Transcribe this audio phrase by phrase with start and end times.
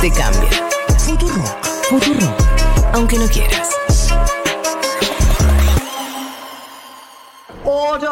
[0.00, 0.48] Te cambia.
[0.98, 1.64] Futurock.
[1.88, 2.40] Futurock.
[2.92, 3.70] Aunque no quieras.
[7.64, 8.08] Order!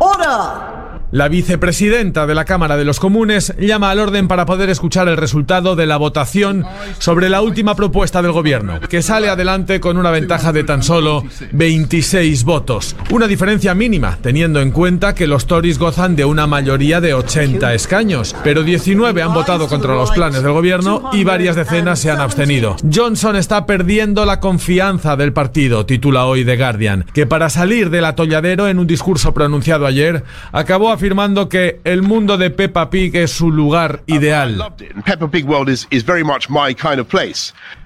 [0.00, 0.69] Order!
[1.12, 5.16] La vicepresidenta de la Cámara de los Comunes llama al orden para poder escuchar el
[5.16, 6.64] resultado de la votación
[7.00, 11.24] sobre la última propuesta del gobierno, que sale adelante con una ventaja de tan solo
[11.50, 12.94] 26 votos.
[13.10, 17.74] Una diferencia mínima, teniendo en cuenta que los Tories gozan de una mayoría de 80
[17.74, 22.20] escaños, pero 19 han votado contra los planes del gobierno y varias decenas se han
[22.20, 22.76] abstenido.
[22.88, 28.04] Johnson está perdiendo la confianza del partido, titula hoy The Guardian, que para salir del
[28.04, 33.30] atolladero en un discurso pronunciado ayer, acabó afirmando que el mundo de Peppa Pig es
[33.30, 34.62] su lugar ideal.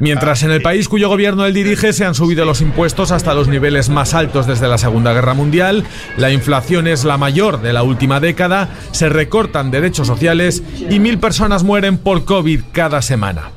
[0.00, 3.46] Mientras en el país cuyo gobierno él dirige se han subido los impuestos hasta los
[3.46, 5.84] niveles más altos desde la Segunda Guerra Mundial,
[6.16, 11.18] la inflación es la mayor de la última década, se recortan derechos sociales y mil
[11.18, 13.52] personas mueren por COVID cada semana.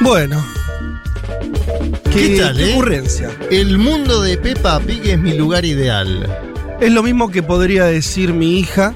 [0.00, 0.44] Bueno.
[2.12, 2.74] ¿Qué tal, qué eh?
[2.74, 3.30] ocurrencia.
[3.50, 6.26] El mundo de Peppa Pig es mi lugar ideal.
[6.80, 8.94] Es lo mismo que podría decir mi hija.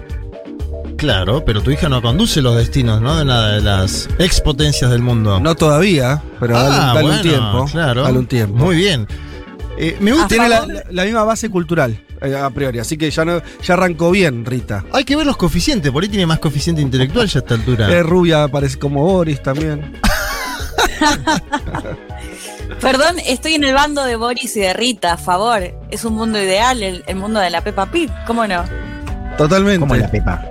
[0.96, 3.16] Claro, pero tu hija no conduce los destinos, ¿no?
[3.16, 5.38] De nada de las expotencias del mundo.
[5.38, 7.64] No todavía, pero dale, Ah, dale bueno, un tiempo.
[7.70, 8.02] Claro.
[8.05, 8.56] Dale un tiempo.
[8.56, 9.06] Muy bien.
[9.78, 10.28] Eh, me gusta.
[10.28, 12.78] Tiene la, la- la misma base cultural, eh, a priori.
[12.78, 14.84] Así que ya, no, ya arrancó bien, Rita.
[14.92, 17.92] Hay que ver los coeficientes, por ahí tiene más coeficiente intelectual ya a esta altura.
[17.92, 19.92] Es rubia, parece como Boris también.
[22.80, 25.62] Perdón, estoy en el bando de Boris y de Rita, a favor.
[25.91, 28.64] Es un mundo ideal, el, el mundo de la Peppa Pig, ¿cómo no?
[29.39, 29.80] Totalmente.
[29.80, 30.45] Como la Pepa.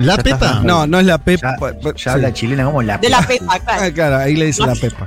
[0.00, 0.60] ¿La Ya Pepa?
[0.64, 1.56] No, no es la Pepa.
[1.82, 3.58] Ya, ya habla chilena como la De la Pepa.
[3.60, 3.82] Claro.
[3.84, 5.06] Ah, claro, ahí le dice la Pepa.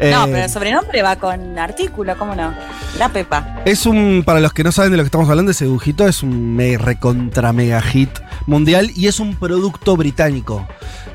[0.00, 2.52] No, Eh, pero el sobrenombre va con artículo, ¿cómo no?
[2.98, 3.62] La Peppa.
[3.64, 6.22] Es un, para los que no saben de lo que estamos hablando, ese dibujito es
[6.22, 8.10] un me recontra mega hit
[8.46, 10.66] mundial y es un producto británico.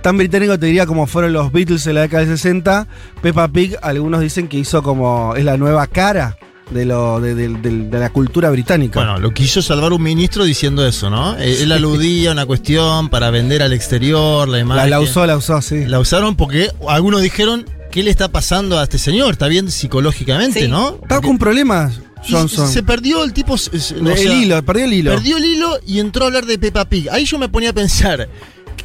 [0.02, 2.88] Tan británico te diría como fueron los Beatles en la década del 60.
[3.22, 6.38] Peppa Pig, algunos dicen que hizo como, es la nueva cara
[6.72, 9.00] de, lo, de, de- de- de la cultura británica.
[9.00, 11.38] Bueno, lo quiso salvar un ministro diciendo eso, ¿no?
[11.38, 14.90] Eh, Él aludía a una cuestión para vender al exterior, la la, imagen.
[14.90, 15.86] la usó, la usó, sí.
[15.86, 19.34] La usaron porque algunos dijeron, ¿qué le está pasando a este señor?
[19.34, 20.68] ¿Está bien psicológicamente, Sí.
[20.68, 20.98] no?
[21.02, 22.68] Estaba con problemas, Johnson.
[22.68, 23.54] Se perdió el tipo.
[23.54, 23.82] o el
[24.18, 25.12] sea, hilo, perdió el hilo.
[25.12, 27.08] Perdió el hilo y entró a hablar de Peppa Pig.
[27.12, 28.28] Ahí yo me ponía a pensar.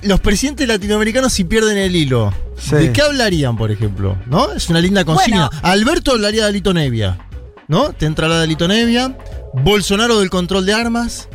[0.02, 2.76] Los presidentes latinoamericanos si pierden el hilo, Sí.
[2.76, 4.16] ¿de qué hablarían, por ejemplo?
[4.26, 4.52] ¿No?
[4.52, 5.46] Es una linda consigna.
[5.62, 7.18] Alberto hablaría de Alito Nevia,
[7.66, 7.94] ¿no?
[7.94, 9.16] Te entra la de Alito Nevia.
[9.54, 11.28] Bolsonaro del control de armas.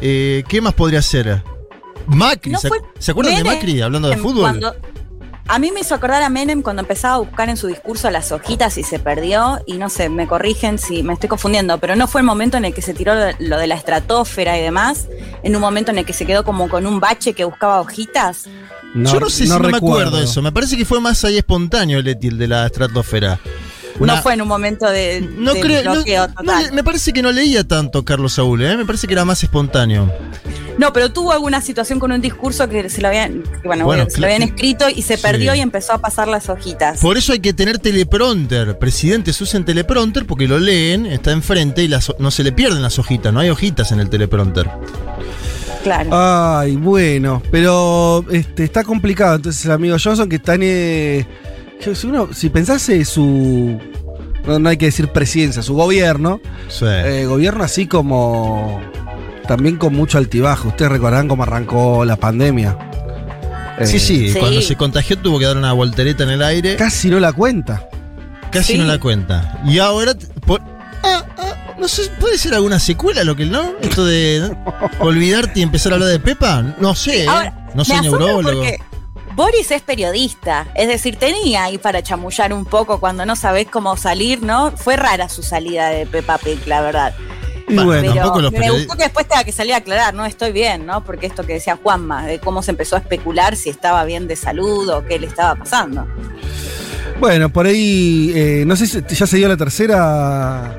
[0.00, 1.42] Eh, ¿Qué más podría ser?
[2.08, 4.40] Macri, ¿No ¿se, fue ¿se acuerdan de Macri hablando de fútbol?
[4.58, 4.74] cuando-
[5.48, 8.32] a mí me hizo acordar a Menem cuando empezaba a buscar en su discurso las
[8.32, 9.60] hojitas y se perdió.
[9.66, 12.64] Y no sé, me corrigen si me estoy confundiendo, pero no fue el momento en
[12.64, 15.06] el que se tiró lo, de la estratosfera y demás.
[15.42, 18.44] En un momento en el que se quedó como con un bache que buscaba hojitas.
[18.94, 20.40] Yo no sé si no me acuerdo eso.
[20.42, 23.38] Me parece que fue más ahí espontáneo el etil de la estratosfera.
[24.00, 25.84] No fue en un momento de, No de creo.
[25.84, 26.72] no- bloqueo no total.
[26.72, 28.76] me parece que no leía tanto Carlos Saúl, ¿eh?
[28.76, 30.10] Me parece que era más espontáneo.
[30.78, 34.20] No, pero tuvo alguna situación con un discurso que se lo habían, bueno, Bueno, se
[34.20, 35.22] lo habían escrito y se Sí.
[35.22, 36.98] perdió y empezó a pasar las hojitas.
[37.00, 38.78] Por eso hay que tener teleprompter.
[38.78, 42.98] Presidentes usen teleprompter porque lo leen, está enfrente y las, no se le pierden las
[42.98, 43.32] hojitas.
[43.32, 44.70] No hay hojitas en el teleprompter.
[45.82, 46.10] Claro.
[46.12, 49.36] Ay, bueno, pero este, está complicado.
[49.36, 50.60] Entonces, el amigo Johnson que está en.
[50.64, 51.26] eh,
[51.94, 53.78] si, uno- si pensase su.
[54.46, 56.40] No, no hay que decir presidencia, su gobierno.
[56.68, 56.84] Sí.
[56.88, 58.80] eh, gobierno así como.
[59.46, 60.68] También con mucho altibajo.
[60.68, 62.76] Ustedes recordarán cómo arrancó la pandemia.
[63.78, 64.38] Eh, sí, sí, Sí.
[64.38, 66.76] Cuando se contagió tuvo que dar una voltereta en el aire.
[66.76, 67.88] Casi no la cuenta.
[68.50, 68.78] Casi Sí.
[68.78, 69.60] no la cuenta.
[69.66, 70.14] Y ahora.
[70.46, 70.60] por-
[71.02, 73.72] ah, ah, no sé, ¿puede ser alguna secuela lo que no?
[73.80, 74.74] Esto de ¿no?
[75.00, 76.62] olvidarte y empezar a hablar de Pepa.
[76.78, 77.28] No sé, ¿eh?
[77.28, 78.42] Ahora, no soy neurólogo.
[78.42, 78.78] porque
[79.34, 83.96] Boris es periodista, es decir, tenía ahí para chamullar un poco cuando no sabés cómo
[83.96, 84.72] salir, ¿no?
[84.76, 87.14] Fue rara su salida de Peppa Pig, la verdad.
[87.68, 90.14] Y Bueno, bueno, Pero tampoco los me gustó que después tenga que salir a aclarar,
[90.14, 90.24] ¿no?
[90.26, 91.04] Estoy bien, ¿no?
[91.04, 94.36] Porque esto que decía Juanma, de cómo se empezó a especular si estaba bien de
[94.36, 96.06] salud o qué le estaba pasando.
[97.20, 98.32] bueno, por ahí.
[98.34, 100.78] eh, no sé si ya se dio la tercera.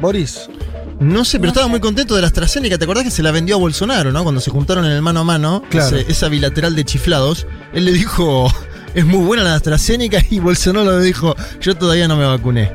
[0.00, 0.48] Boris.
[1.00, 1.70] No sé, pero No estaba sé.
[1.70, 2.76] muy contento de la AstraZeneca.
[2.78, 4.22] ¿Te acordás que se la vendió a Bolsonaro, no?
[4.22, 5.96] Cuando se juntaron en el mano a mano, Claro.
[5.96, 7.46] ese- esa bilateral de chiflados.
[7.72, 8.52] Él le dijo,
[8.94, 12.70] es muy buena la AstraZeneca y Bolsonaro le dijo, yo todavía no me vacuné.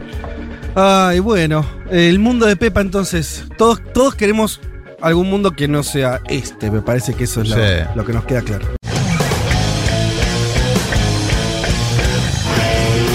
[0.75, 1.66] Ay, bueno.
[1.89, 3.45] El mundo de Pepa, entonces.
[3.57, 4.60] Todos, todos queremos
[5.01, 6.69] algún mundo que no sea este.
[6.72, 7.62] Me parece que eso es lo, Sí.
[7.95, 8.66] lo que nos queda claro.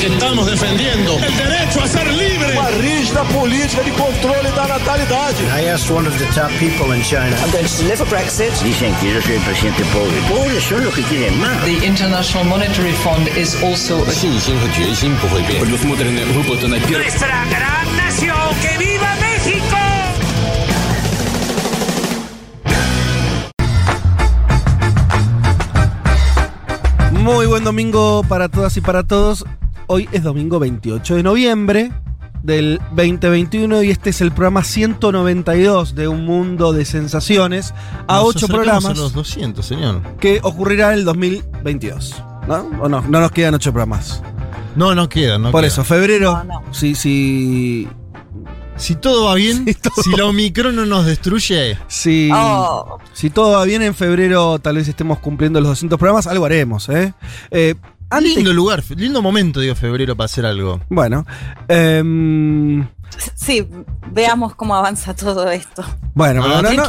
[0.00, 2.51] que estamos defendiendo el derecho a ser libre.
[2.53, 5.43] Uma rígida política de controle da natalidade.
[5.55, 7.35] I asked one of the top people in China.
[7.43, 8.51] I'm going to deliver Brexit.
[8.63, 10.15] Dicen que yo soy el presidente pobre.
[10.29, 11.63] Pobres son los que quieren más.
[11.63, 15.59] The International Monetary Fund is also a 信心和决心不会变。
[15.61, 17.03] Предусмотрены выплаты на первый.
[17.03, 18.35] nuestra gran nación.
[18.61, 19.77] ¡Que viva México!
[27.11, 29.45] Muy buen domingo para todas y para todos.
[29.92, 31.90] Hoy es domingo 28 de noviembre
[32.44, 37.74] del 2021 y este es el programa 192 de Un Mundo de Sensaciones
[38.06, 40.00] a Nos ocho programas A los 200, señor.
[40.20, 42.22] que ocurrirá en el 2022.
[42.46, 42.70] ¿No?
[42.80, 43.00] ¿O no?
[43.02, 44.22] No nos quedan ocho programas.
[44.76, 45.68] No, no queda, no Por queda.
[45.68, 46.72] eso, febrero, No, no.
[46.72, 47.88] si, si,
[48.76, 52.98] Si todo va bien, Si todo- si la Omicron no nos destruye, si, Oh.
[53.12, 56.88] si todo va bien en febrero, tal vez estemos cumpliendo los 200 programas, algo haremos,
[56.88, 57.12] ¿eh?
[57.50, 57.74] Eh,
[58.10, 60.80] antes- lindo lugar, lindo momento, digo, febrero para hacer algo.
[60.88, 61.24] Bueno,
[61.68, 62.86] em,
[63.34, 63.66] Sí,
[64.12, 65.84] veamos cómo avanza todo esto.
[66.14, 66.88] bueno, Ah, pero no, no,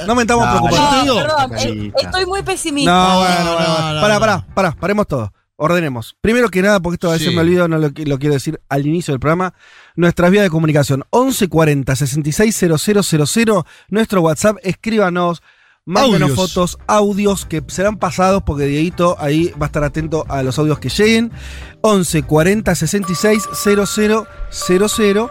[0.00, 0.58] no, no mentamos Dale.
[0.58, 0.90] preocupación.
[0.90, 2.90] te No, digo, perdón, eh, estoy muy pesimista.
[2.92, 4.20] No, No, bueno, no, bueno, no, no, Pará, no.
[4.20, 5.32] pará, pará, paremos todo.
[5.62, 6.16] Ordenemos.
[6.22, 7.34] Primero que nada, porque esto a veces Sí.
[7.34, 9.52] me olvido, no lo quiero decir al inicio del programa.
[9.94, 13.64] Nuestras vías de comunicación: 1140 660000.
[13.88, 15.42] Nuestro WhatsApp, escríbanos.
[15.86, 16.36] Mándenos Audios.
[16.52, 20.78] fotos, audios que serán pasados porque Dieguito ahí va a estar atento a los audios
[20.78, 21.32] que lleguen.
[21.80, 25.28] 11 40 66 0000.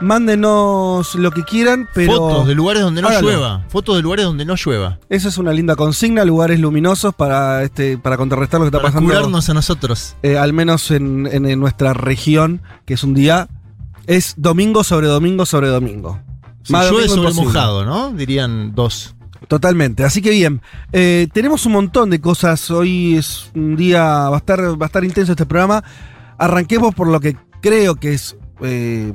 [0.00, 2.12] Mándenos lo que quieran, pero.
[2.12, 3.28] Fotos de lugares donde no Hágalo.
[3.30, 3.64] llueva.
[3.68, 4.98] Fotos de lugares donde no llueva.
[5.08, 9.08] Esa es una linda consigna, lugares luminosos para este para contrarrestar lo que está pasando.
[9.12, 10.14] curarnos a nosotros.
[10.22, 13.48] eh, al menos en, en- en nuestra región, que es un día,
[14.06, 16.20] es domingo sobre domingo sobre domingo.
[16.62, 17.46] Si Más llueve sobre imposible.
[17.46, 18.10] mojado, ¿no?
[18.12, 19.14] Dirían dos.
[19.46, 20.04] Totalmente.
[20.04, 20.60] Así que bien,
[20.92, 22.70] eh, tenemos un montón de cosas.
[22.70, 25.84] Hoy es un día, va a estar, va a estar intenso este programa.
[26.38, 29.12] Arranquemos por lo que creo que es eh,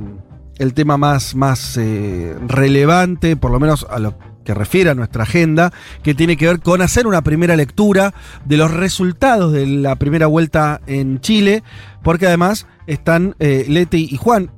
[0.57, 5.23] el tema más, más eh, relevante, por lo menos a lo que refiere a nuestra
[5.23, 5.71] agenda,
[6.03, 8.13] que tiene que ver con hacer una primera lectura
[8.45, 11.63] de los resultados de la primera vuelta en Chile,
[12.01, 14.51] porque además están Leti y Juan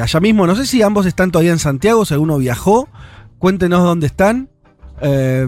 [0.00, 0.46] allá mismo.
[0.46, 2.88] No sé si ambos están todavía en Santiago, si alguno viajó.
[3.40, 4.48] Cuéntenos dónde están.
[5.04, 5.46] Eh,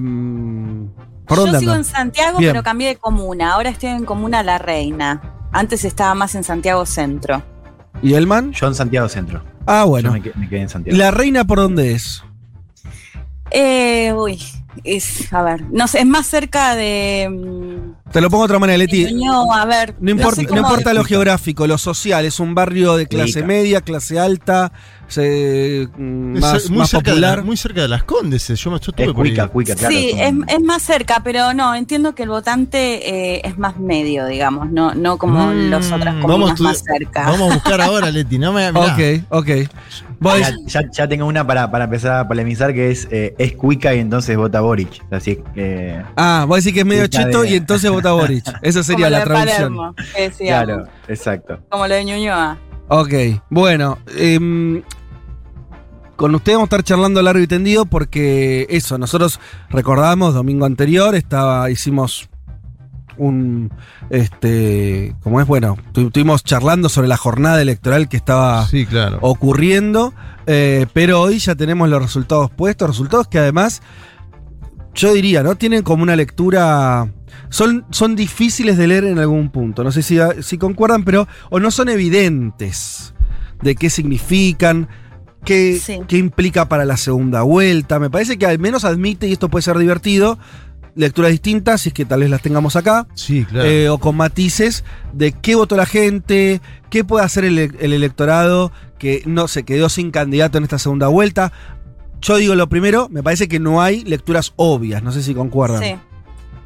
[1.27, 2.53] ¿Por Yo dónde sigo en Santiago, Bien.
[2.53, 3.55] pero cambié de comuna.
[3.55, 5.23] Ahora estoy en comuna La Reina.
[5.53, 7.43] Antes estaba más en Santiago Centro.
[8.03, 8.53] ¿Y Elman?
[8.53, 9.43] Yo en Santiago Centro.
[9.67, 10.13] Ah, Yo bueno.
[10.13, 10.99] me, que- me quedé en ¿Y Santiago.
[10.99, 12.23] la reina por dónde es?
[13.51, 14.41] Eh, uy,
[14.85, 17.29] es, a ver, no sé, es más cerca de.
[17.31, 19.07] mm, Te lo pongo de otra manera, Leti.
[19.13, 19.95] Ñuñoa, a ver.
[20.01, 22.25] No importa, sé no importa lo geográfico, lo social.
[22.25, 24.73] Es un barrio de clase media, clase alta,
[25.09, 27.39] se- mm, Es más, muy, más cerca de popular.
[27.39, 28.49] la- muy cerca de las Condes.
[28.49, 29.95] Yo me estuve Es cuica, cuica, claro.
[29.95, 34.27] sí, es es, más cerca, pero no, entiendo que el votante eh, es más medio,
[34.27, 37.31] digamos, no, no como Mm, las otras vamos comunas estudiar- más cerca.
[37.31, 38.39] Vamos a buscar ahora, Leti.
[38.39, 38.85] No me, mirá.
[38.95, 39.49] Ok, ok.
[40.41, 43.95] Ya, ya- ya tengo una para, para empezar a polemizar que es, eh, es cuica
[43.95, 45.03] y entonces vota Boric.
[45.13, 46.03] Así que.
[46.17, 48.45] ah, vos decís que es medio cheto de- y entonces vota Boric.
[48.63, 49.77] Esa sería Como la de traducción.
[49.77, 51.59] Palermo, que decíamos, Claro, exacto.
[51.69, 52.59] Como lo de Ñuñoa.
[52.89, 53.13] Ok,
[53.51, 53.99] bueno.
[54.17, 54.83] em,
[56.17, 59.39] con usted vamos a estar charlando largo y tendido porque eso, nosotros
[59.71, 62.29] recordamos domingo anterior, estaba, hicimos
[63.19, 63.73] un
[64.11, 69.19] este como es bueno, tu- estuvimos charlando sobre la jornada electoral que estaba Sí, claro.
[69.23, 70.15] ocurriendo,
[70.47, 73.83] eh, pero hoy ya tenemos los resultados puestos, resultados que además,
[74.95, 75.57] yo diría, ¿no?
[75.57, 77.11] Tienen como una lectura...
[77.49, 81.59] Son, son difíciles de leer en algún punto, no sé si, si concuerdan, pero o
[81.61, 83.15] no son evidentes
[83.63, 84.89] de qué significan,
[85.45, 86.01] qué, Sí.
[86.09, 87.99] qué implica para la segunda vuelta.
[87.99, 90.39] Me parece que al menos admite, y esto puede ser divertido,
[90.95, 93.69] lecturas distintas, si es que tal vez las tengamos acá, Sí, claro.
[93.69, 98.73] eh, o con matices de qué votó la gente, qué puede hacer el, el electorado
[98.99, 101.53] que no se quedó sin candidato en esta segunda vuelta.
[102.23, 105.83] Yo digo lo primero, me parece que no hay lecturas obvias, no sé si concuerdan.
[105.83, 105.95] Sí.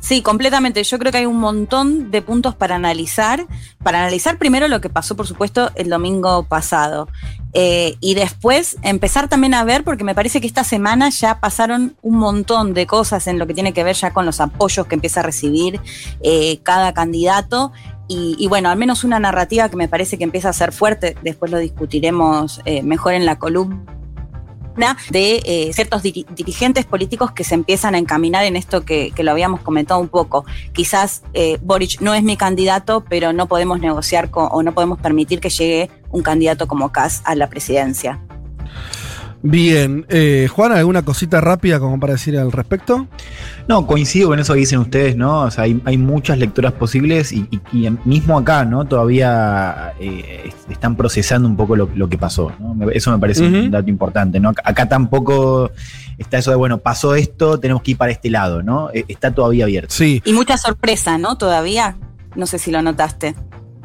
[0.01, 0.83] Sí, completamente.
[0.83, 3.47] Yo creo que hay un montón de puntos para analizar.
[3.83, 7.09] Para analizar primero lo que pasó, por supuesto, el domingo pasado.
[7.53, 11.97] Eh, y después empezar también a ver, porque me parece que esta semana ya pasaron
[12.03, 14.95] un montón de cosas en lo que tiene que ver ya con los apoyos que
[14.95, 15.81] empieza a recibir
[16.23, 17.73] eh, cada candidato.
[18.09, 21.17] Y, y bueno, al menos una narrativa que me parece que empieza a ser fuerte,
[21.23, 24.00] después lo discutiremos eh, mejor en la columna
[25.11, 29.31] de eh, ciertos diri- dirigentes políticos que se empiezan a encaminar en esto que, lo
[29.31, 30.45] habíamos comentado un poco.
[30.73, 34.99] Quizás eh, Boric no es mi candidato, pero no podemos negociar con, o no podemos
[34.99, 38.19] permitir que llegue un candidato como Kass a la presidencia.
[39.43, 43.09] Bien, eh, Juan, ¿alguna cosita rápida como para decir al respecto?
[43.69, 45.43] No, coincido con eso que dicen ustedes, ¿no?
[45.43, 48.85] O sea, hay, hay muchas lecturas posibles y, y- y mismo acá, ¿no?
[48.87, 52.91] Todavía eh, están procesando un poco lo, lo que pasó, ¿no?
[52.91, 54.51] Eso me parece un dato importante, ¿no?
[54.51, 55.71] Acá- Acá tampoco
[56.19, 58.91] está eso de, bueno, pasó esto, tenemos que ir para este lado, ¿no?
[58.93, 59.95] Eh, Está todavía abierto.
[59.95, 60.21] Sí.
[60.25, 61.37] Y mucha sorpresa, ¿no?
[61.39, 61.97] Todavía.
[62.37, 63.35] No sé si lo notaste.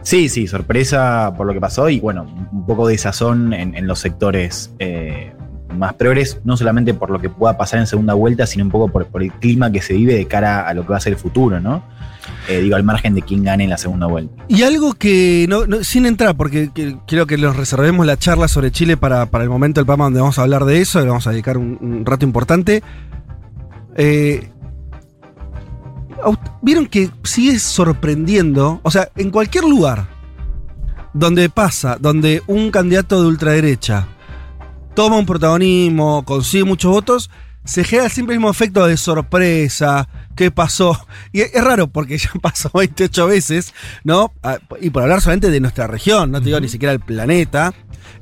[0.01, 3.87] Sí, sí, sorpresa por lo que pasó y bueno, un poco de sazón en, en
[3.87, 5.33] los sectores eh,
[5.75, 8.87] más progres, no solamente por lo que pueda pasar en segunda vuelta, sino un poco
[8.87, 11.19] por, el clima que se vive de cara a lo que va a ser el
[11.19, 11.83] futuro, ¿no?
[12.47, 14.43] Eh, digo, al margen de quién gane en la segunda vuelta.
[14.47, 18.71] Y algo que, no, sin entrar, porque que- quiero que nos reservemos la charla sobre
[18.71, 21.27] Chile para, para el momento del programa donde vamos a hablar de eso, le vamos
[21.27, 22.83] a dedicar un, rato importante.
[23.95, 24.49] Eh,
[26.61, 30.07] Vieron que sigue sorprendiendo, o sea, en cualquier lugar
[31.13, 34.07] donde pasa, donde un candidato de ultraderecha
[34.95, 37.29] toma un protagonismo, consigue muchos votos,
[37.65, 40.97] se genera siempre el mismo efecto de sorpresa, ¿qué pasó?
[41.33, 43.73] Y es, raro porque ya pasó 28 veces,
[44.03, 44.33] ¿no?
[44.41, 47.73] Ah, Y por hablar solamente de nuestra región, no te digo ni siquiera el planeta.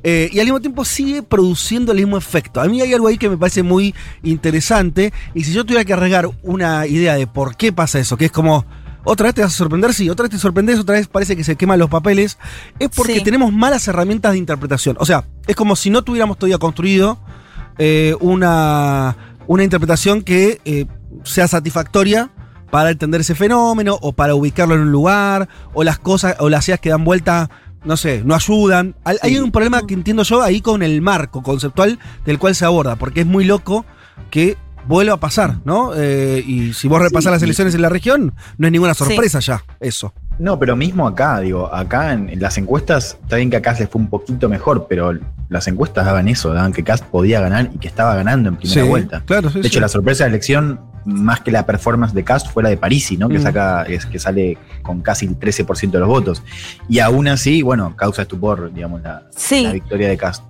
[0.06, 2.60] Eh, y al mismo tiempo sigue produciendo el mismo efecto.
[2.60, 5.13] A mí hay algo ahí que me parece muy interesante.
[5.34, 8.32] Y si yo tuviera que arriesgar una idea de por qué pasa eso, que es
[8.32, 8.65] como,
[9.03, 11.43] otra vez te vas a sorprender, sí, otra vez te sorprendes, otra vez parece que
[11.43, 12.38] se queman los papeles,
[12.79, 13.24] es porque Sí.
[13.24, 14.95] tenemos malas herramientas de interpretación.
[15.00, 17.19] O sea, es como si no tuviéramos todavía construido
[17.77, 19.15] eh, una,
[19.48, 20.86] una interpretación que eh,
[21.24, 22.29] sea satisfactoria
[22.72, 26.67] para entender ese fenómeno o para ubicarlo en un lugar o las cosas o las
[26.67, 27.50] ideas que dan vuelta
[27.83, 28.95] no sé, no ayudan.
[29.03, 32.63] Hay- Hay un problema que entiendo yo ahí con el marco conceptual del cual se
[32.63, 33.86] aborda, porque es muy loco
[34.31, 34.55] que
[34.88, 35.92] vuelva a pasar, ¿no?
[35.96, 39.40] Eh, y si vos repasás Sí, las elecciones en la región, no es ninguna sorpresa
[39.40, 40.13] ya, eso.
[40.40, 43.86] No, pero mismo acá, digo, acá en, en las encuestas, está bien que acá se
[43.88, 45.13] fue un poquito mejor, pero
[45.50, 48.82] las encuestas daban eso, daban que Cast podía ganar y que estaba ganando en primera
[48.82, 49.22] Sí, vuelta.
[49.25, 52.48] claro, sí, de hecho, la sorpresa de la elección, más que la performance de Cast,
[52.52, 53.30] fue la de Parisi, ¿no?
[53.30, 53.44] Que Mm.
[53.44, 56.42] saca, es, que sale con casi el 13% de los votos.
[56.90, 59.63] Y aún así, bueno, causa estupor, digamos, la, Sí.
[59.63, 60.44] la victoria de Cast.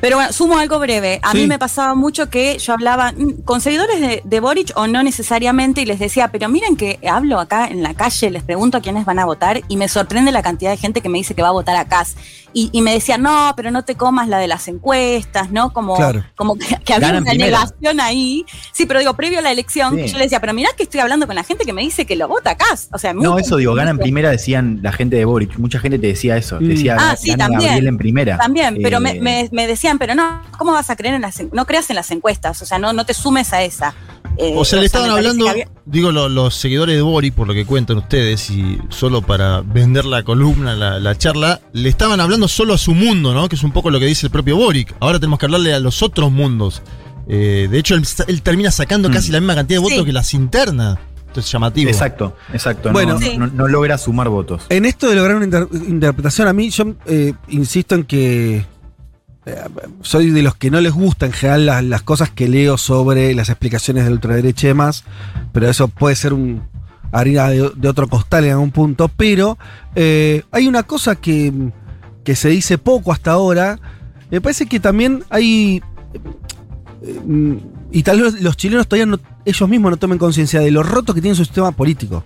[0.00, 1.20] Pero bueno, sumo algo breve.
[1.22, 1.38] A Sí.
[1.38, 5.02] mí me pasaba mucho que yo hablaba mm, con seguidores de, de Boric o no
[5.02, 8.80] necesariamente y les decía, pero miren que hablo acá en la calle, les pregunto a
[8.80, 11.42] quiénes van a votar y me sorprende la cantidad de gente que me dice que
[11.42, 12.16] va a votar a Cas.
[12.54, 15.72] Y, y me decían, no, pero no te comas la de las encuestas, ¿no?
[15.72, 16.24] Como, Claro.
[16.36, 17.58] como que, que había Ganan una primera.
[17.58, 18.44] negación ahí.
[18.72, 20.08] Sí, pero digo, previo a la elección, Sí.
[20.08, 22.16] yo le decía, pero mirá que estoy hablando con la gente que me dice que
[22.16, 22.88] lo vota a Cas.
[22.92, 25.58] O sea, muy No, eso digo, ganan primera, decían la gente de Boric.
[25.58, 26.58] Mucha gente te decía eso.
[26.58, 26.68] Te Mm.
[26.68, 27.60] decía, Ah, gana sí, también.
[27.62, 28.36] Gabriel en primera.
[28.38, 31.42] También, pero me, Eh, me- me decían, pero no, ¿cómo vas a creer en las
[31.52, 32.60] no creas en las encuestas?
[32.62, 33.94] O sea, no, no te sumes a esa.
[34.38, 37.54] Eh, O sea, le estaban hablando, había- digo, lo- los seguidores de Boric, por lo
[37.54, 42.48] que cuentan ustedes, y solo para vender la columna, la, la charla, le estaban hablando
[42.48, 43.48] solo a su mundo, ¿no?
[43.48, 44.94] Que es un poco lo que dice el propio Boric.
[45.00, 46.82] Ahora tenemos que hablarle a los otros mundos.
[47.28, 49.12] Eh, de hecho, él, él termina sacando Mm.
[49.12, 50.04] casi la misma cantidad de votos Sí.
[50.06, 50.98] que las internas.
[51.28, 51.90] Esto es llamativo.
[51.90, 52.88] Exacto, exacto.
[52.88, 53.14] no- Bueno.
[53.14, 53.38] no, Sí.
[53.38, 54.64] no- no logra sumar votos.
[54.68, 58.66] En esto de lograr una inter- interpretación, a mí yo eh, insisto en que
[60.02, 63.34] soy de los que no les gusta en general las, las cosas que leo sobre
[63.34, 65.04] las explicaciones de ultraderecha y demás,
[65.52, 66.62] pero eso puede ser un
[67.10, 69.58] harina de, de otro costal en algún punto, pero
[69.94, 71.52] eh, hay una cosa que,
[72.24, 73.78] que se dice poco hasta ahora,
[74.30, 75.82] me parece que también hay...
[77.02, 77.58] eh,
[77.90, 81.12] y tal vez los chilenos todavía no- ellos mismos no tomen conciencia de lo roto
[81.12, 82.24] que tiene su sistema político.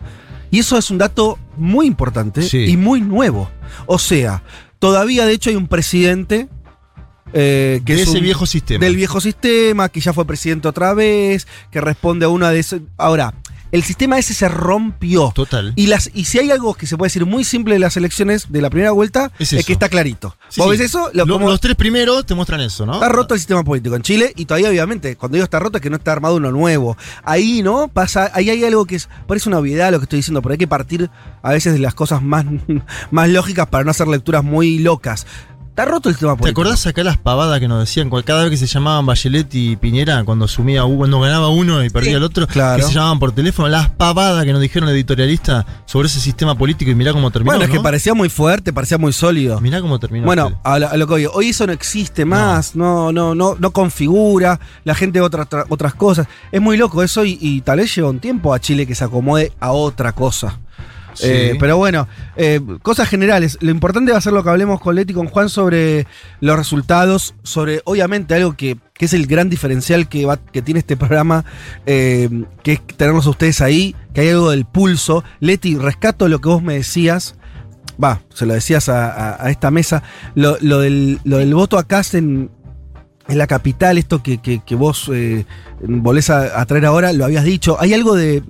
[0.51, 2.59] Y eso es un dato muy importante Sí.
[2.67, 3.51] y muy nuevo.
[3.87, 4.45] O sea,
[4.79, 6.49] todavía de hecho hay un presidente
[7.33, 8.85] eh, que de es ese un- viejo sistema.
[8.85, 12.81] del viejo sistema, que ya fue presidente otra vez, que responde a una de esos.
[12.97, 13.35] Ahora,
[13.73, 15.33] el sistema ese se rompió.
[15.35, 15.73] Total.
[15.75, 18.51] Y, las, y si hay algo que se puede decir muy simple de las elecciones
[18.51, 20.37] de la primera vuelta, Es que está clarito.
[20.49, 20.79] Sí, ¿Vos sí.
[20.79, 21.11] ves eso?
[21.13, 22.95] Lo- Lo- como- los tres primeros te muestran eso, ¿no?
[22.95, 25.83] Está roto el sistema político en Chile y todavía, obviamente, cuando digo está roto es
[25.83, 26.97] que no está armado uno nuevo.
[27.25, 27.89] Ahí, ¿no?
[27.89, 30.59] Pasa, ahí hay algo que es, parece una obviedad lo que estoy diciendo, pero hay
[30.59, 31.11] que partir
[31.43, 32.47] a veces de las cosas más,
[33.11, 35.27] más lógicas para no hacer lecturas muy locas.
[35.77, 36.63] Está roto el sistema ¿Te político.
[36.63, 40.25] acordás acá las pavadas que nos decían cada vez que se llamaban Bachelet y Piñera,
[40.25, 42.17] cuando asumía uno, cuando ganaba uno y perdía Sí.
[42.17, 42.79] el otro, Claro.
[42.79, 46.91] que se llamaban por teléfono, las pavadas que nos dijeron editorialistas sobre ese sistema político
[46.91, 47.51] y mirá cómo terminó.
[47.53, 49.61] Bueno, es que parecía muy fuerte, parecía muy sólido.
[49.61, 50.25] Mirá cómo terminó.
[50.25, 53.55] Bueno, a lo, a lo que oye, hoy eso no existe más, no, no, no,
[53.59, 56.27] no configura, la gente ve otras tra- otras cosas.
[56.53, 59.05] Es muy loco eso y, y tal vez lleva un tiempo a Chile que se
[59.05, 60.59] acomode a otra cosa.
[61.17, 61.27] Sí.
[61.29, 62.07] Eh, pero bueno,
[62.37, 63.59] eh, cosas generales.
[63.61, 66.07] Lo importante va a ser lo que hablemos con Leti y con Juan sobre
[66.41, 70.81] los resultados, sobre obviamente algo que, que es el gran diferencial que, va, que tiene
[70.81, 71.45] este programa,
[71.87, 72.29] eh,
[72.63, 75.25] que es tenerlos a ustedes ahí, que hay algo del pulso.
[75.41, 77.35] Leti, rescato lo que vos me decías.
[78.03, 80.03] Va, se lo decías a, a- a esta mesa.
[80.35, 82.51] Lo, lo del, lo del voto acá en,
[83.29, 85.45] en la capital, esto que, que- que vos eh,
[85.81, 87.77] volvés a, a traer ahora, lo habías dicho.
[87.81, 88.43] Hay algo de,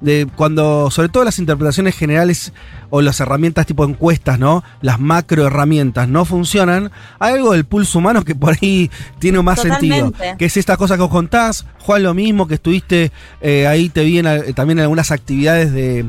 [0.00, 2.52] de cuando, sobre todo las interpretaciones generales
[2.90, 4.64] o las herramientas tipo encuestas, ¿no?
[4.80, 6.90] Las macro herramientas no funcionan.
[7.20, 10.10] Hay algo del pulso humano que por ahí tiene más sentido.
[10.10, 10.38] Totalmente.
[10.38, 11.64] Que es esta cosa que vos contás.
[11.80, 16.06] Juan, lo mismo, que estuviste eh, ahí, te vi en también en algunas actividades de,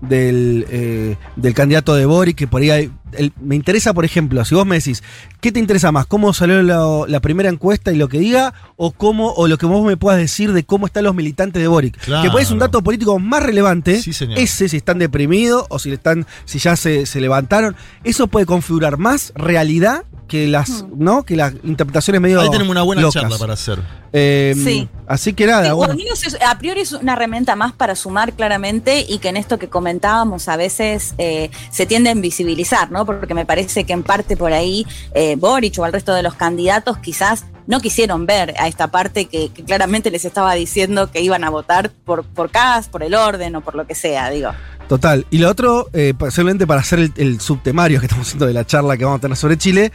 [0.00, 4.44] del, eh, del candidato de Boric, que por ahí hay- el- me interesa, por ejemplo,
[4.44, 5.02] si vos me decís,
[5.40, 6.06] ¿qué te interesa más?
[6.06, 8.52] ¿Cómo salió la, la primera encuesta y lo que diga?
[8.76, 11.68] ¿O cómo, o lo que vos me puedas decir de cómo están los militantes de
[11.68, 11.96] Boric?
[11.98, 12.22] Claro.
[12.22, 14.00] Que puede ser un dato político más relevante.
[14.02, 14.38] Sí, señor.
[14.38, 17.76] Ese, si están deprimidos o si están, si ya se, se levantaron.
[18.04, 21.22] Eso puede configurar más realidad que las, ¿no?
[21.22, 22.40] Que las interpretaciones medio.
[22.40, 23.22] Ahí tenemos una buena locas.
[23.22, 23.80] charla para hacer.
[24.12, 24.88] Eh, Sí.
[25.08, 25.94] Así que nada, Sí, bueno.
[26.12, 29.68] es- a priori es una herramienta más para sumar claramente y que en esto que
[29.68, 32.95] comentábamos a veces eh, se tiende a invisibilizar, ¿no?
[33.04, 36.34] Porque me parece que en parte por ahí eh, Boric o el resto de los
[36.34, 41.42] candidatos quizás no quisieron ver a esta parte que, claramente les estaba diciendo que iban
[41.42, 44.52] a votar por, por CAS, por el orden o por lo que sea, digo.
[44.88, 45.26] Total.
[45.30, 48.64] Y lo otro, eh, simplemente para hacer el, el subtemario que estamos haciendo de la
[48.64, 49.90] charla que vamos a tener sobre Chile,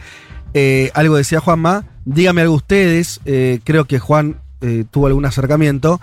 [0.54, 6.00] eh, algo decía Juanma, dígame algo ustedes, eh, creo que Juan eh, tuvo algún acercamiento.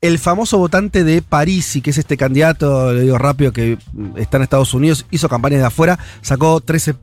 [0.00, 4.38] El famoso votante de Parisi, que es este candidato, le digo rápido, que mm, está
[4.38, 6.94] en Estados Unidos, hizo campañas de afuera, sacó 13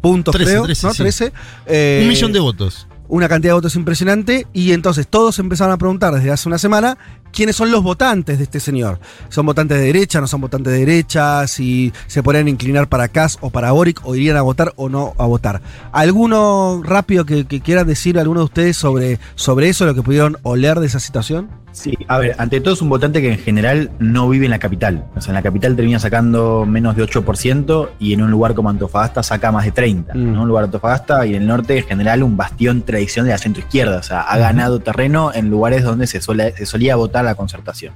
[0.00, 0.92] puntos, 13, creo, 13, ¿no?
[0.94, 1.02] sí.
[1.02, 1.32] 13.
[1.66, 2.86] eh, Un millón de votos.
[3.08, 6.96] una cantidad de votos impresionante y entonces todos empezaron a preguntar desde hace una semana
[7.34, 8.98] quiénes son los votantes de este señor.
[9.28, 11.46] ¿Son votantes de derecha, no son votantes de derecha?
[11.46, 15.14] Si se podrían inclinar para Kass o para Boric o irían a votar o no
[15.18, 15.60] a votar.
[15.92, 20.38] ¿Alguno rápido que, que quieran decir alguno de ustedes sobre, sobre eso, lo que pudieron
[20.42, 21.64] oler de esa situación?
[21.74, 24.60] Sí, a ver, ante todo es un votante que en general no vive en la
[24.60, 25.06] capital.
[25.16, 28.70] O sea, en la capital termina sacando menos de 8% y en un lugar como
[28.70, 30.14] Antofagasta saca más de 30%.
[30.14, 30.32] Mm.
[30.32, 30.42] ¿no?
[30.42, 33.60] Un lugar Antofagasta y en el norte en general un bastión tradicional de la centro
[33.60, 33.98] izquierda.
[33.98, 37.94] O sea, ha ganado terreno en lugares donde se solía votar la concertación.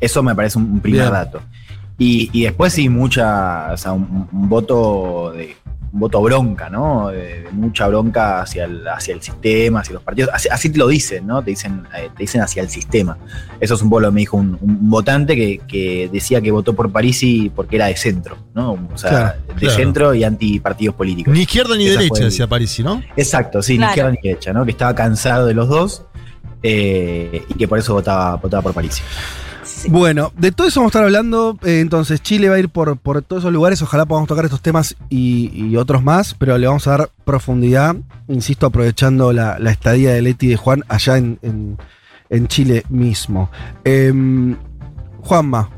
[0.00, 1.12] Eso me parece un, primer Bien.
[1.12, 1.40] dato.
[1.98, 5.56] Y, y después sí, mucha, o sea, un, un voto de
[5.92, 7.08] un voto bronca, ¿no?
[7.08, 10.30] De, de mucha bronca hacia el, hacia el sistema, hacia los partidos.
[10.34, 11.42] Así, así te lo dicen, ¿no?
[11.42, 13.16] Te dicen, eh, te dicen hacia el sistema.
[13.60, 16.50] Eso es un poco lo que me dijo un, un votante que, que decía que
[16.50, 18.72] votó por Parisi porque era de centro, ¿no?
[18.92, 19.74] O sea, Claro, de claro.
[19.76, 21.32] centro y antipartidos políticos.
[21.32, 23.02] Ni izquierda ni Esa derecha, decía Parisi, ¿no?
[23.16, 23.86] Exacto, sí, Claro.
[23.86, 24.64] ni izquierda ni derecha, ¿no?
[24.66, 26.04] Que estaba cansado de los dos
[26.62, 29.02] eh, y que por eso votaba, votaba por Parisi.
[29.64, 29.88] Sí.
[29.90, 31.58] Bueno, de todo eso vamos a estar hablando.
[31.64, 33.82] eh, entonces, Chile va a ir por, por todos esos lugares.
[33.82, 37.96] Ojalá podamos tocar estos temas y, y otros más, pero le vamos a dar profundidad,
[38.28, 41.78] insisto, aprovechando la, la estadía de Leti y de Juan allá en, en-
[42.30, 43.50] en Chile mismo.
[43.84, 44.56] Em,
[45.22, 45.68] Juanma,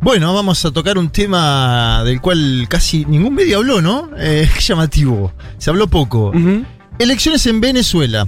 [0.00, 4.10] Bueno, vamos a tocar un tema del cual casi ningún medio habló, ¿no?
[4.18, 5.32] Eh, llamativo.
[5.58, 6.32] Se habló poco.
[6.98, 8.26] Elecciones en Venezuela.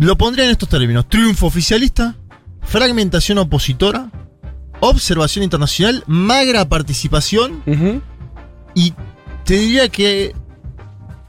[0.00, 1.08] Lo pondría en estos términos.
[1.08, 2.14] Triunfo oficialista,
[2.62, 4.10] fragmentación opositora,
[4.80, 7.62] observación internacional, magra participación
[8.74, 8.94] y
[9.44, 10.34] te diría que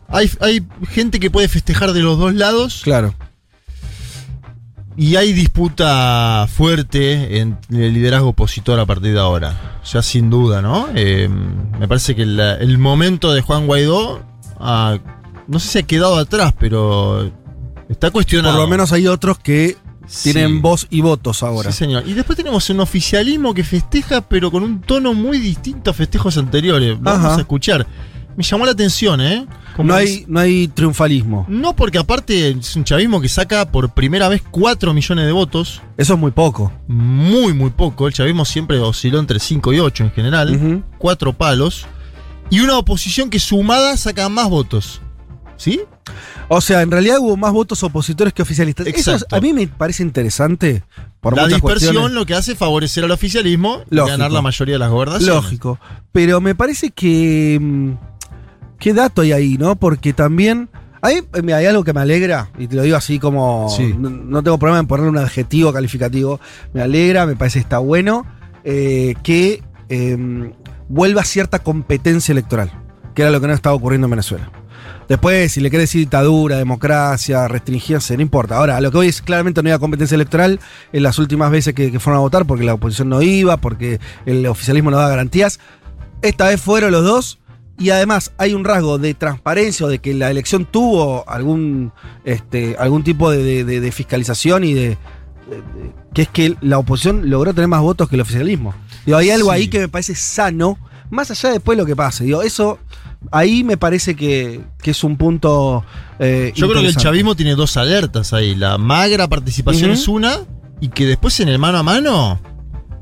[0.07, 3.13] hay, hay gente que puede festejar de los dos lados claro.
[4.95, 9.79] y hay disputa fuerte en el liderazgo opositor a partir de ahora.
[9.91, 10.87] Ya sin duda, ¿no?
[10.95, 11.27] Eh,
[11.79, 14.23] me parece que la- el momento de Juan Guaidó,
[14.59, 14.97] ah,
[15.47, 17.31] no sé si ha quedado atrás, pero
[17.89, 18.55] está cuestionado.
[18.55, 19.77] Por lo menos hay otros que
[20.23, 20.59] tienen Sí.
[20.59, 21.71] voz y votos ahora.
[21.71, 22.03] Sí, señor.
[22.07, 26.37] Y después tenemos un oficialismo que festeja, pero con un tono muy distinto a festejos
[26.37, 26.97] anteriores.
[26.99, 27.35] Vamos Ajá.
[27.37, 27.87] a escuchar.
[28.35, 29.45] Me llamó la atención, ¿eh?
[29.75, 31.45] Como no, es- hay, no hay triunfalismo.
[31.47, 35.81] No, porque aparte es un chavismo que saca por primera vez 4 millones de votos.
[35.97, 36.71] Eso es muy poco.
[36.87, 38.07] Muy, muy poco.
[38.07, 40.83] El chavismo siempre osciló entre 5 y 8 en general.
[40.97, 41.85] Cuatro palos.
[42.49, 44.99] Y una oposición que sumada saca más votos.
[45.57, 45.81] ¿Sí?
[46.49, 48.85] O sea, en realidad hubo más votos opositores que oficialistas.
[48.87, 50.83] Eso a mí me parece interesante.
[51.21, 52.11] Por la dispersión cuestiones.
[52.11, 55.35] lo que hace es favorecer al oficialismo y ganar la mayoría de las gobernaciones.
[55.35, 55.79] Lógico.
[56.11, 57.57] Pero me parece que.
[57.61, 57.91] mm,
[58.79, 59.75] ¿Qué dato hay ahí, no?
[59.77, 60.69] Porque también.
[61.01, 63.69] Hay, mira, hay algo que me alegra, y te lo digo así como.
[63.69, 63.93] Sí.
[63.97, 66.39] No, no tengo problema en ponerle un adjetivo calificativo.
[66.73, 68.25] Me alegra, me parece que está bueno.
[68.65, 70.51] eh, que eh,
[70.89, 72.71] vuelva cierta competencia electoral.
[73.15, 74.49] Que era lo que no estaba ocurriendo en Venezuela.
[75.09, 78.57] Después, si le querés decir dictadura, democracia, restringirse, no importa.
[78.57, 80.59] Ahora, lo que hoy es claramente no había competencia electoral
[80.91, 83.99] en las últimas veces que, que fueron a votar, porque la oposición no iba, porque
[84.25, 85.59] el oficialismo no daba garantías.
[86.21, 87.39] Esta vez fueron los dos.
[87.79, 91.91] Y además hay un rasgo de transparencia o de que la elección tuvo algún,
[92.23, 94.97] este, algún tipo de, de- de- de fiscalización y de,
[96.13, 98.75] que es que la oposición logró tener más votos que el oficialismo.
[99.07, 99.55] Digo, hay algo Sí.
[99.55, 100.77] ahí que me parece sano,
[101.09, 102.23] más allá de después lo que pase.
[102.25, 102.77] Digo, eso
[103.31, 105.83] ahí me parece que, que es un punto.
[106.19, 108.55] eh, Yo creo que el chavismo tiene dos alertas ahí.
[108.55, 110.39] La magra participación es una,
[110.81, 112.39] y que después en el mano a mano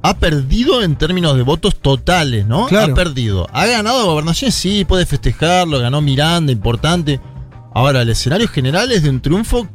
[0.03, 2.65] ha perdido en términos de votos totales, ¿no?
[2.67, 2.93] Claro.
[2.93, 3.47] Ha perdido.
[3.53, 7.19] Ha ganado gobernación, sí, puede festejarlo, ganó Miranda, importante.
[7.73, 9.67] Ahora, el escenario general es de un triunfo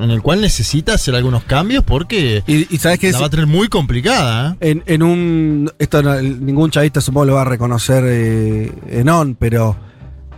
[0.00, 3.30] en el cual necesita hacer algunos cambios porque Y, y sabes que la va a
[3.30, 4.56] tener muy complicada.
[4.60, 4.70] ¿eh?
[4.70, 5.72] En, en un.
[5.78, 9.76] Esto no- ningún chavista supongo lo va a reconocer eh, en on, pero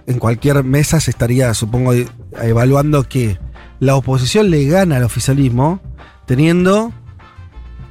[0.07, 1.93] en cualquier mesa se estaría, supongo,
[2.43, 3.39] evaluando que
[3.79, 5.81] la oposición le gana al oficialismo
[6.27, 6.93] teniendo.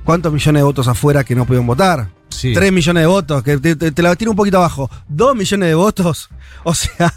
[0.04, 2.10] ¿Cuántos millones de votos afuera que no pudieron votar?
[2.30, 2.54] Sí.
[2.54, 4.90] 3 millones de votos, que te, te- te la tiro un poquito abajo.
[5.10, 6.30] 2 millones de votos.
[6.66, 7.14] O sea,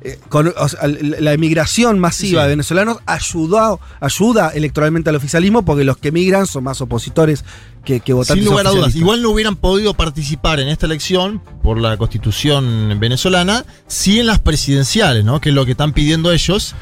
[0.00, 2.44] eh, con- o sea, la emigración masiva Sí.
[2.44, 7.44] de venezolanos ayudó, ayuda electoralmente al oficialismo porque los que emigran son más opositores
[7.84, 8.94] que, que votantes Sin lugar a dudas.
[8.96, 14.38] Igual no hubieran podido participar en esta elección por la constitución venezolana, sí en las
[14.38, 15.42] presidenciales, ¿no?
[15.42, 16.74] Que es lo que están pidiendo ellos.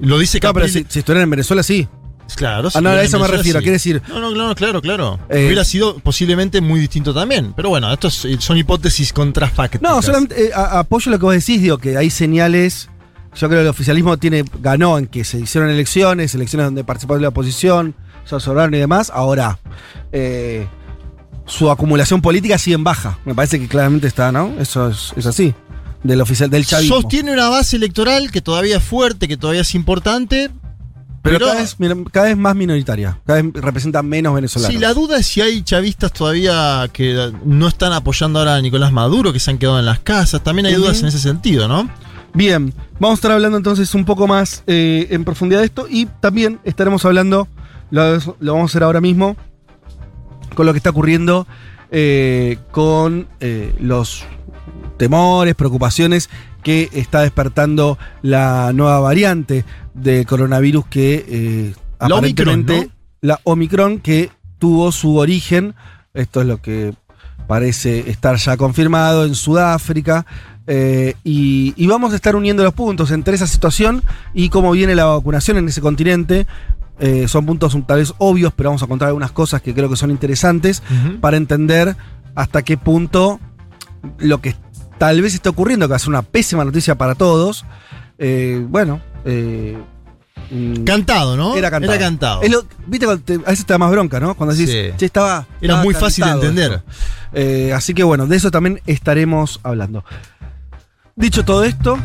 [0.00, 1.88] Lo dice No, pero Caprile- si, si estuvieran en Venezuela, sí.
[2.36, 3.58] Claro, si Ah, no, a eso me refiero.
[3.58, 3.62] sí.
[3.64, 5.18] Quiere decir, No, no, claro, claro, claro.
[5.28, 7.52] Eh, Hubiera sido posiblemente muy distinto también.
[7.56, 9.82] Pero bueno, estos son hipótesis contrafácticas.
[9.82, 12.88] No, solamente eh, a- apoyo lo que vos decís, digo, que hay señales.
[13.36, 17.16] Yo creo que el oficialismo tiene, ganó en que se hicieron elecciones, elecciones donde participó
[17.18, 19.10] la oposición, se asesoraron y demás.
[19.14, 19.58] Ahora,
[20.12, 20.66] eh,
[21.46, 23.18] su acumulación política sigue en baja.
[23.24, 24.54] Me parece que claramente está, ¿no?
[24.58, 25.54] Eso es, es así.
[26.02, 26.96] Del oficial, del chavismo.
[27.02, 30.50] Sostiene una base electoral que todavía es fuerte, que todavía es importante.
[31.22, 33.18] Pero pero- cada, vez, mira, cada vez más minoritaria.
[33.26, 34.72] Cada vez representa menos venezolanos.
[34.72, 38.92] Sí, la duda es si hay chavistas todavía que no están apoyando ahora a Nicolás
[38.92, 40.42] Maduro, que se han quedado en las casas.
[40.42, 41.88] También hay dudas en ese sentido, ¿no?
[42.32, 46.06] Bien, vamos a estar hablando entonces un poco más eh, en profundidad de esto y
[46.06, 47.48] también estaremos hablando,
[47.90, 49.36] lo, lo vamos a hacer ahora mismo,
[50.54, 51.46] con lo que está ocurriendo
[51.90, 54.24] eh, con eh, los
[54.96, 56.30] temores, preocupaciones
[56.62, 63.28] que está despertando la nueva variante de coronavirus que eh, La aparentemente Omicron, ¿no?
[63.28, 65.74] la Omicron que tuvo su origen,
[66.14, 66.94] esto es lo que
[67.46, 70.24] parece estar ya confirmado en Sudáfrica.
[70.66, 74.02] eh, y, y vamos a estar uniendo los puntos entre esa situación
[74.34, 76.46] y cómo viene la vacunación en ese continente.
[77.00, 79.96] Eh, son puntos tal vez obvios, pero vamos a contar algunas cosas que creo que
[79.96, 80.82] son interesantes
[81.20, 81.96] para entender
[82.34, 83.40] hasta qué punto
[84.18, 84.54] lo que
[84.98, 87.64] tal vez esté ocurriendo, que va a ser una pésima noticia para todos.
[88.18, 89.76] eh, bueno, eh,
[90.50, 91.54] mm, Cantado, ¿no?
[91.56, 91.92] era cantado.
[91.94, 92.42] Era cantado.
[92.42, 94.34] Es lo- Viste, a veces te da más bronca, ¿no?
[94.34, 94.90] Cuando decís, Sí.
[94.96, 95.46] che, estaba.
[95.60, 96.72] Era estaba muy fácil de entender.
[96.72, 96.84] esto".
[97.32, 100.04] Eh, así que bueno, de eso también estaremos hablando.
[101.20, 101.98] Dicho todo esto,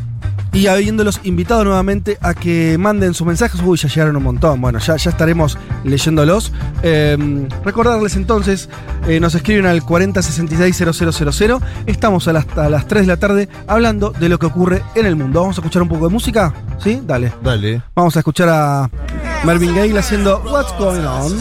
[0.56, 4.80] y habiéndolos invitado nuevamente a que manden sus mensajes, uy, ya llegaron un montón, bueno,
[4.80, 6.52] ya, ya estaremos leyéndolos.
[6.84, 8.70] Eh, recordarles entonces,
[9.08, 14.12] eh, nos escriben al 40660000, estamos a las, a las 3 de la tarde hablando
[14.12, 15.42] de lo que ocurre en el mundo.
[15.42, 17.02] Vamos a escuchar un poco de música, ¿sí?
[17.06, 17.34] Dale.
[17.44, 17.82] Dale.
[17.94, 18.90] Vamos a escuchar a
[19.44, 21.34] Marvin Gaye haciendo What's Going On.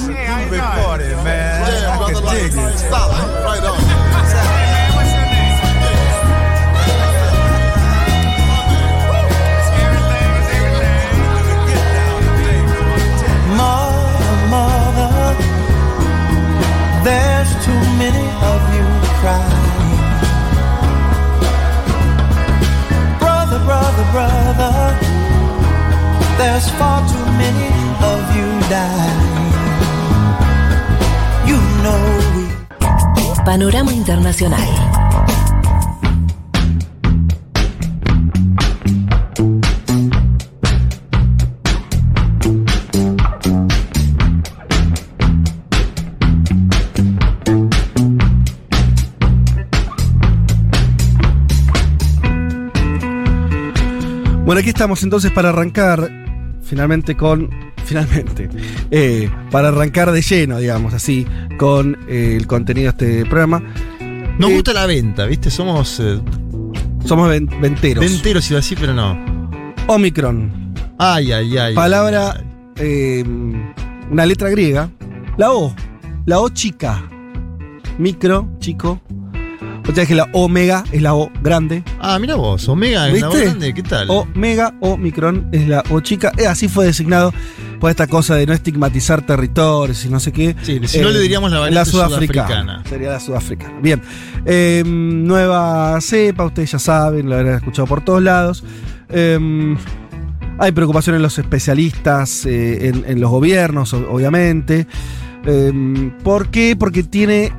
[33.45, 34.67] Panorama Internacional.
[54.47, 56.11] Bueno, aquí estamos entonces para arrancar
[56.63, 57.74] finalmente con.
[57.87, 58.49] Finalmente.
[58.91, 61.27] eh, para arrancar de lleno, digamos así,
[61.59, 63.63] con eh, el contenido de este programa.
[64.39, 65.51] Nos Eh, gusta la venta, ¿viste?
[65.51, 66.01] Somos
[67.05, 68.05] Somos ven- venteros.
[68.05, 69.17] venteros, iba a decir, pero no.
[69.89, 70.73] Omicron.
[70.99, 71.75] Ay, ay, ay.
[71.75, 72.35] Palabra.
[72.79, 73.23] ay, ay.
[74.11, 74.91] una letra griega.
[75.37, 75.75] La O.
[76.27, 77.03] La O chica.
[77.99, 79.01] Micro, chico.
[79.87, 81.85] O sea que la omega es la O grande.
[82.01, 83.45] Ah, mira vos, Omega es la ¿Viste?
[83.45, 84.09] grande, ¿qué tal?
[84.11, 86.33] Omega o micrón es la O chica.
[86.39, 87.33] Eh, así fue designado
[87.81, 90.57] por esta cosa de no estigmatizar territorios y no sé qué.
[90.63, 92.83] Sí, si no le diríamos la variante sudafricana.
[92.89, 93.79] Sería la sudafricana.
[93.83, 94.01] Bien.
[94.47, 98.65] Eh, nueva cepa, ustedes ya saben, lo habrán escuchado por todos lados.
[99.11, 99.77] Eh,
[100.59, 104.87] hay preocupación en los especialistas, eh, en, en los gobiernos, o- obviamente.
[105.47, 106.75] Eh, ¿Por qué?
[106.75, 107.53] Porque tiene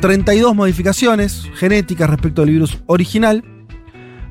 [0.00, 3.44] 32 modificaciones genéticas respecto al virus original.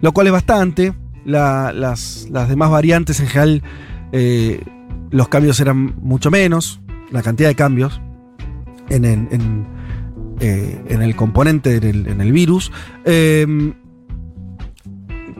[0.01, 0.93] lo cual es bastante.
[1.25, 3.63] La- las, demás variantes en general,
[4.13, 4.63] eh,
[5.11, 6.79] los cambios eran mucho menos,
[7.11, 7.99] la cantidad de cambios
[8.89, 9.27] en, el-
[10.39, 12.71] eh, componente, en el, virus.
[13.03, 13.73] Eh,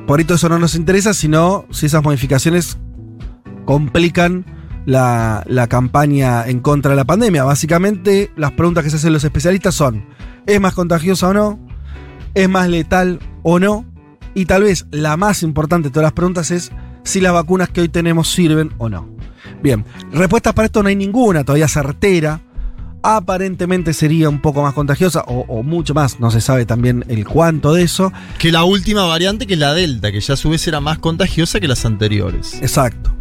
[0.05, 2.77] por eso eso no nos interesa, sino si esas modificaciones
[3.65, 4.45] complican
[4.85, 7.43] la campaña en contra de la pandemia.
[7.43, 10.03] Básicamente, las preguntas que se hacen los especialistas son:
[10.45, 11.60] ¿es más contagiosa o no?
[12.34, 13.86] ¿Es más letal o no?
[14.34, 16.71] Y tal vez la más importante de todas las preguntas es
[17.04, 19.10] si las vacunas que hoy tenemos sirven o no.
[19.63, 22.41] Bien, respuestas para esto no hay ninguna, todavía certera.
[23.02, 27.25] Aparentemente sería un poco más contagiosa o, o mucho más, no se sabe también el
[27.25, 28.12] cuánto de eso.
[28.38, 30.99] Que la última variante, que es la Delta, que ya a su vez era más
[30.99, 32.56] contagiosa que las anteriores.
[32.62, 33.15] Exacto.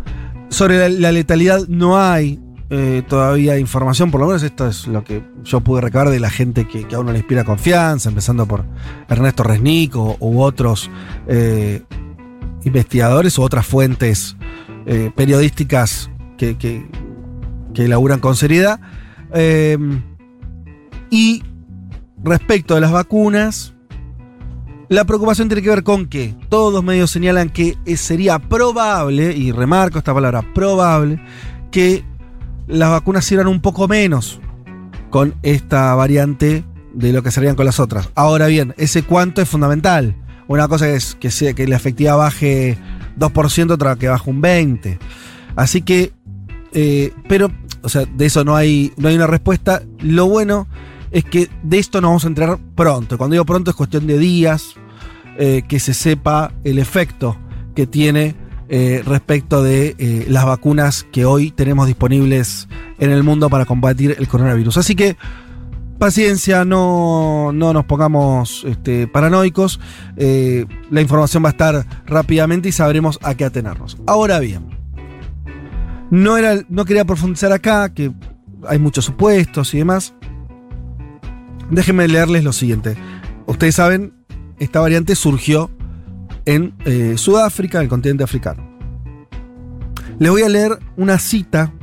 [0.50, 5.02] Sobre la, la letalidad no hay eh, todavía información, por lo menos esto es lo
[5.02, 8.64] que yo pude recabar de la gente que, a uno le inspira confianza, empezando por
[9.08, 10.90] Ernesto Resnick o, u otros
[11.28, 11.82] eh,
[12.64, 14.36] investigadores u otras fuentes
[14.84, 16.86] eh, periodísticas que, que,
[17.72, 18.80] que laburan con seriedad.
[21.10, 21.42] Y
[22.22, 23.74] respecto de las vacunas,
[24.90, 29.52] la preocupación tiene que ver con que todos los medios señalan que sería probable, y
[29.52, 31.18] remarco esta palabra, probable,
[31.70, 32.04] que
[32.68, 34.40] las vacunas sirvan un poco menos
[35.10, 38.10] con esta variante de lo que serían con las otras.
[38.14, 40.14] Ahora bien, ese cuánto es fundamental.
[40.46, 42.78] Una cosa es que, sea, que la efectividad baje
[43.18, 44.98] 2%, otra que baje un 20%.
[45.56, 46.12] Así que,
[46.72, 47.50] eh, pero,
[47.82, 49.82] o sea, de eso no hay, no hay una respuesta.
[50.00, 50.68] Lo bueno
[51.10, 53.18] es que de esto nos vamos a enterar pronto.
[53.18, 54.74] Cuando digo pronto es cuestión de días,
[55.38, 57.36] eh, que se sepa el efecto
[57.74, 58.34] que tiene
[58.68, 64.16] eh, respecto de eh, las vacunas que hoy tenemos disponibles en el mundo para combatir
[64.18, 64.76] el coronavirus.
[64.76, 65.16] Así que
[65.98, 69.80] paciencia, no, no nos pongamos este, paranoicos.
[70.16, 73.98] Eh, la información va a estar rápidamente y sabremos a qué atenernos.
[74.06, 74.66] Ahora bien,
[76.10, 78.12] no, era, no quería profundizar acá, que
[78.66, 80.14] hay muchos supuestos y demás.
[81.70, 82.96] Déjenme leerles lo siguiente.
[83.46, 84.14] Ustedes saben,
[84.58, 85.70] esta variante surgió
[86.48, 88.66] en eh, Sudáfrica, en el continente africano.
[90.18, 91.74] Les voy a leer una cita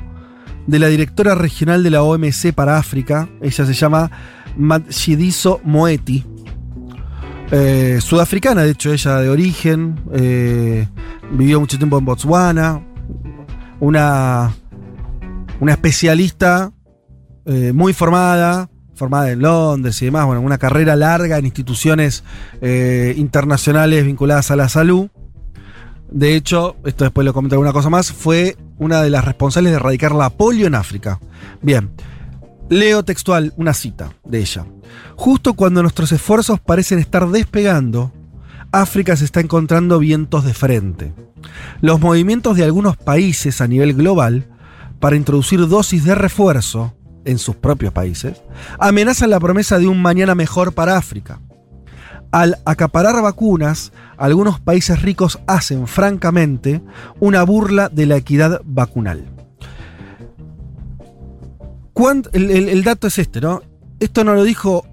[0.66, 3.30] de la directora regional de la OMC para África.
[3.42, 4.10] Ella se llama
[4.58, 6.26] Matshidiso Moeti.
[7.52, 10.02] Eh, sudafricana, de hecho, ella de origen.
[10.14, 10.88] eh,
[11.32, 12.84] vivió mucho tiempo en Botswana.
[13.80, 14.52] Una,
[15.60, 16.72] una especialista
[17.74, 22.24] muy formada, formada en Londres y demás, bueno, una carrera larga en instituciones
[22.62, 25.10] eh, internacionales vinculadas a la salud.
[26.10, 29.78] De hecho, esto después lo comentaré una cosa más, fue una de las responsables de
[29.78, 31.20] erradicar la polio en África.
[31.62, 31.92] Bien,
[32.70, 34.66] leo textual una cita de ella.
[35.16, 38.12] Justo cuando nuestros esfuerzos parecen estar despegando,
[38.72, 41.14] África se está encontrando vientos de frente.
[41.82, 44.48] Los movimientos de algunos países a nivel global
[45.00, 46.94] para introducir dosis de refuerzo
[47.26, 48.42] en sus propios países
[48.80, 51.40] amenazan la promesa de un mañana mejor para África.
[52.32, 56.82] Al acaparar vacunas, algunos países ricos hacen francamente
[57.20, 59.26] una burla de la equidad vacunal.
[61.94, 63.62] ¿Cuánt- El, el- el dato es este, ¿no?
[64.00, 64.86] Esto no lo dijo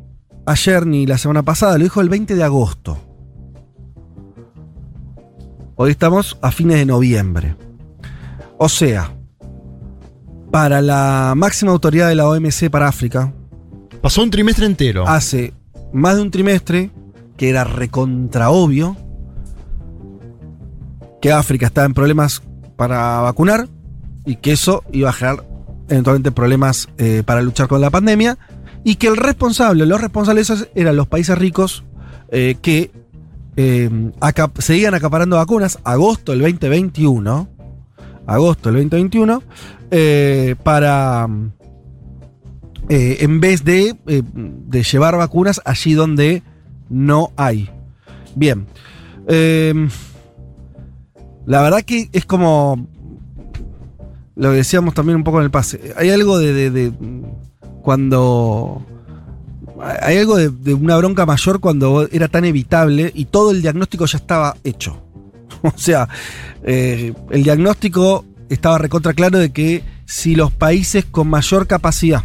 [0.47, 2.99] ayer ni la semana pasada, lo dijo el 20 de agosto.
[5.75, 7.57] Hoy estamos a fines de noviembre.
[8.59, 9.17] O sea,
[10.53, 13.33] para la máxima autoridad de la OMC para África,
[14.01, 15.09] Pasó un trimestre entero.
[15.09, 15.53] hace
[15.93, 16.91] más de un trimestre
[17.37, 18.97] que era recontra obvio
[21.21, 22.43] que África estaba en problemas
[22.77, 23.69] para vacunar
[24.25, 25.45] y que eso iba a generar
[25.89, 28.39] eventualmente problemas eh, para luchar con la pandemia
[28.85, 31.85] y que el responsable, los responsables esos eran los países ricos
[32.31, 32.91] eh, que
[33.57, 33.89] eh,
[34.21, 37.49] acap- seguían acaparando vacunas agosto del 2021
[38.27, 39.43] agosto del 2021
[39.91, 41.29] eh, para
[42.89, 46.43] eh, en vez de, eh, de llevar vacunas allí donde
[46.89, 47.69] no hay.
[48.35, 48.67] Bien.
[51.45, 52.89] La verdad que es como.
[54.35, 55.93] Lo decíamos también un poco en el pase.
[55.97, 56.93] Hay algo de.
[57.83, 58.87] cuando.
[60.01, 64.19] Hay algo de una bronca mayor cuando era tan evitable y todo el diagnóstico ya
[64.19, 65.03] estaba hecho.
[65.75, 66.09] O sea,
[66.65, 72.25] eh, el diagnóstico estaba recontra claro de que si los países con mayor capacidad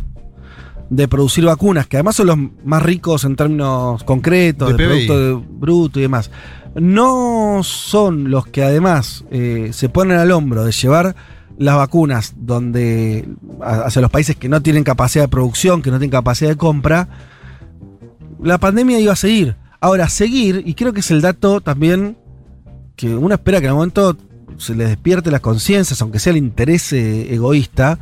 [0.89, 5.19] de producir vacunas, que además son los más ricos en términos concretos, De de, producto
[5.19, 6.31] de- bruto y demás,
[6.75, 11.15] no son los que además eh, se ponen al hombro de llevar
[11.57, 13.27] las vacunas donde
[13.61, 17.09] hacia los países que no tienen capacidad de producción, que no tienen capacidad de compra,
[18.41, 19.55] la pandemia iba a seguir.
[19.79, 22.17] Ahora, seguir, y creo que es el dato también
[22.97, 24.17] que uno espera que en algún momento
[24.57, 27.99] se les despierte las conciencias, aunque sea el interés eh, egoísta,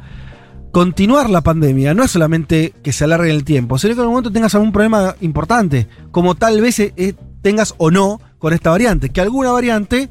[0.72, 4.14] continuar la pandemia no es solamente que se alargue el tiempo, sino que en algún
[4.14, 8.72] momento tengas algún problema importante, como tal vez eh, eh, tengas o no con esta
[8.72, 10.10] variante, que alguna variante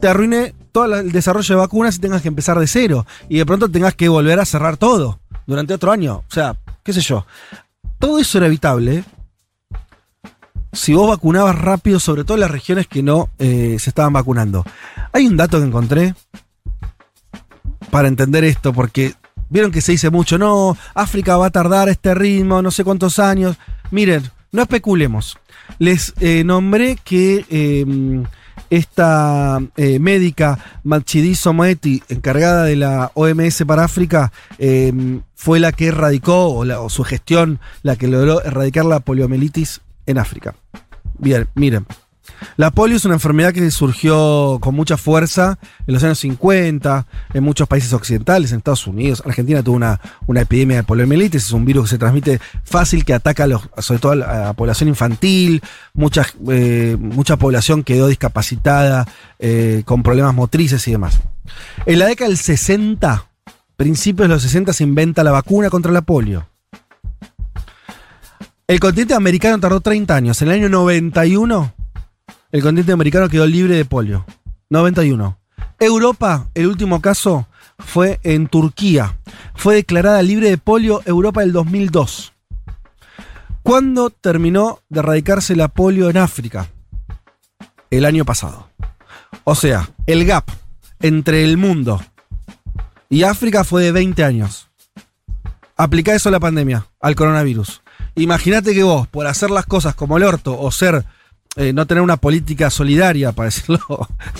[0.00, 3.46] te arruine todo el desarrollo de vacunas y tengas que empezar de cero, y de
[3.46, 6.18] pronto tengas que volver a cerrar todo durante otro año.
[6.28, 7.26] O sea, qué sé yo.
[7.98, 9.04] Todo eso era evitable
[10.72, 14.64] si vos vacunabas rápido, sobre todo en las regiones que no eh, se estaban vacunando.
[15.12, 16.14] Hay un dato que encontré
[17.90, 19.14] para entender esto, porque
[19.48, 23.18] vieron que se dice mucho, no, África va a tardar este ritmo, no sé cuántos
[23.18, 23.56] años.
[23.90, 25.38] Miren, no especulemos.
[25.78, 28.24] Les eh, nombré que eh,
[28.70, 34.92] esta eh, médica Matshidiso Moeti, encargada de la OMS para África, eh,
[35.34, 39.80] fue la que erradicó, o su gestión, la que logró erradicar la poliomielitis
[40.10, 40.54] en África.
[41.18, 41.86] Bien, miren.
[42.56, 47.42] La polio es una enfermedad que surgió con mucha fuerza en los años 50 en
[47.44, 49.22] muchos países occidentales, en Estados Unidos.
[49.26, 53.14] Argentina tuvo una, una epidemia de poliomielitis, es un virus que se transmite fácil, que
[53.14, 55.60] ataca a los- sobre todo a la, población infantil.
[55.92, 59.06] Mucha, eh, mucha población quedó discapacitada,
[59.38, 61.20] eh, con problemas motrices y demás.
[61.84, 63.26] En la década del 60,
[63.76, 66.48] principios de los 60, se inventa la vacuna contra la polio.
[68.70, 70.40] El continente americano tardó 30 años.
[70.40, 71.74] En el año 91,
[72.52, 74.24] el continente americano quedó libre de polio.
[74.68, 75.36] 91.
[75.80, 77.48] Europa, el último caso
[77.80, 79.18] fue en Turquía.
[79.56, 82.32] Fue declarada libre de polio Europa del 2002.
[83.64, 86.68] ¿Cuándo terminó de erradicarse la polio en África?
[87.90, 88.68] El año pasado.
[89.42, 90.44] O sea, el gap
[91.00, 92.00] entre el mundo
[93.08, 94.68] y África fue de 20 años.
[95.76, 97.79] Aplica eso a la pandemia, al coronavirus.
[98.16, 101.04] Imagínate que vos, por hacer las cosas como el orto o ser,
[101.56, 103.80] eh, no tener una política solidaria, para decirlo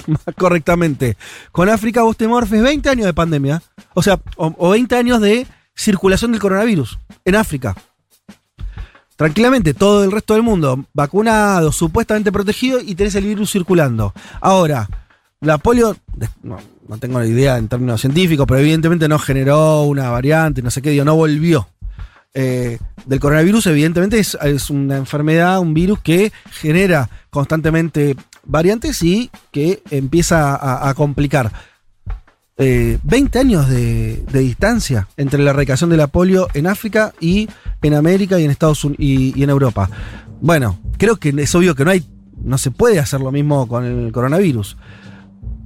[0.06, 1.16] más correctamente,
[1.52, 3.62] con África vos te morfes 20 años de pandemia,
[3.94, 7.74] o sea, o, o 20 años de circulación del coronavirus en África.
[9.16, 14.14] Tranquilamente, todo el resto del mundo vacunado, supuestamente protegido y tenés el virus circulando.
[14.40, 14.88] Ahora,
[15.40, 15.96] la polio,
[16.42, 20.83] no, no tengo idea en términos científicos, pero evidentemente no generó una variante, no sé
[20.83, 21.68] qué, digo, no volvió.
[22.32, 29.82] Eh, del coronavirus, evidentemente, es, una enfermedad, un virus que genera constantemente variantes y que
[29.90, 31.50] empieza a, complicar.
[32.56, 37.48] Eh, 20 años de, distancia entre la erradicación de la polio en África y
[37.82, 39.88] en América y en Estados Unidos y, en Europa.
[40.40, 42.04] Bueno, creo que es obvio que no hay,
[42.42, 44.76] no se puede hacer lo mismo con el coronavirus.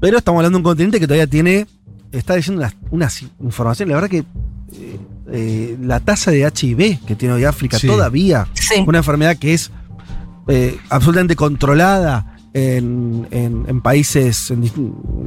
[0.01, 1.67] Pero estamos hablando de un continente que todavía tiene,
[2.13, 4.99] está diciendo unas informaciones, la verdad que eh,
[5.37, 7.89] eh, la tasa de HIV que tiene hoy África Sí.
[7.89, 8.85] todavía, Sí.
[8.87, 9.71] una enfermedad que es
[10.47, 14.63] eh, absolutamente controlada en, en- en países, en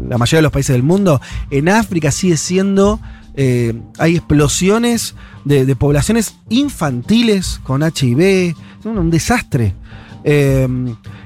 [0.10, 1.20] la mayoría de los países del mundo,
[1.52, 3.00] en África sigue siendo,
[3.36, 9.74] eh, hay explosiones de, de poblaciones infantiles con HIV, es un, un desastre.
[10.24, 10.68] Eh,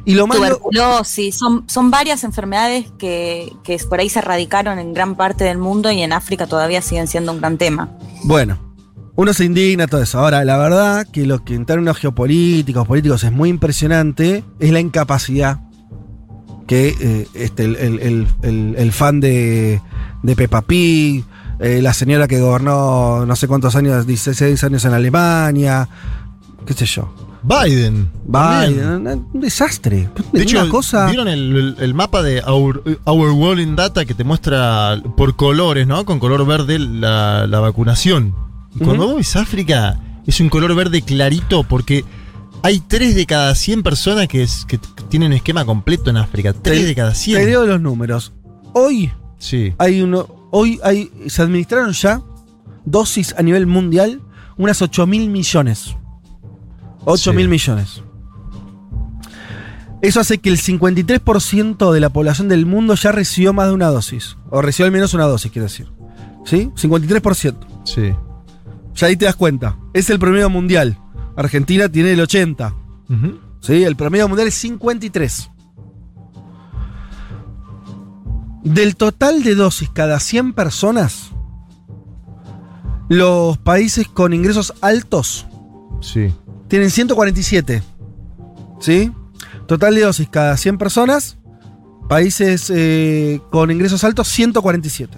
[0.05, 0.25] y lo.
[0.27, 5.57] Tuberculosis, son, son varias enfermedades que, que por ahí se erradicaron en gran parte del
[5.57, 7.89] mundo y en África todavía siguen siendo un gran tema.
[8.23, 8.57] Bueno,
[9.21, 10.19] uno se indigna todo eso.
[10.19, 14.79] Ahora, la verdad que lo que en términos geopolíticos, políticos es muy impresionante es la
[14.79, 15.59] incapacidad
[16.67, 19.81] que eh, este, el, el- el- el- el fan de,
[20.23, 21.23] de Peppa Pig,
[21.59, 25.87] eh, la señora que gobernó no sé cuántos años, 16 años en Alemania,
[26.65, 27.13] qué sé yo.
[27.43, 28.09] Biden.
[28.25, 30.07] Biden, un, un desastre.
[30.31, 31.07] De hecho, una cosa.
[31.07, 35.35] ¿vieron el, el- el mapa de Our, Our World in Data que te muestra por
[35.35, 36.05] colores, ¿no?
[36.05, 38.33] Con color verde la, la vacunación.
[38.77, 42.05] Cuando vos ves África, es un color verde clarito porque
[42.63, 46.53] hay 3 de cada 100 personas que, es- que t- tienen esquema completo en África.
[46.53, 47.39] 3 de cada 100.
[47.39, 48.33] Te leo los números.
[48.73, 49.73] Hoy Sí.
[49.77, 50.27] hay uno.
[50.51, 51.11] Hoy hay.
[51.27, 52.21] Se administraron ya
[52.85, 54.21] dosis a nivel mundial
[54.57, 55.95] unas 8 mil millones.
[57.05, 57.49] 8 mil Sí.
[57.49, 58.03] millones.
[60.01, 63.87] Eso hace que el 53% de la población del mundo ya recibió más de una
[63.87, 64.35] dosis.
[64.49, 65.87] O recibió al menos una dosis, quiero decir.
[66.45, 66.71] ¿Sí?
[66.75, 67.67] 53%.
[67.83, 68.11] Sí.
[68.95, 69.77] Ya ahí te das cuenta.
[69.93, 70.97] Es el promedio mundial.
[71.35, 72.73] Argentina tiene el 80.
[73.09, 73.39] Ujú.
[73.61, 73.83] ¿Sí?
[73.83, 75.49] El promedio mundial es 53.
[78.63, 81.31] Del total de dosis cada 100 personas,
[83.09, 85.47] los países con ingresos altos
[85.99, 86.31] Sí.
[86.67, 87.81] tienen 147.
[88.79, 89.11] ¿Sí?
[89.67, 91.37] Total de dosis cada 100 personas,
[92.07, 95.17] países eh, con ingresos altos, 147.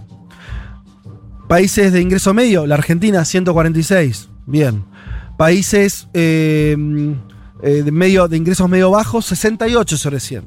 [1.47, 4.29] Países de ingreso medio, la Argentina, 146.
[4.45, 4.83] Bien.
[5.37, 6.75] Países eh,
[7.61, 10.43] eh, de, medio, de ingresos medio bajos, 68 sobre 100.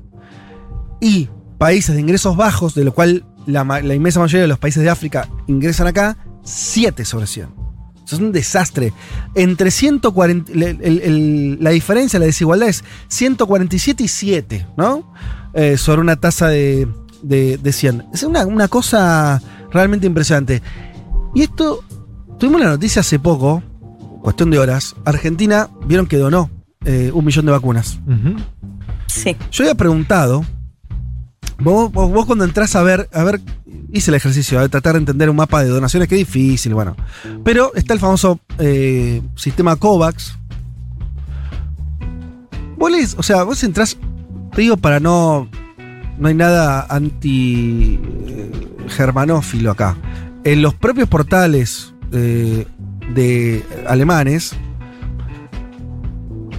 [1.01, 1.29] Y
[1.59, 3.63] países de ingresos bajos, de lo cual la,
[3.95, 7.49] inmensa mayoría de los países de África ingresan acá, 7 sobre 100.
[8.07, 8.93] Eso es un desastre.
[9.35, 10.53] Entre 140.
[10.53, 15.13] el- el- el- la diferencia, la desigualdad es 147 y 7, ¿no?
[15.55, 16.87] Eh, sobre una tasa de,
[17.23, 18.05] de, de 100.
[18.15, 19.43] Es una, una cosa
[19.73, 20.63] realmente impresionante.
[21.35, 21.81] Y esto.
[22.39, 23.63] Tuvimos la noticia hace poco,
[24.21, 24.95] cuestión de horas.
[25.07, 26.51] Argentina, vieron que donó
[26.85, 27.99] eh, un millón de vacunas.
[29.07, 29.35] Sí.
[29.51, 30.45] Yo había preguntado.
[31.59, 33.41] Vos, vos- vos cuando entras a ver, a ver,
[33.91, 36.95] hice el ejercicio de tratar de entender un mapa de donaciones, que es difícil, bueno.
[37.43, 40.37] Pero está el famoso eh, sistema COVAX.
[42.77, 43.97] Vos lees, o sea, vos entrás,
[44.55, 45.49] te digo para no.
[46.19, 48.51] No hay nada anti eh,
[48.89, 49.97] germanófilo acá.
[50.45, 52.67] En los propios portales eh,
[53.15, 54.55] de alemanes,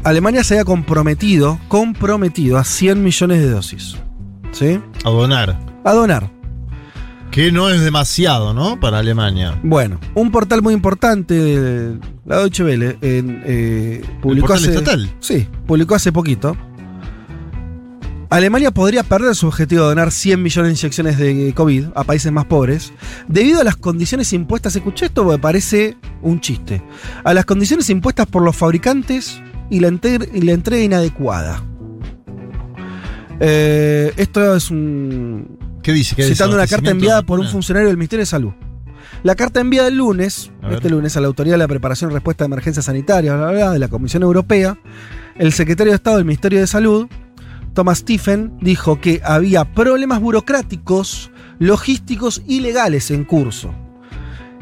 [0.04, 3.98] Alemania se había comprometido, comprometido a 100 millones de dosis.
[4.52, 4.80] ¿Sí?
[5.04, 5.60] A donar.
[5.84, 6.32] A donar.
[7.32, 8.80] Que no es demasiado, ¿no?
[8.80, 9.60] Para Alemania.
[9.64, 15.10] Bueno, un portal muy importante, la Deutsche Welle, en, eh, publicó portal hace, estatal?
[15.20, 16.58] Sí, publicó hace poquito.
[18.30, 22.32] Alemania podría perder su objetivo de donar 100 millones de inyecciones de COVID a países
[22.32, 22.92] más pobres
[23.28, 24.76] debido a las condiciones impuestas.
[24.76, 26.82] Escuché esto porque parece un chiste.
[27.24, 31.64] A las condiciones impuestas por los fabricantes y la, enter- y la entrega inadecuada.
[33.40, 36.16] Eh, esto es un, ¿Qué dice?
[36.22, 37.52] Citando una carta enviada de por un vacuna.
[37.54, 38.52] funcionario del Ministerio de Salud.
[39.24, 42.44] La carta enviada el lunes, este lunes, a la Autoridad de la Preparación y Respuesta
[42.44, 44.78] a Emergencias Sanitarias, bla, bla, bla, de la Comisión Europea,
[45.38, 47.08] el secretario de Estado del Ministerio de Salud,
[47.78, 53.72] Thomas Stephen, dijo que había problemas burocráticos, logísticos y legales en curso.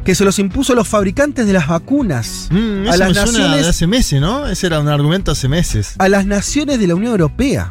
[0.04, 2.50] Que se los impuso a los fabricantes de las vacunas.
[2.52, 2.56] Mm,
[2.88, 4.48] a eso las me suena de naciones hace meses, ¿no?
[4.48, 5.96] Ese era un argumento hace meses.
[5.98, 7.70] a las naciones de la Unión Europea.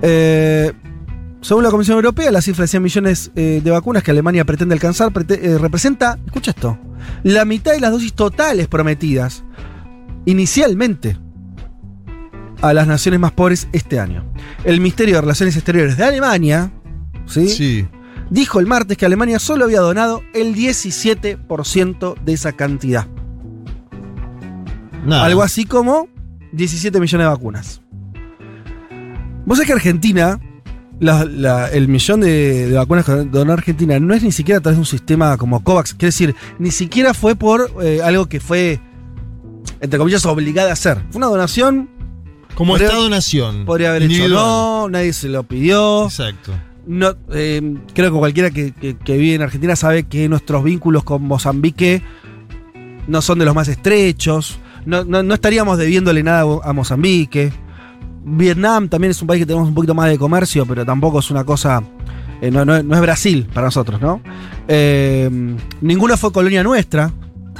[0.00, 0.72] Eh,
[1.40, 4.74] según la Comisión Europea, la cifra de 100 millones eh, de vacunas que Alemania pretende
[4.74, 6.78] alcanzar prete- eh, representa, escucha esto,
[7.24, 9.42] la mitad de las dosis totales prometidas
[10.24, 11.18] inicialmente
[12.62, 14.24] a las naciones más pobres este año.
[14.64, 16.70] El Ministerio de Relaciones Exteriores de Alemania
[17.26, 17.48] ¿sí?
[17.48, 17.86] Sí.
[18.30, 23.06] dijo el martes que Alemania solo había donado el 17% de esa cantidad.
[25.04, 25.24] Nada.
[25.24, 26.08] Algo así como
[26.52, 27.82] 17 millones de vacunas.
[29.44, 30.38] Vos sabés que Argentina,
[31.00, 34.60] la- la- el millón de, de vacunas que donó Argentina no es ni siquiera a
[34.60, 35.94] través de un sistema como COVAX.
[35.94, 38.78] Quiere decir, ni siquiera fue por eh, algo que fue,
[39.80, 40.98] entre comillas, obligada a hacer.
[41.10, 41.90] Fue una donación.
[42.54, 43.64] Como Estado-nación.
[43.64, 46.04] Podría haber hecho no, nadie se lo pidió.
[46.04, 46.52] Exacto.
[46.86, 51.04] No, eh, creo que cualquiera que, que- que vive en Argentina sabe que nuestros vínculos
[51.04, 52.02] con Mozambique
[53.06, 54.58] no son de los más estrechos.
[54.84, 57.52] No, no- no estaríamos debiéndole nada a Mozambique.
[58.24, 61.30] Vietnam también es un país que tenemos un poquito más de comercio, pero tampoco es
[61.30, 61.82] una cosa.
[62.40, 64.20] eh, no, no- no es Brasil para nosotros, ¿no?
[64.66, 65.30] Eh,
[65.80, 67.12] ninguna fue colonia nuestra.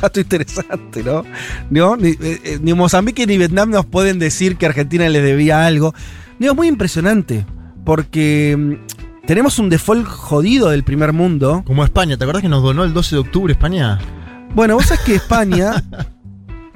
[0.02, 1.24] Dato interesante, ¿no?
[1.70, 1.96] ¿No?
[1.96, 5.94] Ni, eh, eh, ni Mozambique ni Vietnam nos pueden decir que Argentina les debía algo.
[6.38, 7.46] Digo, muy impresionante.
[7.84, 11.62] Porque mm, tenemos un default jodido del primer mundo.
[11.66, 13.98] Como España, ¿te acordás que nos donó el 12 de octubre España?
[14.54, 15.82] Bueno, vos sabés que España.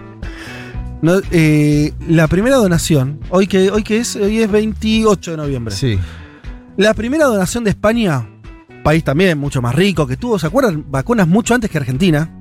[1.03, 5.75] no, eh, la primera donación, hoy que, hoy que es, hoy es 28 de noviembre.
[5.75, 5.99] Sí.
[6.77, 8.29] La primera donación de España,
[8.85, 10.85] país también mucho más rico, que tuvo, ¿se acuerdan?
[10.89, 12.36] Vacunas mucho antes que Argentina.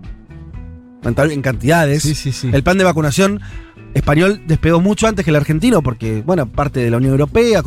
[1.06, 2.04] En, cantidades.
[2.04, 2.50] Sí, sí, sí.
[2.52, 3.40] El plan de vacunación
[3.94, 7.62] español despegó mucho antes que el argentino, porque, bueno, parte de la Unión Europea,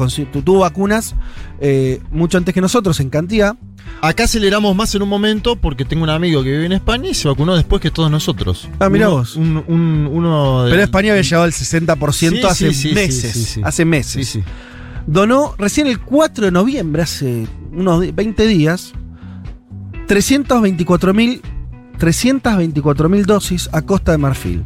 [0.45, 1.14] tuvo vacunas
[1.61, 3.57] eh, mucho antes que nosotros en cantidad.
[4.03, 7.14] Acá aceleramos más en un momento porque tengo un amigo que vive en España y
[7.14, 8.68] se vacunó después que todos nosotros.
[8.78, 9.36] Ah, mirá Uno- vos.
[9.36, 13.59] un- un- uno de- Pero España había llegado al 60% Sí, hace sí, sí, meses.
[13.64, 14.39] Hace meses.
[15.07, 18.93] Donó recién el 4 de noviembre, hace unos di- 20 días,
[20.07, 21.41] 324 mil
[21.99, 24.64] 324.000 dosis a Costa de Marfil.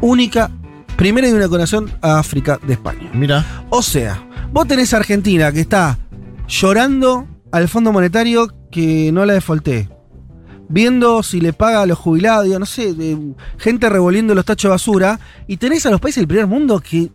[0.00, 0.50] Única,
[0.96, 3.10] primera y una donación a África de España.
[3.12, 3.66] Mira.
[3.70, 5.98] O sea, vos tenés a Argentina que está
[6.48, 9.88] llorando al Fondo Monetario que no la defaulté.
[10.68, 14.68] Viendo si le paga a los jubilados, digo, no sé, de- gente revolviendo los tachos
[14.68, 15.18] de basura.
[15.48, 17.10] Y tenés a los países del primer mundo que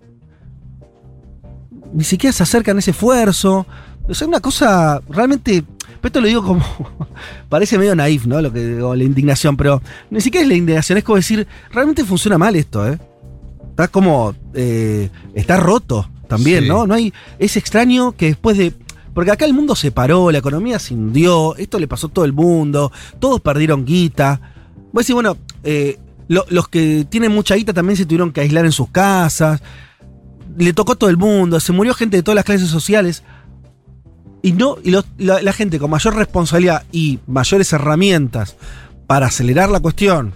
[1.94, 3.66] ni siquiera se acercan a ese esfuerzo.
[4.08, 5.64] O sea, una cosa realmente.
[6.06, 6.64] Pero Esto lo digo como.
[7.50, 8.42] parece medio naif, ¿no?
[8.42, 9.82] Lo que digo, la indignación, pero
[10.12, 13.00] ni siquiera es la indignación, es como decir, realmente funciona mal esto, ¿eh?
[13.70, 14.36] Está como.
[14.54, 16.70] eh, está roto también, Sí.
[16.70, 16.86] ¿no?
[16.88, 17.12] No hay.
[17.40, 18.74] Es extraño que después de.
[19.14, 22.26] Porque acá el mundo se paró, la economía se hundió, esto le pasó a todo
[22.26, 24.42] el mundo, todos perdieron guita.
[24.92, 25.98] Voy a decir, bueno, eh,
[26.28, 29.62] lo- los que tienen mucha guita también se tuvieron que aislar en sus casas.
[30.58, 33.24] le tocó a todo el mundo, se murió gente de todas las clases sociales.
[34.46, 38.56] Y no, y los- la, la gente con mayor responsabilidad y mayores herramientas
[39.08, 40.34] para acelerar la cuestión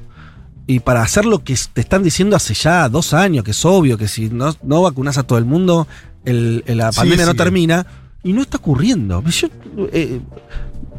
[0.66, 3.98] y para hacer lo que te están diciendo hace ya dos años, que es obvio
[3.98, 5.88] que si no, no vacunas a todo el mundo,
[6.26, 7.86] el- el- la Sí, pandemia no termina.
[8.24, 9.24] Y no está ocurriendo.
[9.30, 9.48] Yo,
[9.94, 10.20] eh,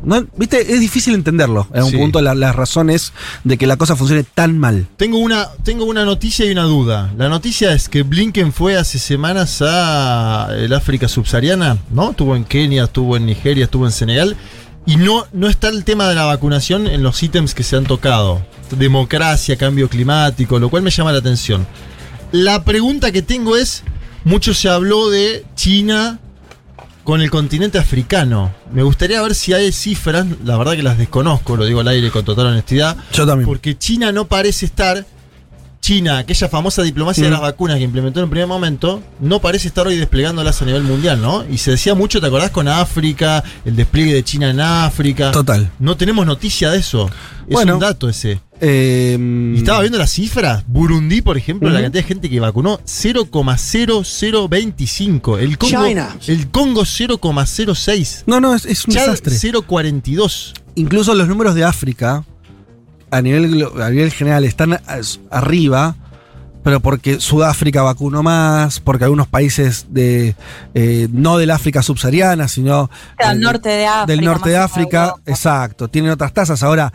[0.05, 0.73] no- ¿Viste?
[0.75, 1.69] Es difícil entenderlo.
[1.75, 1.97] En un Sí.
[1.97, 3.13] punto la- las razones
[3.45, 4.87] de que la cosa funcione tan mal.
[4.97, 7.13] Tengo una, tengo una noticia y una duda.
[7.17, 12.11] La noticia es que Blinken fue hace semanas a el África subsahariana, ¿no?
[12.11, 14.37] Estuvo en Kenia, estuvo en Nigeria, estuvo en Senegal.
[14.87, 17.85] Y no, no está el tema de la vacunación en los ítems que se han
[17.85, 18.41] tocado.
[18.77, 21.67] Democracia, cambio climático, lo cual me llama la atención.
[22.33, 23.83] La pregunta que tengo es,
[24.25, 26.19] mucho se habló de China
[27.05, 28.53] con el continente africano.
[28.73, 32.11] Me gustaría ver si hay cifras, la verdad que las desconozco, lo digo al aire
[32.11, 32.97] con total honestidad.
[33.13, 33.47] Yo también.
[33.47, 35.05] Porque China no parece estar.
[35.81, 37.33] China, aquella famosa diplomacia de Mm.
[37.33, 40.83] las vacunas que implementó en un primer momento, no parece estar hoy desplegándolas a nivel
[40.83, 41.43] mundial, ¿no?
[41.51, 43.43] Y se decía mucho, ¿te acordás con África?
[43.65, 45.31] El despliegue de China en África.
[45.31, 45.71] Total.
[45.79, 47.09] No tenemos noticia de eso.
[47.51, 47.75] Es Bueno.
[47.75, 48.41] un dato ese.
[48.61, 49.19] Eh,
[49.55, 50.63] Y estaba viendo las cifras.
[50.69, 55.39] Burundi, por ejemplo, la cantidad de gente que vacunó, 0,0025.
[55.39, 56.17] El Congo, China.
[56.27, 58.25] el Congo 0,06.
[58.27, 59.35] No, no, es, es un Chad, desastre.
[59.35, 60.53] 0,42.
[60.77, 62.25] Incluso los números de África,
[63.11, 64.81] a nivel, glo- a nivel general, están a-
[65.31, 65.97] arriba,
[66.63, 70.37] pero porque Sudáfrica vacunó más, porque algunos países de
[70.75, 74.07] eh, no del África subsahariana, sino Del eh, norte de África.
[74.07, 76.63] del norte de África, exacto, tienen otras tasas.
[76.63, 76.93] Ahora,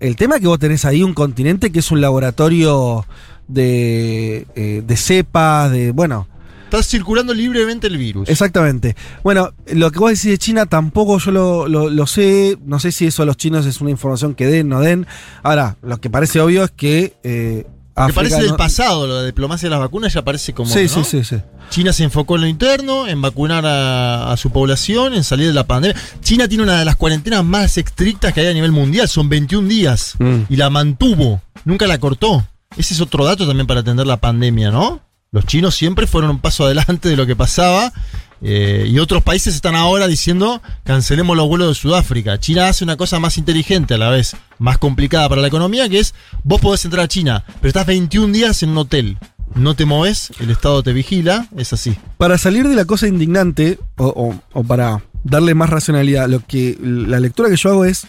[0.00, 3.04] el tema es que vos tenés ahí un continente que es un laboratorio
[3.48, 6.28] de, eh, de cepas, de, bueno,
[6.64, 8.28] Está circulando libremente el virus.
[8.28, 8.96] Exactamente.
[9.22, 12.58] Bueno, lo que vos decís de China tampoco yo lo, lo- lo sé.
[12.66, 15.06] No sé si eso a los chinos es una información que den, no den.
[15.44, 17.14] Ahora, lo que parece obvio es que.
[17.22, 17.66] Eh,
[17.96, 20.70] África parece del no- pasado, de diplomacia de las vacunas ya parece como.
[20.70, 20.88] Sí, ¿no?
[20.88, 21.36] sí, sí, sí.
[21.70, 25.52] China se enfocó en lo interno, en vacunar a, a su población, en salir de
[25.54, 25.96] la pandemia.
[26.20, 29.66] China tiene una de las cuarentenas más estrictas que hay a nivel mundial, son 21
[29.68, 30.14] días.
[30.18, 30.42] Mm.
[30.48, 32.46] Y la mantuvo, nunca la cortó.
[32.76, 35.00] Ese es otro dato también para atender la pandemia, ¿no?
[35.32, 37.92] Los chinos siempre fueron un paso adelante de lo que pasaba.
[38.42, 42.38] Eh, y otros países están ahora diciendo cancelemos los vuelos de Sudáfrica.
[42.38, 45.98] China hace una cosa más inteligente a la vez, más complicada para la economía, que
[45.98, 46.14] es
[46.44, 49.18] vos podés entrar a China, pero estás 21 días en un hotel.
[49.54, 51.96] No te moves, el Estado te vigila, es así.
[52.18, 54.34] Para salir de la cosa indignante, o,
[54.66, 58.06] para darle más racionalidad, lo que la lectura que yo hago es.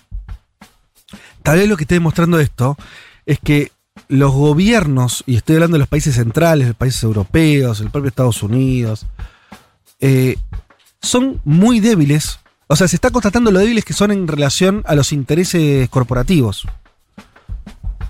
[1.43, 2.77] Tal vez lo que esté demostrando esto
[3.25, 3.71] es que
[4.09, 8.43] los gobiernos, y estoy hablando de los países centrales, los países europeos, el propio Estados
[8.43, 9.05] Unidos,
[9.99, 10.35] eh,
[11.01, 12.39] son muy débiles.
[12.67, 16.67] O sea, se está constatando lo débiles que son en relación a los intereses corporativos.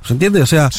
[0.03, 0.41] ¿Se entiende?
[0.41, 0.69] O sea,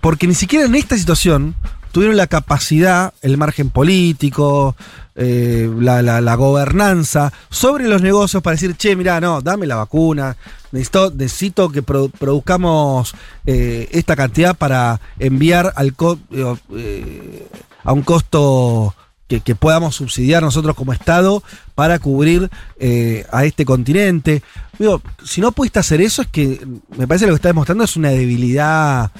[0.00, 1.54] porque ni siquiera en esta situación
[1.90, 4.76] tuvieron la capacidad, el margen político,
[5.16, 9.74] eh, la, la- la gobernanza sobre los negocios para decir, che, mira, no, dame la
[9.76, 10.36] vacuna,
[10.70, 13.14] necesito, necesito que produ- produzcamos
[13.46, 17.48] eh, esta cantidad para enviar al co- eh,
[17.82, 18.94] a un costo
[19.28, 21.42] que, podamos subsidiar nosotros como Estado
[21.74, 22.50] para cubrir
[22.80, 24.42] eh, a este continente.
[24.78, 26.66] Digo, si no pudiste hacer eso, es que
[26.96, 29.10] me parece que lo que está demostrando es una debilidad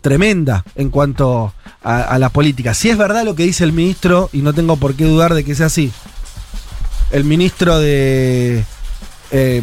[0.00, 1.52] tremenda en cuanto
[1.82, 2.72] a, a la política.
[2.74, 5.44] Si es verdad lo que dice el ministro, y no tengo por qué dudar de
[5.44, 5.92] que sea así,
[7.10, 8.64] el ministro de.
[9.32, 9.62] Eh,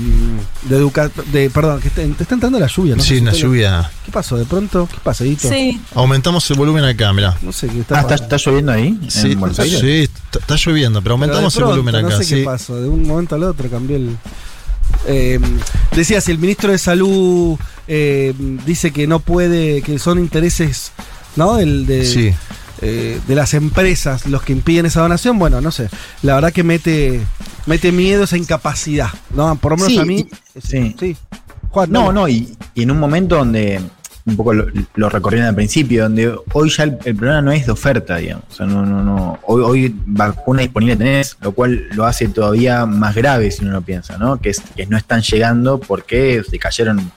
[0.64, 1.26] de educación.
[1.32, 3.04] De, perdón, que te, te está entrando la lluvia, ¿no?
[3.04, 3.90] Sí, una lluvia.
[4.06, 4.38] ¿Qué pasó?
[4.38, 4.88] ¿De pronto?
[4.92, 5.50] ¿Qué pasa, Edito?
[5.50, 5.80] Sí.
[5.96, 7.38] Aumentamos el volumen acá, mirá.
[7.42, 8.36] No sé qué Ah, está ¿está, pasando.
[8.36, 9.00] está lloviendo ahí?
[9.10, 9.80] Sí, en Buenos Aires?
[9.80, 12.10] sí, está, está lloviendo, pero aumentamos Pero el volumen acá.
[12.10, 12.36] No sé sí.
[12.36, 14.18] qué pasó, de un momento al otro cambió el.
[15.06, 15.40] Eh,
[15.96, 17.58] decía, si el ministro de Salud
[17.88, 18.34] eh,
[18.66, 20.92] dice que no puede, que son intereses,
[21.36, 21.60] ¿no?
[21.60, 22.34] El de, Sí.
[22.82, 25.90] eh, de las empresas los que impiden esa donación, bueno, no sé.
[26.24, 27.22] La verdad que mete,
[27.68, 29.56] mete miedo esa incapacidad, ¿no?
[29.58, 30.28] Por lo menos Sí, a mí.
[30.56, 30.96] y- sí.
[31.00, 31.16] Sí.
[31.70, 33.80] Juan, No, no, y, y en un momento donde
[34.26, 34.66] un poco lo,
[34.96, 38.44] lo recorrieron al principio, donde hoy ya el, el problema no es de oferta, digamos.
[38.52, 39.40] O sea, no, no, no.
[39.44, 43.82] Hoy, hoy vacuna disponible tenés, lo cual lo hace todavía más grave si uno lo
[43.82, 44.38] piensa, ¿no?
[44.42, 47.10] Que, es, que no están llegando porque se cayeron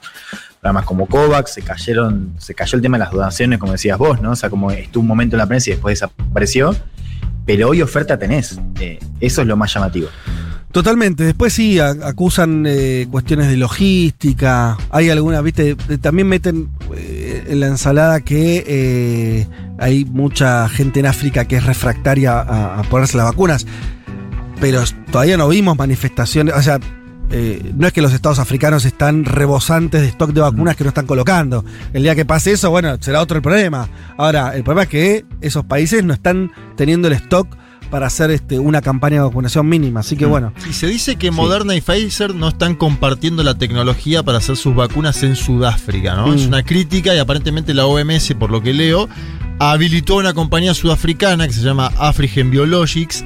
[0.60, 4.20] programas como COVAX, se cayeron, se cayó el tema de las donaciones, como decías vos,
[4.20, 4.32] ¿no?
[4.32, 6.76] O sea, como estuvo un momento en la prensa y después desapareció.
[7.50, 8.60] Pero hoy oferta tenés.
[8.78, 10.06] Eh, eso es lo más llamativo.
[10.70, 11.24] Totalmente.
[11.24, 14.78] Después sí acusan eh, cuestiones de logística.
[14.88, 19.48] Hay algunas, viste, eh, también meten en la ensalada que
[19.80, 23.66] hay mucha gente en África que es refractaria a, a ponerse las vacunas.
[24.60, 26.54] Pero todavía no vimos manifestaciones.
[26.54, 26.78] O sea,
[27.30, 30.88] eh, no es que los estados africanos están rebosantes de stock de vacunas que no
[30.88, 31.64] están colocando.
[31.92, 33.88] El día que pase eso, bueno, será otro el problema.
[34.16, 37.56] Ahora, el problema es que esos países no están teniendo el stock
[37.90, 40.00] para hacer este, una campaña de vacunación mínima.
[40.00, 40.52] Así que bueno.
[40.68, 44.74] Y se dice que Moderna y Pfizer no están compartiendo la tecnología para hacer sus
[44.74, 46.28] vacunas en Sudáfrica, ¿no?
[46.28, 46.34] Mm.
[46.34, 49.08] Es una crítica y aparentemente la OMS, por lo que leo,
[49.58, 53.24] habilitó una compañía sudafricana que se llama Afrigen Biologics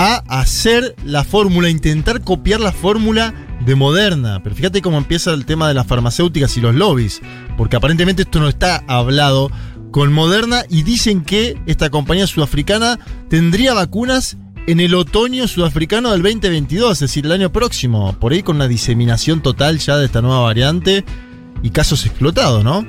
[0.00, 3.34] a hacer la fórmula, intentar copiar la fórmula
[3.66, 4.40] de Moderna.
[4.44, 7.20] Pero fíjate cómo empieza el tema de las farmacéuticas y los lobbies,
[7.56, 9.50] porque aparentemente esto no está hablado
[9.90, 14.36] con Moderna y dicen que esta compañía sudafricana tendría vacunas
[14.68, 18.68] en el otoño sudafricano del 2022, es decir, el año próximo, por ahí con una
[18.68, 21.04] diseminación total ya de esta nueva variante
[21.60, 22.86] y casos explotados, ¿no?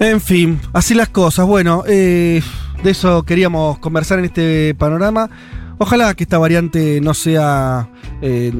[0.00, 1.46] En fin, así las cosas.
[1.46, 2.42] Bueno, eh,
[2.82, 5.30] de eso queríamos conversar en este panorama.
[5.78, 7.88] Ojalá que esta variante no sea
[8.22, 8.52] eh,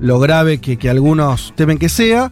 [0.00, 2.30] lo grave que, que algunos temen que sea.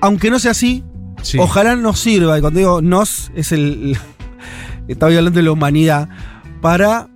[0.00, 0.84] Aunque no sea así,
[1.22, 1.38] Sí.
[1.40, 2.38] ojalá nos sirva.
[2.38, 3.96] Y cuando digo nos, es el.
[4.88, 6.08] Estaba hablando de la humanidad.
[6.60, 7.08] Para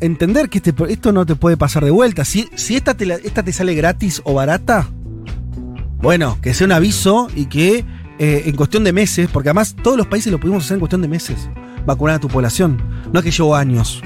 [0.00, 2.24] entender que este- esto no te puede pasar de vuelta.
[2.24, 4.88] Si, si esta, te esta te sale gratis o barata,
[6.00, 7.84] bueno, que sea un aviso y que
[8.18, 11.02] eh, en cuestión de meses, porque además todos los países lo pudimos hacer en cuestión
[11.02, 11.48] de meses,
[11.86, 12.80] vacunar a tu población.
[13.12, 14.02] No es que llevó años.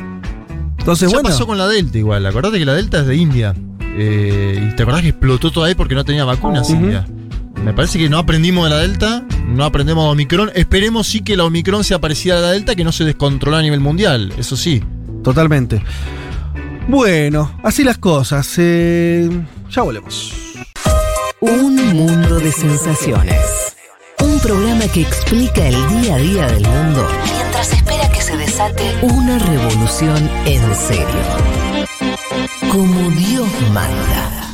[0.83, 1.29] Entonces, ya bueno.
[1.29, 3.55] pasó con la Delta igual, acordate que la Delta es de India.
[3.97, 6.69] Eh, y te acordás que explotó todo ahí porque no tenía vacunas.
[6.71, 7.07] India.
[7.65, 10.51] Me parece que no aprendimos de la Delta, no aprendemos de Omicron.
[10.57, 13.63] Esperemos sí que la Omicron sea parecida a la Delta, que no se descontrola a
[13.63, 14.83] nivel mundial, eso sí.
[15.23, 15.85] Totalmente.
[16.89, 18.53] Bueno, así las cosas.
[18.59, 19.31] eh,
[19.71, 20.33] ya volvemos.
[21.41, 23.37] Un mundo de sensaciones.
[24.19, 27.73] Un programa que explica el día a día del mundo mientras
[29.01, 31.07] una revolución en serio.
[32.71, 34.53] Como Dios manda.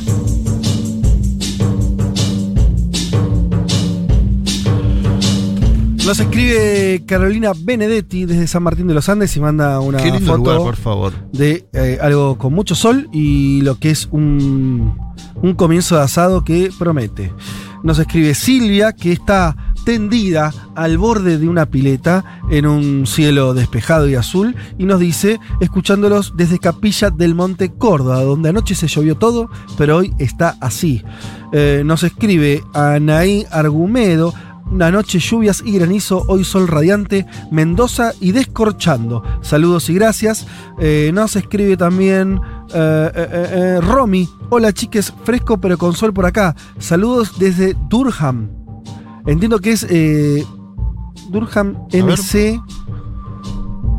[6.05, 10.25] Nos escribe Carolina Benedetti desde San Martín de los Andes y manda una Qué lindo
[10.25, 11.13] foto lugar, por favor.
[11.33, 14.97] de eh, algo con mucho sol y lo que es un,
[15.41, 17.33] un comienzo de asado que promete.
[17.83, 24.07] Nos escribe Silvia que está tendida al borde de una pileta en un cielo despejado
[24.07, 29.17] y azul y nos dice, escuchándolos desde Capilla del Monte Córdoba, donde anoche se llovió
[29.17, 31.01] todo, pero hoy está así.
[31.53, 34.31] Eh, nos escribe Anaí Argumedo,
[34.69, 39.23] una noche lluvias y granizo, hoy sol radiante, Mendoza y descorchando.
[39.41, 40.45] Saludos y gracias.
[40.79, 42.39] Eh, nos escribe también
[42.75, 44.29] eh, eh, eh, Romy.
[44.49, 46.55] Hola chiques, fresco pero con sol por acá.
[46.77, 48.58] Saludos desde Durham.
[49.25, 50.45] Entiendo que es eh,
[51.29, 52.61] Durham NC,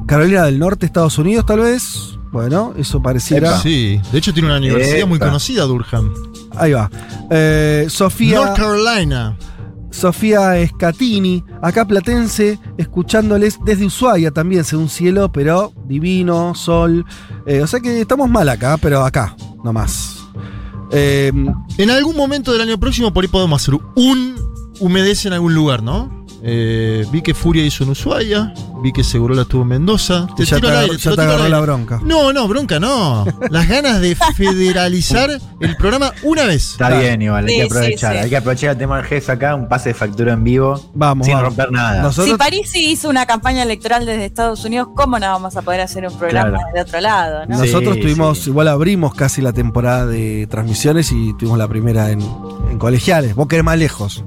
[0.07, 2.19] Carolina del Norte, Estados Unidos tal vez.
[2.33, 3.59] Bueno, eso pareciera.
[3.59, 6.13] Sí, de hecho tiene una universidad muy conocida, Durham.
[6.57, 6.91] Ahí va.
[7.31, 8.37] Eh, Sofía.
[8.37, 9.37] North Carolina.
[9.91, 17.05] Sofía Escatini, acá platense, escuchándoles desde Ushuaia también, según cielo, pero divino, sol.
[17.45, 20.19] Eh, o sea que estamos mal acá, pero acá, nomás.
[20.93, 21.33] Eh,
[21.79, 24.50] En algún momento del año próximo por ahí podemos hacer un
[24.81, 26.19] humedece en algún lugar, ¿no?
[26.43, 30.27] Eh, vi que Furia hizo en Ushuaia, vi que Segurola estuvo en Mendoza.
[30.39, 31.51] Te ya tiro te, al agarró- aire, ya lo te tiro al agarró aire.
[31.51, 32.01] la bronca.
[32.03, 33.27] No, no, bronca no.
[33.51, 35.29] Las ganas de federalizar
[35.61, 36.73] el programa una vez.
[36.73, 38.13] Está bien, igual, hay Sí, que aprovechar.
[38.15, 38.19] sí.
[38.21, 40.81] Hay que aprovechar el tema del GES acá, un pase de factura en vivo.
[40.95, 41.49] Vamos, sin vamos.
[41.51, 42.03] romper nada.
[42.03, 45.83] Nosotros- Si Parisi hizo una campaña electoral desde Estados Unidos, ¿cómo no vamos a poder
[45.83, 46.65] hacer un programa Claro.
[46.75, 47.47] de otro lado?
[47.49, 47.59] ¿no?
[47.59, 48.51] Nosotros tuvimos, sí.
[48.51, 52.21] igual abrimos casi la temporada de transmisiones y tuvimos la primera en,
[52.71, 53.35] en colegiales.
[53.35, 54.25] Vos querés más lejos.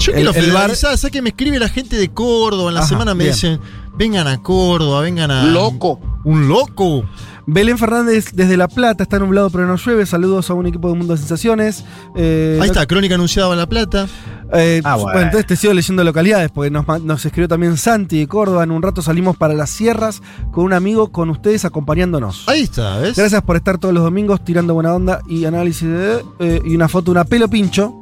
[0.00, 2.70] Yo El- quiero federalizar, ¿sabes que me escribe la gente de Córdoba?
[2.70, 3.34] En la Ajá, semana me bien.
[3.34, 3.60] dicen,
[3.96, 5.44] vengan a Córdoba, vengan a.
[5.44, 6.00] Loco.
[6.24, 7.04] Un loco.
[7.46, 10.06] Belén Fernández desde La Plata, está nublado pero no llueve.
[10.06, 11.84] Saludos a un equipo de Mundo de Sensaciones.
[12.14, 14.06] Eh, Ahí está, Crónica Anunciada en La Plata.
[14.52, 15.04] Eh, Ah, bueno.
[15.12, 15.20] bueno.
[15.22, 18.62] entonces te sigo leyendo localidades, porque nos, nos escribió también Santi de Córdoba.
[18.64, 20.22] En un rato salimos para las sierras
[20.52, 22.44] con un amigo, con ustedes acompañándonos.
[22.48, 23.16] Ahí está, ¿ves?
[23.16, 26.88] Gracias por estar todos los domingos tirando buena onda y análisis de, eh, y una
[26.88, 27.94] foto una pelo pincho.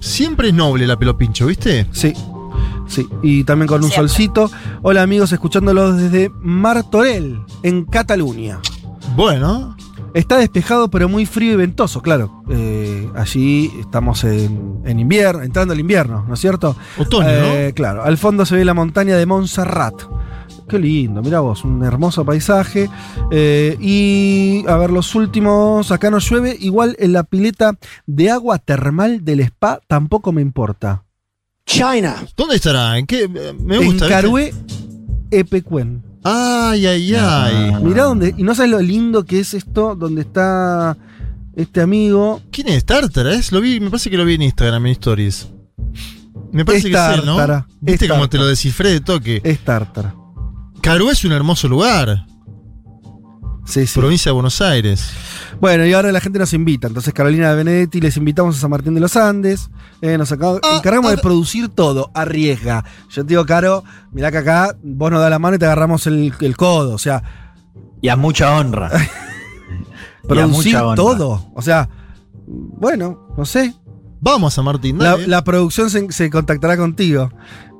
[0.00, 1.86] Siempre es noble la pelo pincho, ¿viste?
[1.92, 2.12] Sí.
[2.88, 4.08] Sí, y también con un Siempre.
[4.08, 4.50] solcito.
[4.82, 8.60] Hola amigos, escuchándolos desde Martorell, en Cataluña.
[9.16, 9.76] Bueno,
[10.14, 12.42] Está despejado pero muy frío y ventoso, claro.
[12.48, 16.74] Eh, allí estamos en, en invierno, entrando al invierno, ¿no es cierto?
[16.96, 19.94] otoño, Eh, Claro, al fondo se ve la montaña de Montserrat.
[20.68, 22.90] Qué lindo, mira vos, un hermoso paisaje.
[23.30, 28.58] Eh, y a ver, los últimos, acá no llueve, igual en la pileta de agua
[28.58, 31.04] termal del spa tampoco me importa.
[31.66, 32.16] China.
[32.36, 32.98] ¿Dónde estará?
[32.98, 33.28] ¿En qué?
[33.28, 34.06] Me en gusta.
[34.06, 34.08] ¿viste?
[34.08, 34.54] Carué,
[35.30, 36.02] Epecuén.
[36.24, 37.70] Ay, ay, ay.
[37.74, 37.80] Ah.
[37.82, 40.96] Mirá dónde, y no sabes lo lindo que es esto, donde está
[41.54, 42.42] este amigo.
[42.50, 42.84] ¿Quién es?
[42.84, 43.34] ¿Tartara?
[43.34, 43.52] ¿Es?
[43.52, 45.48] Lo vi, me parece que lo vi en Instagram, en Stories.
[46.52, 47.36] Me parece Es que es él, ¿no?
[47.36, 48.42] Tártara, Viste es cómo te Tártara.
[48.44, 49.40] lo descifré de toque.
[49.44, 50.14] Es Tártara.
[50.86, 52.26] Carú es un hermoso lugar.
[53.64, 53.98] Sí, sí.
[53.98, 55.10] Provincia de Buenos Aires.
[55.60, 56.86] Bueno, y ahora la gente nos invita.
[56.86, 59.68] Entonces, Carolina de Benedetti, les invitamos a San Martín de los Andes.
[60.00, 62.12] Eh, nos acá- Ah, encargamos ah, de producir todo.
[62.14, 62.84] Arriesga.
[63.10, 63.82] Yo te digo, Caro,
[64.12, 66.94] mirá que acá vos nos das la mano y te agarramos el, el codo.
[66.94, 67.22] O sea,
[68.00, 68.88] Y a mucha honra.
[70.28, 70.96] Producir mucha honra.
[70.96, 71.50] todo.
[71.56, 71.88] O sea,
[72.46, 73.74] bueno, no sé.
[74.20, 77.30] Vamos a San Martín, la producción se, se contactará contigo.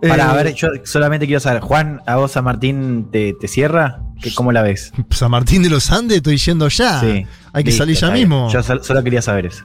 [0.03, 3.49] Para, Eh, a ver, yo solamente quiero saber, Juan, ¿a vos San Martín te, te
[3.49, 4.03] cierra?
[4.21, 4.93] ¿Qué- ¿Cómo la ves?
[5.11, 7.01] San Martín de los Andes, estoy yendo ya.
[7.01, 7.27] Sí.
[7.53, 8.51] Hay que Listo, salir ya mismo.
[8.53, 9.65] Yo sol- solo quería saber eso.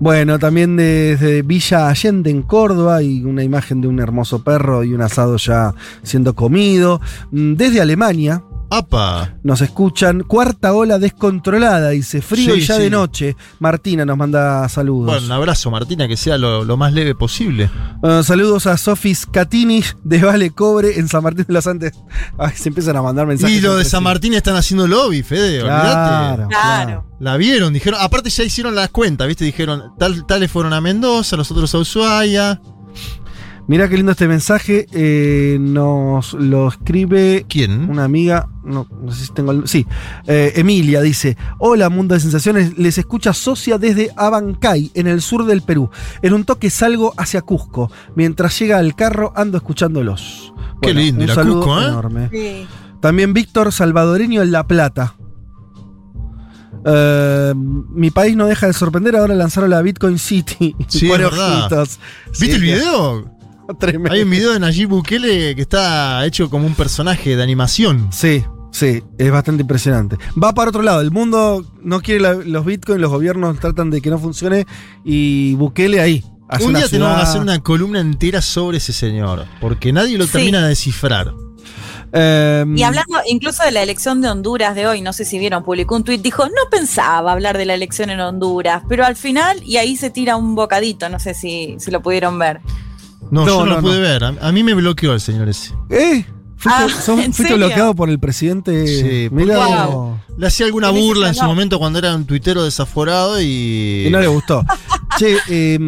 [0.00, 4.92] Bueno, también desde Villa Allende en Córdoba y una imagen de un hermoso perro y
[4.94, 7.00] un asado ya siendo comido.
[7.30, 8.42] Mm, Desde Alemania
[8.72, 9.34] ¡Apa!
[9.42, 10.22] nos escuchan.
[10.22, 12.82] Cuarta ola descontrolada, dice frío Sí, y ya sí.
[12.82, 13.36] de noche.
[13.58, 15.06] Martina nos manda saludos.
[15.06, 17.70] Bueno, un abrazo, Martina, que sea lo, lo más leve posible.
[18.02, 21.92] Uh, saludos a Sofis Catini de Vale Cobre en San Martín de los Andes.
[22.38, 23.56] Ay, se empiezan a mandar mensajes.
[23.56, 24.02] Y lo de San.
[24.02, 26.54] Martín están haciendo lobby, Fede, Claro, olvídate.
[26.54, 27.06] Claro.
[27.20, 29.44] La vieron, dijeron, aparte ya hicieron las cuentas, ¿viste?
[29.44, 32.60] Dijeron, tal, tales fueron a Mendoza, los otros a Ushuaia.
[33.68, 34.86] Mirá qué lindo este mensaje.
[34.92, 37.88] eh, nos lo escribe ¿Quién?
[37.88, 38.48] una amiga.
[38.64, 39.66] No, no sé si tengo el.
[39.68, 39.86] Sí.
[40.26, 42.76] eh, Emilia dice: Hola, mundo de sensaciones.
[42.76, 45.90] Les escucha socia desde Abancay, en el sur del Perú.
[46.22, 47.90] En un toque salgo hacia Cusco.
[48.16, 50.52] Mientras llega al carro, ando escuchándolos.
[50.80, 51.84] Qué lindo, un saludo Cusco, ¿eh?
[51.86, 52.28] enorme.
[52.32, 52.66] Sí.
[53.00, 55.14] También Víctor Salvadoreño en La Plata.
[56.84, 59.16] Eh, mi país no deja de sorprender.
[59.16, 60.74] Ahora lanzaron la Bitcoin City.
[60.88, 61.70] Sí, es verdad.
[62.30, 63.31] ¿Viste Sí, el video?
[63.78, 64.12] Tremendo.
[64.12, 68.08] Hay un video de Nayib Bukele que está hecho como un personaje de animación.
[68.12, 70.16] Sí, sí, es bastante impresionante.
[70.42, 74.00] Va para otro lado, el mundo no quiere la- los bitcoins, los gobiernos tratan de
[74.00, 74.66] que no funcione
[75.04, 76.24] y Bukele ahí.
[76.48, 80.26] hace un día tenemos que hacer una columna entera sobre ese señor, porque nadie lo
[80.26, 80.32] Sí.
[80.32, 81.32] termina de descifrar.
[82.14, 85.64] Eh, Y hablando incluso de la elección de Honduras de hoy, no sé si vieron,
[85.64, 89.62] publicó un tuit, dijo, no pensaba hablar de la elección en Honduras, pero al final,
[89.64, 92.60] y ahí se tira un bocadito, no sé si, si lo pudieron ver.
[93.32, 94.00] No, No, yo no, no, lo pude no.
[94.02, 94.24] ver.
[94.24, 95.72] A, a mí me bloqueó el señor ese.
[95.90, 96.24] ¿Eh?
[96.56, 98.86] ¿Fuiste, Ah, bloqueado por el presidente?
[98.86, 100.20] Sí, Mira, Wow.
[100.38, 104.04] Le hacía alguna burla en su momento cuando era un tuitero desaforado y.
[104.06, 104.64] y no le gustó.
[105.18, 105.78] che, eh,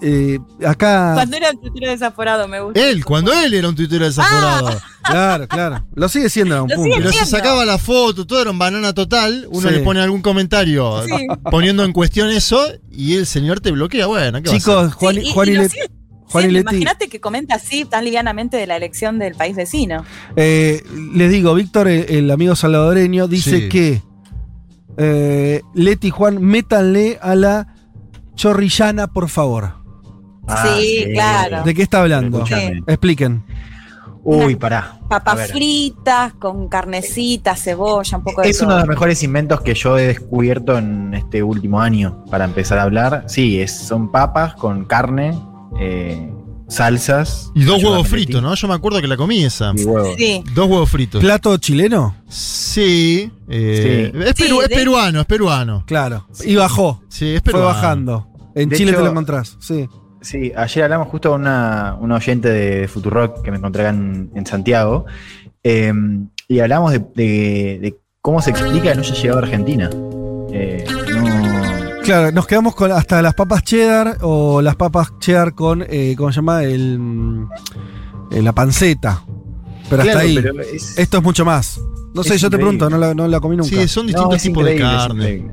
[0.00, 1.12] eh, acá.
[1.14, 2.80] Cuando era el tuitero desaforado, me gustó.
[2.80, 4.70] Él, cuando él era un tuitero desaforado.
[5.02, 5.84] Claro, claro.
[5.96, 6.94] Lo sigue siendo a un punto.
[6.96, 9.48] Pero se sacaba la foto, todo era un banana total.
[9.50, 9.74] Uno Sí.
[9.74, 11.26] le pone algún comentario Sí.
[11.50, 14.06] poniendo en cuestión eso y el señor te bloquea.
[14.06, 14.60] Bueno, ¿qué va a hacer?
[14.60, 15.88] Chicos, Juan, Sí, y- Juan y y lo Leti- sigue
[16.32, 19.54] Juan y Sí, Leti, Imagínate que comenta así tan livianamente de la elección del país
[19.56, 20.04] vecino.
[20.36, 20.82] eh,
[21.14, 23.68] les digo, Víctor, el, el amigo salvadoreño, dice Sí.
[23.68, 24.02] que
[24.96, 27.74] eh, Leti y Juan, métanle a la
[28.34, 29.74] chorrillana, por favor.
[30.46, 31.62] Ah, Sí, claro.
[31.64, 32.44] ¿De qué está hablando?
[32.86, 33.44] Expliquen.
[34.24, 35.00] Uy, pará.
[35.08, 38.66] Papas fritas con carnecita, cebolla, un poco de Es todo.
[38.68, 42.78] uno de los mejores inventos que yo he descubierto en este último año para empezar
[42.78, 43.24] a hablar.
[43.26, 45.36] Sí, es, son papas con carne,
[45.78, 46.28] eh,
[46.68, 47.50] salsas.
[47.54, 48.54] Y dos Ayúdame, huevos fritos, ¿no?
[48.54, 49.72] Yo me acuerdo que la comí esa.
[49.76, 50.14] Y huevos.
[50.16, 50.42] Sí.
[50.54, 51.20] Dos huevos fritos.
[51.20, 52.16] ¿Plato chileno?
[52.28, 53.30] Sí.
[53.48, 54.18] eh, Sí.
[54.20, 55.84] Es, peru- Sí, es de- peruano, es peruano.
[55.86, 56.26] Claro.
[56.44, 57.02] Y bajó.
[57.08, 57.66] Sí, es Fue peruano.
[57.74, 58.28] bajando.
[58.54, 59.56] En De Chile hecho- te lo encontrás.
[59.60, 59.88] Sí.
[60.20, 64.30] Sí, ayer hablamos justo con una, una oyente de Futurock que me encontré acá en,
[64.34, 65.04] en Santiago.
[65.64, 65.92] eh,
[66.48, 69.90] y hablamos de, de- de cómo se explica que no haya llegado a Argentina.
[70.52, 70.84] Eh,
[72.04, 76.30] Claro, nos quedamos con hasta las papas cheddar o las papas cheddar con, eh, ¿cómo
[76.32, 76.62] se llama?
[76.64, 77.48] El, mm,
[78.32, 79.22] eh, la panceta.
[79.88, 80.34] Pero hasta Claro, ahí.
[80.34, 81.80] pero es- Esto es mucho más.
[82.14, 83.68] No sé, yo te pregunto, no la, no la comí nunca.
[83.68, 85.50] Sí, son distintos tipos de carne.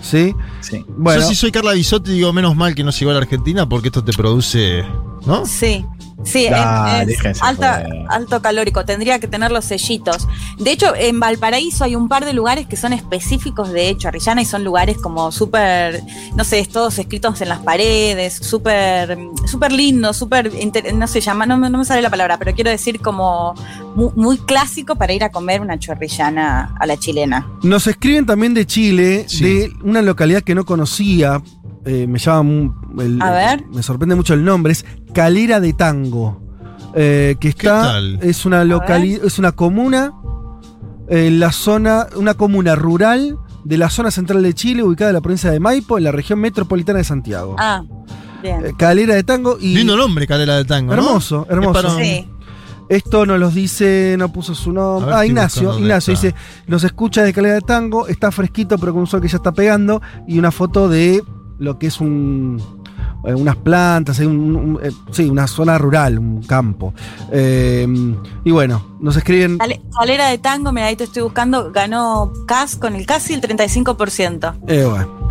[0.00, 0.34] ¿Sí?
[0.60, 0.84] Sí.
[0.96, 3.68] Bueno, Yo si soy Carla Bisotti digo, menos mal que no llegó a la Argentina
[3.68, 4.84] porque esto te produce,
[5.28, 5.46] ¿no?
[5.46, 5.84] Sí.
[6.24, 10.26] Sí, es- Ah, es, alta- alto calórico, tendría que tener los sellitos.
[10.58, 14.44] De hecho, en Valparaíso hay un par de lugares que son específicos de chorrillana y
[14.44, 16.02] son lugares como súper,
[16.34, 19.16] no sé, todos escritos en las paredes, súper
[19.46, 20.50] súper lindos, súper,
[20.92, 23.54] no se llama, no, me- no me sale la palabra, pero quiero decir como
[23.94, 27.46] mu- muy, clásico para ir a comer una chorrillana a la chilena.
[27.62, 29.44] nos escriben también de Chile, Sí.
[29.44, 31.40] de una localidad que no conocía.
[31.84, 32.74] eh, me llama.
[32.98, 33.64] el- A ver.
[33.68, 34.72] Me sorprende mucho el nombre.
[34.72, 36.40] Es Calera de Tango.
[36.94, 37.82] eh, que está.
[37.82, 38.18] tal?
[38.22, 39.24] Es una localidad.
[39.24, 40.12] Es una comuna.
[41.08, 42.06] En la zona.
[42.16, 45.98] Una comuna rural de la zona central de Chile, ubicada en la provincia de Maipo,
[45.98, 47.56] en la región metropolitana de Santiago.
[47.58, 47.82] Ah,
[48.42, 48.64] bien.
[48.64, 49.74] Eh, Calera de Tango y.
[49.74, 51.02] Lindo nombre, Calera de Tango, ¿no?
[51.02, 51.70] Hermoso, hermoso.
[51.78, 52.28] Es para un- Sí.
[52.88, 55.14] Esto nos los dice, no puso su nombre.
[55.14, 55.78] Ah, Ignacio.
[55.78, 56.34] Ignacio dice,
[56.66, 59.52] nos escucha de calidad de tango, está fresquito pero con un sol que ya está
[59.52, 61.22] pegando y una foto de
[61.58, 62.62] lo que es un
[63.24, 66.94] eh, unas plantas, hay un- un- eh, sí, una zona rural, un campo.
[67.32, 67.86] Eh,
[68.44, 69.58] y bueno, nos escriben...
[69.92, 74.54] Salera de tango, mira, ahí te estoy buscando, ganó CAS con el casi el 35%.
[74.68, 75.28] eh, bueno.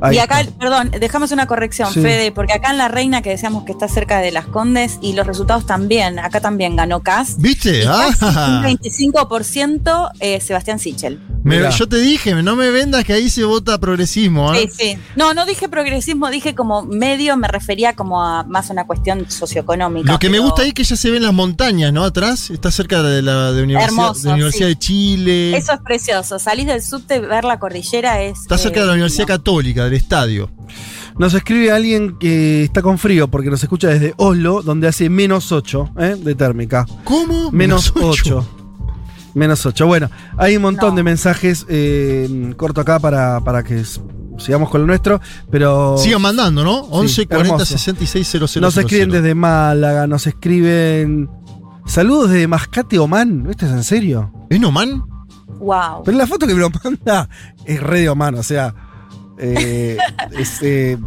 [0.00, 0.58] Ahí y acá, está.
[0.58, 2.00] perdón, dejamos una corrección, Sí.
[2.00, 5.12] Fede, porque acá en La Reina, que decíamos que está cerca de Las Condes, y
[5.14, 7.36] los resultados también, acá también ganó CAS.
[7.38, 7.80] ¿Viste?
[7.82, 8.56] Y casi Ah.
[8.58, 11.20] un 25% eh, Sebastián Sichel.
[11.44, 14.52] Me- yo te dije, no me vendas que ahí se vota progresismo.
[14.54, 14.68] ¿eh?
[14.70, 14.98] Sí, sí.
[15.16, 19.30] No, no dije progresismo, dije como medio, me refería como a más a una cuestión
[19.30, 20.12] socioeconómica.
[20.12, 22.04] Lo que me gusta ahí es que ya se ven las montañas, ¿no?
[22.04, 24.74] Atrás, está cerca de la de universidad, Hermoso, de, la Universidad sí.
[24.74, 25.56] de Chile.
[25.56, 26.38] Eso es precioso.
[26.38, 28.40] Salís del subte, ver la cordillera es.
[28.40, 29.38] Está cerca eh, de la Universidad lindo.
[29.38, 30.50] Católica, del estadio.
[31.18, 35.50] Nos escribe alguien que está con frío porque nos escucha desde Oslo, donde hace menos
[35.50, 36.16] 8 ¿eh?
[36.22, 36.86] de térmica.
[37.04, 37.50] ¿Cómo?
[37.50, 38.38] Menos ocho.
[38.38, 38.48] 8.
[39.34, 39.86] Menos 8.
[39.86, 40.96] Bueno, hay un montón No.
[40.96, 41.66] de mensajes.
[41.68, 43.82] eh, corto acá para, para que
[44.38, 45.20] sigamos con lo nuestro.
[45.50, 45.96] Pero.
[45.98, 46.80] Sigan mandando, ¿no?
[46.82, 47.66] 11 40 hermoso.
[47.66, 48.60] 66 00.
[48.60, 51.28] Nos escriben desde Málaga, nos escriben.
[51.86, 53.46] Saludos de Mascate Oman.
[53.50, 54.32] ¿Esto es en serio?
[54.50, 55.02] ¿Es Noman?
[55.58, 56.02] Wow.
[56.04, 57.28] Pero la foto que me lo manda
[57.64, 58.74] es re de Oman, o sea.
[59.38, 59.96] Eh,
[60.38, 60.98] es, eh,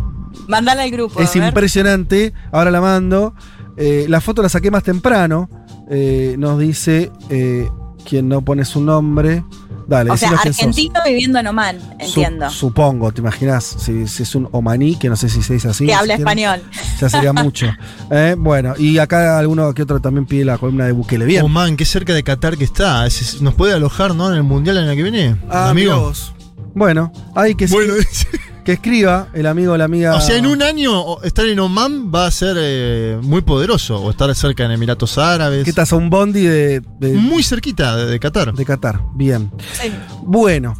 [0.48, 1.20] Mandala al grupo.
[1.22, 2.34] Es impresionante.
[2.52, 3.34] Ahora la mando.
[3.78, 5.50] Eh, la foto la saqué más temprano.
[5.90, 7.70] Eh, nos dice eh,
[8.06, 9.44] quien no pone su nombre.
[9.88, 12.50] Dale, O sea, argentino viviendo en Oman, Su- entiendo.
[12.50, 13.66] supongo, ¿te imaginas?
[13.66, 15.86] Si, si es un omaní, que no sé si se dice así.
[15.86, 16.62] que habla español.
[17.02, 17.66] Ya sería mucho.
[18.10, 21.26] Eh, bueno, y acá alguno que otro también pide la columna de Bukele.
[21.26, 21.44] Bien.
[21.44, 23.06] Oman, qué cerca de Qatar que está.
[23.42, 24.30] ¿Nos puede alojar, no?
[24.30, 25.36] En el mundial el año que viene.
[25.50, 26.00] Ah, mirá amigo.
[26.00, 26.34] vos.
[26.74, 27.94] Bueno, hay que, Bueno,
[28.66, 30.16] que escriba el amigo o la amiga.
[30.16, 34.02] o sea, en un año estar en Oman va a ser eh, muy poderoso.
[34.02, 35.64] O estar cerca en Emiratos Árabes.
[35.64, 38.54] ¿Qué estás a un bondi de, de, Muy cerquita de, de Qatar.
[38.54, 39.02] de Qatar?
[39.16, 39.52] Bien.
[39.74, 39.92] Sí.
[40.24, 40.76] Bueno,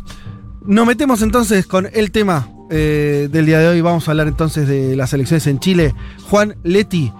[0.66, 3.82] nos metemos entonces con el tema eh, del día de hoy.
[3.82, 5.96] Vamos a hablar entonces de las elecciones en Chile.
[6.30, 7.12] Juan Leti,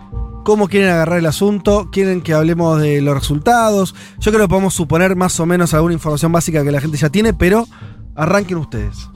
[0.46, 1.90] ¿cómo quieren agarrar el asunto?
[1.92, 3.96] ¿Quieren que hablemos de los resultados?
[4.20, 7.10] Yo creo que podemos suponer más o menos alguna información básica que la gente ya
[7.10, 7.68] tiene, pero
[8.16, 9.10] arranquen ustedes.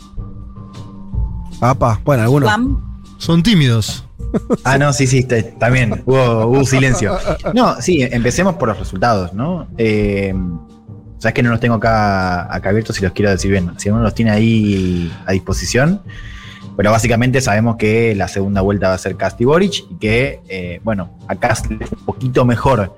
[1.61, 2.49] Apa, bueno, algunos.
[2.49, 2.77] Juan,
[3.17, 4.01] Son tímidos.
[4.65, 6.03] Ah, no, sí, sí, está- también.
[6.05, 7.17] Hubo, hubo silencio.
[7.53, 9.67] No, sí, empecemos por los resultados, ¿no?
[9.77, 10.33] Eh,
[11.19, 13.71] Sabes que no los tengo acá, acá abiertos si los quiero decir bien.
[13.77, 16.01] Si uno los tiene ahí a disposición.
[16.75, 20.41] Pero básicamente sabemos que la segunda vuelta va a ser Cast y Boric y que,
[20.49, 22.97] eh, bueno, acá es un poquito mejor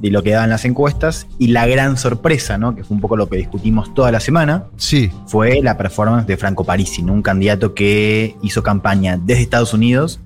[0.00, 1.26] de lo que daban las encuestas.
[1.38, 2.74] Y la gran sorpresa, ¿no?
[2.74, 5.10] Que fue un poco lo que discutimos toda la semana, Sí.
[5.26, 7.12] fue la performance de Franco Parisi, ¿no?
[7.12, 10.20] un candidato que hizo campaña desde Estados Unidos,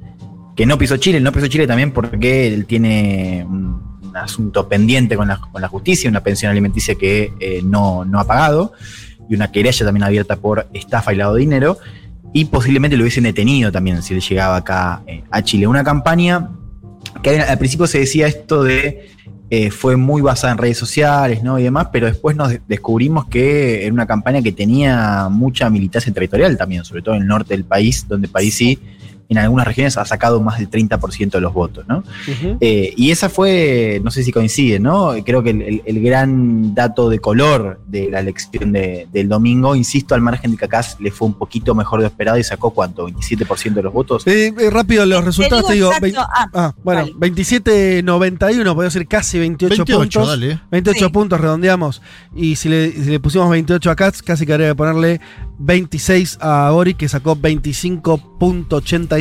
[0.56, 5.16] que no pisó Chile, no pisó Chile también porque él tiene un, un asunto pendiente
[5.16, 8.72] con la, con la justicia, una pensión alimenticia que eh, no, no ha pagado,
[9.28, 11.76] y una querella también abierta por estafa y lavado de dinero,
[12.32, 15.66] y posiblemente lo hubiesen detenido también si él llegaba acá eh, a Chile.
[15.66, 16.50] Una campaña
[17.22, 19.10] que al principio se decía esto de
[19.48, 21.58] eh, fue muy basada en redes sociales ¿no?
[21.58, 26.12] y demás, pero después nos de- descubrimos que era una campaña que tenía mucha militancia
[26.12, 28.78] territorial también, sobre todo en el norte del país, donde Parisi
[29.28, 31.84] en algunas regiones ha sacado más del 30% de los votos.
[31.88, 32.04] ¿no?
[32.60, 35.12] Eh, y esa fue, no sé si coincide, ¿no?
[35.24, 39.74] Creo que el, el- el gran dato de color de la elección de- del domingo,
[39.74, 42.70] insisto, al margen de que acá le fue un poquito mejor de esperado y sacó
[42.70, 44.26] cuánto, 27% de los votos.
[44.26, 45.90] Eh, eh, rápido, los resultados te digo.
[45.92, 47.32] Ah, ah, bueno, vale.
[47.32, 50.28] 27-91, podría ser casi 28, 28, puntos.
[50.28, 50.60] dale.
[50.70, 51.12] 28 Sí.
[51.12, 52.02] puntos redondeamos.
[52.34, 55.20] Y si le, si le pusimos 28 a Katz, casi que habría que ponerle
[55.58, 57.34] 26 a Boric, que sacó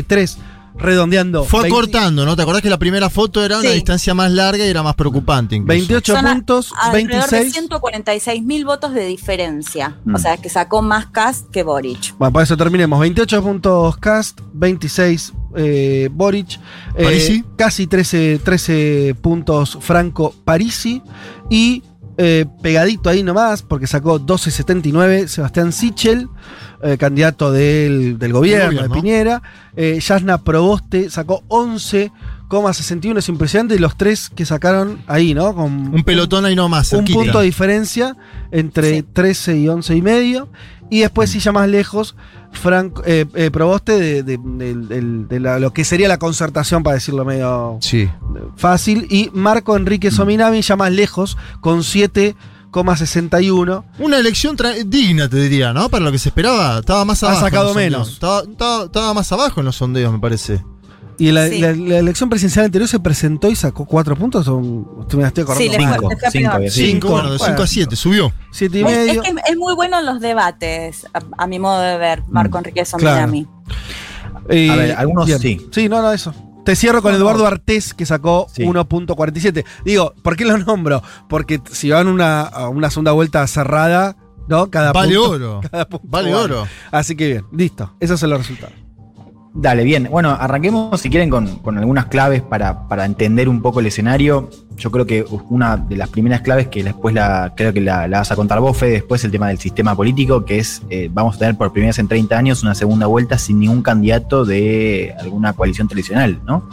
[0.04, 0.38] 25.83.
[0.78, 1.46] Redondeando.
[1.46, 2.36] Fue 20 acortando, ¿no?
[2.36, 3.76] ¿Te acordás que la primera foto era una Sí.
[3.76, 5.70] distancia más larga y era más preocupante incluso?
[5.70, 7.54] 28 Son a- puntos, de 26.
[7.54, 9.96] 146 mil votos de diferencia.
[10.04, 10.16] Mm.
[10.16, 12.18] O sea, que sacó más Cast que Boric.
[12.18, 13.00] Bueno, por eso terminemos.
[13.00, 16.60] 28 puntos Cast, 26 eh, Boric,
[16.98, 17.46] eh, Parisi.
[17.56, 21.02] casi 13, 13 puntos Franco Parisi
[21.50, 21.84] y
[22.18, 26.28] eh, pegadito ahí nomás, porque sacó 12.79 Sebastián Sichel,
[26.86, 28.96] eh, candidato del, del gobierno, gobierno.
[28.96, 29.42] de Piñera.
[29.76, 35.54] Eh, Yasna Proboste sacó 11,61, es impresionante, y los tres que sacaron ahí, ¿no?
[35.56, 37.20] Con Un pelotón ahí nomás, un cerquita.
[37.20, 38.16] punto de diferencia
[38.52, 39.04] entre Sí.
[39.14, 40.48] 13 y 11 y medio.
[40.90, 42.16] Y después, si ya más lejos,
[42.52, 46.84] Frank, eh, eh, Proboste de, de- del- del- de la- lo que sería la concertación,
[46.84, 48.08] para decirlo medio Sí.
[48.56, 49.08] fácil.
[49.10, 51.84] Y Marco Enrique Sominami, ya más lejos, con
[52.84, 53.84] 7,61.
[54.00, 54.58] Una elección
[54.88, 55.90] digna, te diría, ¿no?
[55.90, 56.80] Para lo que se esperaba.
[56.80, 57.46] Estaba más Ha abajo.
[57.46, 58.10] en sacado menos.
[58.14, 60.64] Estaba, estaba- estaba más abajo en los sondeos, me parece.
[61.18, 61.60] ¿Y la, Sí.
[61.62, 64.46] la- la elección presidencial anterior se presentó y sacó cuatro puntos?
[64.50, 65.70] ¿O me estoy acordando Sí,
[66.32, 66.88] Cinco, había sido.
[66.88, 68.34] Cinco, bueno, de 5 a 7, subió.
[68.52, 69.22] Siete y Es, es medio.
[69.22, 72.82] que es muy bueno en los debates, a, a mi modo de ver, Marco Enrique
[72.82, 72.98] Mm.
[72.98, 73.22] claro.
[73.28, 73.48] Sominami.
[74.50, 75.66] Eh, A ver, algunos sí.
[75.72, 76.34] Sí, no, no, eso.
[76.66, 77.46] Te cierro con Eduardo.
[77.48, 78.64] Artés, que sacó Sí.
[78.64, 79.64] 1.47.
[79.86, 81.02] Digo, ¿por qué lo nombro?
[81.30, 84.70] Porque si van una, a una segunda vuelta cerrada, ¿no?
[84.70, 85.62] Cada Vale punto- oro.
[85.72, 86.68] cada punto Vale oro.
[86.92, 87.94] Así que bien, listo.
[88.00, 88.74] Esos son los resultados.
[89.58, 90.10] Dale, bien.
[90.12, 94.50] Bueno, arranquemos si quieren con, con algunas claves para, para entender un poco el escenario.
[94.76, 98.30] Yo creo que una de las primeras claves que después la, creo que la, vas
[98.34, 101.40] a contar vos, Fede, después el tema del sistema político, que es, eh, vamos a
[101.40, 105.54] tener por primera vez en 30 años una segunda vuelta sin ningún candidato de alguna
[105.54, 106.70] coalición tradicional, ¿no?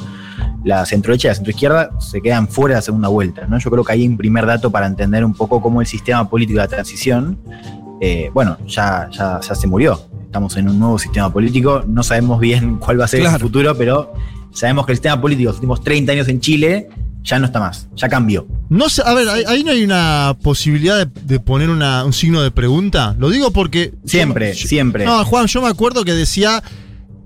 [0.65, 3.61] La centroderecha y la centroizquierda se quedan fuera de la segunda vuelta, ¿no?
[3.61, 6.59] Yo creo que hay un primer dato para entender un poco cómo el sistema político
[6.59, 7.39] de la transición,
[8.01, 10.12] eh, bueno, ya, ya se murió.
[10.33, 13.37] Estamos en un nuevo sistema político, no sabemos bien cuál va a ser Claro.
[13.37, 14.15] el futuro, pero
[14.51, 16.89] sabemos que el sistema político los últimos 30 años en Chile
[17.23, 18.47] ya no está más, ya cambió.
[18.71, 22.15] No sé, a ver, ahí, ahí no hay una posibilidad de, de poner una- un
[22.15, 23.15] signo de pregunta.
[23.19, 23.93] Lo digo porque.
[24.07, 25.05] Siempre, yo- siempre.
[25.05, 26.63] No, Juan, yo me acuerdo que decía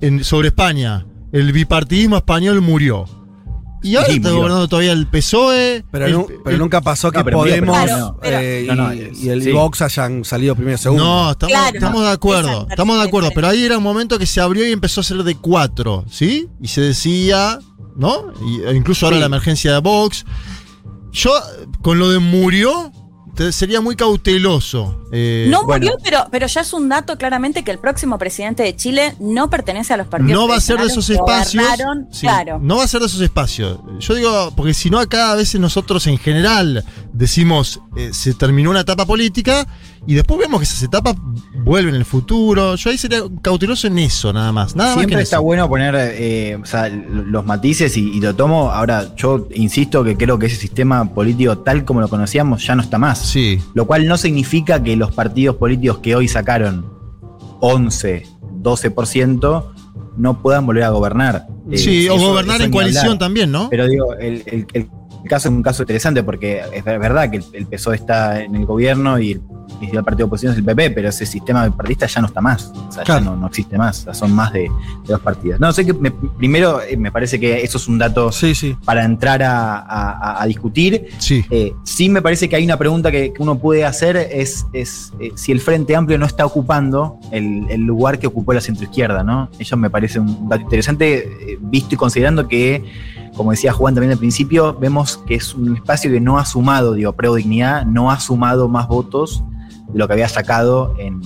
[0.00, 3.04] en- sobre España: el bipartidismo español murió.
[3.82, 5.84] Y ahora está gobernando todavía el PSOE.
[5.90, 8.62] Pero, el- nu- pero el- nunca pasó que No, pero murió, pero Podemos Claro, eh,
[8.64, 9.52] y, No, no, y el sí.
[9.52, 11.04] Vox hayan salido primero y segundo.
[11.04, 11.74] No, estamos, Claro.
[11.74, 14.66] estamos de acuerdo, Exacto, estamos de acuerdo, pero ahí era un momento que se abrió
[14.66, 16.48] y empezó a ser de cuatro, ¿sí?
[16.60, 17.58] Y se decía,
[17.96, 18.32] ¿no?
[18.46, 19.20] Y- e incluso ahora Sí.
[19.20, 20.24] la emergencia de Vox.
[21.12, 21.30] Yo,
[21.82, 22.90] con lo de murió,
[23.50, 25.02] sería muy cauteloso.
[25.12, 25.86] Eh, No bueno.
[25.86, 29.48] murió, pero, pero ya es un dato claramente que el próximo presidente de Chile no
[29.50, 30.32] pertenece a los partidos.
[30.32, 31.62] no va a ser de esos espacios.
[31.62, 32.08] gobernaron.
[32.10, 32.58] sí, Claro.
[32.62, 33.78] No va a ser de esos espacios.
[34.00, 38.70] Yo digo, porque si no, acá a veces nosotros en general decimos eh, se terminó
[38.70, 39.66] una etapa política
[40.08, 41.16] y después vemos que esas etapas
[41.64, 42.76] vuelven en el futuro.
[42.76, 44.76] Yo ahí sería cauteloso en eso, nada más.
[44.76, 45.42] Nada más que Siempre en está eso.
[45.42, 48.70] bueno poner eh, o sea, l- los matices y, y lo tomo.
[48.70, 52.82] Ahora, yo insisto que creo que ese sistema político tal como lo conocíamos ya no
[52.82, 53.18] está más.
[53.18, 53.60] Sí.
[53.74, 56.86] Lo cual no significa que los partidos políticos que hoy sacaron
[57.60, 58.26] 11,
[58.62, 59.64] 12%
[60.16, 61.46] no puedan volver a gobernar.
[61.70, 63.18] Eh, Sí, o eso- gobernar en coalición hablar.
[63.18, 63.68] también, ¿no?
[63.70, 64.88] Pero digo, el, el- el
[65.26, 68.54] caso es un caso interesante porque es ver- verdad que el, el PSOE está en
[68.56, 69.40] el gobierno y el
[69.78, 72.72] principal partido de oposición es el PP, pero ese sistema bipartidista ya no está más.
[72.74, 73.24] O sea, Claro.
[73.24, 74.00] ya no, no existe más.
[74.00, 74.68] O sea, son más de, de
[75.06, 75.60] dos partidos.
[75.60, 78.76] No, sé que me- primero eh, me parece que eso es un dato Sí, sí.
[78.84, 81.08] para entrar a, a- a- a discutir.
[81.18, 81.44] Sí.
[81.50, 85.12] Eh, sí me parece que hay una pregunta que, que uno puede hacer es, es,
[85.20, 89.22] eh, si el Frente Amplio no está ocupando el, el lugar que ocupó la centroizquierda,
[89.24, 89.50] ¿no?
[89.58, 92.84] Eso me parece un dato interesante, eh, visto y considerando que,
[93.36, 96.94] como decía Juan también al principio, vemos que es un espacio que no ha sumado,
[96.94, 99.42] digo, Preo Dignidad, no ha sumado más votos
[99.92, 101.20] de lo que había sacado en,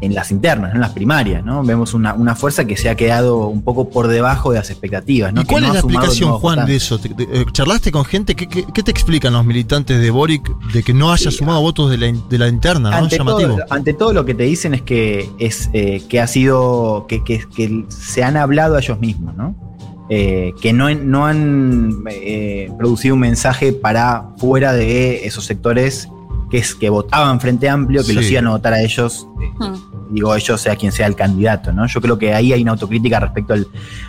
[0.00, 0.74] en las internas, ¿no?
[0.76, 1.62] en las primarias, ¿no?
[1.62, 5.32] Vemos una, una fuerza que se ha quedado un poco por debajo de las expectativas,
[5.32, 5.42] ¿no?
[5.42, 6.98] ¿Y Que cuál no es la explicación, Juan, de eso?
[6.98, 8.34] ¿Te- te- eh, ¿Charlaste con gente?
[8.34, 11.60] ¿Qué, qué, qué te explican los militantes de Boric de que no haya Sí, sumado
[11.60, 12.96] votos de la, de la interna, ¿no?
[12.96, 13.50] ante, Llamativo.
[13.54, 17.22] todo, ante todo lo que te dicen es que es eh, que ha sido que,
[17.22, 19.54] que- que se han hablado a ellos mismos, ¿no?
[20.08, 26.08] Eh, que no, no han eh, producido un mensaje para fuera de esos sectores
[26.50, 28.12] que es que votaban Frente Amplio, que Sí.
[28.12, 30.14] los iban a votar a ellos, eh, Hmm.
[30.14, 31.86] digo ellos sea quien sea el candidato, ¿no?
[31.86, 33.66] Yo creo que ahí hay una autocrítica respecto al,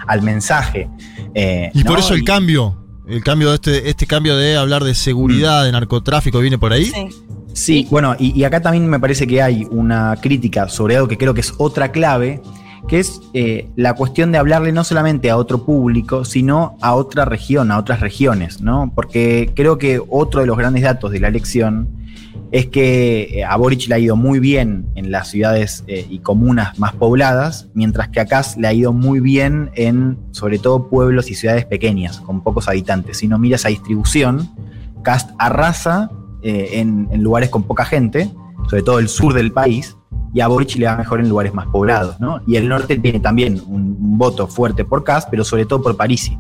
[0.08, 0.89] al mensaje.
[1.36, 2.76] eh, Y por eso el Y- cambio,
[3.08, 6.86] el cambio de este, este cambio de hablar de seguridad, de narcotráfico, viene por ahí.
[6.86, 7.08] Sí.
[7.54, 11.18] Sí, bueno, y, y acá también me parece que hay una crítica sobre algo que
[11.20, 12.41] creo que es otra clave,
[12.88, 17.25] que es eh, la cuestión de hablarle no solamente a otro público, sino a otra
[17.25, 18.91] región, a otras regiones, ¿no?
[18.93, 21.88] Porque creo que otro de los grandes datos de la elección
[22.51, 26.19] es que eh, a Boric le ha ido muy bien en las ciudades eh, y
[26.19, 30.88] comunas más pobladas, mientras que a Kass le ha ido muy bien en, sobre todo,
[30.88, 33.17] pueblos y ciudades pequeñas, con pocos habitantes.
[33.17, 34.51] Si no miras esa distribución,
[35.03, 36.11] Cast arrasa
[36.43, 38.29] eh, en lugares con poca gente,
[38.69, 39.97] sobre todo el sur del país,
[40.34, 42.41] y a Boric le va mejor en lugares más poblados, ¿no?
[42.47, 46.38] Y el norte tiene también un, voto fuerte por Cast, pero sobre todo por Parisi.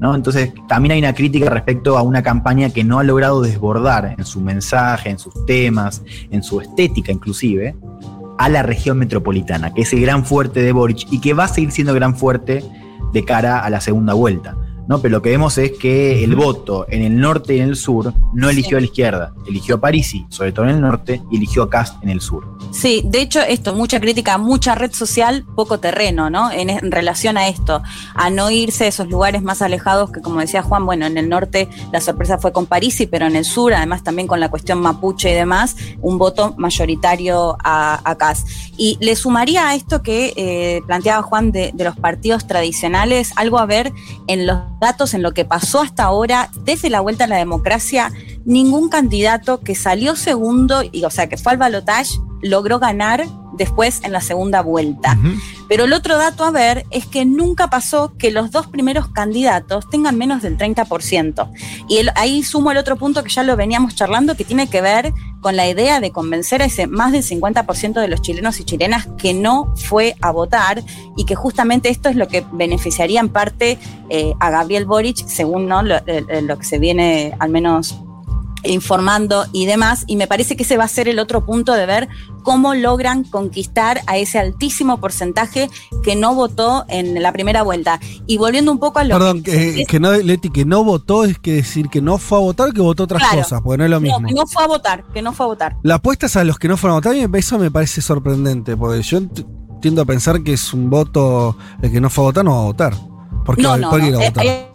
[0.00, 0.16] ¿no?
[0.16, 4.24] Entonces, también hay una crítica respecto a una campaña que no ha logrado desbordar en
[4.24, 7.76] su mensaje, en sus temas, en su estética inclusive,
[8.36, 11.48] a la región metropolitana, que es el gran fuerte de Boric y que va a
[11.48, 12.64] seguir siendo gran fuerte
[13.12, 14.56] de cara a la segunda vuelta.
[14.88, 15.00] ¿No?
[15.00, 18.12] Pero lo que vemos es que el voto en el norte y en el sur
[18.32, 21.62] no eligió a la izquierda, eligió a Parisi, sobre todo en el norte, y eligió
[21.64, 22.46] a Cast en el sur.
[22.70, 26.50] Sí, de hecho, esto, mucha crítica, mucha red social, poco terreno, ¿no?
[26.50, 27.82] En, en relación a esto,
[28.14, 31.28] a no irse a esos lugares más alejados que, como decía Juan, bueno, en el
[31.28, 34.80] norte la sorpresa fue con Parisi, pero en el sur, además también con la cuestión
[34.80, 38.48] mapuche y demás, un voto mayoritario a, a Cast.
[38.76, 43.58] Y le sumaría a esto que eh, planteaba Juan de, de los partidos tradicionales, algo
[43.58, 43.92] a ver
[44.26, 48.12] en los datos, en lo que pasó hasta ahora, desde la vuelta a la democracia,
[48.44, 53.24] ningún candidato que salió segundo, y, o sea, que fue al balotaje, logró ganar
[53.56, 55.16] después en la segunda vuelta.
[55.68, 59.88] Pero el otro dato a ver es que nunca pasó que los dos primeros candidatos
[59.88, 61.50] tengan menos del 30%.
[61.88, 64.82] Y el- ahí sumo el otro punto que ya lo veníamos charlando, que tiene que
[64.82, 65.12] ver
[65.44, 69.08] con la idea de convencer a ese más del 50% de los chilenos y chilenas
[69.18, 70.82] que no fue a votar
[71.18, 73.76] y que justamente esto es lo que beneficiaría en parte
[74.08, 75.82] eh, a Gabriel Boric, según ¿no?
[75.82, 77.94] lo, lo que se viene al menos
[78.64, 81.86] informando y demás, y me parece que ese va a ser el otro punto de
[81.86, 82.08] ver
[82.42, 85.70] cómo logran conquistar a ese altísimo porcentaje
[86.02, 88.00] que no votó en la primera vuelta.
[88.26, 91.38] Y volviendo un poco a lo Perdón, que, que no, Leti, que no votó es
[91.38, 93.38] que decir que no fue a votar que votó otras Claro.
[93.42, 94.20] cosas, porque no es lo mismo.
[94.20, 95.76] No, que no fue a votar, que no fue a votar.
[95.82, 98.76] La apuesta es a los que no fueron a votar y eso me parece sorprendente,
[98.76, 99.20] porque yo
[99.80, 102.60] tiendo a pensar que es un voto, el que no fue a votar no va
[102.60, 102.94] a votar.
[103.44, 104.73] ¿Por qué, no, va- no, a Eh, votar?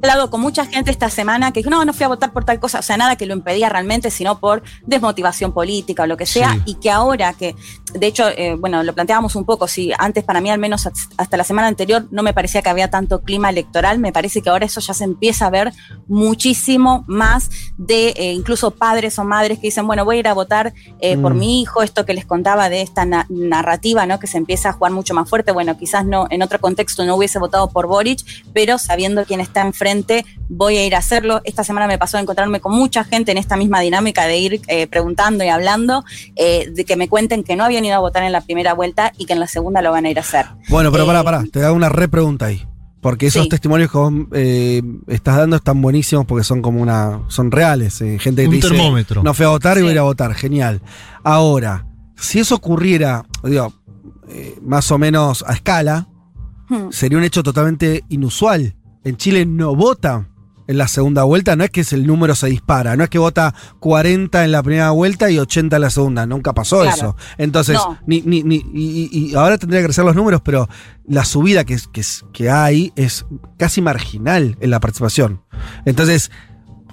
[0.00, 2.44] He hablado con mucha gente esta semana que dijo, no, no fui a votar por
[2.44, 6.16] tal cosa, o sea, nada que lo impedía realmente, sino por desmotivación política o lo
[6.16, 6.62] que sea, Sí.
[6.66, 7.56] y que ahora que,
[7.94, 11.36] de hecho, eh, bueno, lo planteábamos un poco, si antes para mí al menos hasta
[11.36, 14.66] la semana anterior no me parecía que había tanto clima electoral, me parece que ahora
[14.66, 15.72] eso ya se empieza a ver
[16.06, 20.34] muchísimo más de eh, incluso padres o madres que dicen, bueno, voy a ir a
[20.34, 21.38] votar eh, por Mm.
[21.38, 24.18] mi hijo, esto que les contaba de esta na- narrativa, ¿no?
[24.20, 25.52] Que se empieza a jugar mucho más fuerte.
[25.52, 28.20] Bueno, quizás no, en otro contexto no hubiese votado por Boric,
[28.52, 29.87] pero sabiendo quién está enfrente,
[30.48, 31.40] voy a ir a hacerlo.
[31.44, 34.60] Esta semana me pasó a encontrarme con mucha gente en esta misma dinámica de ir
[34.68, 36.04] eh, preguntando y hablando,
[36.36, 39.12] eh, de que me cuenten que no habían ido a votar en la primera vuelta
[39.18, 40.46] y que en la segunda lo van a ir a hacer.
[40.68, 42.62] Bueno, pero Eh, pará, pará, te hago una repregunta ahí.
[43.00, 43.48] Porque esos Sí.
[43.48, 47.22] testimonios que vos eh, estás dando están buenísimos porque son como una.
[47.28, 48.00] son reales.
[48.00, 49.22] eh, gente que Un te dice, termómetro.
[49.22, 50.34] No fui a votar y voy a ir a votar.
[50.34, 50.80] Genial.
[51.22, 51.86] Ahora,
[52.16, 53.72] si eso ocurriera, digo,
[54.28, 56.08] eh, más o menos a escala,
[56.68, 56.90] Hmm.
[56.90, 58.74] sería un hecho totalmente inusual.
[59.04, 60.28] En Chile no vota
[60.66, 63.54] en la segunda vuelta, no es que el número se dispara, no es que vota
[63.80, 66.94] 40 en la primera vuelta y 80 en la segunda, nunca pasó Claro.
[66.94, 67.16] eso.
[67.38, 67.98] Entonces, No.
[68.06, 70.68] ni, ni, ni- y, y- ahora tendría que crecer los números, pero
[71.06, 71.78] la subida que,
[72.34, 73.24] que, hay es
[73.56, 75.42] casi marginal en la participación.
[75.86, 76.30] Entonces,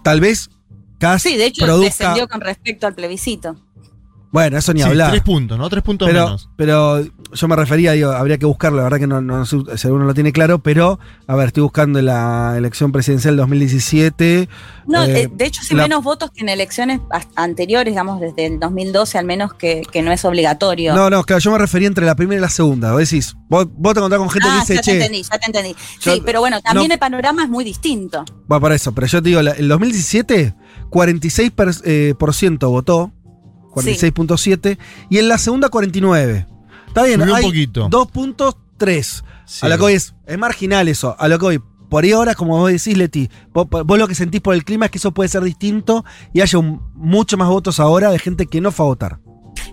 [0.03, 0.49] tal vez
[0.97, 1.89] casi Sí, de hecho, produzca...
[1.89, 3.57] descendió con respecto al plebiscito.
[4.35, 5.11] Bueno, eso ni Sí, hablar.
[5.11, 5.69] tres puntos, ¿no?
[5.69, 6.49] Tres puntos pero, menos.
[6.57, 9.87] pero yo me refería, digo, habría que buscarlo, la verdad que no, no sé si
[9.87, 14.49] alguno lo tiene claro, pero, a ver, estoy buscando en la elección presidencial 2017.
[14.87, 16.99] No, eh, de, de hecho, sí la- menos votos que en elecciones
[17.35, 20.93] anteriores, digamos, desde el 2012 al menos, que, que no es obligatorio.
[20.93, 22.91] No, no, claro, yo me refería entre la primera y la segunda.
[22.91, 25.23] Vos decís, vos, vos te encontrás con gente ah, que dice, ya te che, entendí,
[25.23, 25.75] ya te entendí.
[26.01, 28.25] Yo- sí, pero bueno, también no- el panorama es muy distinto.
[28.51, 30.55] va para eso, pero yo te digo, la- el 2017,
[30.89, 33.13] 46% per- eh, por ciento votó,
[33.75, 34.77] 46.7,
[35.09, 36.47] y en la segunda 49.
[36.87, 37.89] Está bien, Subió un poquito.
[37.89, 39.23] 2.3.
[39.45, 39.65] Sí.
[39.65, 41.61] A lo que voy es, es marginal eso, a lo que voy.
[41.89, 44.85] Por ahí ahora, como vos decís, Leti, vos, vos lo que sentís por el clima
[44.85, 46.03] es que eso puede ser distinto
[46.33, 49.19] y haya un- mucho más votos ahora de gente que no fue a votar.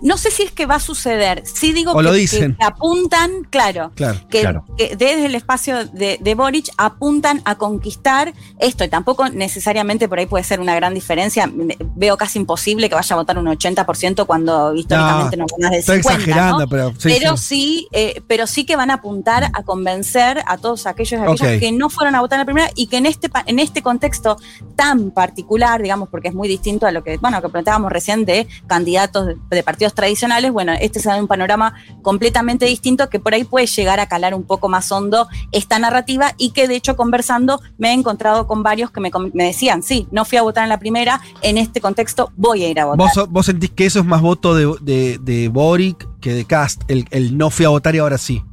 [0.03, 1.43] No sé si es que va a suceder.
[1.45, 2.55] Sí digo O que, lo que- dicen.
[2.59, 4.19] que apuntan, claro, Claro.
[4.29, 4.65] que, Claro.
[4.77, 10.19] que desde el espacio de, de Boric apuntan a conquistar esto, y tampoco necesariamente por
[10.19, 11.49] ahí puede ser una gran diferencia.
[11.95, 15.99] Veo casi imposible que vaya a votar un 80% cuando históricamente no, del estoy 50%.
[15.99, 16.67] exagerando, ¿no?
[16.67, 17.43] pero sí, pero sí.
[17.43, 21.59] sí, eh, pero sí que van a apuntar a convencer a todos aquellos y aquellas
[21.59, 24.37] que no fueron a votar en la primera y que en este en este contexto
[24.75, 28.47] tan particular, digamos, porque es muy distinto a lo que bueno que planteábamos recién de
[28.67, 29.63] candidatos de, de
[29.93, 34.33] tradicionales, bueno, este es un panorama completamente distinto que por ahí puede llegar a calar
[34.33, 38.63] un poco más hondo esta narrativa y que de hecho conversando me he encontrado con
[38.63, 41.81] varios que me, me decían, sí, no fui a votar en la primera, en este
[41.81, 43.09] contexto voy a ir a votar.
[43.15, 46.83] ¿Vos, vos sentís que eso es más voto de, de, de Boric que de Cast,
[46.87, 48.43] el, el no fui a votar y ahora sí.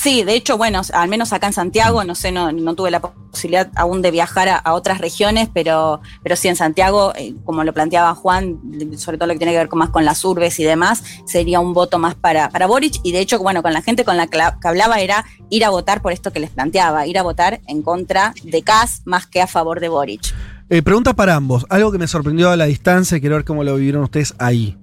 [0.00, 3.00] Sí, de hecho, bueno, al menos acá en Santiago, no sé, no, no tuve la
[3.00, 7.74] posibilidad aún de viajar a, otras regiones, pero, pero sí en Santiago, eh, como lo
[7.74, 8.60] planteaba Juan,
[8.96, 11.58] sobre todo lo que tiene que ver con más con las urbes y demás, sería
[11.58, 13.00] un voto más para, para Boric.
[13.02, 15.64] Y de hecho, bueno, con la gente con la que, la- que hablaba era ir
[15.64, 19.26] a votar por esto que les planteaba, ir a votar en contra de Cas más
[19.26, 20.32] que a favor de Boric.
[20.70, 23.64] Eh, pregunta para ambos, algo que me sorprendió a la distancia y quiero ver cómo
[23.64, 24.78] lo vivieron ustedes ahí.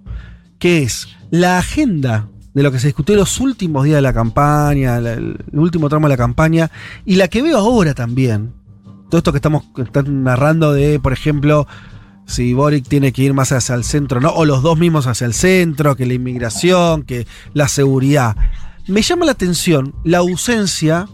[0.60, 4.98] Que es la agenda de lo que se discutió los últimos días de la campaña,
[4.98, 6.72] el último tramo de la campaña,
[7.06, 8.54] y la que veo ahora también,
[9.10, 11.68] todo esto que estamos están narrando de, por ejemplo,
[12.26, 14.30] si Boric tiene que ir más hacia el centro, ¿no?
[14.30, 18.38] O los dos mismos hacia el centro, que la inmigración, que la seguridad.
[18.88, 21.08] Me llama la atención la ausencia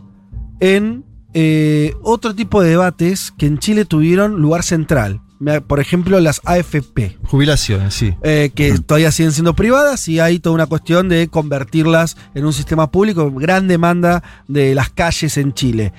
[0.59, 1.03] en
[1.33, 5.21] eh, otro tipo de debates que en Chile tuvieron lugar central.
[5.67, 7.17] Por ejemplo, las AFP.
[7.23, 8.13] Jubilaciones, sí.
[8.23, 12.53] eh, que todavía siguen siendo privadas y hay toda una cuestión de convertirlas en un
[12.53, 15.93] sistema público, gran demanda de las calles en Chile.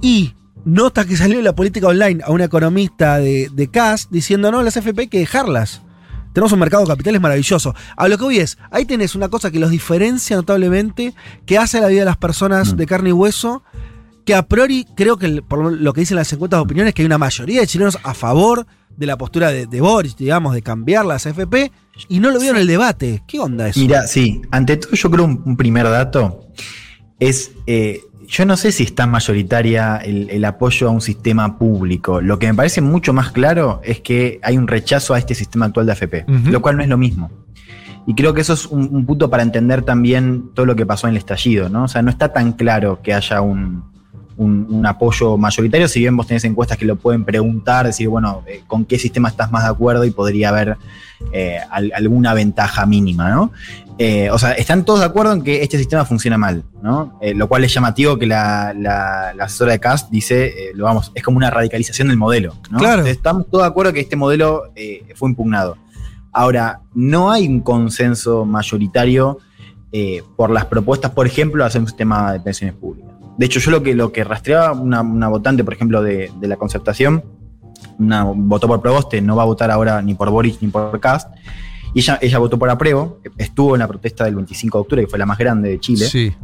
[0.00, 0.32] Y
[0.64, 4.62] nota que salió en la política online a una economista de, de CAS diciendo, no,
[4.62, 5.82] las FP hay que dejarlas.
[6.32, 7.74] Tenemos un mercado de capitales maravilloso.
[7.96, 11.14] A lo que voy es, ahí tenés una cosa que los diferencia notablemente,
[11.46, 13.62] que hace la vida de las personas de carne y hueso,
[14.26, 17.02] que a priori creo que el- por lo que dicen las encuestas de opiniones, que
[17.02, 18.66] hay una mayoría de chilenos a favor
[18.96, 21.70] de la postura de, de Boris, digamos, de cambiar las FP,
[22.08, 23.22] y no lo vieron en el debate.
[23.26, 23.80] ¿Qué onda eso?
[23.80, 26.46] Mira, sí, ante todo yo creo un, un primer dato
[27.18, 32.20] es, eh, yo no sé si está mayoritaria el, el apoyo a un sistema público.
[32.20, 35.66] Lo que me parece mucho más claro es que hay un rechazo a este sistema
[35.66, 37.30] actual de AFP, lo cual no es lo mismo.
[38.08, 41.08] Y creo que eso es un, un punto para entender también todo lo que pasó
[41.08, 41.84] en el estallido, ¿no?
[41.84, 43.95] O sea, no está tan claro que haya un,
[44.38, 48.42] un- un apoyo mayoritario, si bien vos tenés encuestas que lo pueden preguntar, decir, bueno,
[48.46, 50.04] eh, ¿con qué sistema estás más de acuerdo?
[50.04, 50.76] Y podría haber
[51.32, 53.50] eh, al- alguna ventaja mínima, ¿no?
[53.96, 57.18] Eh, o sea, están todos de acuerdo en que este sistema funciona mal, ¿no?
[57.34, 61.22] Lo cual es llamativo que la, la- la asesora de CAST dice, lo vamos, es
[61.22, 62.76] como una radicalización del modelo, ¿no?
[62.76, 62.96] Claro.
[62.96, 64.64] Entonces, estamos todos de acuerdo que este modelo
[65.14, 65.78] fue impugnado.
[66.32, 69.38] Ahora, no hay un consenso mayoritario
[70.36, 73.10] por las propuestas, por ejemplo, de hacer un sistema de pensiones públicas.
[73.36, 76.48] De hecho, yo lo que, lo que rastreaba una, una votante, por ejemplo, de, de
[76.48, 77.24] la concertación,
[77.98, 81.30] una, votó por Proboste, no va a votar ahora ni por Boris ni por Cast.
[81.94, 85.08] Y ella, ella votó por apruebo, estuvo en la protesta del 25 de octubre, que
[85.08, 86.06] fue la más grande de Chile.
[86.06, 86.34] Sí.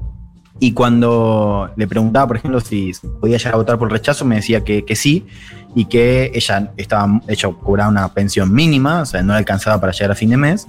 [0.61, 4.63] Y cuando le preguntaba, por ejemplo, si podía llegar a votar por rechazo, me decía
[4.63, 5.27] que, que sí,
[5.75, 9.81] y que ella estaba, de hecho, cobraba una pensión mínima, o sea, no le alcanzaba
[9.81, 10.69] para llegar a fin de mes.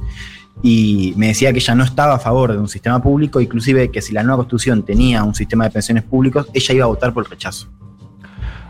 [0.61, 4.01] Y me decía que ella no estaba a favor de un sistema público, inclusive que
[4.01, 7.23] si la nueva constitución tenía un sistema de pensiones públicos, ella iba a votar por
[7.25, 7.67] el rechazo.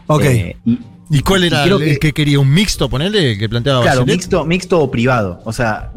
[0.07, 0.23] Ok.
[0.23, 0.79] Eh, y,
[1.09, 2.39] ¿Y cuál era y el, que, quería?
[2.39, 3.37] ¿Un mixto, ponerle?
[3.37, 4.17] Que planteaba Claro, Bachelet?
[4.17, 5.41] mixto, mixto o privado.
[5.45, 5.91] O sea,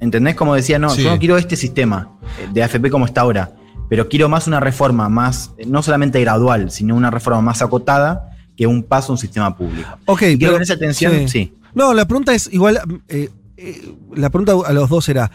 [0.00, 0.34] ¿entendés?
[0.34, 1.02] Como decía, no, Sí.
[1.04, 2.08] yo no quiero este sistema
[2.40, 3.52] eh, de AFP como está ahora,
[3.88, 8.30] pero quiero más una reforma más, eh, no solamente gradual, sino una reforma más acotada
[8.56, 9.88] que un paso a un sistema público.
[10.06, 11.52] Ok, Y creo pero- que en esa tensión, sí.
[11.74, 12.80] No, la pregunta es igual.
[13.08, 13.28] eh,
[13.60, 15.30] eh, la pregunta a los dos era: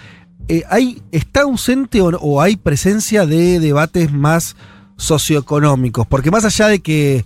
[0.48, 4.56] eh, ¿hay, ¿está ausente o, o hay presencia de debates más
[4.98, 6.08] socioeconómicos?
[6.08, 7.26] Porque más allá de que.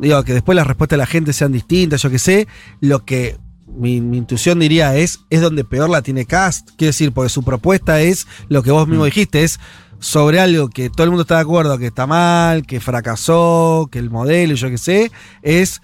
[0.00, 2.48] Digo, que después las respuestas de la gente sean distintas, yo qué sé,
[2.80, 3.36] lo que
[3.66, 6.70] mi, mi intuición diría es, es donde peor la tiene Cast.
[6.76, 9.60] Quiero decir, porque su propuesta es lo que vos mismo dijiste, es
[10.00, 14.00] sobre algo que todo el mundo está de acuerdo que está mal, que fracasó, que
[14.00, 15.12] el modelo, yo qué sé,
[15.42, 15.80] es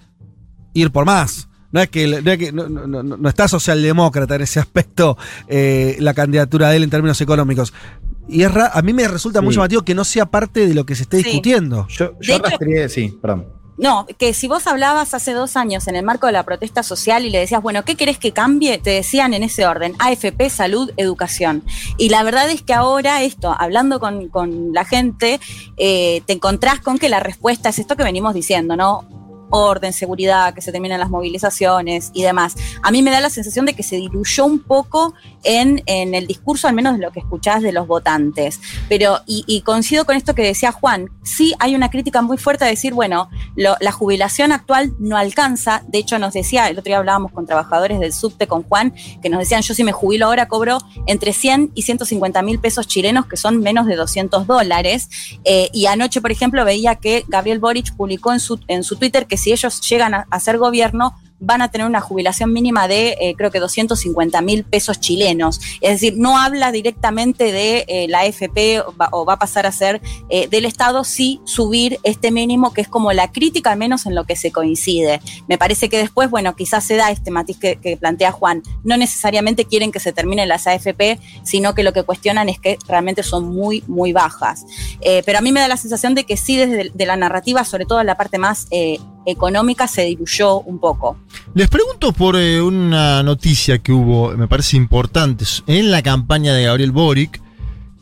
[0.73, 1.47] ir por más.
[1.75, 5.17] No es que, no, es que- no- no- no- no está socialdemócrata en ese aspecto
[5.49, 7.73] eh, la candidatura de él en términos económicos.
[8.29, 9.57] Y es ra- a mí me resulta muy Sí.
[9.57, 11.23] llamativo que no sea parte de lo que se esté Sí.
[11.25, 11.85] discutiendo.
[11.89, 13.47] Yo, De yo hecho- rastreé, sí, perdón.
[13.77, 17.25] No, que si vos hablabas hace dos años en el marco de la protesta social
[17.25, 18.77] y le decías, bueno, ¿qué querés que cambie?
[18.77, 21.61] Te decían en ese orden, AFP, salud, educación.
[21.97, 25.41] Y la verdad es que ahora esto, hablando con, con la gente,
[25.75, 29.05] eh, te encontrás con que la respuesta es esto que venimos diciendo, ¿no?
[29.49, 32.55] Orden, seguridad, que se terminan las movilizaciones y demás.
[32.81, 35.13] A mí me da la sensación de que se diluyó un poco
[35.43, 38.59] en, en el discurso, al menos de lo que escuchás de los votantes.
[38.89, 42.67] Pero, y, coincido con esto que decía Juan, sí hay una crítica muy fuerte a
[42.67, 45.83] decir, bueno, la jubilación actual no alcanza.
[45.87, 49.29] De hecho, nos decía, el otro día hablábamos con trabajadores del subte, con Juan, que
[49.29, 53.25] nos decían, yo si me jubilo ahora cobro entre 100 y 150 mil pesos chilenos,
[53.25, 55.09] que son menos de 200 dólares.
[55.43, 59.27] Eh, y anoche, por ejemplo, veía que Gabriel Boric publicó en su, en su Twitter
[59.27, 63.35] que si ellos llegan a, ser gobierno, van a tener una jubilación mínima de eh,
[63.37, 65.59] creo que 250 mil pesos chilenos.
[65.81, 68.81] Es decir, no habla directamente de eh, la AFP
[69.11, 72.87] o va, a pasar a ser eh, del Estado, sí subir este mínimo, que es
[72.87, 75.19] como la crítica, al menos en lo que se coincide.
[75.47, 78.63] Me parece que después, bueno, quizás se da este matiz que, que plantea Juan.
[78.83, 82.77] No necesariamente quieren que se terminen las AFP, sino que lo que cuestionan es que
[82.87, 84.65] realmente son muy, muy bajas.
[85.25, 87.85] Pero a mí me da la sensación de que sí, desde de la narrativa, sobre
[87.85, 88.67] todo en la parte más
[89.25, 91.17] económica, se diluyó un poco.
[91.53, 96.65] Les pregunto por eh, una noticia que hubo, me parece importante, en la campaña de
[96.65, 97.41] Gabriel Boric,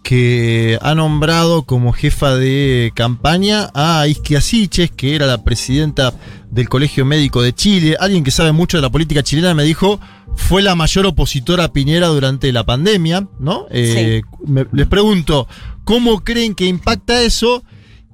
[0.03, 6.13] que ha nombrado como jefa de campaña a Isquia Siches, que era la presidenta
[6.51, 7.95] del Colegio Médico de Chile.
[7.99, 10.01] Alguien que sabe mucho de la política chilena me dijo,
[10.35, 13.65] fue la mayor opositora a Piñera durante la pandemia, ¿no?
[13.69, 15.47] Eh, me- les pregunto,
[15.85, 17.63] ¿cómo creen que impacta eso?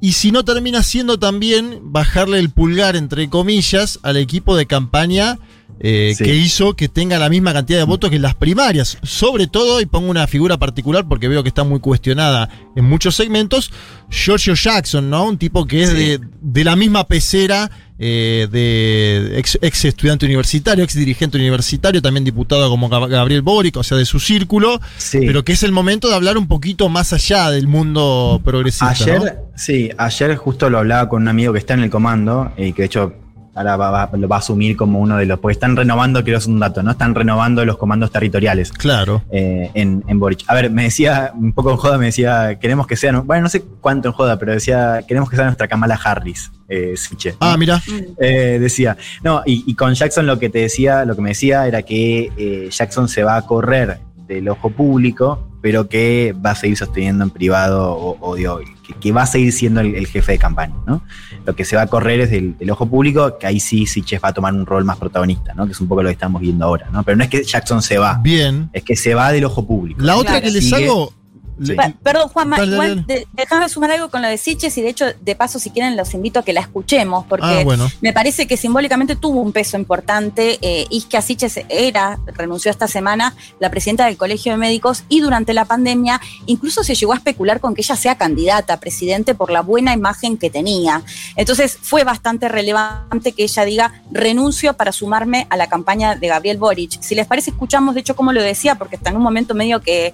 [0.01, 5.39] Y si no termina siendo también bajarle el pulgar, entre comillas, al equipo de campaña
[5.79, 6.23] eh, Sí.
[6.23, 8.97] que hizo que tenga la misma cantidad de votos que en las primarias.
[9.03, 13.15] Sobre todo, y pongo una figura particular porque veo que está muy cuestionada en muchos
[13.15, 13.71] segmentos,
[14.09, 15.25] Giorgio Jackson, ¿no?
[15.25, 15.95] Un tipo que es Sí.
[15.95, 17.69] de, de la misma pecera
[18.01, 23.75] eh, de ex, ex estudiante universitario, ex dirigente universitario, también diputado como Gab- Gabriel Boric,
[23.75, 25.19] o sea, de su círculo, Sí.
[25.25, 28.87] pero que es el momento de hablar un poquito más allá del mundo progresista.
[28.91, 29.25] Ayer, ¿no?
[29.57, 32.83] sí, ayer justo lo hablaba con un amigo que está en el comando y que
[32.83, 33.13] de hecho
[33.59, 36.37] ahora va, va- lo va a asumir como uno de los, porque están renovando, quiero
[36.37, 36.91] hacer un dato, ¿no?
[36.91, 39.21] Están renovando los comandos territoriales Claro.
[39.31, 40.45] eh, en, en Boric.
[40.47, 43.49] A ver, me decía, un poco en joda, me decía, queremos que sea, bueno, no
[43.49, 47.35] sé cuánto en joda, pero decía, queremos que sea nuestra Kamala Harris, eh, Siche.
[47.39, 47.81] Ah, mira.
[48.19, 51.67] Eh, decía, no, y, y con Jackson lo que te decía, lo que me decía
[51.67, 56.55] era que eh, Jackson se va a correr del ojo público, pero que va a
[56.55, 60.07] seguir sosteniendo en privado o, o digo, que, que va a seguir siendo el, el
[60.07, 61.01] jefe de campaña, ¿no?
[61.49, 64.21] Lo que se va a correr es del, del ojo público, que ahí sí Siches
[64.23, 65.65] va a tomar un rol más protagonista, ¿no?
[65.65, 67.01] Que es un poco lo que estamos viendo ahora, ¿no?
[67.01, 68.69] Pero no es que Jackson se va, Bien.
[68.71, 69.99] es que se va del ojo público.
[70.03, 70.45] La otra Claro.
[70.45, 71.11] que les Sigue- hago.
[71.59, 74.77] Le- Pa- Perdón, Juanma, Dale, dale, igual de- déjame sumar algo con lo de Siches
[74.77, 77.63] y de hecho, de paso, si quieren, los invito a que la escuchemos, porque Ah,
[77.63, 77.87] bueno.
[78.01, 80.57] me parece que simbólicamente tuvo un peso importante.
[80.61, 85.53] Eh, Isquia Siches era, renunció esta semana, la presidenta del Colegio de Médicos y durante
[85.53, 89.51] la pandemia incluso se llegó a especular con que ella sea candidata a presidente por
[89.51, 91.01] la buena imagen que tenía.
[91.35, 96.57] Entonces fue bastante relevante que ella diga renuncio para sumarme a la campaña de Gabriel
[96.57, 97.01] Boric.
[97.01, 99.81] Si les parece, escuchamos de hecho cómo lo decía, porque está en un momento medio
[99.81, 100.13] que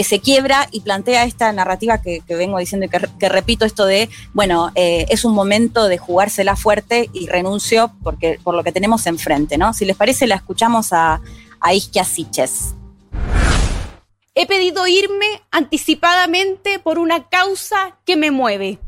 [0.00, 3.84] que se quiebra y plantea esta narrativa que, vengo diciendo y que, que repito esto
[3.84, 8.72] de, bueno, eh, es un momento de jugársela fuerte y renuncio porque, por lo que
[8.72, 9.74] tenemos enfrente, ¿no?
[9.74, 11.20] Si les parece, la escuchamos a,
[11.60, 12.74] a Isquia Siches.
[14.34, 18.78] He pedido irme anticipadamente por una causa que me mueve.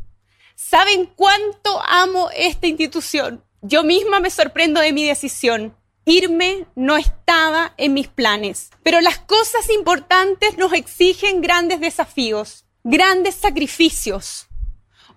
[0.55, 3.43] ¿Saben cuánto amo esta institución?
[3.61, 5.77] Yo misma me sorprendo de mi decisión.
[6.05, 13.35] Irme no estaba en mis planes, pero las cosas importantes nos exigen grandes desafíos, grandes
[13.35, 14.47] sacrificios.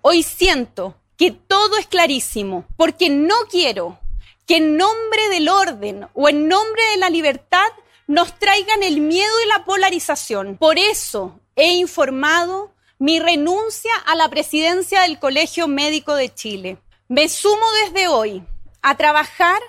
[0.01, 3.99] Hoy siento que todo es clarísimo, porque no quiero
[4.45, 7.67] que en nombre del orden o en nombre de la libertad
[8.07, 10.55] nos traigan el miedo y la polarización.
[10.55, 16.77] Por eso he informado mi renuncia a la presidencia del Colegio Médico de Chile.
[17.09, 18.41] Me sumo desde hoy
[18.81, 19.59] a trabajar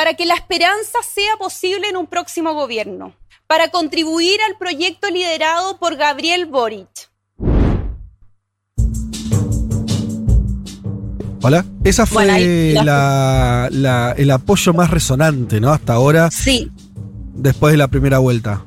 [0.00, 3.12] para que la esperanza sea posible en un próximo gobierno,
[3.46, 6.88] para contribuir al proyecto liderado por Gabriel Boric.
[11.42, 11.66] Hola.
[11.84, 15.70] Esa fue Bueno, ahí la- la- la- el apoyo más resonante, ¿no?
[15.70, 16.70] Hasta ahora, Sí,
[17.34, 18.64] después de la primera vuelta.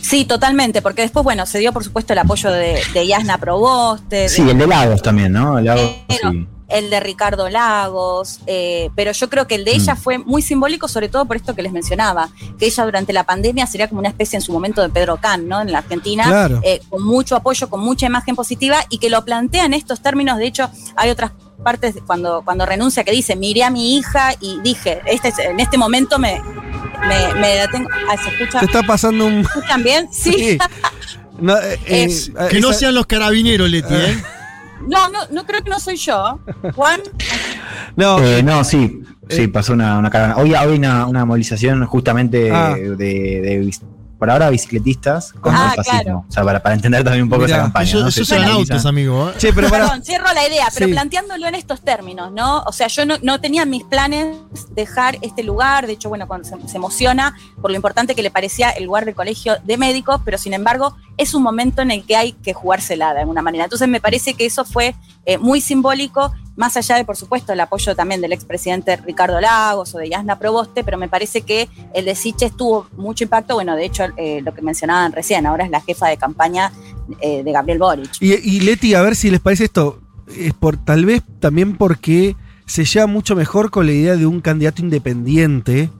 [0.00, 4.16] sí, totalmente, porque después, bueno, se dio por supuesto el apoyo de, de Yasna Proboste,
[4.16, 5.60] de- Sí, el de Lagos también, ¿no?
[5.60, 6.46] Lagos, Pero- sí.
[6.68, 9.98] El de Ricardo Lagos, eh, pero yo creo que el de ella Mm.
[9.98, 12.28] fue muy simbólico, sobre todo por esto que les mencionaba,
[12.58, 15.46] que ella durante la pandemia sería como una especie en su momento de Pedro Can,
[15.48, 15.60] ¿no?
[15.60, 16.60] En la Argentina, Claro.
[16.64, 20.38] eh, con mucho apoyo, con mucha imagen positiva y que lo plantea en estos términos.
[20.38, 21.32] De hecho, hay otras
[21.62, 25.58] partes cuando, cuando renuncia que dice, miré a mi hija y dije, este, es- en
[25.60, 26.40] este momento me,
[27.08, 27.88] me, me detengo.
[28.10, 28.58] Ah, ¿se escucha?
[28.60, 29.40] Te está pasando un.
[29.40, 30.08] ¿Escuchan bien?
[30.12, 30.32] Sí.
[30.32, 30.58] Sí.
[31.38, 32.08] No, eh, eh,
[32.50, 34.22] Que no sean los carabineros, Leti, ¿eh?
[34.86, 36.38] No, no, no creo que no soy yo.
[36.74, 37.00] Juan.
[37.96, 39.48] No, Eh, no, sí, sí, Eh.
[39.48, 40.36] pasó una, una caravana.
[40.40, 42.74] Hoy hay una, una movilización justamente Ah.
[42.74, 43.70] de, de
[44.18, 46.02] por ahora bicicletistas contra Ah, el fascismo.
[46.02, 46.24] claro.
[46.28, 47.88] O sea, para, para entender también un poco Mirá, esa campaña.
[47.88, 48.08] Eso, ¿no?
[48.08, 48.74] eso Se eran moviliza.
[48.74, 49.28] autos, amigo.
[49.30, 49.34] ¿eh?
[49.38, 49.84] che, pero para.
[49.84, 50.92] Perdón, cierro la idea, pero Sí.
[50.92, 52.62] planteándolo en estos términos, ¿no?
[52.62, 54.36] O sea, yo no, no tenía en mis planes
[54.74, 58.30] dejar este lugar, de hecho, bueno, cuando se, se emociona por lo importante que le
[58.30, 62.04] parecía el lugar del colegio de médicos, pero sin embargo es un momento en el
[62.04, 63.64] que hay que jugársela de alguna manera.
[63.64, 64.94] Entonces me parece que eso fue
[65.24, 69.94] eh, muy simbólico, más allá de, por supuesto, el apoyo también del expresidente Ricardo Lagos
[69.94, 73.76] o de Yasna Proboste, pero me parece que el de Siches tuvo mucho impacto, bueno,
[73.76, 76.72] de hecho, eh, lo que mencionaban recién, ahora es la jefa de campaña
[77.20, 78.10] eh, de Gabriel Boric.
[78.20, 80.00] Y, y Leti, a ver si les parece esto.
[80.36, 82.34] Es por, tal vez también porque
[82.66, 85.90] se lleva mucho mejor con la idea de un candidato independiente.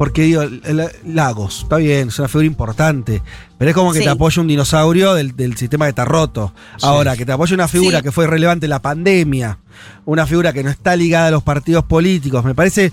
[0.00, 3.20] Porque digo, el- el- Lagos, está bien, es una figura importante.
[3.58, 4.04] Pero es como que Sí.
[4.04, 6.54] te apoya un dinosaurio del, del sistema que está roto.
[6.80, 8.04] Ahora, que te apoya una figura Sí.
[8.04, 9.58] que fue relevante en la pandemia,
[10.06, 12.92] una figura que no está ligada a los partidos políticos, me parece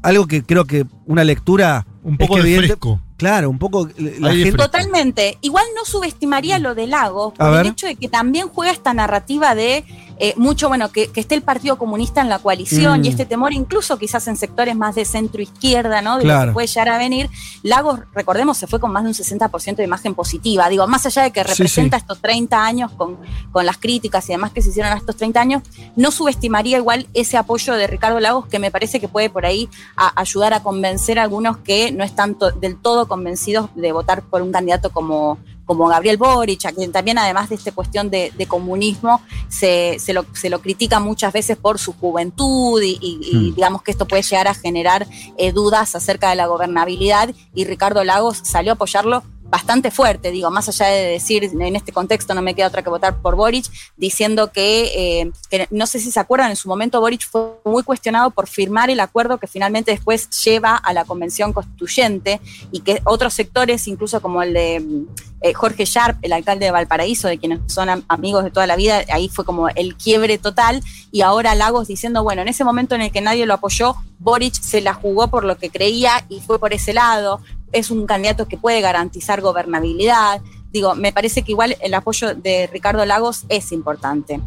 [0.00, 1.84] algo que creo que una lectura.
[2.02, 3.00] Un es poco que de evidente- fresco.
[3.18, 3.86] Claro, un poco.
[3.98, 4.62] La Aire gente, fresco.
[4.70, 5.36] Totalmente.
[5.42, 7.66] Igual no subestimaría lo de Lagos, A por ver.
[7.66, 9.84] el hecho de que también juega esta narrativa de
[10.20, 13.04] eh, mucho, bueno, que, que esté el Partido Comunista en la coalición Mm.
[13.04, 16.18] y este temor incluso quizás en sectores más de centro izquierda, ¿no?
[16.18, 16.50] De lo Claro.
[16.50, 17.30] que puede llegar a venir.
[17.62, 20.68] Lagos, recordemos, se fue con más de un 60% de imagen positiva.
[20.68, 22.02] Digo, más allá de que Sí, representa sí.
[22.02, 23.16] estos 30 años con,
[23.52, 25.62] con las críticas y demás que se hicieron a estos 30 años,
[25.96, 29.68] no subestimaría igual ese apoyo de Ricardo Lagos que me parece que puede por ahí
[29.96, 34.22] a- ayudar a convencer a algunos que no están to- del todo convencidos de votar
[34.22, 35.38] por un candidato como,
[35.68, 40.12] como Gabriel Boric, a quien también además de esta cuestión de, de comunismo se, se
[40.14, 43.54] lo, se lo critica muchas veces por su juventud y, y- y Hmm.
[43.54, 48.02] digamos que esto puede llegar a generar eh, dudas acerca de la gobernabilidad y Ricardo
[48.02, 52.42] Lagos salió a apoyarlo bastante fuerte, digo, más allá de decir en este contexto no
[52.42, 53.64] me queda otra que votar por Boric,
[53.96, 57.82] diciendo que, eh, que no sé si se acuerdan, en su momento Boric fue muy
[57.82, 62.40] cuestionado por firmar el acuerdo que finalmente después lleva a la convención constituyente
[62.72, 65.06] y que otros sectores, incluso como el de mm,
[65.40, 68.76] eh, Jorge Sharp, el alcalde de Valparaíso, de quienes son am- amigos de toda la
[68.76, 72.94] vida, ahí fue como el quiebre total y ahora Lagos diciendo, bueno, en ese momento
[72.96, 76.40] en el que nadie lo apoyó, Boric se la jugó por lo que creía y
[76.40, 77.40] fue por ese lado,
[77.72, 80.40] es un candidato que puede garantizar gobernabilidad.
[80.72, 84.40] Digo, me parece que igual el apoyo de Ricardo Lagos es importante.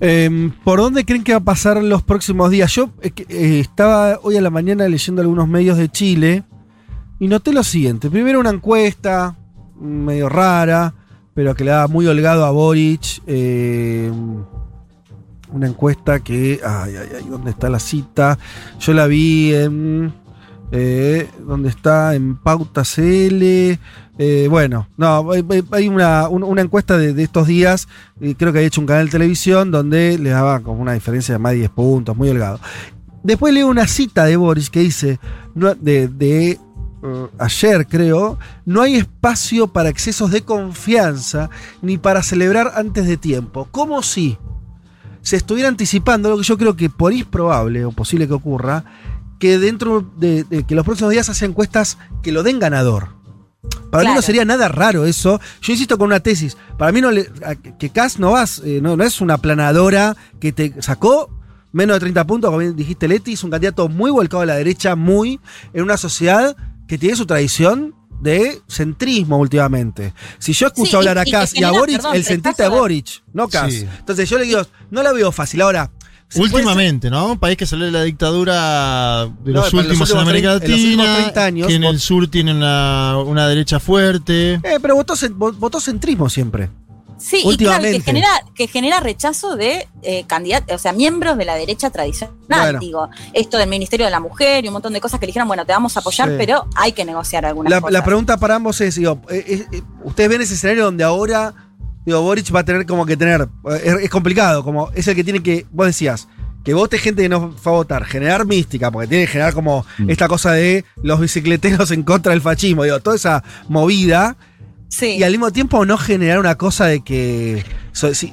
[0.00, 2.74] Em, ¿Por dónde creen que va a pasar los próximos días?
[2.74, 6.42] Yo eh, eh, estaba hoy a la mañana leyendo algunos medios de Chile
[7.20, 8.10] y noté lo siguiente.
[8.10, 9.36] Primero una encuesta
[9.80, 10.94] medio rara,
[11.34, 13.22] pero que le daba muy holgado a Boric.
[13.26, 14.10] eh,
[15.54, 16.60] una encuesta que...
[16.64, 18.38] Ay, ay, ay, ¿dónde está la cita?
[18.80, 20.12] Yo la vi en...
[20.72, 22.14] Eh, ¿Dónde está?
[22.14, 23.78] En Pauta CL.
[24.18, 25.30] Eh, bueno, no,
[25.72, 27.88] hay, una, un- una encuesta de, estos días,
[28.20, 31.38] creo que había hecho un canal de televisión, donde le daba como una diferencia de
[31.40, 32.60] más de 10 puntos, muy delgado.
[33.24, 35.18] Después leo una cita de Boris que dice,
[35.80, 36.58] de, eh,
[37.38, 41.50] ayer creo, no hay espacio para excesos de confianza
[41.82, 43.66] ni para celebrar antes de tiempo.
[43.70, 44.38] Como si
[45.22, 48.84] se estuviera anticipando, lo que yo creo que por probable o posible que ocurra,
[49.38, 53.08] que dentro de, de que los próximos días hacen encuestas que lo den ganador.
[53.90, 55.40] Para mí no sería nada raro eso.
[55.62, 56.56] Yo insisto con una tesis.
[56.78, 57.30] Para mí no le,
[57.78, 61.30] que Cas no vas, eh, no, no es una planadora que te sacó
[61.72, 64.54] menos de 30 puntos, como bien dijiste Leti, es un candidato muy volcado a la
[64.56, 65.40] derecha, muy
[65.72, 66.56] en una sociedad
[66.86, 70.12] que tiene su tradición de centrismo últimamente.
[70.38, 72.62] Si yo escucho Sí, y- hablar a y Cas y, a Boric, perdón, el centrista
[72.64, 73.72] de- Boric, no Cas.
[73.72, 73.86] Sí.
[73.98, 75.62] Entonces yo le digo, no la veo fácil.
[75.62, 75.90] Ahora,
[76.36, 77.32] Últimamente, ¿no?
[77.32, 80.70] Un país que salió de la dictadura de No, los últimos en América 30 en
[80.72, 84.54] los últimos Latina, 30 años, que en el sur tiene una, una derecha fuerte.
[84.54, 85.14] Eh, pero votó,
[85.58, 86.70] votó centrismo siempre.
[87.16, 87.98] Sí, y claro, Últimamente.
[87.98, 92.34] que genera, que genera rechazo de eh, candidatos, o sea, miembros de la derecha tradicional,
[92.48, 92.78] Bueno.
[92.80, 95.46] digo, esto del Ministerio de la Mujer y un montón de cosas que le dijeron,
[95.46, 96.34] bueno, te vamos a apoyar, Sí.
[96.36, 97.92] pero hay que negociar algunas La, cosas.
[97.92, 101.54] la pregunta para ambos es, digo, eh, eh, ¿ustedes ven ese escenario donde ahora,
[102.06, 105.14] digo, Boric va a tener como que tener, eh, es, es complicado, como es el
[105.14, 106.28] que tiene que, vos decías,
[106.64, 109.84] que vote gente que no fue a votar, generar mística, porque tiene que generar como
[109.98, 110.10] Mm.
[110.10, 114.36] esta cosa de los bicicleteros en contra del fascismo, digo, toda esa movida,
[114.88, 115.16] Sí.
[115.16, 118.32] y al mismo tiempo no generar una cosa de que so- si-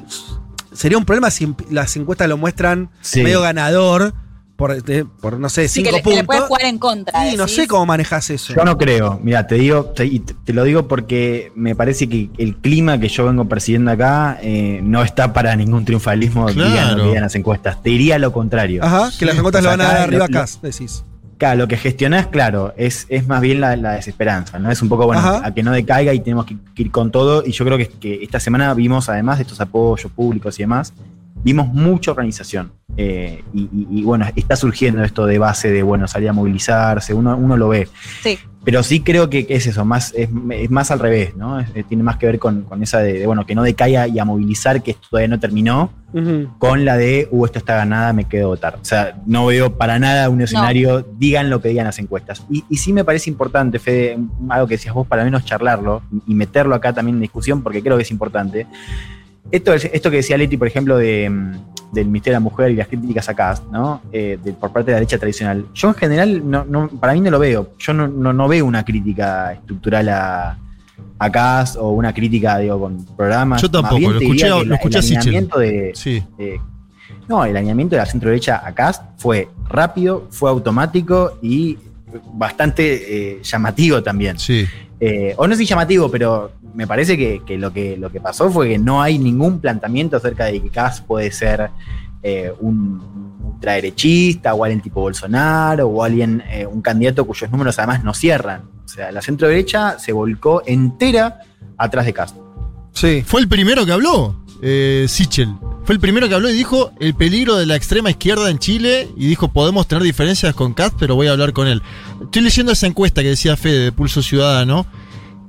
[0.74, 3.22] sería un problema si las encuestas lo muestran Sí.
[3.24, 4.14] medio ganador
[4.62, 6.26] por, de- por no sé, Sí, cinco que le, que le puntos.
[6.28, 7.28] puede jugar en contra.
[7.32, 8.54] y no sé cómo manejas eso.
[8.54, 9.20] Yo no creo.
[9.24, 10.22] Mira, te digo, te,
[10.54, 15.02] lo digo porque me parece que el clima que yo vengo persiguiendo acá eh, no
[15.04, 16.70] está para ningún triunfalismo, Claro.
[16.70, 17.82] digan digan las encuestas.
[17.82, 18.84] Te diría lo contrario.
[18.84, 21.04] Ajá, que las encuestas O lo van a dar acá arriba lo- acá, decís.
[21.38, 24.70] Claro, lo que gestionás, claro, es, es más bien la, la desesperanza, ¿no?
[24.70, 25.42] Es un poco, bueno, Ajá.
[25.44, 27.44] a que no decaiga y tenemos que, que ir con todo.
[27.44, 30.94] Y yo creo que, que esta semana vimos, además de estos apoyos públicos y demás,
[31.44, 32.72] vimos mucha organización.
[32.98, 37.14] Eh, y, y- y, bueno, está surgiendo esto de base de, bueno, salir a movilizarse,
[37.14, 37.88] uno, uno lo ve.
[38.22, 38.38] Sí.
[38.64, 41.60] Pero sí creo que, es eso, más, es, es más al revés, ¿no?
[41.62, 44.20] Es- tiene más que ver con, con esa de, de, bueno, que no decaiga y
[44.20, 45.92] a movilizar, que esto todavía no terminó,
[46.60, 48.76] con la de, uh, esto está ganada, me quedo a votar.
[48.82, 52.46] O sea, no veo para nada un escenario, digan lo que digan las encuestas.
[52.52, 54.20] Y, y sí me parece importante, Fede,
[54.50, 57.96] algo que decías vos, para menos charlarlo y meterlo acá también en discusión, porque creo
[57.96, 58.68] que es importante.
[59.50, 61.52] Esto, es- esto que decía Leti, por ejemplo, de, mm,
[61.94, 64.02] del Ministerio de la Mujer y las críticas acá, ¿no?
[64.14, 65.66] Eh, de- por parte de la derecha tradicional.
[65.74, 67.72] Yo en general, no, no- para mí no lo veo.
[67.80, 70.58] Yo no, no- no veo una crítica estructural a,
[71.20, 73.62] a Cast o una crítica, digo, con programas.
[73.62, 76.24] Yo tampoco, bien lo escuché, a- lo la- escuché a el alineamiento de, Sí.
[76.40, 76.58] eh,
[77.28, 81.78] no, el alineamiento de la centro derecha a Cast fue rápido, fue automático y
[82.34, 84.38] bastante eh, llamativo también.
[84.40, 84.66] Sí.
[85.00, 88.22] Eh, o no sé si llamativo, pero me parece que, que lo que lo que
[88.22, 91.72] pasó fue que no hay ningún planteamiento acerca de que Cast puede ser
[92.24, 93.02] eh, un
[93.44, 98.70] ultraderechista o alguien tipo Bolsonaro o alguien, eh, un candidato cuyos números además no cierran.
[98.86, 101.40] O sea, la centro derecha se volcó entera
[101.78, 102.38] atrás de Cast.
[102.94, 103.24] Sí.
[103.26, 105.50] Fue el primero que habló, eh, Sichel.
[105.84, 109.10] Fue el primero que habló y dijo el peligro de la extrema izquierda en Chile
[109.18, 111.82] y dijo podemos tener diferencias con Cast, pero voy a hablar con él.
[112.22, 114.86] Estoy leyendo esa encuesta que decía Fede de Pulso Ciudadano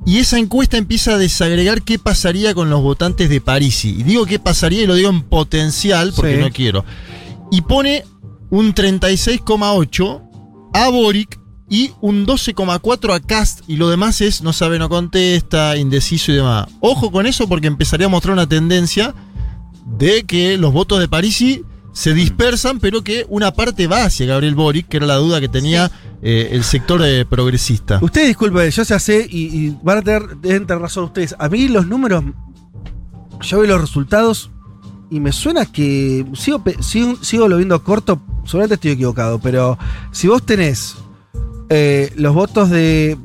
[0.06, 3.90] y esa encuesta empieza a desagregar qué pasaría con los votantes de Parisi.
[3.98, 6.40] Y digo qué pasaría y lo digo en potencial porque Sí.
[6.40, 6.84] no quiero.
[7.51, 8.05] Y pone
[8.51, 10.22] un 36,8
[10.74, 11.39] a Boric
[11.73, 16.35] y un 12,4 a Cast y lo demás es no sabe, no contesta, indeciso y
[16.35, 16.69] demás.
[16.81, 19.15] Ojo con eso porque empezaría a mostrar una tendencia
[19.86, 21.62] de que los votos de Parisi
[21.94, 25.49] se dispersan, pero que una parte va hacia Gabriel Boric, que era la duda que
[25.49, 25.90] tenía
[26.20, 28.01] eh, el sector eh, progresista.
[28.03, 31.35] Ustedes disculpen, yo se hace y, y van a tener, deben tener razón ustedes.
[31.39, 32.23] A mí los números,
[33.40, 34.51] yo veo los resultados
[35.11, 39.78] y me suena que sigo, sigo, sigo lo viendo corto, seguramente estoy equivocado, pero
[40.11, 40.97] si vos tenés
[41.74, 43.16] eh, los votos de,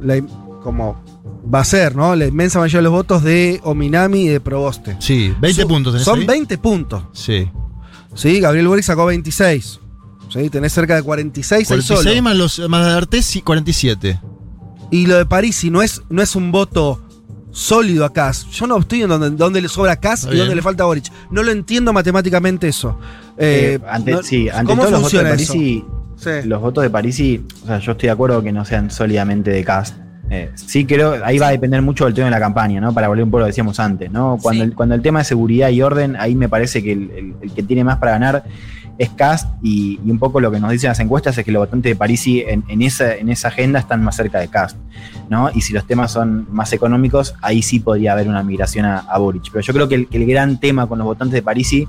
[0.00, 0.20] la,
[0.62, 1.02] como
[1.52, 2.14] va a ser, ¿no?
[2.16, 4.96] La inmensa mayoría de los votos de Ominami y de Proboste.
[5.00, 6.26] Sí, 20 Son- puntos tenés Son ahí.
[6.26, 7.02] 20 puntos.
[7.12, 7.48] Sí.
[8.14, 9.80] Sí, Gabriel Boric sacó 26.
[10.32, 12.22] Sí, tenés cerca de 46 ahí 46 solo.
[12.22, 14.20] más los más de Artés, sí, 47.
[14.92, 17.00] Y lo de París, si no es, no es un voto
[17.52, 18.46] sólido a Kass.
[18.52, 21.10] Yo no estoy en donde, donde le sobra Kass y donde le falta Boric.
[21.32, 22.96] No lo entiendo matemáticamente eso.
[23.36, 25.52] Eh, Eh, ante, no- sí, ante ¿Cómo todos los votos de funciona eso?
[26.20, 26.30] Sí.
[26.46, 29.64] los votos de Parisi, o sea, yo estoy de acuerdo que no sean sólidamente de
[29.64, 29.96] cast.
[30.32, 32.92] Eh, sí creo, ahí va a depender mucho del tema de la campaña, ¿no?
[32.94, 34.38] Para volver un poco a lo que decíamos antes, ¿no?
[34.40, 34.68] Cuando, Sí.
[34.70, 37.52] el, cuando el tema de seguridad y orden, ahí me parece que el, el- el
[37.52, 38.44] que tiene más para ganar
[38.98, 41.60] es Cast y, y un poco lo que nos dicen las encuestas es que los
[41.62, 44.76] votantes de Parisi en, en esa, en esa agenda están más cerca de Cast,
[45.30, 45.50] ¿no?
[45.54, 49.18] Y si los temas son más económicos, ahí sí podría haber una migración a, a
[49.18, 49.44] Boric.
[49.50, 51.88] Pero yo creo que el, que el gran tema con los votantes de Parisi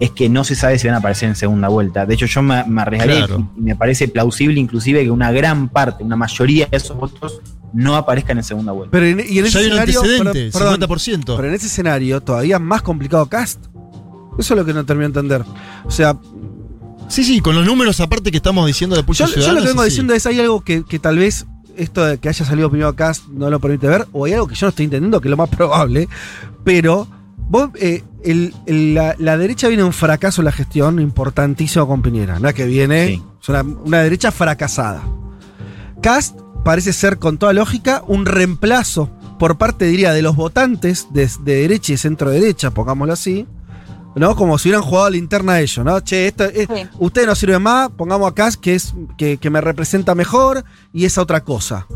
[0.00, 2.06] es que no se sabe si van a aparecer en segunda vuelta.
[2.06, 3.48] De hecho, yo me, Claro.
[3.56, 7.40] y me parece plausible inclusive que una gran parte, una mayoría de esos votos
[7.72, 8.90] no aparezcan en segunda vuelta.
[8.90, 10.00] Pero en, y en Ya ese hay un escenario.
[10.00, 11.36] antecedente, pero- perdón, 50%.
[11.36, 13.66] pero en ese escenario todavía más complicado Cast.
[14.38, 15.44] Eso es lo que no termino de entender.
[15.84, 16.16] O sea,
[17.08, 19.82] Sí, sí, con los números aparte que estamos diciendo de Pulso yo, lo que vengo
[19.82, 19.90] sí, sí.
[19.90, 21.44] diciendo es: hay algo que, que tal vez
[21.76, 24.54] esto de que haya salido primero Cast no lo permite ver, o hay algo que
[24.54, 26.08] yo no estoy entendiendo, que es lo más probable.
[26.62, 27.08] Pero
[27.50, 32.00] vos, eh, el- el- la, la derecha viene un fracaso en la gestión importantísimo con
[32.00, 32.38] Piñera.
[32.38, 33.22] No es que viene, Sí.
[33.42, 35.02] es una, una derecha fracasada.
[36.00, 41.28] Cast parece ser, con toda lógica, un reemplazo por parte, diría, de los votantes de,
[41.42, 43.46] de derecha y centro derecha, pongámoslo así.
[44.16, 44.34] ¿No?
[44.34, 46.00] Como si hubieran jugado a la interna a ellos, ¿no?
[46.00, 46.88] Che, esto, es- Sí.
[46.98, 51.04] usted no sirve más, pongamos a Cast que, es, que, que me representa mejor y
[51.04, 51.86] esa otra cosa.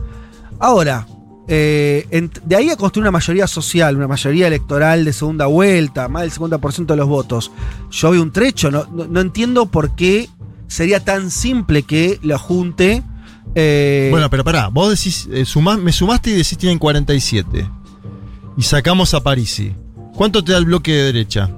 [0.61, 1.07] Ahora,
[1.49, 6.23] eh, de ahí a construir una mayoría social, una mayoría electoral de segunda vuelta, más
[6.23, 7.51] del 50% de los votos,
[7.91, 10.29] yo veo un trecho, no, no- no entiendo por qué
[10.67, 13.03] sería tan simple que lo junte.
[13.55, 17.69] eh, Bueno, pero pará, vos decís, eh, sumás- me sumaste y decís tienen 47.
[18.57, 19.75] Y sacamos a Parisi.
[20.17, 21.51] ¿Cuánto te da el bloque de derecha?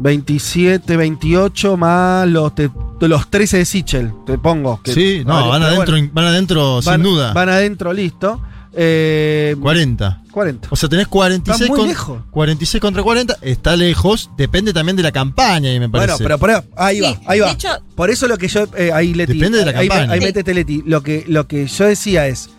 [0.00, 2.70] 27, 28 más los, te-
[3.00, 4.80] los 13 de Sichel, te pongo.
[4.82, 7.32] que- sí, no, vale, van adentro, bueno, van adentro van- sin duda.
[7.32, 8.40] Van adentro, listo.
[8.80, 10.22] Eh, 40.
[10.30, 10.68] 40.
[10.70, 12.22] O sea, tenés 46, Está muy con- lejos.
[12.30, 13.36] 46 contra 40.
[13.42, 14.30] Está lejos.
[14.36, 16.22] Depende también de la campaña, y me parece.
[16.22, 17.50] Bueno, pero por ahí, ahí va, Sí, ahí va.
[17.50, 18.66] hecho- por eso lo que yo.
[18.76, 19.32] eh, ahí Leti.
[19.34, 20.12] Depende de la ahí, campaña.
[20.12, 20.26] Ahí Sí.
[20.26, 20.82] métete Leti.
[20.86, 22.50] Lo que, lo que yo decía es.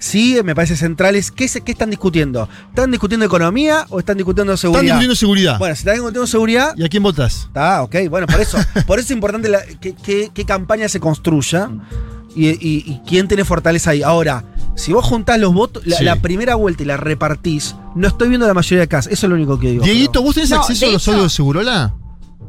[0.00, 1.30] Sí, me parece central es.
[1.30, 2.48] ¿qué, se- ¿Qué están discutiendo?
[2.70, 4.82] ¿Están discutiendo economía o están discutiendo Están seguridad?
[4.94, 5.58] discutiendo seguridad.
[5.58, 6.74] Bueno, si están discutiendo seguridad.
[6.76, 7.44] ¿Y a quién votás?
[7.48, 7.94] Está, ok.
[8.10, 8.58] Bueno, por eso.
[8.86, 11.68] por eso es importante la- que, que- qué campaña se construya
[12.34, 14.02] y, y- y quién tiene fortaleza ahí.
[14.02, 14.44] Ahora,
[14.78, 16.04] si vos juntás los votos, la, Sí.
[16.04, 19.12] la primera vuelta y la repartís, no estoy viendo la mayoría de casas.
[19.12, 19.84] Eso es lo único que digo.
[19.84, 21.94] Dieguito, pero- ¿vos tenés No, acceso de a los sueldos de Segurola?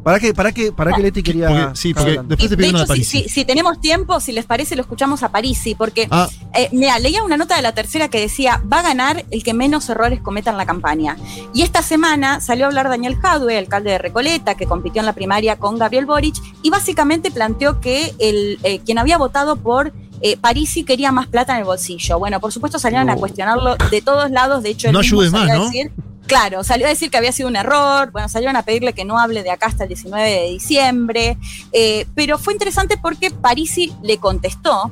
[0.03, 1.49] ¿Para qué, para qué, para qué Leti quería.?
[1.49, 3.23] Porque- sí, porque después te de pido una de hecho, si, Parisi.
[3.23, 6.97] si- si tenemos tiempo, si les parece, lo escuchamos a Parisi, porque Ah, eh, mira,
[6.99, 10.21] leía una nota de la tercera que decía, va a ganar el que menos errores
[10.21, 11.17] cometa en la campaña.
[11.53, 15.13] Y esta semana salió a hablar Daniel Jadwe, alcalde de Recoleta, que compitió en la
[15.13, 20.37] primaria con Gabriel Boric, y básicamente planteó que el, eh, quien había votado por eh,
[20.37, 22.19] Parisi quería más plata en el bolsillo.
[22.19, 25.65] Bueno, por supuesto salieron a cuestionarlo de todos lados, de hecho No ayudes más, ¿no?
[25.69, 25.91] decir-
[26.27, 29.17] Claro, salió a decir que había sido un error, bueno, salieron a pedirle que no
[29.17, 31.37] hable de acá hasta el 19 de diciembre,
[31.71, 34.91] eh, pero fue interesante porque Parisi le contestó,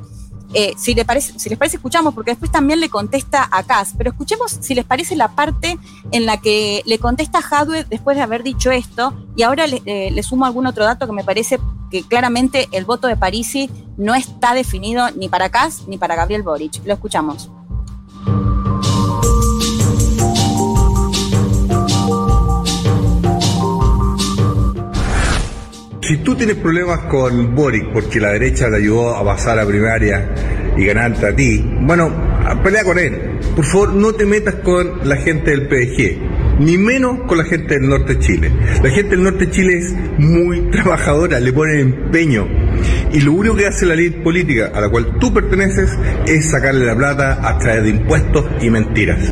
[0.54, 3.94] eh, si, le parece, si les parece escuchamos, porque después también le contesta a Kass,
[3.96, 5.78] pero escuchemos si les parece la parte
[6.10, 10.10] en la que le contesta Hadwe después de haber dicho esto, y ahora le, eh,
[10.10, 11.58] le sumo algún otro dato que me parece
[11.90, 16.42] que claramente el voto de Parisi no está definido ni para Kass ni para Gabriel
[16.42, 16.84] Boric.
[16.84, 17.50] Lo escuchamos.
[26.08, 30.32] Si tú tienes problemas con Boric porque la derecha le ayudó a pasar a primaria
[30.74, 32.10] y ganarte a ti, bueno,
[32.64, 33.12] pelea con él.
[33.54, 36.60] Por favor, no te metas con la gente del PDG.
[36.60, 38.50] ni menos con la gente del norte de Chile.
[38.82, 42.48] La gente del norte de Chile es muy trabajadora, le pone empeño.
[43.12, 45.90] Y lo único que hace la ley política a la cual tú perteneces
[46.26, 49.30] es sacarle la plata a través de impuestos y mentiras.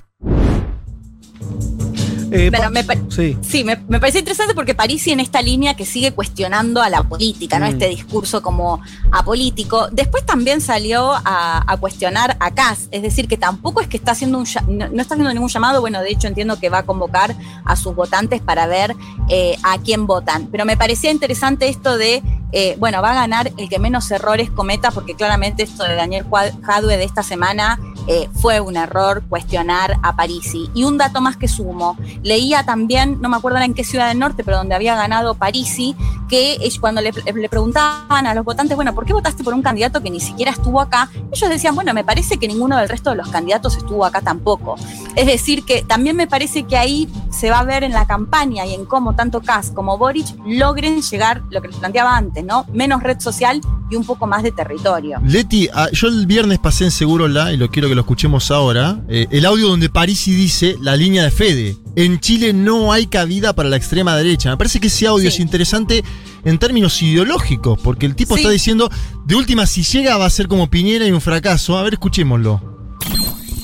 [2.36, 3.36] Eh, me pa- sí.
[3.42, 7.02] Sí, me, me parece interesante porque Parisi en esta línea que sigue cuestionando a la
[7.02, 7.66] política, ¿no?
[7.66, 7.70] Mm.
[7.70, 8.80] Este discurso como
[9.12, 9.88] apolítico.
[9.92, 14.12] Después también salió a, a cuestionar a Kass, es decir, que tampoco es que está
[14.12, 16.82] haciendo un no, no está haciendo ningún llamado, bueno, de hecho entiendo que va a
[16.84, 17.34] convocar
[17.64, 18.94] a sus votantes para ver
[19.28, 20.48] eh, a quién votan.
[20.50, 22.22] Pero me parecía interesante esto de,
[22.52, 26.26] eh, bueno, va a ganar el que menos errores cometa, porque claramente esto de Daniel
[26.62, 30.70] Jadwe de esta semana eh, fue un error cuestionar a Parisi.
[30.74, 31.96] Y un dato más que sumo,
[32.26, 35.94] leía también, no me acuerdo en qué ciudad del norte, pero donde había ganado Parisi,
[36.28, 40.02] que cuando le, le preguntaban a los votantes, bueno, ¿por qué votaste por un candidato
[40.02, 41.08] que ni siquiera estuvo acá?
[41.32, 44.74] Ellos decían, bueno, me parece que ninguno del resto de los candidatos estuvo acá tampoco.
[45.14, 47.08] Es decir, que también me parece que ahí
[47.38, 51.02] se va a ver en la campaña y en cómo tanto Kass como Boric logren
[51.02, 52.64] llegar, lo que les planteaba antes, ¿no?
[52.72, 53.60] Menos red social
[53.90, 55.20] y un poco más de territorio.
[55.24, 59.00] Leti, ah, yo el viernes pasé en Segurola y lo quiero que lo escuchemos ahora.
[59.08, 61.76] eh, el audio donde Parisi dice la línea de Fede.
[61.94, 64.50] En Chile no hay cabida para la extrema derecha.
[64.50, 66.02] Me parece que ese audio es interesante
[66.44, 68.40] en términos ideológicos, porque el tipo Sí.
[68.40, 68.90] está diciendo,
[69.24, 71.78] de última, si llega va a ser como Piñera y un fracaso.
[71.78, 72.60] A ver, escuchémoslo.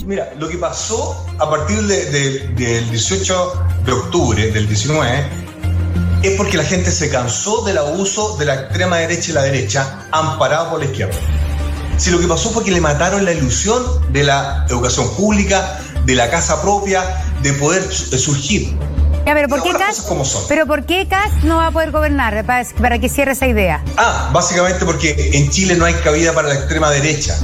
[0.05, 3.53] Mira, lo que pasó a partir de- de- del 18
[3.85, 5.25] de octubre del 19
[6.23, 10.07] es porque la gente se cansó del abuso de la extrema derecha y la derecha
[10.11, 11.15] amparado por la izquierda.
[11.99, 16.15] Si lo que pasó fue que le mataron la ilusión de la educación pública, de
[16.17, 17.05] la casa propia,
[17.43, 18.77] de poder su- surgir.
[19.25, 20.05] Ya, pero ¿por qué Kass?
[20.49, 22.45] Pero ¿por qué Kass no va a poder gobernar?
[22.45, 23.81] Para, para que cierre esa idea.
[23.97, 27.37] Ah, básicamente porque en Chile no hay cabida para la extrema derecha.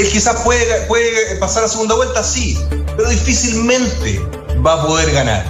[0.00, 2.56] Él quizás puede, puede pasar a segunda vuelta, sí,
[2.96, 4.18] pero difícilmente
[4.66, 5.44] va a poder ganar.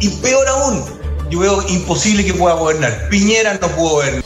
[0.00, 0.84] Y peor aún,
[1.30, 3.08] yo veo imposible que pueda gobernar.
[3.08, 4.22] Piñera no pudo gobernar.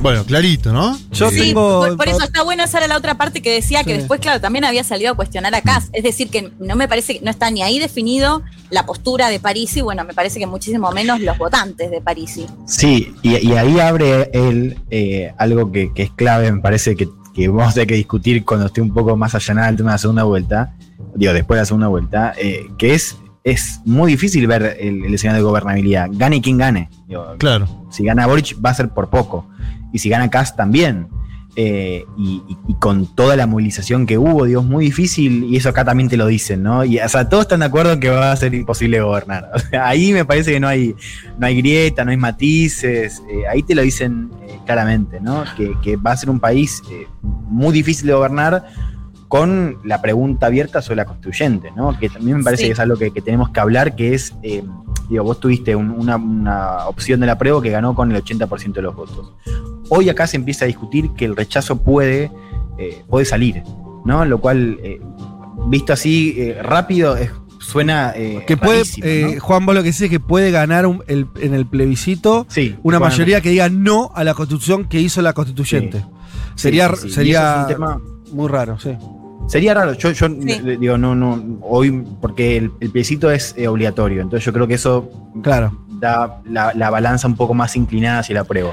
[0.00, 0.98] Bueno, clarito, ¿no?
[1.12, 1.80] Yo Sí, tengo.
[1.80, 3.98] por, por eso está buena esa era la otra parte que decía que Sí.
[3.98, 5.88] después, claro, también había salido a cuestionar a Kass.
[5.92, 9.38] Es decir, que no me parece que no está ni ahí definido la postura de
[9.38, 12.46] Parisi, bueno, me parece que muchísimo menos los votantes de Parisi.
[12.66, 17.08] Sí, y, y ahí abre él eh, algo que, que es clave, me parece que,
[17.38, 19.94] que vamos a tener que discutir cuando esté un poco más allanada el tema de
[19.94, 20.74] la segunda vuelta,
[21.14, 25.14] digo, después de la segunda vuelta, eh, que es, es muy difícil ver el, el
[25.14, 26.90] escenario de gobernabilidad, gane quien gane.
[27.06, 27.68] Digo, Claro.
[27.90, 29.46] si gana Boric va a ser por poco,
[29.92, 31.06] y si gana Kass también.
[31.60, 32.40] Eh, y,
[32.78, 36.16] con toda la movilización que hubo, digo, es muy difícil, y eso acá también te
[36.16, 36.84] lo dicen, ¿no?
[36.84, 39.50] Y, o sea, todos están de acuerdo en que va a ser imposible gobernar.
[39.54, 40.94] O sea, ahí me parece que no hay,
[41.36, 45.42] no hay grieta, no hay matices, eh, ahí te lo dicen eh, claramente, ¿no?
[45.56, 46.80] Que, que va a ser un país
[47.22, 48.64] muy difícil de gobernar
[49.26, 51.98] con la pregunta abierta sobre la constituyente, ¿no?
[51.98, 52.68] Que también me parece Sí.
[52.68, 54.32] que es algo que, que tenemos que hablar, que es,
[55.08, 58.72] digo, vos tuviste un- una, una opción de la prueba que ganó con el 80%
[58.74, 59.32] de los votos.
[59.88, 62.30] Hoy acá se empieza a discutir que el rechazo puede,
[62.78, 63.62] eh, puede salir,
[64.04, 64.24] ¿no?
[64.24, 65.00] Lo cual, eh,
[65.66, 68.12] visto así eh, rápido, es- suena...
[68.14, 69.10] eh, Que puede, rarísimo, ¿no?
[69.12, 72.46] eh, Juan, vos lo que decís es que puede ganar un- el- en el plebiscito
[72.48, 76.04] Sí, una mayoría que diga no a la constitución que hizo la constituyente.
[76.54, 77.10] Sería, Sí, sí.
[77.10, 78.00] Sería es un tema-
[78.32, 78.90] muy raro, sí.
[79.48, 84.20] Sería raro, yo, yo digo, no, no, hoy, porque el, el plebiscito es eh, obligatorio,
[84.22, 85.10] entonces yo creo que eso
[85.42, 85.76] Claro.
[85.88, 88.72] da la, la balanza un poco más inclinada hacia la prueba.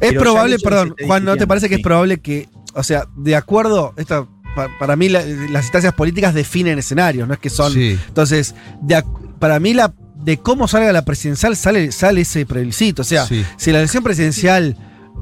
[0.00, 3.04] Es Pero probable, perdón, esté Juan, ¿no te parece que es probable que, o sea,
[3.16, 7.50] de acuerdo, esta, pa- para mí la- las instancias políticas definen escenarios, no es que
[7.50, 7.72] son.
[7.72, 7.98] Sí.
[8.08, 9.02] Entonces, de
[9.40, 13.02] para mí la de cómo salga la presidencial sale, sale ese plebiscito.
[13.02, 13.44] O sea, Sí.
[13.56, 14.76] si la elección presidencial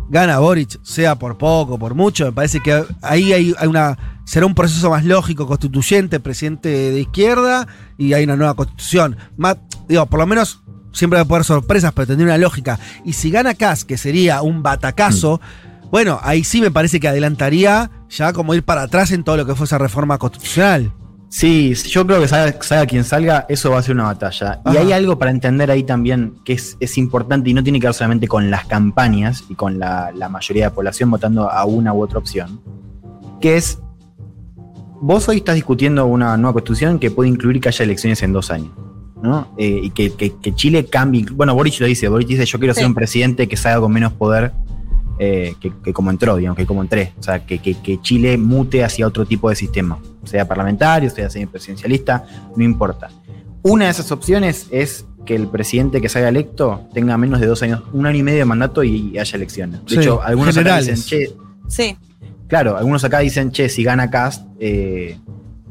[0.09, 3.99] gana Boric, sea por poco, por mucho, me parece que ahí hay, hay una.
[4.25, 7.67] Será un proceso más lógico, constituyente, presidente de izquierda,
[7.99, 9.17] y hay una nueva constitución.
[9.37, 9.57] Más,
[9.87, 10.63] digo, por lo menos
[10.93, 12.79] siempre va a poder sorpresas, pero tendría una lógica.
[13.05, 15.41] Y si gana Kass, que sería un batacazo,
[15.91, 19.47] bueno, ahí sí me parece que adelantaría ya como ir para atrás en todo lo
[19.47, 20.93] que fue esa reforma constitucional.
[21.37, 24.61] Sí, yo creo que salga, salga quien salga, eso va a ser una batalla.
[24.73, 27.89] Y hay algo para entender ahí también que es, es importante y no tiene que
[27.89, 31.65] ver solamente con las campañas y con la, la mayoría de la población votando a
[31.65, 32.61] una u otra opción,
[33.41, 33.81] que es,
[35.01, 38.53] vos hoy estás discutiendo una nueva constitución que puede incluir que haya elecciones en dos
[38.53, 38.71] años.
[39.21, 39.49] ¿no?
[39.59, 41.27] Eh, y que, que- que Chile cambie.
[41.33, 44.13] Bueno, Boric lo dice, Boric dice, yo quiero ser un presidente que salga con menos
[44.13, 44.53] poder
[45.19, 47.13] eh, que, que como entró, digamos, que como entré.
[47.19, 51.31] O sea, que, que- que Chile mute hacia otro tipo de sistema, sea parlamentario, sea
[51.31, 52.25] semipresidencialista,
[52.57, 53.11] no importa.
[53.63, 57.63] Una de esas opciones es que el presidente que salga electo tenga menos de dos
[57.63, 59.83] años, un año y medio de mandato y haya elecciones.
[59.87, 61.35] De Sí, hecho, algunos acá dicen, che,
[61.69, 61.97] Sí.
[62.47, 65.17] Claro, algunos acá dicen, che, si gana Cast, eh,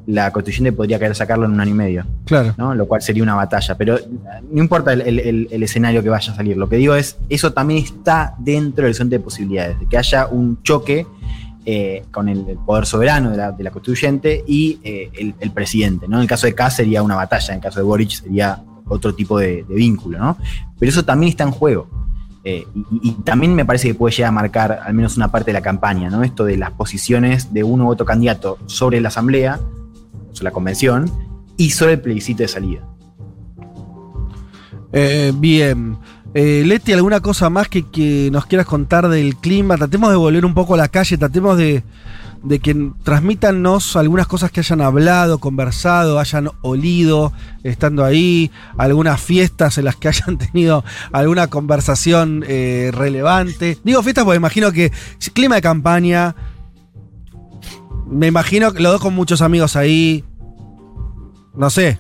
[0.06, 2.06] la constituyente podría querer sacarlo en un año y medio.
[2.26, 2.54] Claro.
[2.58, 2.76] ¿no?
[2.76, 3.76] Lo cual sería una batalla.
[3.78, 3.98] Pero
[4.52, 6.58] no importa el, el- el- el escenario que vaya a salir.
[6.58, 10.28] Lo que digo es, eso también está dentro del horizonte de posibilidades, de que haya
[10.28, 11.08] un choque
[11.66, 16.08] eh, con el, poder soberano de la, de la constituyente y eh, el, presidente.
[16.10, 16.18] ¿no?
[16.18, 19.16] En el caso de Kass sería una batalla, en el caso de Boric sería otro
[19.16, 20.20] tipo de, de vínculo.
[20.20, 20.38] ¿no?
[20.78, 21.88] Pero eso también está en juego.
[22.46, 25.52] Eh, y, y también me parece que puede llegar a marcar al menos una parte
[25.52, 26.24] de la campaña, ¿no?
[26.24, 29.62] Esto de las posiciones de uno u otro candidato sobre la asamblea,
[30.42, 31.12] la convención,
[31.58, 32.82] y sobre el plebiscito de salida.
[34.92, 35.98] Eh, bien.
[36.34, 39.78] Eh, Leti, ¿alguna cosa más que, que nos quieras contar del clima?
[39.78, 41.84] Tratemos de volver un poco a la calle, tratemos de,
[42.44, 47.32] de que transmítanos algunas cosas que hayan hablado, conversado, hayan olido
[47.64, 53.78] estando ahí, algunas fiestas en las que hayan tenido alguna conversación eh, relevante.
[53.84, 54.92] Digo fiestas porque imagino que
[55.34, 56.36] clima de campaña,
[58.14, 60.24] me imagino que los dos con muchos amigos ahí,
[61.56, 62.00] no sé.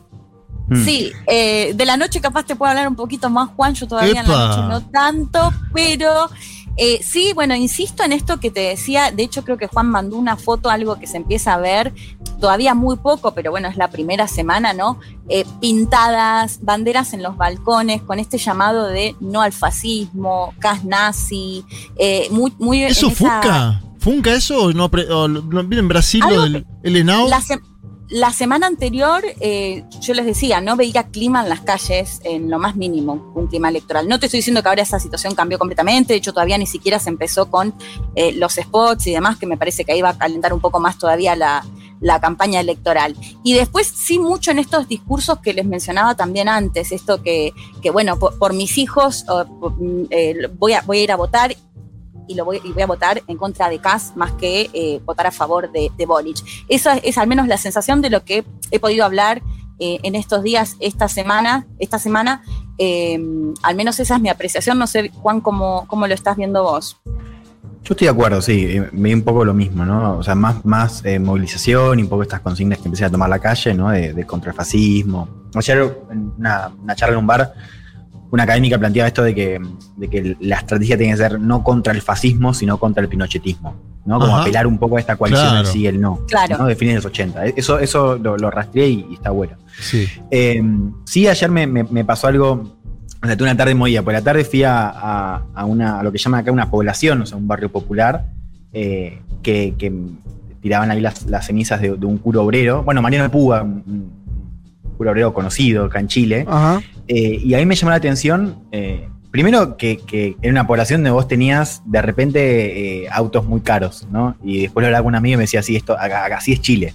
[0.67, 0.83] Mm.
[0.85, 4.21] Sí, eh, de la noche capaz te puedo hablar un poquito más, Juan, yo todavía
[4.21, 6.29] en la noche no tanto, pero
[6.77, 10.15] eh, sí, bueno, insisto en esto que te decía, de hecho creo que Juan mandó
[10.17, 11.93] una foto, algo que se empieza a ver,
[12.39, 14.99] todavía muy poco, pero bueno, es la primera semana, ¿no?
[15.27, 21.65] Eh, pintadas, banderas en los balcones, con este llamado de no al fascismo, cas nazi,
[21.97, 22.83] eh, muy, muy...
[22.83, 24.29] en ¿Eso esa- funca?
[24.29, 24.85] ¿Funca eso o no?
[24.85, 27.27] o lo- no ¿Viene en Brasil lo del el ENAO?
[27.29, 27.59] La, se-
[28.09, 32.59] la semana anterior, eh, yo les decía, no veía clima en las calles en lo
[32.59, 34.07] más mínimo, un clima electoral.
[34.07, 36.99] No te estoy diciendo que ahora esa situación cambió completamente, de hecho todavía ni siquiera
[36.99, 37.73] se empezó con
[38.15, 40.79] eh, los spots y demás, que me parece que ahí va a calentar un poco
[40.79, 41.65] más todavía la,
[42.01, 43.15] la campaña electoral.
[43.43, 47.89] Y después sí mucho en estos discursos que les mencionaba también antes, esto que, que
[47.89, 49.23] bueno, por, por mis hijos
[49.59, 51.55] por, mm, eh, voy, a, voy a ir a votar
[52.27, 55.71] y, lo voy, a votar en contra de Kass más que eh, votar a favor
[55.71, 56.07] de, de.
[56.67, 59.41] Esa es al menos la sensación de lo que he podido hablar
[59.79, 62.43] eh, en estos días, esta semana, esta semana.
[62.77, 63.19] eh,
[63.61, 64.77] al menos esa es mi apreciación.
[64.77, 66.97] No sé, Juan, cómo, cómo lo estás viendo vos.
[67.83, 70.17] Yo estoy de acuerdo, sí, eh, me un poco lo mismo, ¿no?
[70.17, 73.29] O sea, más, más eh, movilización y un poco estas consignas que empecé a tomar
[73.29, 73.89] la calle, ¿no?
[73.89, 75.27] De, de contra el fascismo.
[75.53, 77.53] Ayer en una, una charla en un bar,
[78.33, 79.61] una académica planteaba esto de que,
[79.95, 83.75] de que la estrategia tiene que ser no contra el fascismo, sino contra el pinochetismo,
[84.05, 84.19] ¿no?
[84.19, 84.41] Como Ajá.
[84.41, 85.63] apelar un poco a esta coalición Claro.
[85.63, 86.57] del sí y el no, Claro.
[86.57, 86.65] ¿no?
[86.65, 87.45] De fines de los 80.
[87.45, 89.53] Eso, eso lo, lo rastreé y, y está bueno.
[89.79, 90.07] Sí.
[90.31, 90.63] Eh,
[91.05, 92.75] sí, ayer me, me- me pasó algo.
[93.21, 94.01] O sea, tuve una tarde movida.
[94.01, 97.21] Por la tarde fui a, a- a una, a lo que llaman acá una población,
[97.21, 98.25] o sea, un barrio popular,
[98.73, 99.93] eh, que, que
[100.59, 102.81] tiraban ahí las, las cenizas de, de un cura obrero.
[102.83, 104.22] Bueno, Mariano Púa, un,
[105.11, 106.45] obrero conocido acá en Chile.
[106.47, 106.81] Ajá.
[107.07, 111.01] Eh, y a mí me llamó la atención, eh, primero que, que era una población
[111.01, 114.35] donde vos tenías de repente eh, autos muy caros, ¿no?
[114.43, 116.53] Y después lo hablaba con un amigo y me decía, sí, esto, acá, acá así
[116.53, 116.93] es Chile.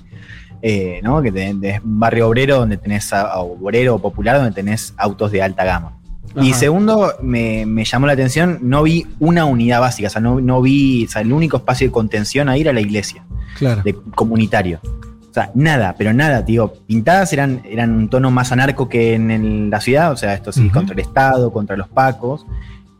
[0.61, 1.23] Eh, ¿no?
[1.23, 5.41] Que tenés, un barrio obrero donde tenés, a- obrero o popular donde tenés autos de
[5.43, 5.95] alta gama.
[6.41, 10.41] Y segundo, me, me llamó la atención, no vi una unidad básica, o sea, no,
[10.41, 13.25] no vi, o sea, el único espacio de contención ahí era la iglesia
[13.57, 13.83] Claro.
[13.83, 14.79] de comunitario.
[15.39, 16.73] Sea, nada, pero nada, tío.
[16.87, 20.69] Pintadas eran, eran un tono más anarco que en la ciudad, o sea, esto sí,
[20.69, 22.45] contra el Estado, contra los pacos,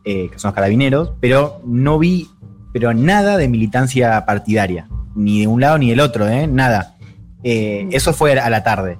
[0.05, 2.29] eh, que son los carabineros, pero no vi,
[2.71, 6.47] pero nada de militancia partidaria, ni de un lado ni del otro, ¿eh?
[6.47, 6.95] Nada.
[7.43, 8.97] Eh, eso fue a la tarde.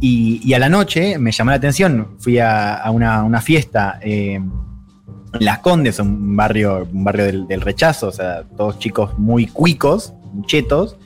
[0.00, 4.00] Y, y a la noche me llamó la atención, fui a, a una, una fiesta
[4.02, 4.50] eh, en
[5.38, 10.14] Las Condes, un barrio, un barrio del, del rechazo, o sea, todos chicos muy cuicos,
[10.46, 10.96] chetos,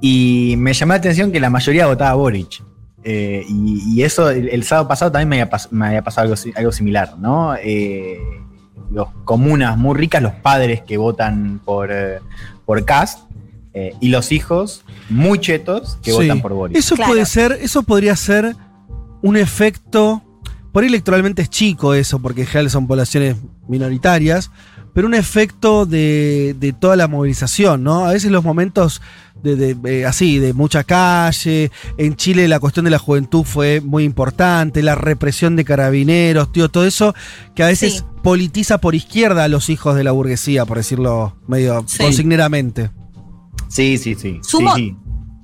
[0.00, 2.62] y me llamó la atención que la mayoría votaba a Boric.
[3.08, 6.24] Eh, y, y eso el, el sábado pasado también me había, pas- me había pasado
[6.32, 7.54] algo, algo similar, ¿no?
[7.62, 8.18] Eh,
[8.90, 12.18] los comunas muy ricas, los padres que votan por, eh,
[12.64, 13.20] por Cast,
[13.74, 16.16] eh, y los hijos muy chetos que Sí.
[16.16, 16.76] votan por Boric.
[16.76, 17.12] Eso Claro.
[17.12, 18.56] puede ser, eso podría ser
[19.22, 20.22] un efecto.
[20.72, 23.36] Por ahí electoralmente es chico eso, porque en general son poblaciones
[23.68, 24.50] minoritarias,
[24.96, 28.06] pero un efecto de, de toda la movilización, ¿no?
[28.06, 29.02] A veces los momentos
[29.42, 31.70] de, de, eh, así, de mucha calle.
[31.98, 36.70] En Chile la cuestión de la juventud fue muy importante, la represión de carabineros, tío,
[36.70, 37.14] todo eso
[37.54, 38.02] que a veces Sí.
[38.22, 41.98] politiza por izquierda a los hijos de la burguesía, por decirlo medio Sí.
[41.98, 42.90] consigneramente.
[43.68, 44.40] Sí, sí, sí.
[44.42, 44.96] Sumo- sí,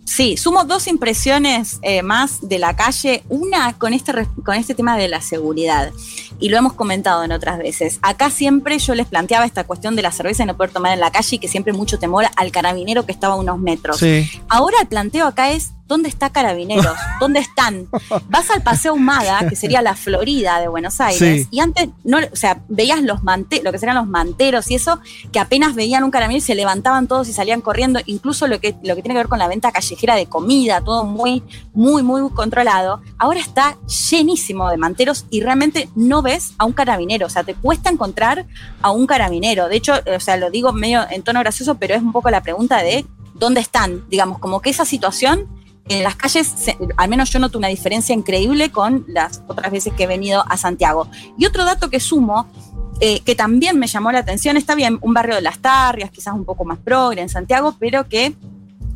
[0.05, 0.37] sí.
[0.37, 3.23] Sumo dos impresiones eh, más de la calle.
[3.29, 5.91] Una con este, con este tema de la seguridad.
[6.39, 7.99] Y lo hemos comentado en otras veces.
[8.03, 11.01] Acá siempre yo les planteaba esta cuestión de la cerveza y no poder tomar en
[11.01, 13.99] la calle y que siempre mucho temor al carabinero que estaba a unos metros.
[13.99, 14.29] Sí.
[14.49, 16.97] Ahora el planteo acá es ¿dónde está Carabineros?
[17.21, 17.87] ¿Dónde están?
[18.29, 21.49] Vas al Paseo Humada, que sería la Florida de Buenos Aires, Sí.
[21.51, 24.99] y antes, no, o sea, veías los mante lo que serían los manteros y eso,
[25.33, 28.75] que apenas veían un carabinero y se levantaban todos y salían corriendo, incluso lo que,
[28.83, 31.43] lo que tiene que ver con la venta callejera de comida, todo muy,
[31.75, 33.03] muy, muy controlado.
[33.19, 33.77] Ahora está
[34.11, 38.47] llenísimo de manteros y realmente no ves a un carabinero, o sea, te cuesta encontrar
[38.81, 39.69] a un carabinero.
[39.69, 42.41] De hecho, o sea, lo digo medio en tono gracioso, pero es un poco la
[42.43, 43.05] pregunta de
[43.35, 45.49] dónde están, digamos, como que esa situación
[45.89, 46.55] en las calles,
[46.97, 50.57] al menos yo noto una diferencia increíble con las otras veces que he venido a
[50.57, 51.09] Santiago.
[51.37, 52.47] Y otro dato que sumo,
[53.01, 56.35] eh, que también me llamó la atención, está bien, un barrio de las Tarrias, quizás
[56.35, 58.35] un poco más progre en Santiago, pero que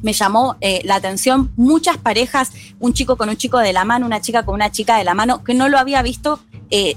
[0.02, 4.06] me llamó eh, la atención muchas parejas, un chico con un chico de la mano,
[4.06, 6.40] una chica con una chica de la mano, que no lo había visto
[6.70, 6.96] eh,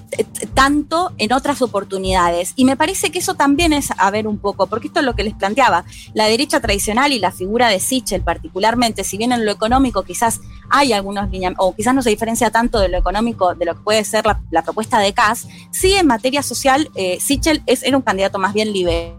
[0.54, 2.54] tanto en otras oportunidades.
[2.56, 5.16] Y me parece que eso también es a ver un poco, porque esto es lo
[5.16, 5.86] que les planteaba.
[6.14, 10.42] La derecha tradicional y la figura de Sichel particularmente, si bien en lo económico quizás
[10.70, 13.82] hay algunos lineamientos, o quizás no se diferencia tanto de lo económico de lo que
[13.82, 17.98] puede ser la, la propuesta de Kass, sí en materia social, eh, Sichel es, era
[17.98, 19.16] un candidato más bien liberal,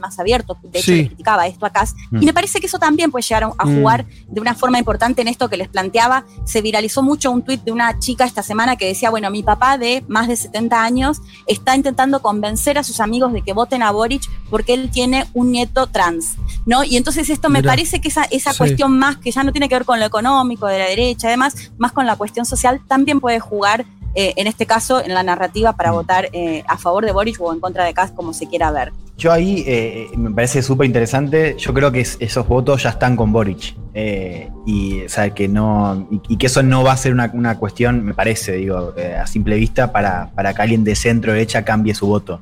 [0.00, 0.96] más abierto, de hecho Sí.
[1.02, 2.22] le criticaba esto a Kass, Mm.
[2.22, 3.76] y me parece que eso también puede llegar a, a Mm.
[3.78, 6.24] jugar de una forma importante en esto que les planteaba.
[6.44, 9.76] Se viralizó mucho un tuit de una chica esta semana que decía, bueno, mi papá
[9.78, 13.90] de más de 70 años está intentando convencer a sus amigos de que voten a
[13.90, 16.84] Boric porque él tiene un nieto trans, ¿no?
[16.84, 18.58] Y entonces esto me parece que esa, esa Sí.
[18.58, 21.72] cuestión más, que ya no tiene que ver con lo económico, de la derecha, además,
[21.78, 23.84] más con la cuestión social, también puede jugar.
[24.16, 27.52] Eh, en este caso, en la narrativa para votar eh, a favor de Boric o
[27.52, 28.92] en contra de Kass, como se quiera ver.
[29.18, 31.54] Yo ahí eh, me parece súper interesante.
[31.58, 33.76] Yo creo que es- esos votos ya están con Boric.
[33.94, 37.30] Eh, y, o sea, que no, y, y que eso no va a ser una,
[37.32, 41.32] una cuestión, me parece, digo, eh, a simple vista, para, para que alguien de centro
[41.32, 42.40] derecha cambie su voto.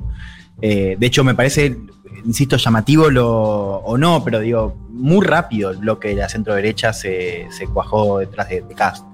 [0.63, 1.77] Eh, de hecho, me parece,
[2.25, 3.29] insisto, llamativo lo,
[3.77, 8.19] o no, pero digo, muy rápido el bloque de la centro derecha se, se cuajó
[8.19, 9.05] detrás de, de Cast.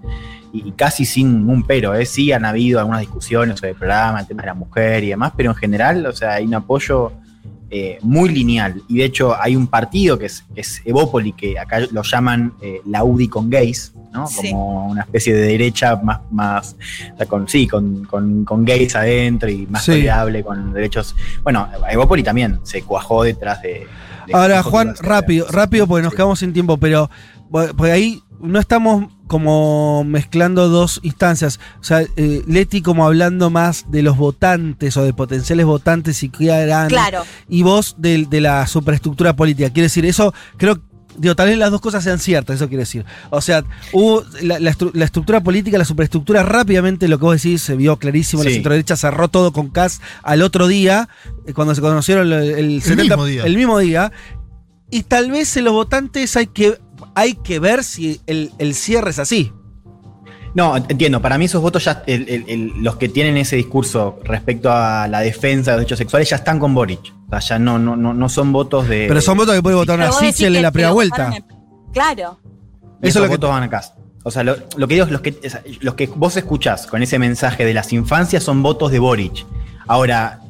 [0.53, 2.05] Y, y casi sin un pero, ¿eh?
[2.07, 5.33] sí han habido algunas discusiones sobre el programa, el tema de la mujer y demás,
[5.37, 7.13] pero en general, o sea, hay un apoyo
[7.73, 8.83] eh, muy lineal.
[8.89, 12.53] Y de hecho, hay un partido que es, que es Evópoli, que acá lo llaman
[12.61, 14.27] eh, la UDI con gays, ¿no?
[14.27, 14.51] Sí.
[14.51, 16.75] Como una especie de derecha más, más
[17.15, 19.93] o sea, con, sí, con, con- con gays adentro y más Sí.
[19.93, 21.15] tolerable con derechos.
[21.45, 23.87] Bueno, Evópoli también se cuajó detrás de.
[24.27, 27.09] de- Ahora, Juan, rápido, rápido porque nos quedamos sin tiempo, pero
[27.51, 31.61] porque ahí no estamos como mezclando dos instancias.
[31.81, 36.29] O sea, eh, Leti como hablando más de los votantes o de potenciales votantes y
[36.31, 36.89] qué harán.
[36.89, 37.23] Claro.
[37.49, 39.71] Y vos de, de la superestructura política.
[39.71, 40.79] Quiere decir, eso creo
[41.19, 43.05] Digo, tal vez las dos cosas sean ciertas, eso quiere decir.
[43.31, 47.35] O sea, hubo la, la estru- la estructura política, la superestructura, rápidamente lo que vos
[47.43, 48.45] decís se vio clarísimo.
[48.45, 48.55] La Sí.
[48.55, 51.09] centroderecha cerró todo con CAS al otro día,
[51.47, 53.45] eh, cuando se conocieron el, el 70 mismo día.
[53.45, 54.13] el mismo día.
[54.89, 56.79] Y tal vez en los votantes hay que,
[57.15, 59.53] hay que ver si el, el cierre es así.
[60.55, 61.23] No, entiendo.
[61.23, 65.07] Para mí esos votos ya, el- el- el- los que tienen ese discurso respecto a
[65.07, 67.13] la defensa de los derechos sexuales ya están con Boric.
[67.27, 69.07] O sea, ya no, no, no, no son votos de.
[69.07, 71.33] Pero son votos que puede votar una Sichel en la primera vuelta.
[71.93, 72.41] Claro.
[73.03, 73.83] Y Eso es lo que- votos van acá.
[74.25, 77.01] O sea, lo, lo que digo es los que, es- los que vos escuchás con
[77.03, 79.47] ese mensaje de las infancias son votos de Boric.
[79.87, 80.41] Ahora,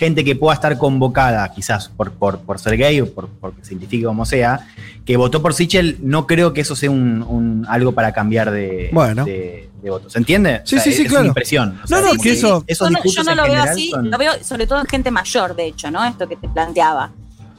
[0.00, 3.74] gente que pueda estar convocada, quizás por, por, por ser gay o por, porque se
[3.74, 4.66] identifique como sea,
[5.04, 8.88] que votó por Sichel, no creo que eso sea un, un- algo para cambiar de,
[8.92, 9.26] Bueno.
[9.26, 10.08] de, de voto.
[10.08, 10.62] ¿Se entiende?
[10.64, 11.20] Sí, O sea, sí, sí, es claro.
[11.24, 11.78] una impresión.
[11.84, 14.10] O sea, No, no, que eso- esos Yo no, yo no lo veo así, son-
[14.10, 16.02] lo veo sobre todo en gente mayor, de hecho, ¿no?
[16.04, 17.10] Esto que te planteaba.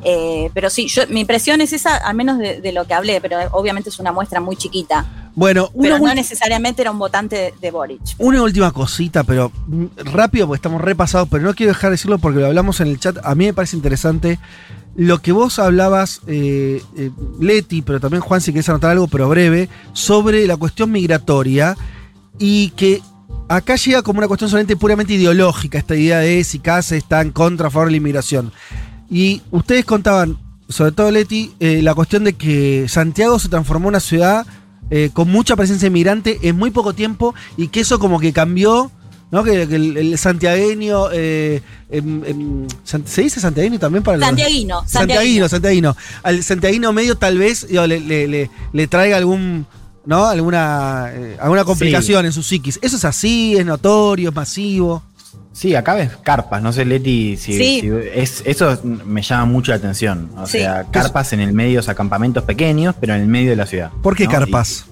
[0.04, 3.22] Eh, pero sí, yo, mi impresión es esa, al menos de, de lo que hablé,
[3.22, 5.06] pero obviamente es una muestra muy chiquita.
[5.34, 8.02] Bueno, Pero no necesariamente era un votante de, de Boric.
[8.18, 12.20] una última cosita, pero mm, rápido porque estamos repasados, pero no quiero dejar de decirlo
[12.20, 13.18] porque lo hablamos en el chat.
[13.24, 14.40] A mí me parece interesante
[14.96, 19.30] lo que vos hablabas, eh, eh, Leti, pero también Juan, si querés anotar algo, pero
[19.30, 21.78] breve, sobre la cuestión migratoria
[22.38, 23.02] y que
[23.48, 27.32] acá llega como una cuestión solamente puramente ideológica, esta idea de si Casa está en
[27.32, 28.52] contra, a favor de la inmigración.
[29.12, 30.38] Y ustedes contaban,
[30.70, 34.48] sobre todo Leti, eh, la cuestión de que Santiago se transformó en una ciudad
[34.90, 38.90] eh, con mucha presencia inmigrante en muy poco tiempo y que eso como que cambió,
[39.32, 39.44] ¿no?
[39.44, 44.82] Que, que el, el santiagueño, eh, em, em, ¿se dice santiagueño también para los- Santiaguino,
[44.88, 45.50] Santiaguino, santiaguino.
[45.50, 45.96] santiaguino.
[46.24, 49.66] Al santiaguino medio tal vez digo, le, le- le- le traiga algún,
[50.06, 50.26] ¿no?
[50.26, 52.80] Alguna, eh, alguna complicación en su psiquis.
[52.82, 53.56] ¿Eso es así?
[53.58, 54.30] ¿Es notorio?
[54.30, 55.04] ¿Es masivo?
[55.54, 57.82] Sí, acá ves carpas, no sé, Leti, si, Sí.
[57.82, 60.30] si- es, eso me llama mucho la atención.
[60.38, 60.60] O Sí.
[60.60, 63.66] sea, carpas en el medio, o sea, campamentos pequeños, pero en el medio de la
[63.66, 63.92] ciudad.
[64.02, 64.32] ¿Por qué ¿no?
[64.32, 64.86] carpas?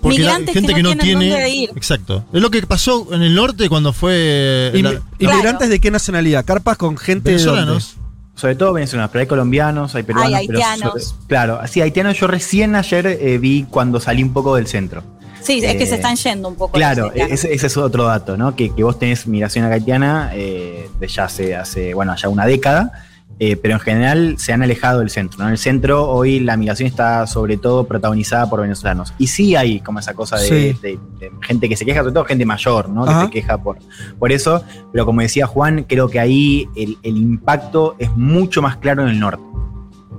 [0.00, 1.30] Porque la Migrantes gente que que no tiene.
[1.30, 1.70] dónde ir.
[1.74, 2.24] Exacto.
[2.32, 4.70] Es lo que pasó en el norte cuando fue.
[4.72, 6.44] Inmi- la- ¿Inmigrantes de qué nacionalidad?
[6.44, 7.96] ¿Carpas con gente venezolanos.
[8.36, 10.34] Sobre todo venezolanos, pero hay colombianos, hay peruanos.
[10.34, 11.04] Hay pero haitianos.
[11.04, 12.16] sobre- claro, sí, haitianos.
[12.20, 15.02] Yo recién ayer eh, vi cuando salí un poco del centro.
[15.46, 16.72] Sí, es que Eh, se están yendo un poco.
[16.72, 17.32] Claro, haitianos.
[17.32, 18.54] ese, ese es otro dato, ¿no?
[18.56, 22.90] Que, que vos tenés migración haitiana eh, de ya hace, hace, bueno, ya una década,
[23.38, 25.44] eh, pero en general se han alejado del centro, ¿no?
[25.46, 29.12] En el centro hoy la migración está sobre todo protagonizada por venezolanos.
[29.18, 30.78] Y sí hay como esa cosa de, Sí.
[30.80, 33.04] de- de gente que se queja, sobre todo gente mayor, ¿no?
[33.04, 33.76] Que se queja por,
[34.18, 38.78] por eso, pero como decía Juan, creo que ahí el, el impacto es mucho más
[38.78, 39.42] claro en el norte.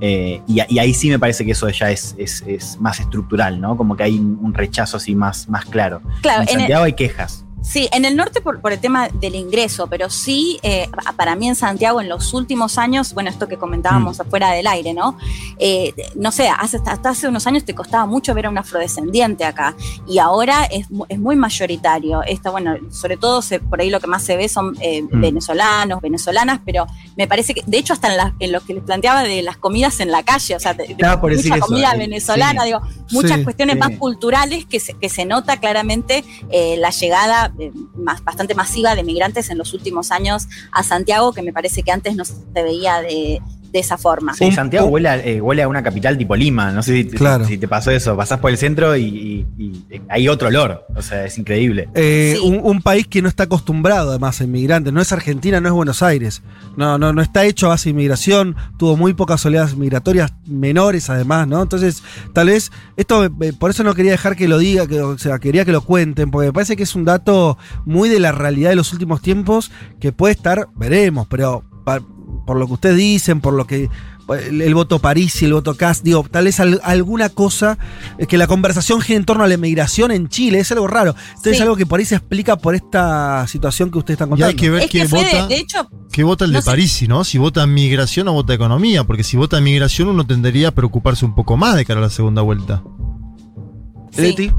[0.02, 3.60] Eh, y, y ahí sí me parece que eso ya es, es- es más estructural,
[3.60, 3.76] ¿no?
[3.76, 6.02] Como que hay un, rechazo así más, más claro.
[6.22, 7.44] Claro, en en el- Santiago hay quejas.
[7.64, 11.36] Sí, en el norte por, por el tema del ingreso, pero sí, eh, pa- para
[11.36, 15.18] mí en Santiago en los últimos años, bueno, esto que comentábamos afuera del aire, ¿no?
[15.58, 19.44] Eh, no sé, hace, hasta, hace unos años te costaba mucho ver a un afrodescendiente
[19.44, 19.76] acá
[20.08, 22.22] y ahora es, es muy mayoritario.
[22.24, 25.20] Esta, bueno, sobre todo se- por ahí lo que más se ve son eh, Mm.
[25.22, 26.86] venezolanos, venezolanas, pero
[27.18, 29.58] me parece que, de hecho, hasta en, la- en lo que les planteaba de las
[29.58, 32.68] comidas en la calle, o sea, de, de mucha comida eh, venezolana, sí.
[32.68, 32.82] digo,
[33.12, 33.44] muchas Sí.
[33.44, 33.80] cuestiones Sí.
[33.80, 38.96] más culturales que se, que se nota claramente eh, la llegada eh, más, bastante masiva
[38.96, 42.36] de migrantes en los últimos años a Santiago, que me parece que antes no se
[42.54, 43.42] veía de,
[43.72, 44.34] de esa forma.
[44.34, 46.72] Sí, Santiago huele a, eh, huele a una capital tipo Lima.
[46.72, 47.46] No sé si, Claro.
[47.46, 48.16] si te pasó eso.
[48.16, 50.86] Pasás por el centro y, y- y, eh, hay otro olor.
[50.96, 51.90] O sea, es increíble.
[51.96, 52.48] Eh, Sí.
[52.48, 54.94] un, un país que no está acostumbrado además a inmigrantes.
[54.94, 56.42] No es Argentina, no es Buenos Aires.
[56.76, 58.56] No, no, no está hecho a base de inmigración.
[58.78, 61.62] Tuvo muy pocas oleadas migratorias menores además, ¿no?
[61.62, 62.04] Entonces,
[62.34, 63.30] tal vez, esto,
[63.60, 66.32] por eso no quería dejar que lo diga, que, o sea, quería que lo cuenten,
[66.32, 69.72] porque me parece que es un dato muy de la realidad de los últimos tiempos
[70.00, 71.64] que puede estar, veremos, pero
[72.48, 73.90] por lo que ustedes dicen, por lo que
[74.30, 77.78] el, el voto París y el voto Cast, digo, tal vez al- alguna cosa
[78.18, 81.14] eh, que la conversación gire en torno a la inmigración en Chile, es algo raro.
[81.30, 84.32] Entonces es algo que por ahí se explica por esta situación que ustedes están Y
[84.32, 84.50] contando.
[84.50, 85.48] hay que ver Es que qué Fede, vota.
[85.48, 86.72] de hecho, ¿Qué vota el no de sé.
[86.72, 87.24] París, no?
[87.24, 91.36] Si vota migración o vota economía, porque si vota migración uno tendría a preocuparse un
[91.36, 92.82] poco más de cara a la segunda vuelta.
[94.12, 94.52] sí.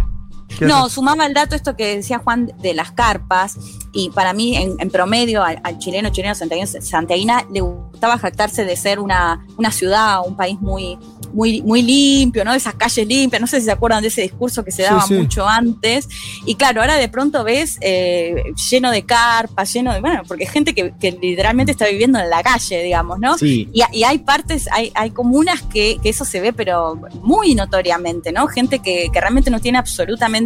[0.49, 0.93] Leti, ¿qué No, haces?
[0.95, 3.57] sumaba el dato esto que decía Juan de las carpas,
[3.93, 8.77] y para mí, en, en promedio, al, al chileno, chileno santiaguina, le gustaba jactarse de
[8.77, 10.99] ser una, una ciudad, un país muy,
[11.33, 12.53] muy, muy limpio, ¿no?
[12.55, 15.03] Esas calles limpias, no sé si se acuerdan de ese discurso que se Sí, daba
[15.03, 15.15] sí.
[15.15, 16.09] mucho antes.
[16.47, 18.37] Y claro, ahora de pronto ves eh,
[18.71, 22.31] lleno de carpas, lleno de, bueno, porque es gente que, que literalmente está viviendo en
[22.31, 23.37] la calle, digamos, ¿no?
[23.39, 23.69] Sí.
[23.73, 28.33] Y, y hay partes, hay, hay comunas que, que eso se ve, pero muy notoriamente,
[28.33, 28.47] ¿no?
[28.47, 30.38] Gente que, que realmente no tiene absolutamente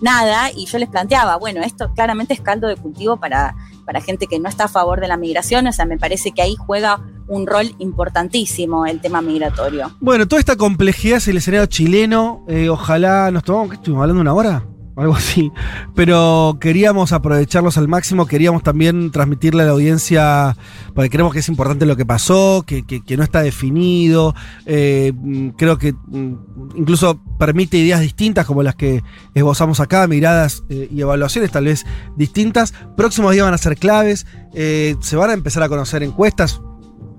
[0.00, 0.50] nada.
[0.54, 3.54] Y yo les planteaba, bueno, esto claramente es caldo de cultivo para,
[3.84, 5.66] para gente que no está a favor de la migración.
[5.66, 9.92] O sea, me parece que ahí juega un rol importantísimo el tema migratorio.
[10.00, 12.44] Bueno, toda esta complejidad es el escenario chileno.
[12.48, 14.22] eh, ojalá nos tomamos, ¿qué estuvimos hablando?
[14.22, 14.64] ¿Una hora?
[14.98, 15.52] Algo así.
[15.94, 18.26] Pero queríamos aprovecharlos al máximo.
[18.26, 20.56] Queríamos también transmitirle a la audiencia,
[20.94, 24.34] porque creemos que es importante lo que pasó, que, que- no está definido.
[24.66, 26.34] eh, mm, creo que mm,
[26.76, 29.02] incluso permite ideas distintas como las que
[29.34, 32.74] esbozamos acá, miradas eh, y evaluaciones tal vez distintas.
[32.96, 34.26] Próximos días van a ser claves.
[34.54, 36.60] eh, se van a empezar a conocer encuestas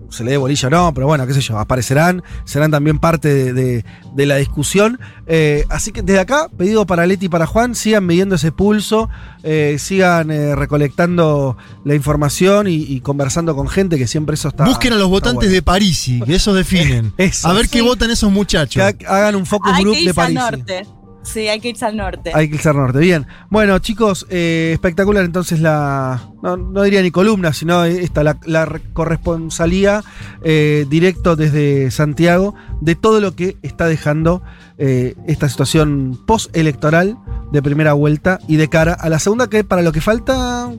[0.09, 3.27] se le dé bolilla o no, pero bueno, qué sé yo, aparecerán, serán también parte
[3.33, 4.99] de, de- de la discusión.
[5.27, 9.09] Eh, así que desde acá, pedido para Leti y para Juan, sigan midiendo ese pulso,
[9.43, 14.65] eh, sigan eh, recolectando la información y, y conversando con gente, que siempre eso está.
[14.65, 15.53] Busquen a los votantes bueno.
[15.53, 17.13] de Parisi, que esos definen.
[17.17, 17.47] Eso.
[17.47, 18.81] a ver qué votan esos muchachos.
[18.93, 20.35] Que hagan un focus group que de París.
[20.35, 20.87] norte.
[21.21, 22.31] Sí, hay que irse al norte.
[22.33, 22.99] Hay que irse al norte.
[22.99, 23.27] Bien.
[23.49, 26.29] Bueno, chicos, eh, espectacular entonces la.
[26.41, 30.03] No, no diría ni columna, sino esta, la, la re- corresponsalía
[30.43, 34.41] eh, directo desde Santiago de todo lo que está dejando
[34.77, 37.17] eh, esta situación postelectoral
[37.51, 40.71] de primera vuelta y de cara a la segunda, que para lo que falta.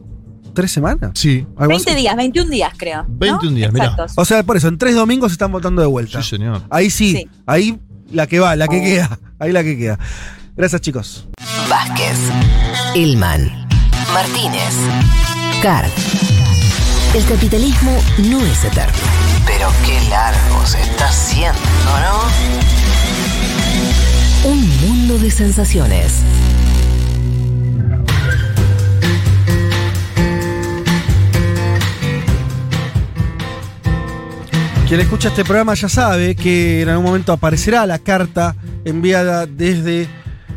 [0.52, 1.12] Tres semanas.
[1.14, 1.46] Sí.
[1.56, 2.00] Algo 20 así.
[2.00, 3.04] días, 21 días creo.
[3.04, 3.08] ¿no?
[3.08, 3.84] 21 días, mirá.
[3.84, 4.12] Exactos.
[4.16, 6.20] O sea, por eso, en tres domingos se están votando de vuelta.
[6.24, 6.62] Sí, señor.
[6.70, 7.28] Ahí sí, Sí.
[7.46, 7.78] ahí
[8.10, 9.18] la que va, la que queda.
[9.38, 9.98] Ahí la que queda.
[10.56, 11.26] Gracias, chicos.
[11.68, 12.18] Vázquez,
[12.94, 13.68] Ilman,
[14.12, 14.74] Martínez,
[15.62, 15.86] Carr.
[17.14, 18.92] El capitalismo no es eterno.
[19.46, 21.60] Pero qué largo se está haciendo,
[22.00, 22.20] ¿no?
[24.50, 26.14] Un mundo de sensaciones.
[34.90, 40.08] Quien escucha este programa ya sabe que en algún momento aparecerá la carta enviada desde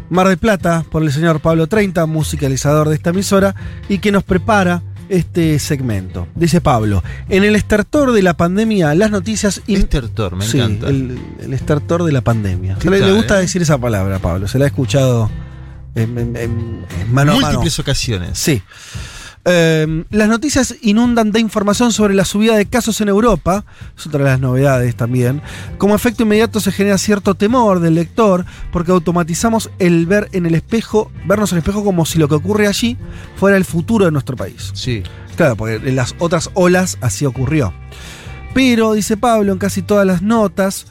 [0.09, 3.53] Mar del Plata por el señor Pablo 30, musicalizador de esta emisora,
[3.89, 6.27] y que nos prepara este segmento.
[6.33, 9.61] Dice Pablo, en el estertor de la pandemia, las noticias...
[9.67, 10.87] in- Estertor, me Sí, encanta.
[10.87, 12.75] El, el estertor de la pandemia.
[12.79, 13.41] ¿Qué Le, le tal, gusta eh?
[13.41, 14.47] decir esa palabra, Pablo.
[14.47, 15.29] Se la ha escuchado
[15.93, 17.33] en, en- en- a mano.
[17.39, 18.39] Múltiples ocasiones.
[18.39, 18.63] Sí.
[19.45, 23.65] Eh, las noticias inundan de información sobre la subida de casos en Europa,
[23.97, 25.41] es otra de las novedades también.
[25.77, 30.55] Como efecto inmediato se genera cierto temor del lector porque automatizamos el ver en el
[30.55, 32.97] espejo, vernos en el espejo como si lo que ocurre allí
[33.35, 34.71] fuera el futuro de nuestro país.
[34.73, 35.03] Sí.
[35.35, 37.73] Claro, porque en las otras olas así ocurrió.
[38.53, 40.85] Pero, dice Pablo, en casi todas las notas,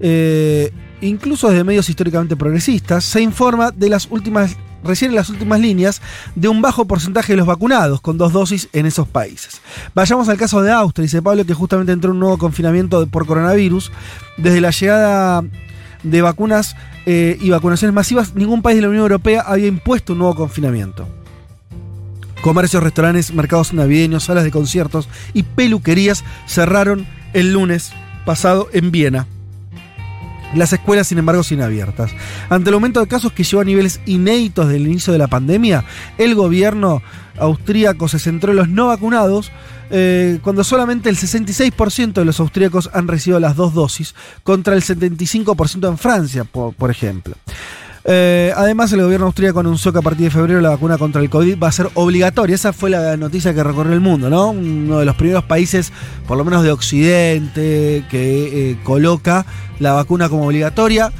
[0.00, 4.56] eh, incluso desde medios históricamente progresistas, se informa de las últimas,
[4.88, 6.02] recién en las últimas líneas,
[6.34, 9.60] de un bajo porcentaje de los vacunados con dos dosis en esos países.
[9.94, 13.26] Vayamos al caso de Austria, dice Pablo, que justamente entró en un nuevo confinamiento por
[13.26, 13.92] coronavirus.
[14.36, 15.44] Desde la llegada
[16.02, 20.20] de vacunas eh, y vacunaciones masivas, ningún país de la Unión Europea había impuesto un
[20.20, 21.06] nuevo confinamiento.
[22.40, 27.92] Comercios, restaurantes, mercados navideños, salas de conciertos y peluquerías cerraron el lunes
[28.24, 29.26] pasado en Viena.
[30.54, 32.10] Las escuelas, sin embargo, siguen abiertas.
[32.48, 35.84] Ante el aumento de casos que llegó a niveles inéditos del inicio de la pandemia,
[36.16, 37.02] el gobierno
[37.38, 39.52] austríaco se centró en los no vacunados,
[39.90, 44.82] eh, cuando solamente el 66% de los austríacos han recibido las dos dosis, contra el
[44.82, 47.36] 75% en Francia, por, por ejemplo.
[48.04, 51.28] Eh, además, el gobierno austríaco anunció que a partir de febrero la vacuna contra el
[51.28, 52.54] COVID va a ser obligatoria.
[52.54, 54.50] Esa fue la noticia que recorrió el mundo, ¿no?
[54.50, 55.92] Uno de los primeros países,
[56.26, 59.44] por lo menos de Occidente, que eh, coloca
[59.78, 61.12] la vacuna como obligatoria.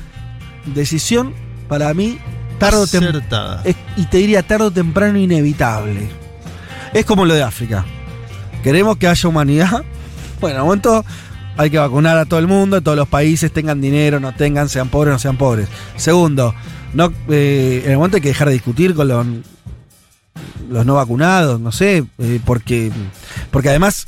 [0.66, 1.34] Decisión,
[1.68, 2.18] para mí,
[2.59, 3.62] tarde o Acertada.
[3.64, 6.09] es- y te diría tarde o temprano inevitable.
[6.94, 7.84] Es como lo de África.
[8.62, 9.82] Queremos que haya humanidad.
[10.40, 11.05] Bueno, momento
[11.59, 14.89] hay que vacunar a todo el mundo, todos los países, tengan dinero, no tengan, sean
[14.89, 15.68] pobres, no sean pobres.
[15.97, 16.55] Segundo,
[16.94, 19.26] no, eh, en el momento hay que dejar de discutir con los,
[20.70, 22.90] los no vacunados, no sé, eh, porque,
[23.51, 24.06] porque además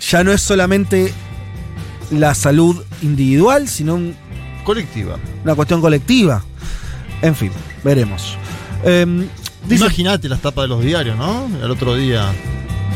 [0.00, 1.12] ya no es solamente
[2.10, 4.16] la salud individual, sino un-
[4.64, 5.16] Colectiva.
[5.44, 6.42] una cuestión colectiva.
[7.22, 7.50] En fin,
[7.84, 8.36] veremos.
[8.82, 9.28] Em,
[9.68, 11.48] dice- Imagínate las tapas de los diarios, ¿no?
[11.62, 12.32] El otro día.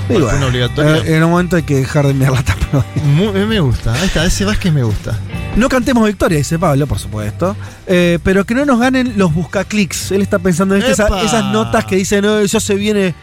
[0.08, 0.96] Bueno, obligatoria.
[0.98, 2.84] eh, en un momento hay que dejar de enviar la tapa.
[3.04, 3.92] Mu- eh, me gusta.
[3.94, 5.18] Ahí está, ese Vázquez me gusta.
[5.56, 7.56] No cantemos victoria, dice Pablo, por supuesto.
[7.86, 10.12] Eh, pero que no nos ganen los buscaclics.
[10.12, 13.14] Él está pensando en esa- esas notas que dicen, no, eso se viene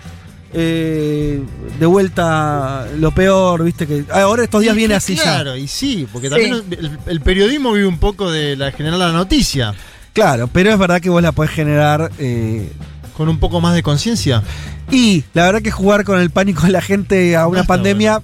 [0.58, 1.42] eh,
[1.80, 4.06] de vuelta lo peor, viste que.
[4.12, 5.62] ah, Ahora estos días viene así Claro, ya.
[5.64, 9.74] y sí, porque también el, el periodismo vive un poco de la generar la noticia.
[10.14, 12.10] Claro, pero es verdad que vos la podés generar.
[12.20, 12.72] eh,
[13.16, 14.44] Con un poco más de conciencia.
[14.92, 18.22] y la verdad que jugar con el pánico de la gente a una está pandemia.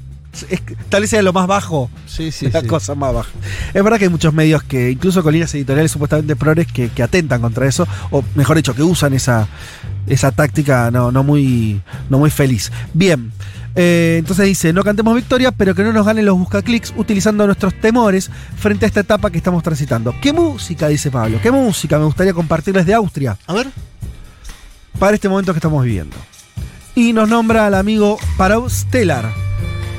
[0.50, 1.90] es- tal vez sea lo más bajo.
[2.08, 2.68] Sí, sí, la sí.
[2.68, 3.30] cosa más baja.
[3.74, 7.04] Es verdad que hay muchos medios que, incluso con líneas editoriales supuestamente progres, que, que
[7.04, 9.48] atentan contra eso, o mejor dicho, que usan esa,
[10.08, 12.72] esa táctica no, no, muy, no muy feliz.
[12.94, 13.32] Bien.
[13.76, 17.74] eh, entonces dice, no cantemos victoria, pero que no nos ganen los buscaclics utilizando nuestros
[17.80, 20.14] temores frente a esta etapa que estamos transitando.
[20.22, 21.40] ¿Qué música, dice Pablo?
[21.42, 23.38] ¿Qué música me gustaría compartirles de Austria?
[23.48, 23.68] A ver.
[25.02, 26.15] Para este momento que estamos viviendo.
[26.94, 29.34] Y nos nombra al amigo Parau Stellar,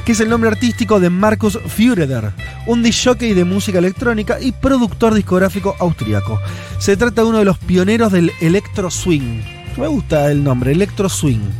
[0.04, 2.30] que es el nombre artístico de Markus Führeder,
[2.68, 6.40] un disjockey de música electrónica y productor discográfico austríaco.
[6.78, 9.40] Se trata de uno de los pioneros del electro swing.
[9.76, 11.50] Me gusta el nombre, electro swing.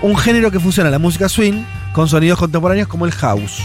[0.00, 3.60] Un género que fusiona la música swing con sonidos contemporáneos como el house.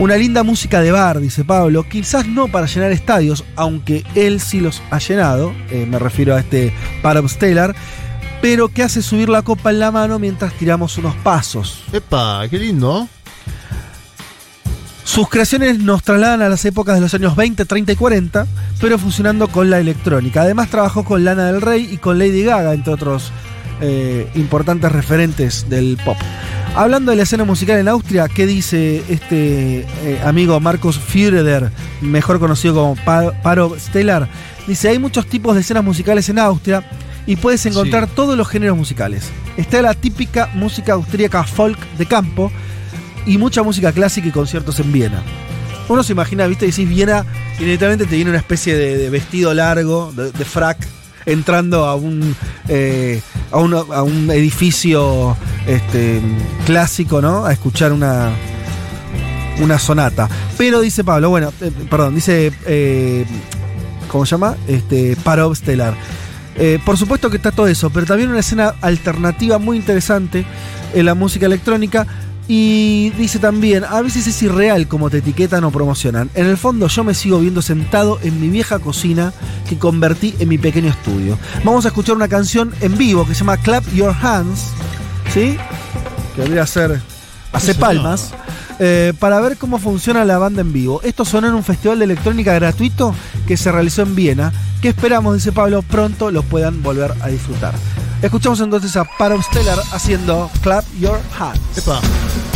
[0.00, 4.58] Una linda música de bar, dice Pablo, quizás no para llenar estadios, aunque él sí
[4.58, 6.72] los ha llenado, eh, me refiero a este
[7.02, 7.76] Parab Stellar,
[8.40, 11.84] pero que hace subir la copa en la mano mientras tiramos unos pasos.
[11.92, 13.06] Epa, qué lindo.
[15.04, 18.46] Sus creaciones nos trasladan a las épocas de los años 20, 30 y 40,
[18.80, 20.40] pero fusionando con la electrónica.
[20.40, 23.32] Además trabajó con Lana del Rey y con Lady Gaga, entre otros
[23.82, 26.16] eh, importantes referentes del pop.
[26.76, 31.70] Hablando de la escena musical en Austria, ¿qué dice este eh, amigo Marcos Führeder,
[32.00, 34.28] mejor conocido como Pa- Paro Stellar?
[34.66, 36.84] Dice, hay muchos tipos de escenas musicales en Austria
[37.26, 39.24] y puedes encontrar todos los géneros musicales.
[39.56, 42.52] Está la típica música austríaca folk de campo
[43.26, 45.22] y mucha música clásica y conciertos en Viena.
[45.88, 47.26] Uno se imagina, viste, decís Viena,
[47.58, 50.78] inmediatamente te viene una especie de, de vestido largo, de, de frac,
[51.26, 52.34] entrando a un,
[52.68, 53.20] eh,
[53.52, 55.36] a a un edificio
[55.66, 56.20] este,
[56.66, 57.44] clásico, ¿no?
[57.44, 58.30] A escuchar una,
[59.60, 60.28] una sonata.
[60.56, 63.24] Pero dice Pablo, bueno, eh, perdón, dice, eh,
[64.08, 64.56] ¿cómo se llama?
[64.66, 65.94] Este, Parov Stellar.
[66.56, 70.44] Eh, por supuesto que está todo eso, pero también una escena alternativa muy interesante
[70.92, 72.06] en la música electrónica.
[72.52, 76.30] Y dice también, a veces es irreal como te etiquetan o promocionan.
[76.34, 79.32] En el fondo yo me sigo viendo sentado en mi vieja cocina
[79.68, 81.38] que convertí en mi pequeño estudio.
[81.62, 84.64] Vamos a escuchar una canción en vivo que se llama Clap Your Hands,
[85.32, 85.56] ¿sí?
[86.34, 87.00] Que vendría a ser
[87.52, 88.32] Hace palmas.
[88.80, 91.00] eh, para ver cómo funciona la banda en vivo.
[91.04, 93.14] Esto sonó en un festival de electrónica gratuito
[93.46, 94.52] que se realizó en Viena,
[94.82, 97.74] que esperamos, dice Pablo, pronto lo puedan volver a disfrutar.
[98.22, 102.49] Escuchamos entonces a Para Stellar haciendo Clap Your Hands.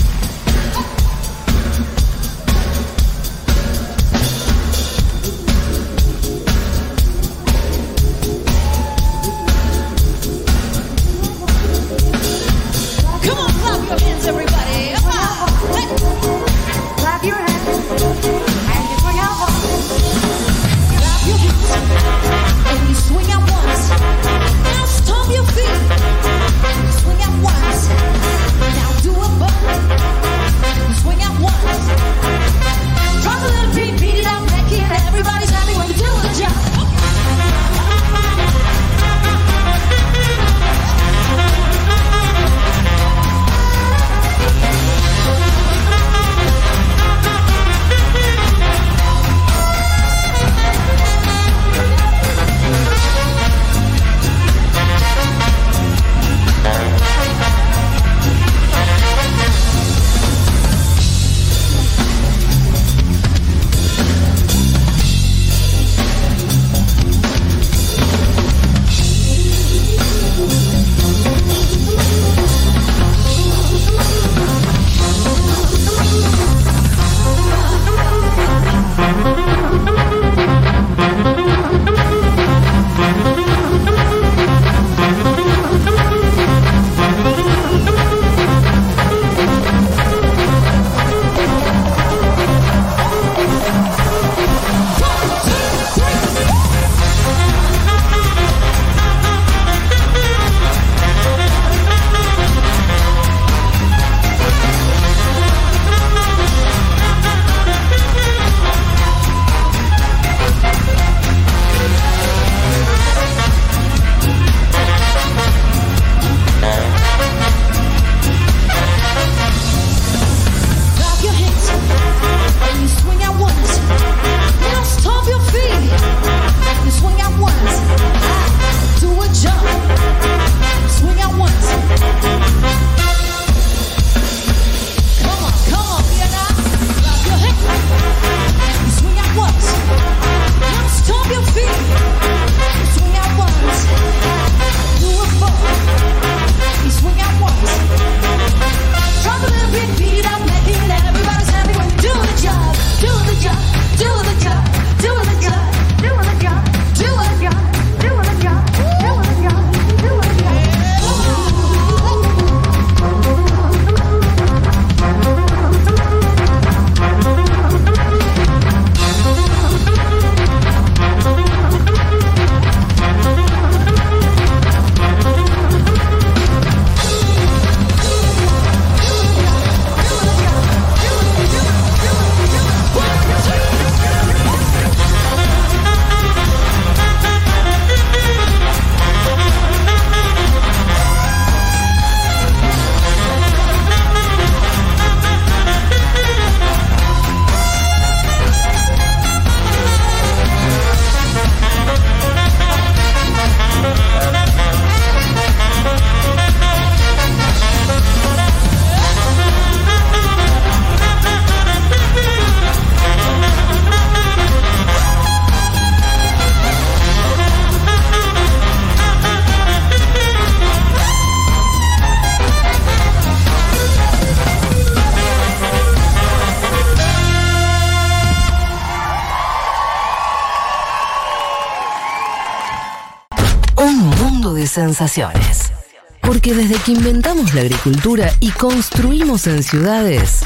[234.95, 235.73] Sensaciones.
[236.21, 240.45] Porque desde que inventamos la agricultura y construimos en ciudades,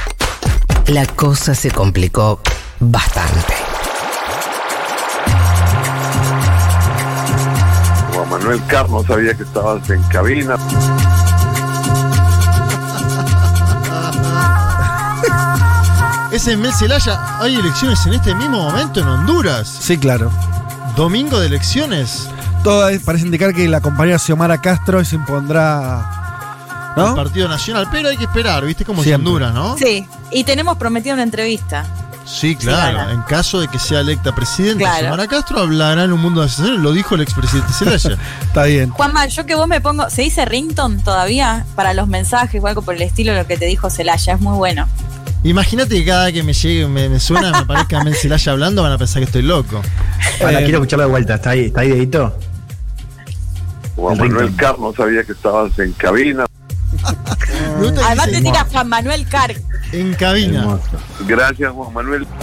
[0.86, 2.40] la cosa se complicó
[2.80, 3.54] bastante.
[8.14, 10.56] Juan Manuel Carlos sabía que estabas en cabina.
[16.32, 19.68] Ese Mel Zelaya, hay elecciones en este mismo momento en Honduras.
[19.68, 20.30] Sí, claro.
[20.96, 22.30] Domingo de elecciones.
[22.62, 26.92] Todo parece indicar que la compañera Xiomara Castro se impondrá.
[26.96, 27.14] El ¿No?
[27.14, 28.84] Partido Nacional, pero hay que esperar, ¿viste?
[28.84, 29.28] Como es Siempre.
[29.28, 29.76] Honduras, ¿no?
[29.78, 31.84] Sí, y tenemos prometido una entrevista.
[32.26, 33.08] Sí, claro.
[33.10, 34.98] en caso de que sea electa presidenta Claro.
[34.98, 36.82] Xiomara Castro, hablará en un mundo de sensaciones.
[36.82, 38.18] Lo dijo el expresidente Zelaya.
[38.42, 38.90] Está bien.
[38.90, 41.64] Juanma, yo que vos me pongo, ¿se dice rington todavía?
[41.74, 44.56] Para los mensajes o algo por el estilo, lo que te dijo Celaya, es muy
[44.56, 44.86] bueno.
[45.44, 48.92] Imagínate que cada que me llegue, me, me suena, me parezca Mel Zelaya hablando, van
[48.92, 49.80] a pensar que estoy loco.
[50.40, 51.36] Ahora Eh, quiero escucharlo de vuelta.
[51.36, 52.37] ¿Está ahí, está ahí dedito?
[54.16, 54.56] Juan El Manuel.
[54.56, 56.46] Carr, no sabía que estabas en cabina.
[57.80, 59.54] Que Además te tira Juan Manuel Carr.
[59.92, 60.60] en cabina.
[60.60, 60.90] Hermoso.
[61.26, 62.26] Gracias, Juan Manuel.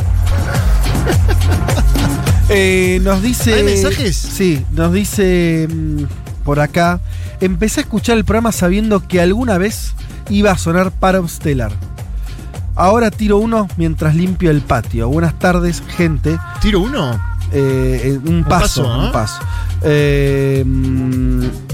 [2.48, 3.56] Eh, nos dice.
[3.56, 4.16] ¿Hay mensajes?
[4.16, 6.04] Sí, nos dice mm,
[6.44, 7.00] por acá.
[7.42, 9.96] Empecé a escuchar el programa sabiendo que alguna vez
[10.30, 11.72] iba a sonar Paro Stellar.
[12.76, 15.10] Ahora tiro uno mientras limpio el patio.
[15.10, 16.38] Buenas tardes, gente.
[16.62, 17.14] ¿Tiro uno?
[17.52, 19.06] Eh, eh, un, paso, paso, ¿eh?
[19.06, 19.40] un paso.
[19.86, 20.64] Eh,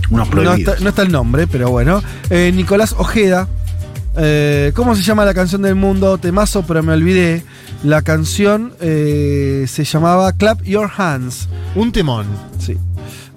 [0.09, 2.03] Unos no, está, no está el nombre, pero bueno.
[2.29, 3.47] Eh, Nicolás Ojeda.
[4.17, 6.17] Eh, ¿Cómo se llama la canción del mundo?
[6.17, 7.43] Temazo, pero me olvidé.
[7.83, 11.47] La canción eh, se llamaba Clap Your Hands.
[11.75, 12.27] Un temón.
[12.59, 12.73] Sí.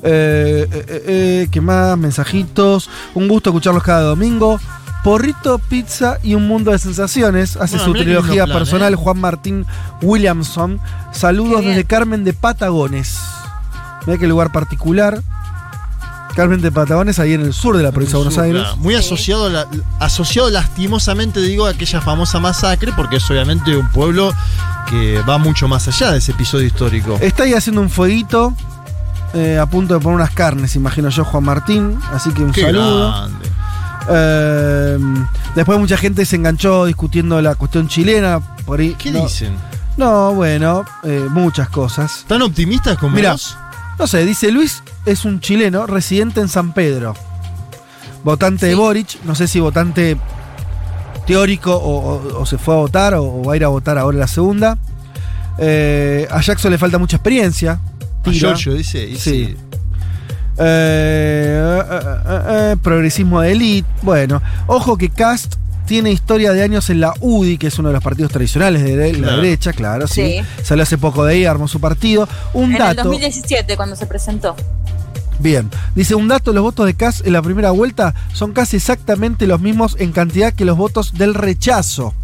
[0.02, 1.96] Eh, eh, eh, eh, ¿Qué más?
[1.96, 2.90] Mensajitos.
[3.14, 4.58] Un gusto escucharlos cada domingo.
[5.04, 7.56] Porrito, pizza y un mundo de sensaciones.
[7.56, 8.96] Hace Bueno, su trilogía plan, personal ¿eh?
[8.96, 9.66] Juan Martín
[10.02, 10.80] Williamson.
[11.12, 13.18] Saludos desde Carmen de Patagones.
[14.06, 15.20] Mira qué lugar particular.
[16.34, 18.62] Carmen de Patagones, ahí en el sur de la provincia de Buenos Aires.
[18.62, 18.76] claro.
[18.78, 19.68] Muy asociado, la-
[20.00, 24.32] asociado lastimosamente, digo, a aquella famosa masacre, porque es obviamente un pueblo
[24.90, 27.16] que va mucho más allá de ese episodio histórico.
[27.20, 28.52] Está ahí haciendo un fueguito.
[29.36, 31.98] eh, a punto de poner unas carnes, imagino yo, Juan Martín.
[32.12, 33.10] Así que un Qué saludo.
[33.10, 33.50] grande.
[34.10, 34.98] Eh,
[35.54, 38.40] después mucha gente se enganchó discutiendo la cuestión chilena.
[38.64, 39.56] Por ahí, ¿Qué no, dicen?
[39.96, 42.24] No, bueno, eh, muchas cosas.
[42.28, 43.56] ¿Tan optimistas como Mira, vos?
[43.98, 47.14] No sé, dice Luis es un chileno residente en San Pedro.
[48.24, 48.74] Votante de.
[48.74, 50.16] Boric, no sé si votante
[51.26, 53.98] teórico o, o- o se fue a votar o, o va a ir a votar
[53.98, 54.78] ahora la segunda.
[55.58, 57.72] Eh, a Jackson le falta mucha experiencia.
[57.72, 58.38] A tira.
[58.38, 59.04] Giorgio dice.
[59.06, 59.56] y Sí.
[60.58, 61.82] eh,
[62.28, 63.88] eh, progresismo de élite.
[64.02, 67.94] Bueno, ojo que Cast tiene historia de años en la UDI, que es uno de
[67.94, 69.36] los partidos tradicionales de la Claro.
[69.42, 70.38] derecha, claro, sí.
[70.40, 70.62] Sí.
[70.64, 72.28] Salió hace poco de ahí, armó su partido.
[72.52, 73.04] Un En el dato.
[73.04, 74.56] 2017, cuando se presentó.
[75.40, 79.46] Bien, dice un dato, los votos de Cast en la primera vuelta son casi exactamente
[79.46, 82.14] los mismos en cantidad que los votos del rechazo.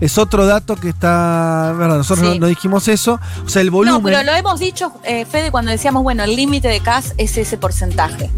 [0.00, 1.74] Es otro dato que está.
[1.76, 2.34] Verdad, nosotros Sí.
[2.34, 3.18] no, no dijimos eso.
[3.44, 4.00] O sea, el volumen.
[4.00, 7.36] No, pero lo hemos dicho, eh, Fede, cuando decíamos, bueno, el límite de CAS es
[7.36, 8.30] ese porcentaje.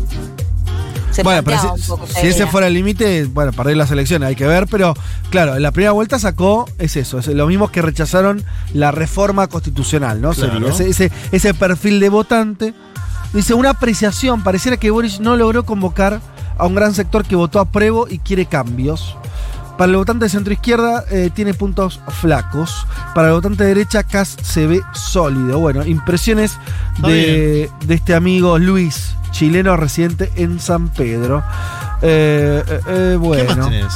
[1.11, 3.91] Se bueno, pero si, un poco esa si ese fuera el límite, bueno, perder las
[3.91, 4.95] elecciones, hay que ver, pero
[5.31, 9.49] claro, en la primera vuelta sacó, es eso, es lo mismo que rechazaron la reforma
[9.49, 10.33] constitucional, ¿no?
[10.33, 10.53] Claro.
[10.53, 12.75] Sería ese, ese, ese perfil de votante.
[13.33, 16.21] Dice, una apreciación, pareciera que Boris no logró convocar
[16.59, 19.17] a un gran sector que votó a pruebo y quiere cambios.
[19.81, 22.87] Para el votante de centro izquierda eh, tiene puntos flacos.
[23.15, 25.59] Para el votante de derecha, Kass se ve sólido.
[25.59, 26.59] Bueno, impresiones
[26.99, 31.43] de, de este amigo Luis, chileno residente en San Pedro.
[32.03, 33.57] Eh, eh, eh, ¿Qué bueno.
[33.57, 33.95] más tenés?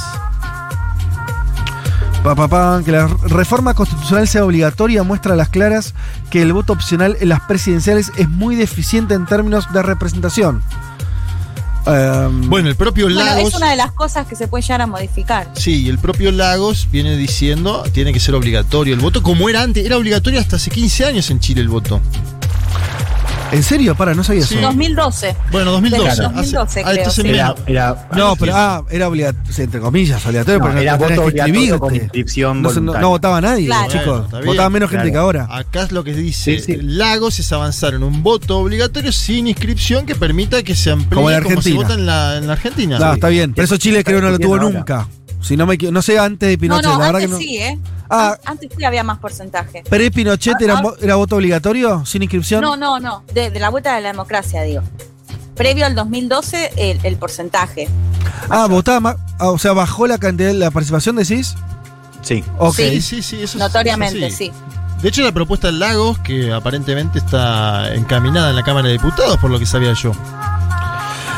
[2.86, 5.92] Que la reforma constitucional sea obligatoria muestra a las claras
[6.30, 10.62] que el voto opcional en las presidenciales es muy deficiente en términos de representación.
[11.86, 13.48] Em, Bueno, el propio Bueno, Lagos.
[13.48, 15.50] es una de las cosas que se puede llegar a modificar.
[15.54, 19.84] Sí, el propio Lagos viene diciendo tiene que ser obligatorio el voto, como era antes.
[19.84, 22.00] Era obligatorio hasta hace 15 años en Chile el voto.
[23.52, 23.94] ¿En serio?
[23.94, 24.54] Para, no sabía Sí.
[24.54, 24.62] eso.
[24.66, 25.36] 2012.
[25.52, 26.08] Bueno, 2012.
[26.08, 27.30] Desde 2012 ah, creo, entonces sí.
[27.30, 27.54] menos.
[27.66, 31.08] Era, era- No, pero ah, era obligatorio, entre comillas, obligatorio, No, pero no era voto
[31.08, 33.92] que obligatorio con inscripción no, votaba nadie, Claro.
[33.92, 34.44] chicos.
[34.44, 35.46] Votaba menos gente que ahora.
[35.48, 36.78] Acá es lo que dice Sí, sí.
[36.82, 41.30] Lagos es avanzar en un voto obligatorio sin inscripción que permita que se amplíe Como
[41.30, 42.98] en como se vota en la, en la Argentina.
[42.98, 43.54] No, está bien.
[43.54, 45.06] Pero eso Chile creo no lo tuvo Ahora.
[45.44, 47.38] Si no me no sé antes de No, Pinochet, no, la verdad que no.
[47.38, 47.78] sí, ¿eh?
[48.10, 48.30] Ah.
[48.44, 49.82] An- Antes sí había más porcentaje.
[49.88, 50.82] ¿Pre-Pinochet Ah, era, ah.
[50.82, 52.04] mo- era voto obligatorio?
[52.06, 52.60] ¿Sin inscripción?
[52.62, 53.22] No, no, no.
[53.32, 54.82] De, de la vuelta de la democracia, digo.
[55.54, 57.88] Previo al 2012, el, el porcentaje.
[58.50, 59.16] Ah, votaba más.
[59.38, 61.54] ah, o sea, bajó la cantidad la participación, decís.
[62.22, 62.42] Sí.
[62.58, 62.76] Ok.
[62.76, 64.46] Sí, sí, sí, eso es- Notoriamente, es así.
[64.46, 64.52] sí.
[65.02, 69.36] De hecho, la propuesta de Lagos, que aparentemente está encaminada en la Cámara de Diputados,
[69.38, 70.12] por lo que sabía yo.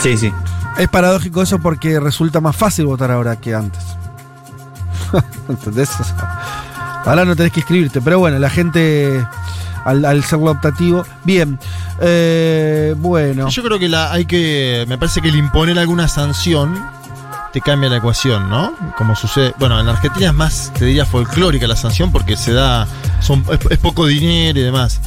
[0.00, 0.32] Sí, sí.
[0.78, 3.82] Es paradójico eso porque resulta más fácil votar ahora que antes.
[5.48, 5.90] ¿Entendés?
[7.04, 9.24] Ahora no tenés que inscribirte, pero bueno, la gente
[9.84, 11.06] al, al serlo optativo.
[11.24, 11.58] Bien.
[12.00, 13.48] Eh, bueno.
[13.48, 14.84] Yo creo que la, hay que.
[14.88, 16.78] Me parece que el imponer alguna sanción
[17.52, 18.74] te cambia la ecuación, ¿no?
[18.98, 19.54] Como sucede.
[19.58, 22.86] Bueno, en Argentina es más, te diría, folclórica la sanción porque se da.
[23.20, 25.00] Son, es, es poco dinero y demás.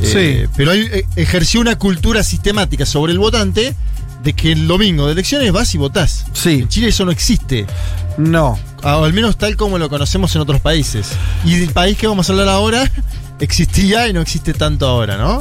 [0.00, 3.74] Eh, pero hay, eh, ejerció una cultura sistemática sobre el votante
[4.22, 6.26] de que el domingo de elecciones vas y votás.
[6.32, 6.60] Sí.
[6.62, 7.66] En Chile eso no existe.
[8.18, 8.58] No.
[8.82, 11.08] Ah, O al menos tal como lo conocemos en otros países.
[11.44, 12.90] Y del país que vamos a hablar ahora
[13.42, 15.40] existía y no existe tanto ahora, ¿no?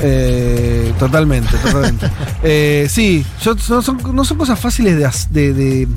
[0.00, 2.10] Eh, totalmente, totalmente.
[2.42, 5.88] Eh, sí, yo- no, son, no son cosas fáciles de, de- de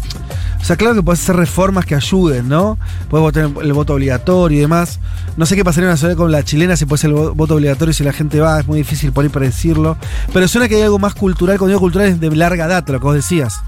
[0.60, 2.80] O sea, claro que puedes hacer reformas que ayuden, ¿no?
[3.10, 5.00] Puedes tener el voto obligatorio y demás.
[5.38, 7.34] No sé qué pasaría en una ciudad como la chilena si puede ser el vo-
[7.36, 9.98] voto obligatorio si la gente va, es muy difícil por ahí predecirlo.
[10.34, 13.00] Pero suena que hay algo más cultural, cuando digo cultural es de larga data, lo
[13.00, 13.62] que vos decías.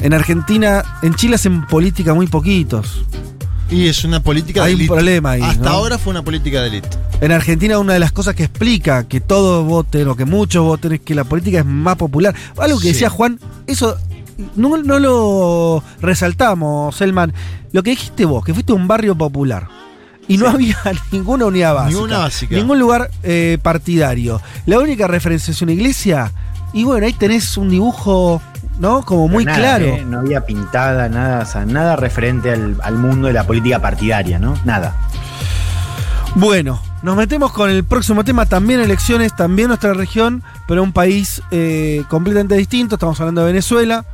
[0.00, 3.04] En Argentina, en Chile hacen política muy poquitos.
[3.70, 4.94] Y es una política Hay de un élite.
[4.94, 5.70] problema ahí, Hasta ¿no?
[5.70, 6.88] ahora fue una política de élite.
[7.20, 10.92] En Argentina una de las cosas que explica que todos voten o que muchos voten
[10.94, 12.34] es que la política es más popular.
[12.58, 12.92] Algo que Sí.
[12.94, 13.38] decía Juan,
[13.68, 13.96] eso
[14.56, 17.32] no, no lo resaltamos, Selman.
[17.72, 19.68] Lo que dijiste vos, que fuiste un barrio popular.
[20.26, 20.76] Y no había
[21.12, 21.90] ninguna unidad básica.
[21.94, 22.56] Ninguna básica.
[22.56, 24.40] Ningún lugar eh, partidario.
[24.66, 26.32] La única referencia es una iglesia.
[26.72, 28.40] Y bueno, ahí tenés un dibujo,
[28.78, 29.02] ¿no?
[29.02, 29.84] Como muy Nada, claro.
[29.86, 30.04] ¿eh?
[30.06, 34.38] No había pintada, nada, o sea, nada referente al, al mundo de la política partidaria,
[34.38, 34.54] ¿no?
[34.64, 34.94] Nada.
[36.36, 41.42] Bueno, nos metemos con el próximo tema, también elecciones, también nuestra región, pero un país
[41.50, 44.04] eh, completamente distinto, estamos hablando de Venezuela.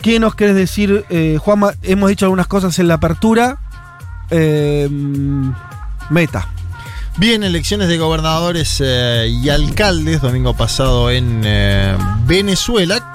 [0.00, 1.72] ¿Qué nos querés decir, eh, Juanma?
[1.82, 3.58] Hemos dicho algunas cosas en la apertura.
[4.30, 4.88] Eh,
[6.10, 6.46] meta.
[7.18, 11.96] Bien, elecciones de gobernadores eh, y alcaldes, domingo pasado en eh,
[12.26, 13.12] Venezuela.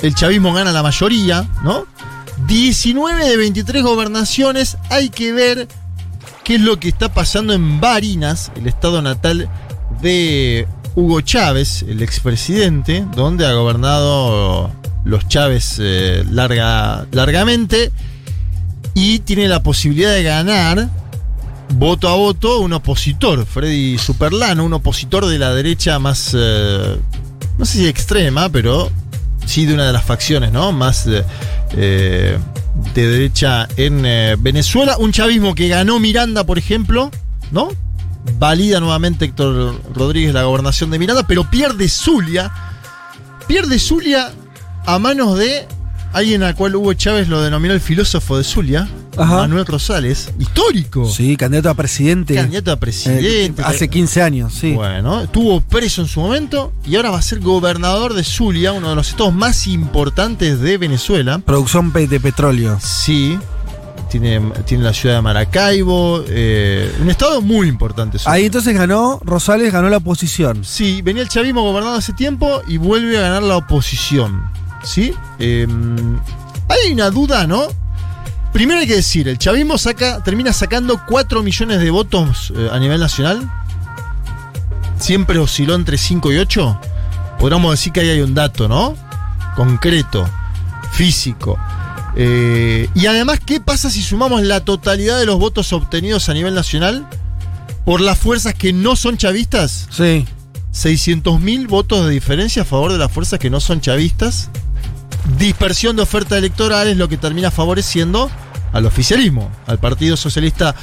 [0.00, 1.86] El chavismo gana la mayoría, ¿no?
[2.46, 4.78] 19 de 23 gobernaciones.
[4.88, 5.68] Hay que ver
[6.44, 9.50] qué es lo que está pasando en Barinas, el estado natal
[10.00, 14.70] de Hugo Chávez, el expresidente, donde ha gobernado
[15.04, 17.92] los Chávez eh, larga, largamente
[18.94, 20.88] y tiene la posibilidad de ganar
[21.74, 26.98] voto a voto un opositor, Freddy Superlano, un opositor de la derecha más, eh,
[27.58, 28.90] no sé si extrema, pero
[29.46, 30.72] sí de una de las facciones, ¿no?
[30.72, 31.24] Más eh,
[31.72, 32.38] eh,
[32.94, 34.02] de derecha en
[34.42, 34.96] Venezuela.
[34.98, 37.10] Un chavismo que ganó Miranda, por ejemplo,
[37.50, 37.68] ¿no?
[38.38, 42.52] Valida nuevamente Héctor Rodríguez la gobernación de Miranda, pero pierde Zulia.
[43.46, 44.32] Pierde Zulia
[44.84, 45.66] a manos de
[46.12, 49.38] alguien al cual Hugo Chávez lo denominó el filósofo de Zulia, Ajá.
[49.38, 51.08] Manuel Rosales, histórico.
[51.08, 52.34] Sí, candidato a presidente.
[52.34, 53.46] Candidato a presidente.
[53.46, 54.72] Eh, hace 15 años, sí.
[54.72, 58.90] Bueno, estuvo preso en su momento y ahora va a ser gobernador de Zulia, uno
[58.90, 61.38] de los estados más importantes de Venezuela.
[61.38, 62.78] Producción de petróleo.
[62.80, 63.38] Sí,
[64.08, 68.18] tiene, tiene la ciudad de Maracaibo, eh, un estado muy importante.
[68.18, 68.32] Zulia.
[68.32, 70.64] Ahí entonces ganó, Rosales ganó la oposición.
[70.64, 74.57] Sí, venía el chavismo gobernando hace tiempo y vuelve a ganar la oposición.
[74.82, 75.14] ¿Sí?
[75.38, 75.66] Eh,
[76.68, 77.66] hay una duda, ¿no?
[78.52, 82.78] Primero hay que decir, el chavismo saca, termina sacando 4 millones de votos eh, a
[82.78, 83.50] nivel nacional.
[84.98, 86.80] Siempre osciló entre 5 y 8.
[87.38, 88.96] Podríamos decir que ahí hay un dato, ¿no?
[89.54, 90.28] Concreto,
[90.92, 91.58] físico.
[92.16, 96.54] Eh, y además, ¿qué pasa si sumamos la totalidad de los votos obtenidos a nivel
[96.54, 97.06] nacional
[97.84, 99.88] por las fuerzas que no son chavistas?
[99.90, 100.26] Sí.
[100.74, 104.50] 600.000 votos de diferencia a favor de las fuerzas que no son chavistas.
[105.38, 108.30] Dispersión de oferta electoral es lo que termina favoreciendo
[108.72, 110.74] al oficialismo, al Partido Socialista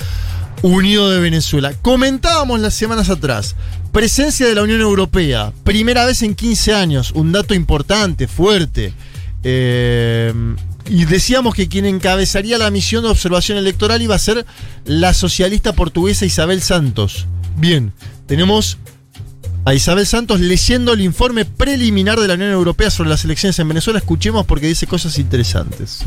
[0.62, 1.74] Unido de Venezuela.
[1.82, 3.56] Comentábamos las semanas atrás,
[3.92, 8.94] presencia de la Unión Europea, primera vez en 15 años, un dato importante, fuerte.
[9.44, 10.34] Eh,
[10.88, 14.46] y decíamos que quien encabezaría la misión de observación electoral iba a ser
[14.86, 17.28] la socialista portuguesa Isabel Santos.
[17.58, 17.94] Bien,
[18.28, 18.78] tenemos
[19.66, 23.68] a Isabel Santos leyendo el informe preliminar de la Unión Europea sobre las elecciones en
[23.68, 23.98] Venezuela.
[23.98, 26.02] Escuchemos porque dice cosas interesantes.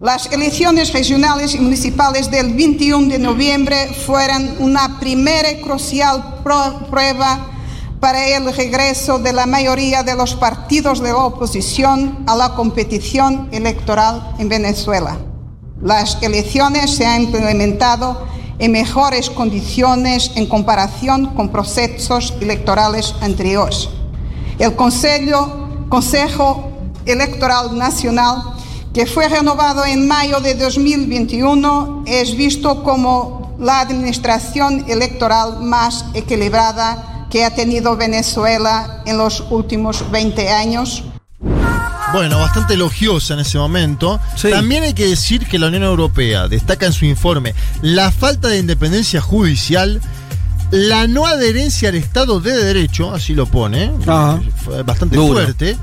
[0.00, 7.50] Las elecciones regionales y municipales del 21 de noviembre fueron una primera y crucial prueba
[7.98, 13.48] para el regreso de la mayoría de los partidos de la oposición a la competición
[13.50, 15.18] electoral en Venezuela.
[15.82, 18.26] Las elecciones se han implementado
[18.58, 23.88] en mejores condiciones en comparación con procesos electorales anteriores.
[24.58, 26.70] El Consejo,
[27.06, 28.54] Electoral Nacional,
[28.92, 37.26] que fue renovado en mayo de 2021, es visto como la administración electoral más equilibrada
[37.30, 41.02] que ha tenido Venezuela en los últimos 20 años.
[42.12, 44.20] Bueno, bastante elogiosa en ese momento.
[44.40, 48.58] También hay que decir que la Unión Europea destaca en su informe la falta de
[48.58, 50.00] independencia judicial,
[50.70, 53.90] la no adherencia al Estado de Derecho, así lo pone,
[54.84, 55.34] bastante Duro.
[55.34, 55.76] fuerte,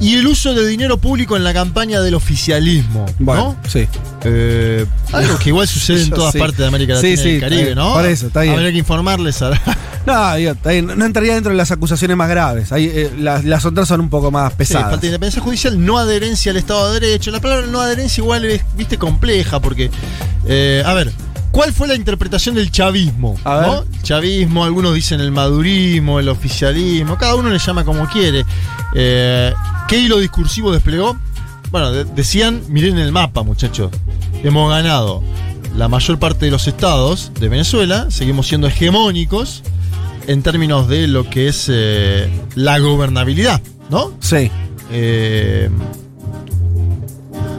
[0.00, 3.06] y el uso de dinero público en la campaña del oficialismo.
[3.18, 3.68] Bueno, ¿no?
[3.70, 3.86] sí.
[4.24, 6.38] Eh, algo que igual sucede en todas Sí.
[6.38, 7.74] partes de América Latina sí, y el Caribe.
[7.74, 7.94] ¿no?
[7.94, 8.54] Por eso, está bien.
[8.54, 9.50] Habría que informarles a
[10.06, 12.68] No, digo, está bien, no entraría dentro de las acusaciones más graves.
[12.76, 14.84] Eh, las, las otras son un poco más Sí, pesadas.
[14.90, 17.30] falta de independencia judicial, no adherencia al Estado de Derecho.
[17.32, 19.90] La palabra no adherencia igual es, viste, compleja, porque,
[20.46, 21.12] eh, a ver,
[21.56, 23.34] ¿cuál fue la interpretación del chavismo?
[23.44, 23.66] A ver.
[23.66, 23.78] ¿no?
[23.82, 28.44] El chavismo, algunos dicen el madurismo, el oficialismo, cada uno le llama como quiere.
[28.94, 29.54] Eh,
[29.88, 31.16] ¿Qué hilo discursivo desplegó?
[31.70, 33.90] Bueno, de- decían, miren el mapa, muchachos.
[34.44, 35.22] Hemos ganado
[35.74, 39.62] la mayor parte de los estados de Venezuela, seguimos siendo hegemónicos
[40.26, 44.12] en términos de lo que es eh, la gobernabilidad, ¿no?
[44.20, 44.50] Sí.
[44.92, 45.70] Eh,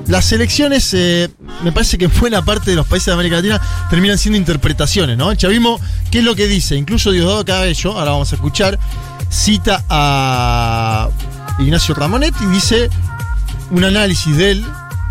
[0.08, 1.30] las elecciones, eh,
[1.64, 5.18] me parece que en buena parte de los países de América Latina terminan siendo interpretaciones,
[5.18, 5.32] ¿no?
[5.32, 5.80] El chavismo,
[6.12, 6.76] ¿qué es lo que dice?
[6.76, 8.80] Incluso Diosdado Cabello, ahora vamos a escuchar,
[9.30, 11.10] cita a
[11.60, 12.90] Ignacio Ramonet y dice
[13.72, 14.66] un análisis de él,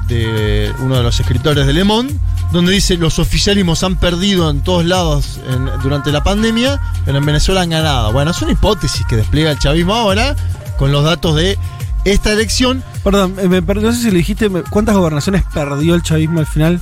[0.09, 2.14] de uno de los escritores de Le Monde,
[2.52, 5.40] donde dice los oficialismos han perdido en todos lados
[5.82, 8.12] durante la pandemia, pero en Venezuela han ganado.
[8.12, 10.36] Bueno, es una hipótesis que despliega el chavismo ahora
[10.78, 11.59] con los datos de
[12.07, 12.83] esta elección.
[13.05, 16.81] Perdón, eh, me no sé si le dijiste, ¿cuántas gobernaciones perdió el chavismo al final?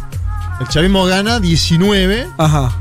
[0.60, 2.28] El chavismo gana 19.
[2.38, 2.72] Ajá.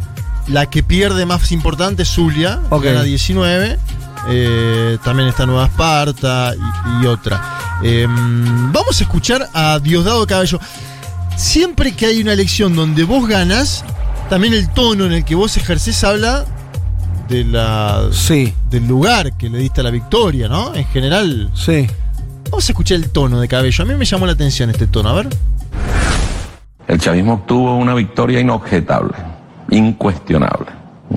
[0.48, 2.84] La que pierde más importante es Zulia, Ok.
[2.84, 3.80] gana 19.
[4.30, 7.42] Eh, también está Nueva Esparta y, y otra.
[7.82, 10.60] Eh, vamos a escuchar a Diosdado Cabello.
[11.38, 13.84] Siempre que hay una elección donde vos ganas,
[14.30, 16.46] también el tono en el que vos ejercés habla
[17.30, 18.10] de la,
[18.70, 20.76] del lugar que le diste a la victoria, ¿no?
[20.76, 21.50] En general.
[21.56, 21.88] Sí.
[22.54, 23.84] Vamos a escuchar el tono de Cabello.
[23.84, 25.28] A mí me llamó la atención este tono, a ver.
[26.88, 29.16] El chavismo obtuvo una victoria inobjetable,
[29.72, 30.68] incuestionable.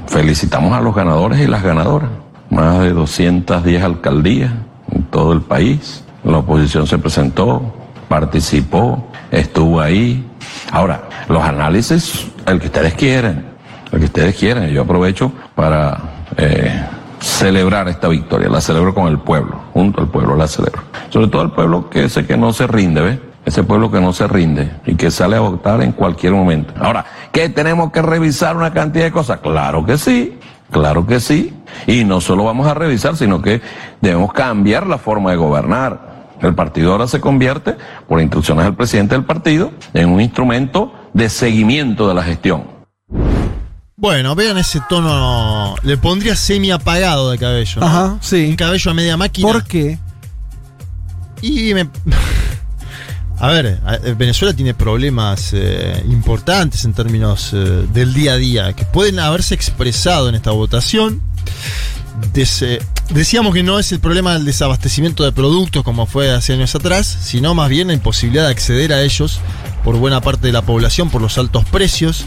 [0.06, 2.08] Felicitamos a los ganadores y las ganadoras.
[2.48, 4.50] Más de 210 alcaldías
[4.90, 6.02] en todo el país.
[6.24, 7.70] La oposición se presentó,
[8.08, 10.26] participó, estuvo ahí.
[10.72, 13.44] Ahora, los análisis, el que ustedes quieren,
[13.92, 14.70] el que ustedes quieren.
[14.70, 16.00] Yo aprovecho para
[16.38, 16.82] eh,
[17.26, 18.48] celebrar esta victoria.
[18.48, 20.82] La celebro con el pueblo, junto al pueblo la celebro.
[21.10, 23.18] Sobre todo el pueblo que ese que no se rinde, ¿ves?
[23.44, 26.74] Ese pueblo que no se rinde y que sale a votar en cualquier momento.
[26.80, 29.38] Ahora, ¿qué tenemos que revisar una cantidad de cosas?
[29.38, 30.38] Claro que sí,
[30.70, 31.54] claro que sí.
[31.86, 33.60] Y no solo vamos a revisar, sino que
[34.00, 36.16] debemos cambiar la forma de gobernar.
[36.40, 37.76] El partido ahora se convierte,
[38.08, 42.64] por instrucciones del presidente del partido, en un instrumento de seguimiento de la gestión.
[43.98, 45.74] Bueno, vean ese tono.
[45.82, 47.80] Le pondría semi apagado de cabello.
[47.80, 47.86] ¿no?
[47.86, 48.46] Ajá, sí.
[48.50, 49.52] Un cabello a media máquina.
[49.52, 49.98] ¿Por qué?
[51.40, 51.88] Y me.
[53.38, 58.72] A ver, eh, Venezuela tiene problemas eh, importantes en términos eh, del día a día
[58.72, 61.20] que pueden haberse expresado en esta votación.
[63.10, 67.06] Decíamos que no es el problema del desabastecimiento de productos como fue hace años atrás,
[67.06, 69.38] sino más bien la imposibilidad de acceder a ellos
[69.84, 72.24] por buena parte de la población por los altos precios.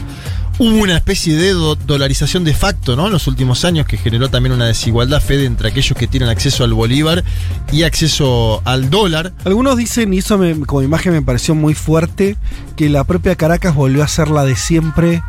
[0.62, 3.06] Hubo una especie de do- dolarización de facto ¿no?
[3.06, 6.64] en los últimos años que generó también una desigualdad fede entre aquellos que tienen acceso
[6.64, 7.24] al bolívar
[7.72, 9.32] y acceso al dólar.
[9.46, 12.36] Algunos dicen, y eso me- como imagen me pareció muy fuerte,
[12.76, 15.22] que la propia Caracas volvió a ser la de siempre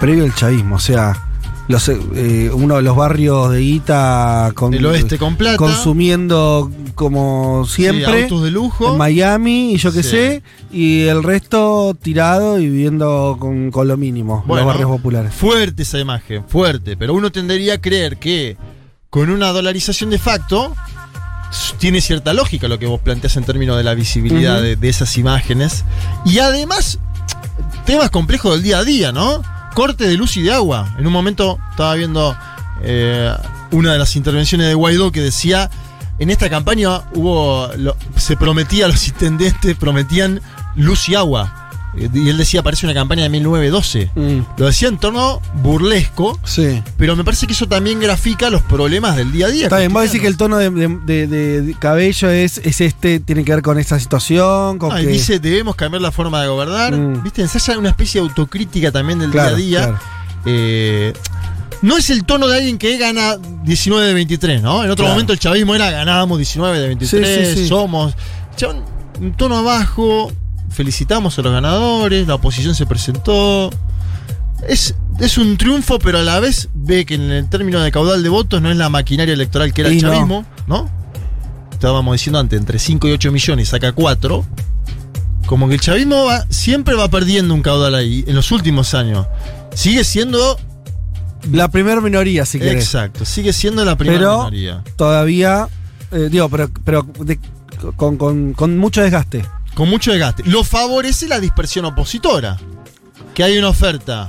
[0.00, 0.74] previo al chavismo.
[0.74, 1.27] O sea,
[1.68, 5.56] los, eh, uno de los barrios de Ita con, Del oeste con plata.
[5.58, 8.22] consumiendo como siempre.
[8.24, 8.92] autos de lujo.
[8.92, 10.08] En Miami y yo qué Sí.
[10.10, 10.42] sé.
[10.72, 14.42] Y el resto tirado y viviendo con, con lo mínimo.
[14.46, 15.32] Bueno, los barrios populares.
[15.34, 16.96] Fuerte esa imagen, fuerte.
[16.96, 18.56] Pero uno tendería a creer que
[19.10, 20.74] con una dolarización de facto
[21.78, 25.84] tiene cierta lógica lo que vos planteás en términos de la visibilidad de esas imágenes.
[26.24, 26.98] Y además,
[27.86, 29.42] temas complejos del día a día, ¿no?
[29.74, 30.94] Corte de luz y de agua.
[30.98, 32.36] En un momento estaba viendo
[32.82, 33.32] eh,
[33.70, 35.70] una de las intervenciones de Guaidó que decía.
[36.18, 37.70] En esta campaña hubo.
[38.16, 40.40] se prometía, los intendentes prometían
[40.74, 41.67] luz y agua.
[41.96, 44.10] Eh, Y él decía, parece una campaña de 1912.
[44.56, 46.38] Lo decía en tono burlesco.
[46.44, 46.82] Sí.
[46.96, 49.64] Pero me parece que eso también grafica los problemas del día a día.
[49.64, 52.80] Está bien, vos decís que el tono de, de- de- de- de cabello es, es
[52.80, 56.12] este, tiene que ver con esa situación, con Ah, y que- dice, debemos cambiar la
[56.12, 56.94] forma de gobernar.
[56.94, 57.22] Mm.
[57.22, 57.42] ¿Viste?
[57.42, 59.88] Ensaya una especie de autocrítica también del Claro, día a día.
[59.98, 59.98] claro.
[60.44, 61.12] Eh,
[61.82, 64.84] no es el tono de alguien que gana 19 de 23, ¿no?
[64.84, 65.14] En otro Claro.
[65.14, 67.68] momento el chavismo era ganábamos 19 de 23, Sí, sí, sí.
[67.68, 68.14] somos.
[69.20, 70.30] Un tono abajo,
[70.70, 73.70] felicitamos a los ganadores, la oposición se presentó.
[74.68, 78.22] Es, es un triunfo, pero a la vez ve que en el término de caudal
[78.22, 80.10] de votos no es la maquinaria electoral que era el no.
[80.10, 80.88] chavismo, ¿no?
[81.72, 84.44] Estábamos diciendo antes, entre 5 y 8 millones, saca 4.
[85.46, 89.26] Como que el chavismo va- siempre va perdiendo un caudal ahí en los últimos años.
[89.74, 90.58] Sigue siendo.
[91.52, 92.82] La primera minoría, si querés.
[92.84, 94.82] Exacto, sigue siendo la primera Pero minoría.
[94.96, 95.68] todavía,
[96.10, 97.38] eh, digo, pero, pero de-
[97.96, 99.44] con, con- con mucho desgaste.
[99.78, 100.42] Con mucho desgaste.
[100.44, 102.56] Lo favorece la dispersión opositora.
[103.32, 104.28] Que hay una oferta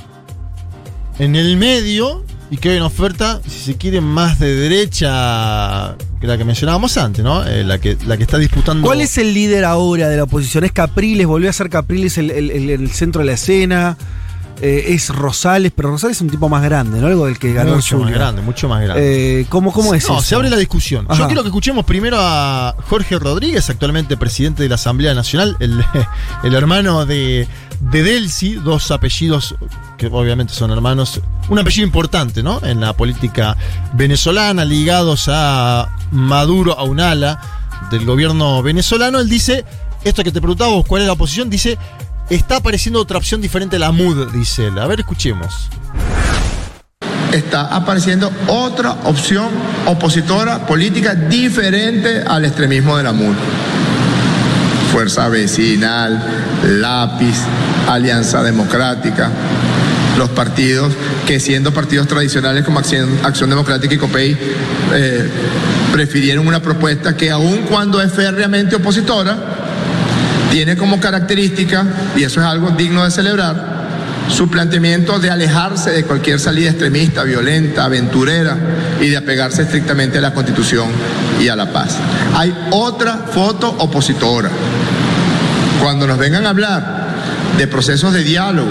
[1.17, 6.27] en el medio y que hay una oferta, si se quiere, más de derecha que
[6.27, 7.43] la que mencionábamos antes, ¿no?
[7.47, 8.85] Eh, la, que, la que está disputando.
[8.85, 10.65] ¿Cuál es el líder ahora de la oposición?
[10.65, 11.25] ¿Es Capriles?
[11.25, 13.97] ¿Volvió a ser Capriles el, el- centro de la escena?
[14.61, 17.07] Eh, es Rosales, pero Rosales es un tipo más grande, ¿no?
[17.07, 19.41] Algo del que ganó mucho más grande, mucho más grande.
[19.41, 20.23] Eh, ¿cómo, ¿Cómo es No, eso?
[20.23, 21.05] se abre la discusión.
[21.07, 21.19] Ajá.
[21.19, 25.83] Yo quiero que escuchemos primero a Jorge Rodríguez, actualmente presidente de la Asamblea Nacional, el,
[26.43, 27.47] el hermano de,
[27.79, 29.55] de Delcy, dos apellidos
[29.97, 32.59] que obviamente son hermanos, un apellido importante, ¿no?
[32.63, 33.55] En la política
[33.93, 37.39] venezolana, ligados a Maduro, a un ala
[37.91, 39.19] del gobierno venezolano.
[39.19, 39.65] Él dice,
[40.03, 41.49] esto que te preguntaba vos, ¿cuál es la oposición?
[41.49, 41.77] Dice,
[42.29, 44.77] está apareciendo otra opción diferente a la MUD, dice él.
[44.79, 45.69] A ver, escuchemos.
[47.33, 49.47] está apareciendo otra opción
[49.85, 53.35] opositora política diferente al extremismo de la MUN.
[54.91, 56.23] Fuerza Vecinal,
[56.63, 57.37] Lápiz,
[57.87, 59.29] Alianza Democrática,
[60.17, 60.91] los partidos
[61.27, 64.37] que siendo partidos tradicionales como Acción, Acción Democrática y COPEI
[64.93, 65.29] eh,
[65.91, 69.37] prefirieron una propuesta que aun cuando es férreamente opositora,
[70.51, 71.85] tiene como característica,
[72.15, 73.79] y eso es algo digno de celebrar,
[74.29, 78.55] su planteamiento de alejarse de cualquier salida extremista, violenta, aventurera
[79.01, 80.87] y de apegarse estrictamente a la Constitución
[81.41, 81.97] y a la paz.
[82.35, 84.49] Hay otra foto opositora.
[85.81, 87.07] Cuando nos vengan a hablar
[87.57, 88.69] de procesos de diálogo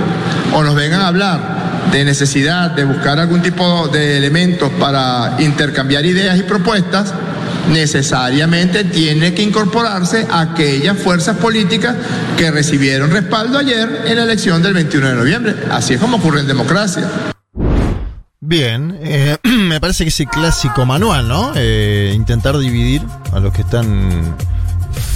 [0.55, 1.59] o nos vengan a hablar
[1.91, 7.13] de necesidad de buscar algún tipo de elementos para intercambiar ideas y propuestas,
[7.73, 11.97] necesariamente tiene que incorporarse aquellas fuerzas políticas
[12.37, 15.55] que recibieron respaldo ayer en la elección del 21 de noviembre.
[15.71, 17.09] Así es como ocurre en democracia.
[18.41, 21.53] Bien, eh, me parece que ese clásico manual, ¿no?
[21.55, 23.03] Eh, intentar dividir
[23.33, 24.37] a los que están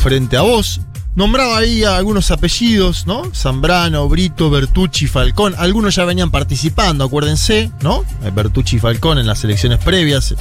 [0.02, 0.81] frente a vos.
[1.15, 3.31] Nombraba ahí a algunos apellidos, ¿no?
[3.35, 5.55] Zambrano, Brito, Bertucci, Falcón.
[5.59, 8.03] Algunos ya venían participando, acuérdense, ¿no?
[8.25, 10.35] Eh, Bertucci y Falcón en las elecciones previas.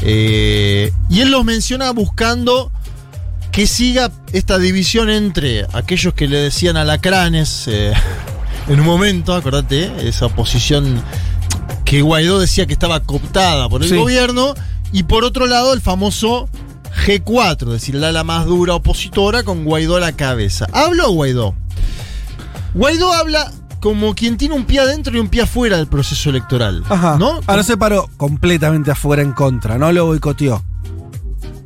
[0.00, 2.70] Eh, y él los menciona buscando
[3.52, 7.92] que siga esta división entre aquellos que le decían alacranes eh,
[8.68, 11.02] en un momento, acordate, esa oposición
[11.84, 13.96] que Guaidó decía que estaba cooptada por el Sí.
[13.96, 14.54] gobierno,
[14.92, 16.48] y por otro lado el famoso
[17.04, 20.66] G4, es decir, el ala más dura opositora con Guaidó a la cabeza.
[20.72, 21.54] ¿Habló Guaidó?
[22.74, 26.82] Guaidó habla como quien tiene un pie adentro y un pie afuera del proceso electoral.
[26.88, 27.16] Ajá.
[27.18, 27.40] ¿No?
[27.46, 30.62] Ahora se paró completamente afuera en contra, no lo boicoteó.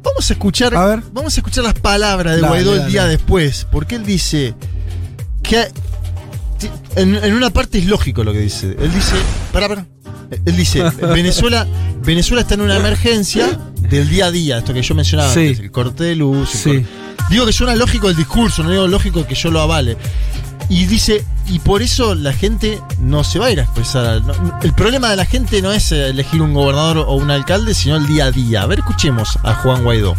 [0.02, 0.72] Vamos a escuchar.
[1.12, 3.66] Vamos a escuchar las palabras de Dale, Guaidó el día después.
[3.70, 4.54] Porque él dice
[5.42, 5.68] que
[6.96, 8.76] en, en una parte es lógico lo que dice.
[8.78, 9.14] Él dice.
[9.52, 9.86] Pará, pará.
[10.44, 10.82] Él dice,
[11.12, 11.66] Venezuela,
[12.04, 13.46] Venezuela está en una emergencia
[13.88, 15.40] del día a día, esto que yo mencionaba, Sí.
[15.40, 16.54] antes, el corte de luz.
[16.54, 16.70] el Sí.
[16.84, 16.86] corte-
[17.30, 19.96] Digo que suena lógico el discurso, no digo lógico que yo lo avale.
[20.68, 24.22] Y dice, y por eso la gente no se va a ir a expresar.
[24.62, 27.96] el problema de la gente no es eh, elegir un gobernador o un alcalde, sino
[27.96, 28.62] el día a día.
[28.62, 30.14] A ver, escuchemos a Juan Guaidó.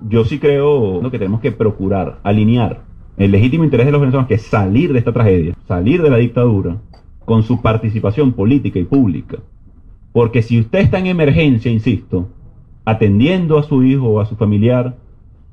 [0.00, 1.10] Yo sí creo ¿no?
[1.10, 2.82] que tenemos que procurar alinear
[3.16, 6.18] el legítimo interés de los venezolanos, que es salir de esta tragedia, salir de la
[6.18, 6.76] dictadura,
[7.26, 9.36] con su participación política y pública.
[10.12, 12.28] Porque si usted está en emergencia, insisto,
[12.86, 14.96] atendiendo a su hijo o a su familiar,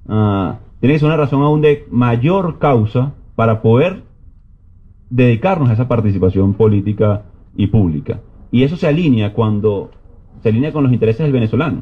[0.08, 4.04] ah, tiene que ser una razón aún de mayor causa para poder
[5.10, 7.24] dedicarnos a esa participación política
[7.58, 8.22] y pública.
[8.50, 9.91] Y eso se alinea cuando
[10.41, 11.82] se alinea con los intereses del venezolano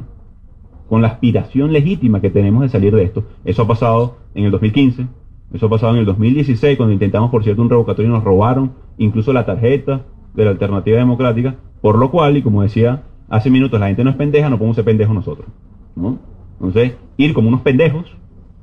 [0.91, 3.23] con la aspiración legítima que tenemos de salir de esto.
[3.45, 5.07] Eso ha pasado en el 2015,
[5.53, 8.73] eso ha pasado en el 2016, cuando intentamos, por cierto, un revocatorio y nos robaron
[9.03, 10.01] incluso la tarjeta
[10.33, 14.09] de la alternativa democrática, por lo cual, y como decía hace minutos, la gente no
[14.09, 15.47] es pendeja, no podemos ser pendejos nosotros.
[15.95, 16.19] ¿no?
[16.59, 18.05] Entonces, ir como unos pendejos,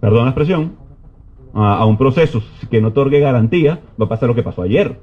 [0.00, 0.72] perdón la expresión,
[1.54, 5.00] a, a un proceso que no otorgue garantía, va a pasar lo que pasó ayer.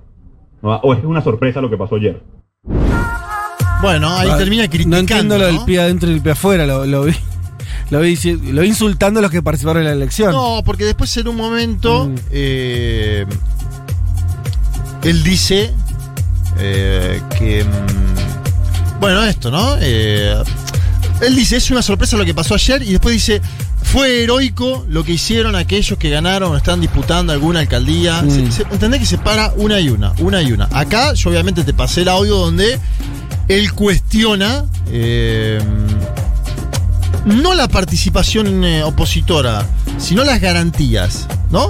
[0.61, 0.75] ¿no?
[0.77, 2.21] O es una sorpresa lo que pasó ayer.
[3.81, 4.97] Bueno, ahí Ah, termina No criticando.
[4.97, 5.65] entiendo lo del ¿no?
[5.65, 7.13] pie adentro y el pie afuera, lo, lo vi.
[7.91, 8.15] Lo vi,
[8.51, 10.31] lo vi insultando a los que participaron en la elección.
[10.31, 12.15] No, porque después en un momento Mm.
[12.31, 13.25] eh,
[15.05, 15.73] él dice
[16.57, 19.75] eh, que mm, bueno esto, ¿no?
[19.79, 20.35] Eh,
[21.21, 23.41] él dice es una sorpresa lo que pasó ayer y después dice
[23.83, 28.21] fue heroico lo que hicieron aquellos que ganaron o están disputando alguna alcaldía.
[28.23, 28.31] Mm.
[28.31, 30.67] Se- se- ¿Entendés que se para una y una, una y una?
[30.71, 32.79] Acá yo obviamente te pasé el audio donde
[33.47, 35.59] él cuestiona eh,
[37.25, 39.65] no la participación eh, opositora,
[39.97, 41.69] sino las garantías, ¿no?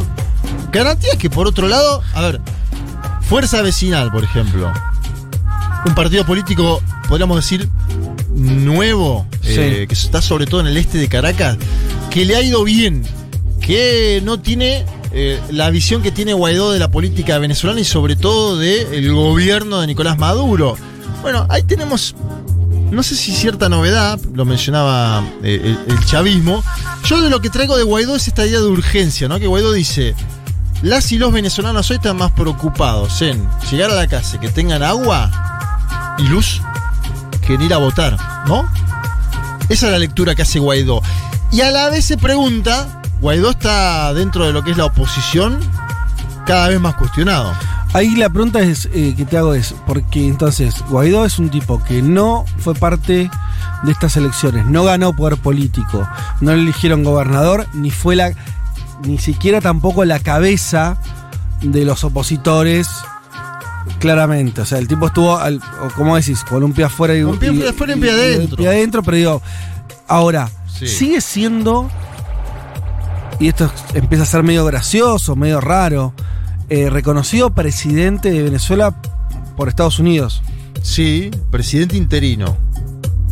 [0.71, 2.41] Garantías que por otro lado, a ver,
[3.27, 4.71] Fuerza Vecinal, por ejemplo,
[5.85, 7.67] un partido político, podríamos decir,
[8.35, 11.57] nuevo, eh, que está sobre todo en el este de Caracas,
[12.11, 13.03] que le ha ido bien,
[13.61, 18.15] que no tiene eh, la visión que tiene Guaidó de la política venezolana y sobre
[18.15, 20.77] todo del gobierno de Nicolás Maduro.
[21.23, 22.15] Bueno, ahí tenemos
[22.91, 26.63] no sé si cierta novedad, lo mencionaba eh, el, el chavismo.
[27.05, 29.39] Yo de lo que traigo de Guaidó es esta idea de urgencia, ¿no?
[29.39, 30.15] Que Guaidó dice,
[30.85, 34.83] las y los venezolanos hoy están más preocupados en llegar a la casa, que tengan
[34.83, 35.31] agua
[36.19, 36.61] y luz,
[37.41, 38.15] que en ir a votar,
[38.45, 38.69] ¿no?
[39.67, 41.01] Esa es la lectura que hace Guaidó.
[41.51, 45.57] Y a la vez se pregunta, Guaidó está dentro de lo que es la oposición
[46.45, 47.51] cada vez más cuestionado.
[47.93, 51.83] Ahí la pregunta es, eh, que te hago es, porque entonces Guaidó es un tipo
[51.83, 53.31] que no fue parte
[53.81, 56.07] de estas elecciones, no ganó poder político,
[56.41, 58.33] no le eligieron gobernador, ni fue la,
[59.03, 60.97] ni siquiera tampoco la cabeza
[61.61, 62.87] de los opositores,
[63.99, 64.61] claramente.
[64.61, 65.61] O sea, el tipo estuvo, al,
[65.95, 66.43] ¿cómo decís?
[66.43, 68.57] Con un pie afuera y Un pie y- afuera y un pie adentro.
[68.57, 69.41] pie adentro, pero digo,
[70.07, 70.87] ahora, Sí.
[70.87, 71.89] sigue siendo,
[73.39, 76.13] y esto empieza a ser medio gracioso, medio raro,
[76.69, 78.95] eh, reconocido presidente de Venezuela
[79.55, 80.41] por Estados Unidos.
[80.81, 82.57] Sí, presidente interino.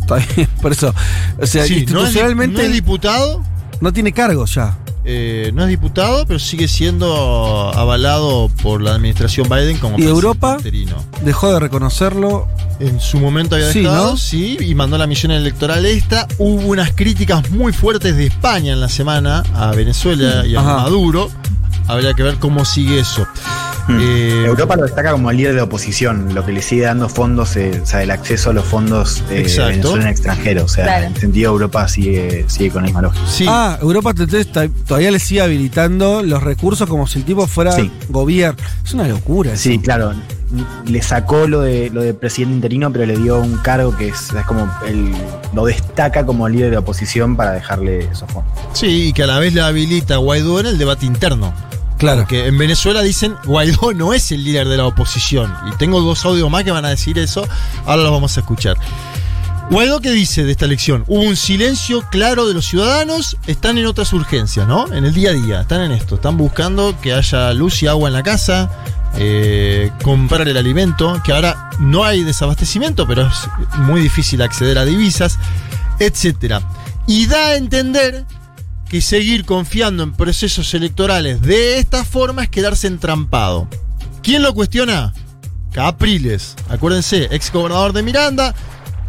[0.00, 0.94] Está bien, por eso.
[1.40, 3.42] O sea, Sí, no es institucionalmente no es diputado.
[3.80, 4.76] no tiene cargo ya.
[5.06, 10.54] Eh, no es diputado, pero sigue siendo avalado por la administración Biden como ¿Y Europa?
[10.56, 10.96] interino.
[11.22, 12.48] Dejó de reconocerlo.
[12.80, 14.16] En su momento había Sí, dejado, ¿no?
[14.16, 16.26] sí, y mandó la misión electoral esta.
[16.38, 20.76] Hubo unas críticas muy fuertes de España en la semana a Venezuela y a Ajá.
[20.78, 21.30] Maduro.
[21.86, 23.26] Habría que ver cómo sigue eso.
[23.88, 27.80] Eh, Europa lo destaca como líder de oposición, lo que le sigue dando fondos, eh,
[27.82, 29.70] o sea, el acceso a los fondos de Exacto.
[29.72, 30.64] Venezuela en extranjero.
[30.64, 31.06] O sea, Claro.
[31.06, 33.26] en ese sentido Europa sigue, sigue con la misma lógica.
[33.28, 34.14] sí, Ah, Europa
[34.86, 37.90] todavía le sigue habilitando los recursos como si el tipo fuera Sí.
[38.08, 38.62] gobierno.
[38.84, 39.52] Es una locura.
[39.52, 39.62] eso.
[39.62, 40.12] Sí, claro.
[40.86, 44.30] Le sacó lo de lo de presidente interino, pero le dio un cargo que es,
[44.32, 45.10] es como el,
[45.52, 48.52] lo destaca como líder de oposición para dejarle esos fondos.
[48.72, 51.52] sí, y que a la vez le habilita a Guaidó en el debate interno.
[51.98, 52.22] Claro.
[52.22, 55.54] Porque en Venezuela dicen Guaidó no es el líder de la oposición.
[55.72, 57.46] Y tengo dos audios más que van a decir eso.
[57.86, 58.76] Ahora los vamos a escuchar.
[59.70, 61.04] Guaidó, ¿qué dice de esta elección?
[61.06, 64.92] Hubo un silencio claro de los ciudadanos, están en otras urgencias, ¿no?
[64.92, 68.08] En el día a día, están en esto, están buscando que haya luz y agua
[68.08, 68.70] en la casa,
[69.16, 74.84] eh, comprar el alimento, que ahora no hay desabastecimiento, pero es muy difícil acceder a
[74.84, 75.38] divisas,
[75.98, 76.60] etcétera.
[77.06, 78.26] Y da a entender
[78.88, 83.68] que seguir confiando en procesos electorales de esta forma es quedarse entrampado.
[84.22, 85.12] ¿Quién lo cuestiona?
[85.72, 88.54] Capriles, acuérdense, ex gobernador de Miranda,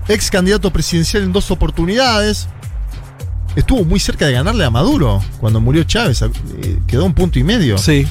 [0.07, 2.47] ex candidato presidencial en dos oportunidades.
[3.55, 7.43] Estuvo muy cerca de ganarle a Maduro cuando murió Chávez, eh, quedó un punto y
[7.43, 7.77] medio.
[7.77, 8.07] Sí.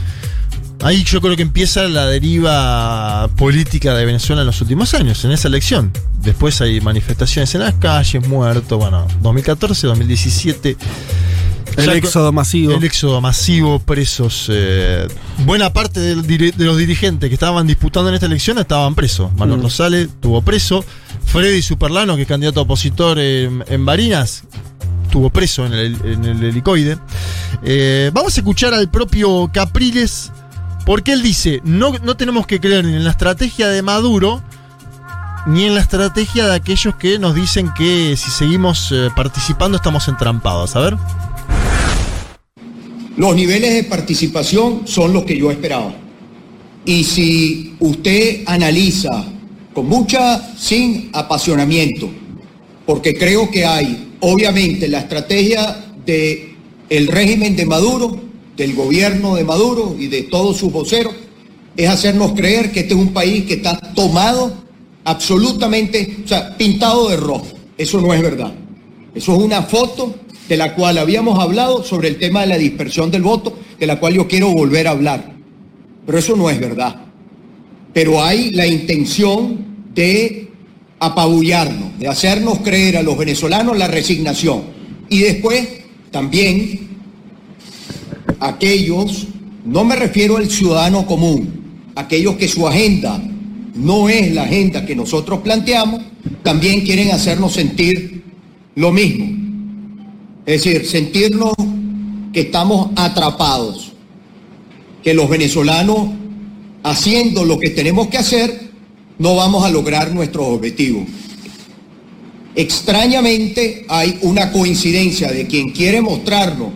[0.83, 5.33] Ahí yo creo que empieza la deriva política de Venezuela en los últimos años, en
[5.33, 5.93] esa elección.
[6.20, 10.76] Después hay manifestaciones en las calles, muertos, bueno, 2014, 2017.
[11.77, 12.73] El éxodo masivo.
[12.75, 14.47] El éxodo masivo, presos.
[14.51, 15.07] eh,
[15.44, 19.33] buena parte de los dirigentes que estaban disputando en esta elección estaban presos.
[19.36, 19.62] Manuel Mm.
[19.65, 20.85] Rosales estuvo preso.
[21.27, 24.44] Freddy Superlano, que es candidato opositor en, en Barinas,
[25.05, 26.99] estuvo preso en el, en el helicoide.
[27.62, 30.31] Eh, vamos a escuchar al propio Capriles,
[30.86, 34.43] porque él dice, no, no tenemos que creer ni en la estrategia de Maduro,
[35.47, 40.07] ni en la estrategia de aquellos que nos dicen que si seguimos eh, participando estamos
[40.09, 40.77] entrampados.
[40.77, 40.97] A ver.
[43.17, 45.94] Los niveles de participación son los que yo esperaba.
[46.84, 49.25] Y si usted analiza
[49.73, 52.10] con mucha, sin apasionamiento,
[52.86, 56.55] porque creo que hay, obviamente, la estrategia del
[56.91, 58.20] el régimen de Maduro,
[58.57, 61.15] del gobierno de Maduro y de todos sus voceros,
[61.76, 64.52] es hacernos creer que este es un país que está tomado
[65.05, 67.47] absolutamente, o sea, pintado de rojo.
[67.78, 68.52] Eso no es verdad.
[69.15, 70.15] Eso es una foto
[70.48, 73.98] de la cual habíamos hablado sobre el tema de la dispersión del voto, de la
[73.98, 75.32] cual yo quiero volver a hablar.
[76.06, 76.97] Pero eso no es verdad.
[77.92, 79.64] Pero hay la intención
[79.94, 80.50] de
[80.98, 84.62] apabullarnos, de hacernos creer a los venezolanos la resignación.
[85.08, 85.66] Y después
[86.10, 86.89] también
[88.40, 89.28] aquellos,
[89.64, 93.23] no me refiero al ciudadano común, aquellos que su agenda
[93.74, 96.02] no es la agenda que nosotros planteamos,
[96.42, 98.23] también quieren hacernos sentir
[98.74, 99.33] lo mismo.
[100.47, 101.55] Es decir, sentirnos
[102.32, 103.92] que estamos atrapados,
[105.02, 106.10] que los venezolanos,
[106.82, 108.70] haciendo lo que tenemos que hacer,
[109.18, 111.05] no vamos a lograr nuestros objetivos.
[112.55, 116.68] Extrañamente hay una coincidencia de quien quiere mostrarnos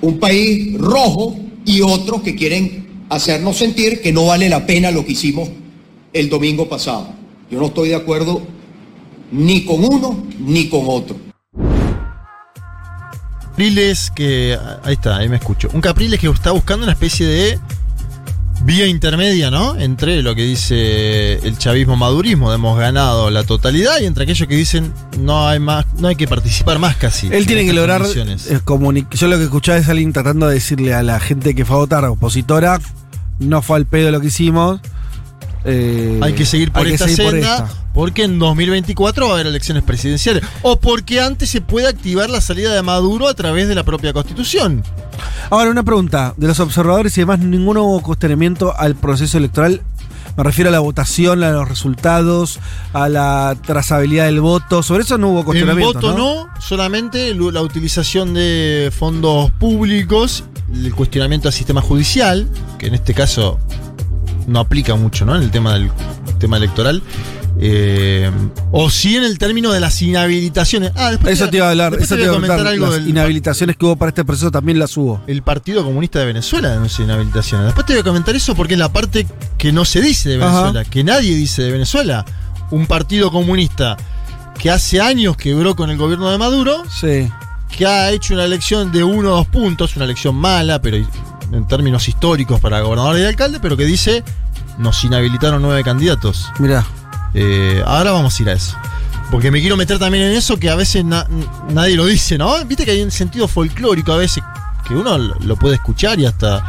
[0.00, 5.04] un país rojo y otros que quieren hacernos sentir que no vale la pena lo
[5.04, 5.48] que hicimos
[6.12, 7.08] el domingo pasado.
[7.50, 8.42] Yo no estoy de acuerdo
[9.32, 11.25] ni con uno ni con otro.
[13.56, 14.58] Capriles que.
[14.84, 15.70] Ahí está, ahí me escucho.
[15.72, 17.58] Un Capriles que está buscando una especie de
[18.64, 19.76] vía intermedia, ¿no?
[19.76, 24.46] Entre lo que dice el chavismo madurismo, de hemos ganado la totalidad, y entre aquellos
[24.46, 27.28] que dicen no hay más, no hay que participar más casi.
[27.28, 28.60] Él tiene en que lograr eh,
[29.12, 31.78] Yo lo que escuchaba es alguien tratando de decirle a la gente que fue a
[31.78, 32.78] votar, opositora,
[33.38, 34.82] no fue al pedo lo que hicimos.
[35.64, 37.85] eh, Hay que seguir por esta seguir por senda esta.
[37.96, 40.44] Porque en 2024 va a haber elecciones presidenciales.
[40.62, 44.12] O porque antes se puede activar la salida de Maduro a través de la propia
[44.12, 44.84] constitución.
[45.50, 46.34] Ahora, una pregunta.
[46.36, 49.80] De los observadores y demás, ninguno hubo cuestionamiento al proceso electoral.
[50.36, 52.60] Me refiero a la votación, a los resultados,
[52.92, 54.82] a la trazabilidad del voto.
[54.82, 55.94] Sobre eso no hubo En cuestionamiento.
[55.94, 62.46] voto no, solamente lu- la utilización de fondos públicos, el cuestionamiento al sistema judicial,
[62.78, 63.58] que en este caso
[64.46, 65.34] no aplica mucho, ¿no?
[65.36, 65.90] En el tema del
[66.38, 67.02] tema electoral.
[67.58, 68.30] Eh,
[68.70, 70.92] o sí en el término de las inhabilitaciones.
[70.94, 71.94] Ah, después Eso te iba a hablar.
[71.98, 72.72] Eso te iba a comentar comentar.
[72.74, 75.22] algo Las del inhabilitaciones que hubo para este proceso también las hubo.
[75.26, 77.66] el Partido Comunista de Venezuela denuncia inhabilitaciones.
[77.66, 79.26] Después te voy a comentar eso porque es la parte
[79.56, 80.60] que no se dice de Ajá.
[80.62, 82.24] Venezuela, que nadie dice de Venezuela.
[82.70, 83.96] Un partido comunista
[84.58, 87.30] que hace años quebró con el gobierno de Maduro, Sí.
[87.76, 91.66] que ha hecho una elección de uno o dos puntos, una elección mala, pero en
[91.68, 94.22] términos históricos para gobernador y alcalde, pero que dice
[94.78, 96.50] nos inhabilitaron nueve candidatos.
[96.58, 96.84] Mirá.
[97.38, 98.76] Eh, ahora vamos a ir a eso.
[99.30, 101.26] Porque me quiero meter también en eso que a veces na-
[101.70, 102.64] nadie lo dice, ¿no?
[102.64, 104.42] Viste que hay un sentido folclórico a veces
[104.88, 106.64] que uno lo lo puede escuchar y hasta.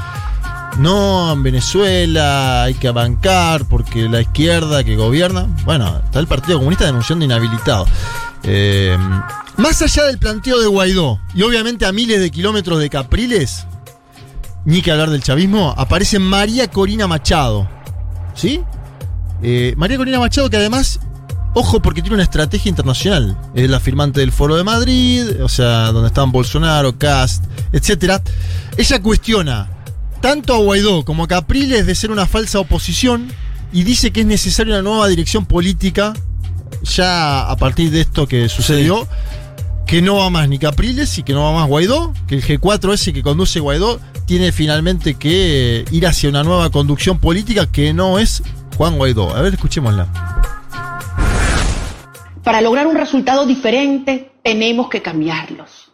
[0.79, 5.47] No, en Venezuela hay que bancar porque la izquierda que gobierna.
[5.65, 7.85] Bueno, está el Partido Comunista denunciando inhabilitado.
[8.43, 8.95] Eh,
[9.57, 13.65] más allá del planteo de Guaidó y obviamente a miles de kilómetros de Capriles,
[14.65, 17.67] ni que hablar del chavismo, aparece María Corina Machado.
[18.35, 18.61] ¿Sí?
[19.41, 20.99] Eh, María Corina Machado, que además,
[21.53, 23.37] ojo, porque tiene una estrategia internacional.
[23.53, 28.21] Es la firmante del Foro de Madrid, o sea, donde están Bolsonaro, Cast, etc.
[28.77, 29.69] Ella cuestiona
[30.21, 33.31] tanto a Guaidó como a Capriles de ser una falsa oposición
[33.71, 36.13] y dice que es necesaria una nueva dirección política
[36.83, 39.07] ya a partir de esto que sucedió.
[39.85, 42.93] Que no va más ni Capriles y que no va más Guaidó, que el G4
[42.93, 48.19] ese que conduce Guaidó tiene finalmente que ir hacia una nueva conducción política que no
[48.19, 48.43] es
[48.77, 49.35] Juan Guaidó.
[49.35, 50.07] A ver, escuchémosla.
[52.43, 55.91] Para lograr un resultado diferente, tenemos que cambiarlos.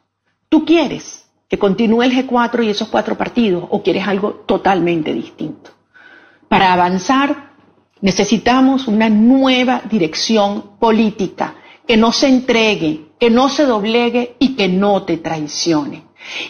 [0.50, 5.72] ¿Tú quieres que continúe el G4 y esos cuatro partidos o quieres algo totalmente distinto?
[6.50, 7.53] Para avanzar,
[8.02, 11.56] necesitamos una nueva dirección política
[11.88, 16.03] que no se entregue, que no se doblegue y que no te traicione.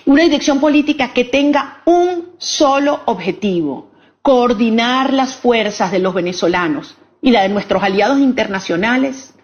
[0.05, 3.92] Una dirección política que tenga un solo objetivo,
[4.23, 9.35] coordinar las fuerzas de los venezolanos y la de nuestros aliados internacionales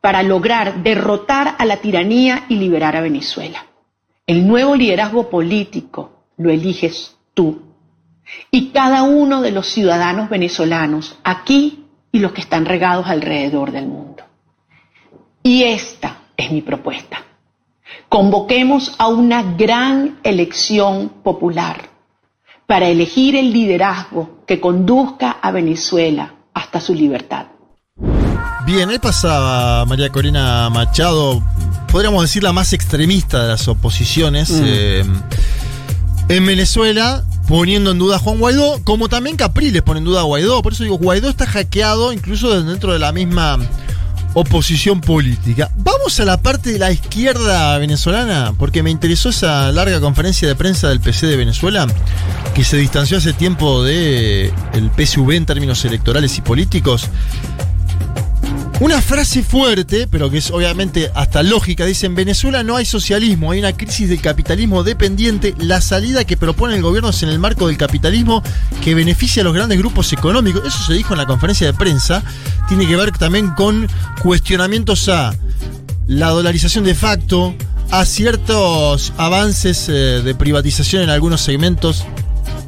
[0.00, 3.66] para lograr derrotar a la tiranía y liberar a Venezuela.
[4.28, 7.62] El nuevo liderazgo político lo eliges tú
[8.52, 13.88] y cada uno de los ciudadanos venezolanos aquí y los que están regados alrededor del
[13.88, 14.22] mundo.
[15.42, 17.24] Y esta es mi propuesta.
[18.08, 21.87] Convoquemos a una gran elección popular
[22.68, 27.46] para elegir el liderazgo que conduzca a Venezuela hasta su libertad.
[28.66, 31.42] Bien, ahí pasaba María Corina Machado,
[31.90, 34.62] podríamos decir la más extremista de las oposiciones Mm.
[34.66, 35.04] eh,
[36.28, 40.24] en Venezuela, poniendo en duda a Juan Guaidó, como también Capriles pone en duda a
[40.24, 40.60] Guaidó.
[40.60, 43.58] Por eso digo, Guaidó está hackeado incluso dentro de la misma
[44.38, 45.70] oposición política.
[45.76, 50.54] Vamos a la parte de la izquierda venezolana, porque me interesó esa larga conferencia de
[50.54, 51.86] prensa del PC de Venezuela,
[52.54, 57.08] que se distanció hace tiempo de el PSV en términos electorales y políticos.
[58.80, 63.50] Una frase fuerte, pero que es obviamente hasta lógica, dice, en Venezuela no hay socialismo,
[63.50, 67.40] hay una crisis del capitalismo dependiente, la salida que propone el gobierno es en el
[67.40, 68.40] marco del capitalismo
[68.84, 70.62] que beneficia a los grandes grupos económicos.
[70.64, 72.22] Eso se dijo en la conferencia de prensa,
[72.68, 73.88] tiene que ver también con
[74.22, 75.34] cuestionamientos a
[76.06, 77.56] la dolarización de facto,
[77.90, 82.04] a ciertos avances eh, de privatización en algunos segmentos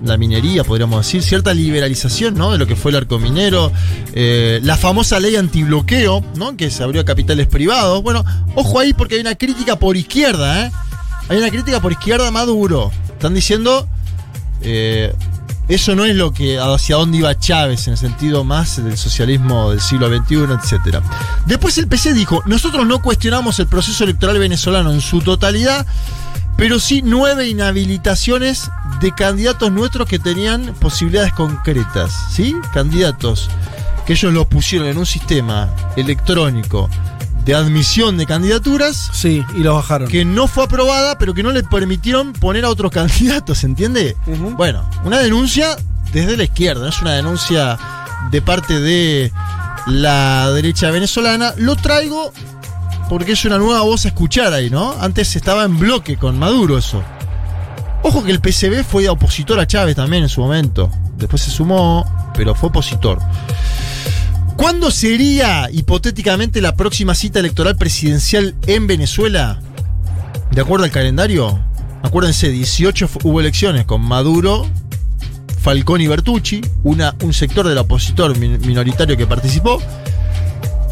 [0.03, 2.53] la minería, podríamos decir, cierta liberalización ¿no?
[2.53, 3.73] de lo que fue el arco minero,
[4.13, 6.57] eh, la famosa ley antibloqueo, ¿no?
[6.57, 8.03] que se abrió a capitales privados.
[8.03, 10.73] Bueno, ojo ahí porque hay una crítica por izquierda, ¿eh?
[11.29, 12.91] hay una crítica por izquierda Maduro.
[13.11, 13.87] Están diciendo,
[14.63, 15.13] eh,
[15.69, 19.71] eso no es lo que hacia dónde iba Chávez en el sentido más del socialismo
[19.71, 20.99] del siglo XXI, etc.
[21.47, 25.87] Después el PC dijo, nosotros no cuestionamos el proceso electoral venezolano en su totalidad,
[26.57, 28.71] pero sí nueve inhabilitaciones
[29.01, 32.55] de candidatos nuestros que tenían posibilidades concretas, ¿sí?
[32.73, 33.49] Candidatos
[34.07, 36.89] que ellos los pusieron en un sistema electrónico
[37.45, 39.11] de admisión de candidaturas.
[39.13, 40.09] Sí, y los bajaron.
[40.09, 44.17] Que no fue aprobada, pero que no le permitieron poner a otros candidatos, ¿entiende?
[44.57, 45.77] Bueno, una denuncia
[46.13, 47.79] desde la izquierda, es una denuncia
[48.31, 49.33] de parte de
[49.87, 51.55] la derecha venezolana.
[51.57, 52.33] Lo traigo
[53.11, 54.93] porque es una nueva voz a escuchar ahí, ¿no?
[55.01, 57.03] Antes estaba en bloque con Maduro eso.
[58.05, 60.91] Ojo que el PCB fue opositor a Chávez también en su momento.
[61.19, 63.19] después se sumó, pero fue opositor.
[64.57, 69.61] ¿Cuándo sería hipotéticamente la próxima cita electoral presidencial en Venezuela?
[70.53, 71.59] De acuerdo al calendario,
[72.03, 74.67] acuérdense, 18 fu- hubo elecciones con Maduro,
[75.61, 79.83] Falcón y Bertucci, una, un sector del opositor min- minoritario que participó.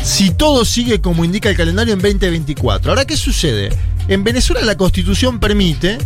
[0.02, 2.90] Si todo sigue como indica el calendario en 2024.
[2.90, 3.70] Ahora, ¿qué sucede?
[4.08, 5.98] En Venezuela la constitución permite,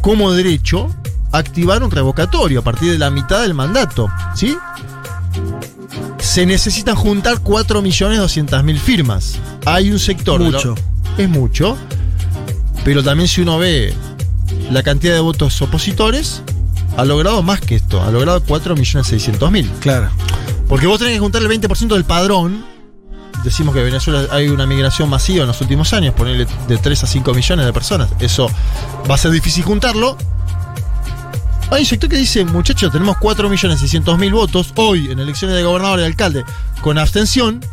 [0.00, 0.94] como derecho,
[1.32, 4.08] activar un revocatorio a partir de la mitad del mandato.
[4.36, 4.56] ¿Sí?
[6.18, 9.38] Se necesitan juntar 4.200.000 firmas.
[9.66, 10.40] Hay un sector.
[10.40, 10.74] lo- Mucho.
[11.18, 11.76] es mucho.
[12.84, 13.92] Pero también si uno ve
[14.70, 16.42] la cantidad de votos opositores,
[16.96, 18.00] ha logrado más que esto.
[18.02, 19.68] Ha logrado 4.600.000.
[19.80, 20.10] Claro.
[20.68, 22.64] Porque vos tenés que juntar el 20% del padrón.
[23.44, 27.02] Decimos que en Venezuela hay una migración masiva en los últimos años, ponerle de 3
[27.04, 28.08] a 5 millones de personas.
[28.20, 28.48] Eso
[29.10, 30.16] va a ser difícil juntarlo.
[31.70, 36.04] Hay un sector que dice, muchachos, tenemos 4.600.000 votos hoy en elecciones de gobernador y
[36.04, 36.44] alcalde
[36.82, 37.64] con abstención.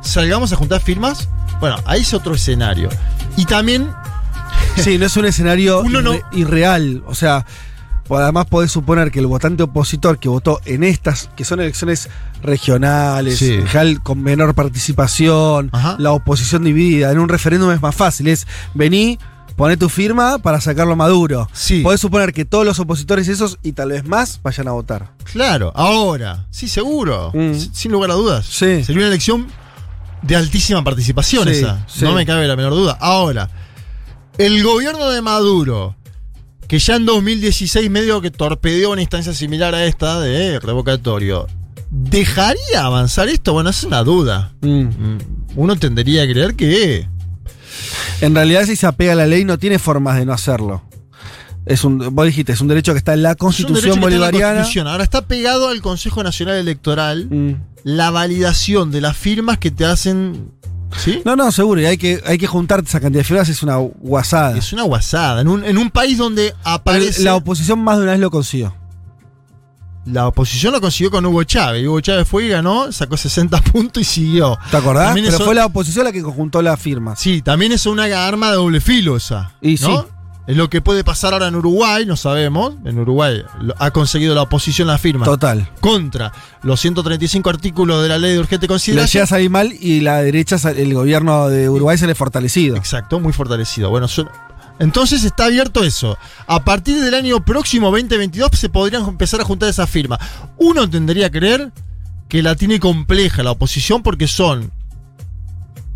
[0.00, 1.28] Salgamos a juntar firmas.
[1.60, 2.88] Bueno, ahí es otro escenario.
[3.36, 3.90] Y también
[4.76, 7.02] Sí, no es un escenario Uno no- irre- irreal.
[7.06, 7.44] O sea,
[8.10, 12.08] además podés suponer que el votante opositor que votó en estas, que son elecciones
[12.42, 13.58] regionales, Sí.
[14.02, 19.18] con menor participación, la oposición dividida, en un referéndum es más fácil, es vení,
[19.56, 21.48] poné tu firma para sacarlo a Maduro.
[21.52, 21.80] Sí.
[21.82, 25.12] Podés suponer que todos los opositores esos y tal vez más vayan a votar.
[25.32, 27.54] Claro, ahora, sí, seguro, Mm.
[27.72, 28.46] sin lugar a dudas.
[28.46, 28.84] Sí.
[28.84, 29.46] Sería una elección
[30.22, 32.04] de altísima participación Sí, esa, sí.
[32.04, 32.96] no me cabe la menor duda.
[33.00, 33.48] Ahora,
[34.38, 35.96] el gobierno de Maduro,
[36.68, 41.46] que ya en 2016 medio que torpedeó una instancia similar a esta de revocatorio,
[41.90, 43.52] ¿dejaría avanzar esto?
[43.54, 44.52] Bueno, es una duda.
[44.60, 45.18] Mm,
[45.56, 47.08] Uno tendería a creer que...
[48.20, 50.82] En realidad, si se apega a la ley, no tiene formas de no hacerlo.
[51.66, 54.54] Es un, vos dijiste, es un derecho que está en la Constitución la bolivariana.
[54.56, 54.86] Constitución.
[54.88, 57.54] Ahora está pegado al Consejo Nacional Electoral Mm.
[57.84, 60.50] la validación de las firmas que te hacen.
[60.96, 61.20] ¿Sí?
[61.24, 61.80] No, no, seguro.
[61.80, 64.56] Y hay que, hay que juntar esa cantidad de firmas, es una guasada.
[64.56, 65.40] Es una guasada.
[65.40, 67.22] En un, en un país donde aparece.
[67.22, 68.74] La oposición más de una vez lo consiguió.
[70.06, 71.86] La oposición lo consiguió con Hugo Chávez.
[71.86, 74.58] Hugo Chávez fue y ganó, sacó 60 puntos y siguió.
[74.70, 75.06] ¿Te acordás?
[75.08, 77.20] También Pero eso- fue la oposición la que conjuntó las firmas.
[77.20, 79.52] Sí, también es una arma de doble filo esa.
[79.60, 80.02] Y ¿no?
[80.02, 80.08] sí.
[80.48, 82.72] Es lo que puede pasar ahora en Uruguay, no sabemos.
[82.86, 83.42] En Uruguay
[83.78, 85.26] ha conseguido la oposición la firma.
[85.26, 85.68] Total.
[85.80, 89.12] Contra los 135 artículos de la ley de urgente consideración.
[89.12, 92.78] llega a salir mal y la derecha, el gobierno de Uruguay se le fortalecido.
[92.78, 93.90] Exacto, muy fortalecido.
[93.90, 94.06] Bueno,
[94.78, 96.16] entonces está abierto eso.
[96.46, 100.18] A partir del año próximo, 2022, se podrían empezar a juntar esas firmas.
[100.56, 101.72] Uno tendría que creer
[102.26, 104.72] que la tiene compleja la oposición porque son.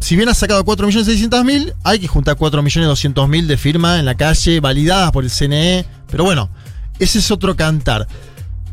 [0.02, 5.12] Si bien ha sacado 4.600.000, hay que juntar 4.200.000 de firmas en la calle, validadas
[5.12, 5.86] por el CNE.
[6.10, 6.50] Pero bueno,
[6.98, 8.08] ese es otro cantar.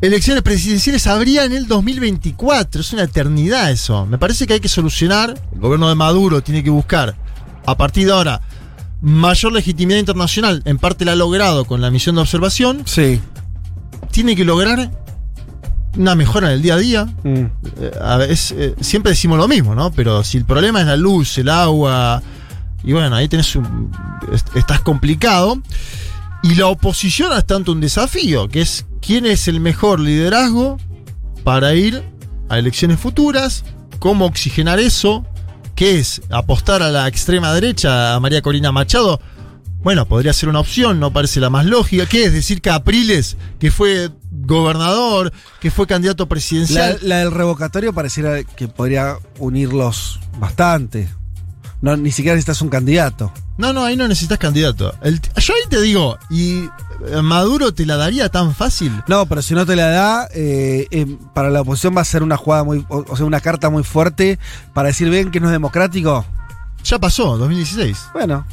[0.01, 2.81] Elecciones presidenciales habría en el 2024.
[2.81, 4.07] Es una eternidad eso.
[4.07, 5.39] Me parece que hay que solucionar.
[5.53, 7.15] El gobierno de Maduro tiene que buscar,
[7.63, 8.41] a partir de ahora,
[8.99, 10.63] mayor legitimidad internacional.
[10.65, 12.81] En parte la ha logrado con la misión de observación.
[12.85, 13.21] Sí.
[14.09, 14.89] Tiene que lograr
[15.97, 17.05] una mejora en el día a día.
[17.23, 17.45] Mm.
[17.81, 19.91] Eh, a eh, siempre decimos lo mismo, ¿no?
[19.91, 22.21] Pero si el problema es la luz, el agua,
[22.83, 23.91] y bueno, ahí tenés un,
[24.31, 25.61] est- estás complicado.
[26.41, 30.77] Y la oposición es tanto un desafío, que es quién es el mejor liderazgo
[31.43, 32.01] para ir
[32.47, 33.65] a elecciones futuras,
[33.99, 35.25] cómo oxigenar eso,
[35.75, 39.19] qué es apostar a la extrema derecha, a María Corina Machado.
[39.81, 42.05] Bueno, podría ser una opción, no parece la más lógica.
[42.05, 46.99] ¿Qué es decir Capriles, que fue gobernador, que fue candidato presidencial?
[47.01, 51.07] la del revocatorio pareciera que podría unirlos bastante.
[51.81, 53.31] No, ni siquiera necesitas un candidato.
[53.57, 54.93] No, no, ahí no necesitas candidato.
[55.01, 56.65] El- yo ahí te digo, ¿y
[57.07, 58.91] eh, Maduro te la daría tan fácil?
[59.07, 62.21] No, pero si no te la da, eh, eh, para la oposición va a ser
[62.21, 64.39] una jugada muy, o, o sea, una carta muy fuerte
[64.73, 66.25] para decir, ven que no es democrático.
[66.83, 67.97] Ya pasó, 2016.
[68.13, 68.45] Bueno.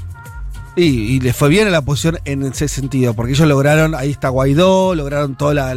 [0.76, 4.10] Y, y le fue bien a la oposición en ese sentido, porque ellos lograron, ahí
[4.10, 5.74] está Guaidó, lograron toda la,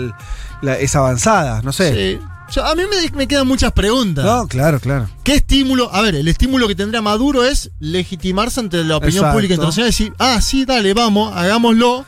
[0.62, 2.18] la- esa avanzada, no sé.
[2.20, 2.26] Sí.
[2.54, 4.26] Yo- a mí me, me quedan muchas preguntas.
[4.26, 5.08] No, claro, claro.
[5.24, 5.94] ¿Qué estímulo?
[5.94, 9.36] A ver, el estímulo que tendría Maduro es legitimarse ante la opinión Exacto.
[9.36, 12.06] pública internacional y decir, ah, sí, dale, vamos, hagámoslo.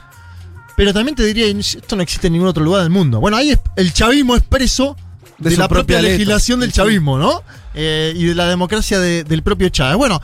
[0.75, 3.19] Pero también te diría, esto no existe en ningún otro lugar del mundo.
[3.21, 4.97] Bueno, ahí es- el chavismo es preso
[5.37, 7.41] De la propia legislación del chavismo, ¿no?
[7.73, 9.95] Eh, y de la democracia de- del propio Chávez.
[9.97, 10.21] Bueno,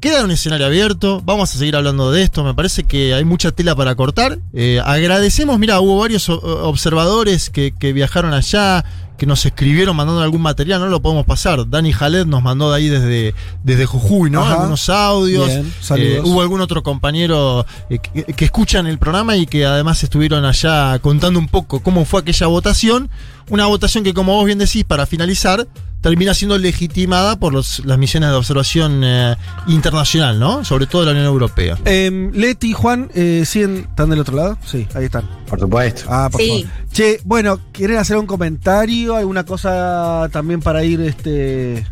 [0.00, 1.22] queda un escenario abierto.
[1.24, 2.44] Vamos a seguir hablando de esto.
[2.44, 4.38] Me parece que hay mucha tela para cortar.
[4.52, 8.84] Eh, agradecemos, mira, hubo varios observadores que, que viajaron allá,
[9.18, 11.68] que nos escribieron mandando algún material, no lo podemos pasar.
[11.68, 13.34] Dani Jalet nos mandó de ahí desde,
[13.64, 14.42] desde Jujuy, ¿no?
[14.42, 14.54] Ajá.
[14.54, 15.48] Algunos audios.
[15.48, 15.72] Bien.
[15.96, 20.44] Eh, hubo algún otro compañero eh, que, que escuchan el programa y que además estuvieron
[20.44, 23.10] allá contando un poco cómo fue aquella votación.
[23.50, 25.66] Una votación que, como vos bien decís, para finalizar,
[26.00, 29.36] termina siendo legitimada por los- las misiones de observación eh,
[29.66, 30.64] internacional, ¿no?
[30.64, 31.76] Sobre todo de la Unión Europea.
[31.84, 33.86] Em, Leti y Juan, eh, ¿siguen?
[33.88, 34.58] ¿Están del otro lado?
[34.64, 35.28] Sí, ahí están.
[35.48, 36.02] Por supuesto.
[36.08, 36.48] Ah, por Sí.
[36.64, 36.88] favor.
[36.92, 39.16] Che, bueno, ¿quieren hacer un comentario?
[39.16, 41.86] ¿Alguna cosa también para ir este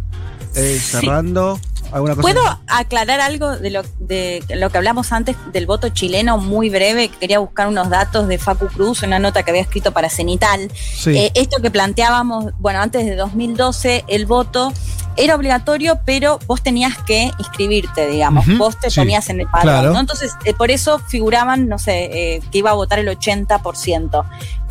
[0.55, 1.59] eh, cerrando?
[1.97, 2.23] ¿Alguna cosa?
[2.23, 7.09] ¿Puedo aclarar algo de lo, de lo que hablamos antes del voto chileno muy breve?
[7.09, 10.71] Que quería buscar unos datos de Facu Cruz, una nota que había escrito para Cenital.
[10.75, 11.17] Sí.
[11.17, 14.73] Eh, esto que planteábamos, bueno, antes de 2012, el voto
[15.17, 18.45] era obligatorio, pero vos tenías que inscribirte, digamos.
[18.59, 19.93] Vos te sí, ponías en el padrón, claro.
[19.95, 20.01] ¿no?
[20.01, 24.25] Entonces, eh, por eso figuraban, no sé, eh, que iba a votar el 80%.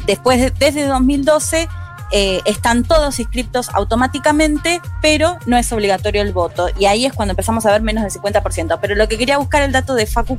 [0.06, 1.68] Después, de- desde 2012,
[2.12, 6.68] eh, están todos inscriptos automáticamente, pero no es obligatorio el voto.
[6.78, 8.80] Y ahí es cuando empezamos a ver menos del 50%.
[8.82, 10.38] Pero lo que quería buscar el dato de Facu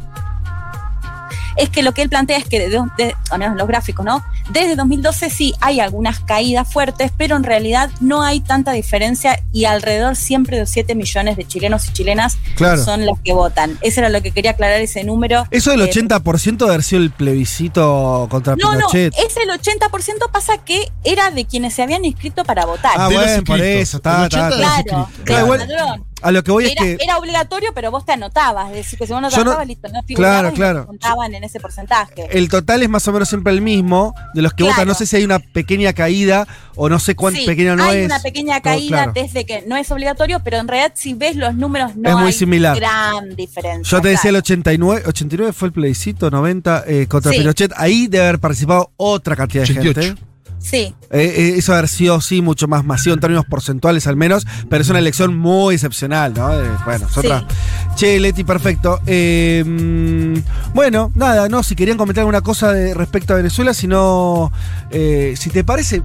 [1.57, 4.05] es que lo que él plantea es que, de, de- al menos en los gráficos,
[4.05, 4.25] ¿no?
[4.51, 9.65] Desde 2012 sí hay algunas caídas fuertes, pero en realidad no hay tanta diferencia y
[9.65, 12.83] alrededor siempre de 7 millones de chilenos y chilenas Claro.
[12.85, 13.79] son los que votan.
[13.81, 15.45] Eso era lo que quería aclarar ese número.
[15.51, 19.15] Eso del Eh, 80% de haber sido el plebiscito contra no, no, Pinochet.
[19.19, 22.93] es el 80% pasa que era de quienes se habían inscrito para votar.
[22.97, 24.97] Ah, bueno, por eso, está, El está, 80 de está.
[24.99, 26.06] los Claro, Claro, igual-.
[26.23, 27.05] A lo que voy Era, es que.
[27.05, 28.71] era obligatorio, pero vos te anotabas.
[28.71, 30.81] Es decir, que si vos no te no- anotabas, listo, no figurabas Claro, claro.
[30.81, 32.27] te contaban en ese porcentaje.
[32.31, 34.73] El total es más o menos siempre el mismo de los que Claro.
[34.73, 34.89] votan.
[34.89, 37.99] No sé si hay una pequeña caída o no sé cuán Sí, pequeña no hay
[38.01, 38.07] es.
[38.07, 39.13] una pequeña caída claro.
[39.15, 42.27] desde que no es obligatorio, pero en realidad si ves los números no Es muy
[42.29, 42.77] hay similar.
[42.77, 43.91] gran diferencia.
[43.99, 44.39] Yo te decía el claro.
[44.45, 47.39] 89, 89 fue el plebiscito, 90 eh, contra Sí.
[47.39, 47.73] Pinochet.
[47.77, 50.01] Ahí debe haber participado otra cantidad de 88.
[50.01, 50.23] gente.
[50.69, 54.45] Sí, Eh, eh, eso haber sido, sí, mucho más masivo en términos porcentuales al menos,
[54.69, 56.53] pero es una elección muy excepcional, ¿no?
[56.53, 57.21] Eh, bueno, es Sí.
[57.21, 57.47] otra.
[57.95, 59.01] Che, Leti, perfecto.
[59.07, 63.87] Eh, mm, bueno, nada, no, si querían comentar alguna cosa de, respecto a Venezuela, si
[63.87, 64.51] no,
[64.91, 66.03] eh, si te parece,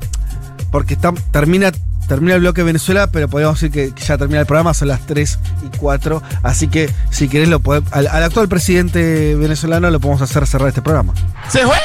[0.72, 1.72] porque está- termina,
[2.08, 4.90] termina el bloque de Venezuela, pero podríamos decir que, que ya termina el programa, son
[4.90, 9.90] las 3 y 4, así que si querés, lo podemos- al, al actual presidente venezolano
[9.90, 11.14] lo podemos hacer cerrar este programa.
[11.50, 11.78] ¡Se fue!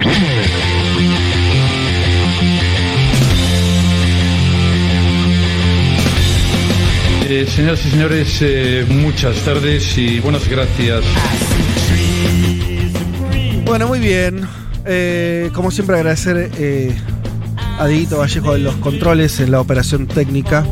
[7.46, 11.02] Señoras y señores, eh, muchas tardes y buenas gracias.
[13.64, 14.42] Bueno, muy bien.
[14.84, 16.94] Eh, como siempre, agradecer eh,
[17.80, 20.64] a Dieguito Vallejo de los controles en la operación técnica.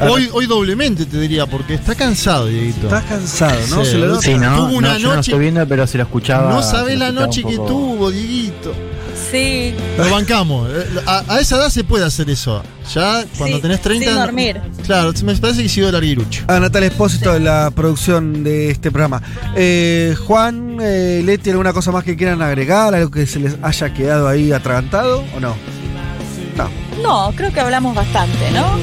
[0.00, 2.86] Hoy, hoy doblemente te diría, porque está cansado, Dieguito.
[2.86, 3.84] Estás cansado, ¿no?
[3.84, 4.20] Sí, Se lo.
[4.20, 6.50] Sí, no, Tuvo una no, yo no noche- estoy viendo, pero se lo escuchaba.
[6.52, 8.72] No sabés la noche que tuvo, Dieguito.
[9.30, 9.74] sí.
[9.98, 10.68] Lo bancamos.
[10.70, 12.62] Eh, A, a esa edad se puede hacer eso.
[12.94, 14.06] Ya cuando Sí, tenés 30.
[14.10, 14.60] sin dormir.
[14.84, 16.44] Claro, me parece que sido larguirucho.
[16.48, 19.22] A Natalia Espósito de la producción de este programa.
[19.56, 22.94] Eh, Juan, eh, Leti, ¿alguna cosa más que quieran agregar?
[22.94, 25.54] ¿Algo que se les haya quedado ahí atragantado o no?
[26.56, 26.70] No.
[27.02, 28.76] No, creo que hablamos bastante, ¿no?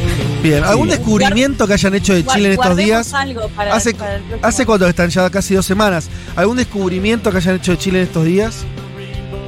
[0.44, 0.64] Bien.
[0.64, 3.14] ¿Algún descubrimiento que hayan hecho de Chile en estos días?
[3.14, 4.48] algo para- ¿Hace, para el próximo.
[4.48, 5.10] ¿Hace cuánto están?
[5.10, 6.10] Ya casi dos semanas.
[6.36, 8.64] ¿Algún descubrimiento que hayan hecho de Chile en estos días?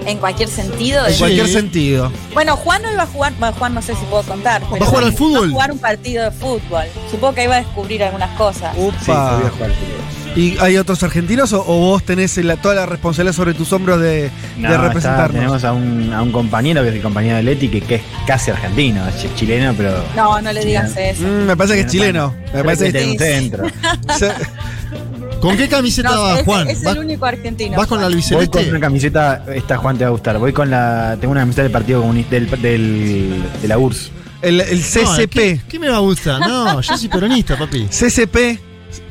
[0.06, 1.06] En cualquier sentido.
[1.08, 2.12] En cualquier sentido.
[2.34, 4.62] Bueno, Juan no iba a jugar, bueno, Juan no sé si puedo contar.
[4.70, 5.44] pero ¿Va a jugar al fútbol?
[5.44, 6.84] Va a jugar un partido de fútbol.
[7.10, 8.74] Supongo que iba a descubrir algunas cosas.
[8.78, 9.00] Upa.
[9.00, 10.23] Sí, yo voy a jugar al fútbol.
[10.36, 14.00] ¿Y hay otros argentinos o, o vos tenés la- toda la responsabilidad sobre tus hombros
[14.02, 15.32] de, No, de está- representarnos?
[15.36, 18.02] tenemos a un, a un compañero que es el compañero de Leti, que, que es
[18.26, 20.04] casi argentino, es ch- chileno, pero.
[20.16, 21.22] No, no le digas eso.
[21.22, 22.34] Mm, me parece que es chileno.
[22.46, 23.64] Me Creo parece que que tiene un centro.
[25.40, 26.70] ¿Con qué camiseta No, vas, es, Juan?
[26.70, 27.78] es ¿Vas, el único argentino.
[27.78, 28.14] vas con la Juan.
[28.14, 28.70] Voy con albiceleste?
[28.72, 30.38] una camiseta, esta Juan te va a gustar.
[30.40, 31.18] Voy con la.
[31.20, 34.12] Tengo una camiseta del Partido Comunista del, del- de la URSS.
[34.42, 35.30] el, el No, CCP.
[35.30, 36.40] ¿qué, qué me va a gustar?
[36.40, 37.86] No, yo soy peronista, papi.
[37.88, 38.58] CCP,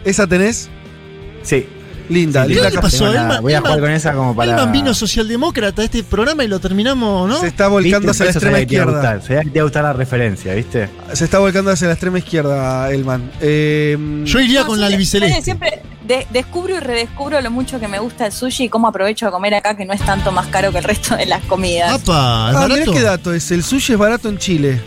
[0.05, 0.69] ¿esa tenés?
[1.43, 1.67] Sí.
[2.09, 3.05] Linda, ¿Qué linda le camiseta.
[3.05, 3.13] pasó?
[3.15, 4.51] La- voy a jugar Elman- con esa como para.
[4.53, 7.41] Elman vino socialdemócrata a este programa y lo terminamos, ¿no?
[7.41, 8.93] Se está volcando hacia la extrema a izquierda.
[8.93, 10.89] gustar, sabía que a gustar la referencia, ¿viste?
[11.13, 13.31] Se está volcando hacia la extrema izquierda, Elman.
[13.41, 15.43] Eh, Yo iría No, con la siempre- albiceleste.
[15.43, 19.27] Siempre de- descubro y redescubro lo mucho que me gusta el sushi y cómo aprovecho
[19.27, 21.93] de comer acá, que no es tanto más caro que el resto de las comidas.
[22.03, 22.49] ¡Apa!
[22.51, 23.51] ¿Es ah, mirá qué dato es.
[23.53, 24.81] El sushi es barato en Chile.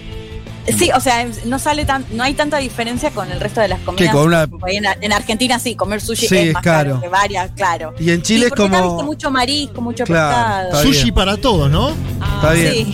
[0.78, 3.80] Sí, o sea, no sale tan, no hay tanta diferencia con el resto de las
[3.82, 4.12] comidas.
[4.14, 6.90] con una- En, en Argentina sí, comer sushi Sí, es es más caro.
[6.92, 7.02] caro.
[7.02, 7.94] que varias, claro.
[8.00, 10.84] Y en Chile Sí, es acá como- viste mucho marisco, mucho Claro, pescado.
[10.84, 11.90] Sushi para todos, ¿no?
[11.90, 12.74] Está bien.
[12.74, 12.94] Sí,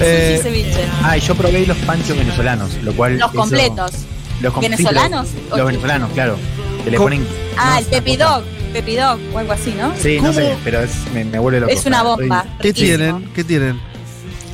[0.00, 0.84] Eh, sushi ceviche.
[1.02, 3.18] Ah, y yo probé los panchos venezolanos, lo cual.
[3.18, 3.92] Los eso- completos.
[4.40, 5.28] Los com- ¿Venezolanos?
[5.50, 6.36] Los venezolanos, claro.
[6.84, 7.26] Que le ponen.
[7.56, 9.92] Ah, el pepidog, pepidog o algo así, ¿no?
[10.00, 11.72] Sí, no sé, pero es, me, me vuelve loco.
[11.72, 12.44] Es una bomba.
[12.60, 12.96] ¿Qué riquísimo.
[12.96, 13.32] tienen?
[13.34, 13.80] ¿Qué tienen?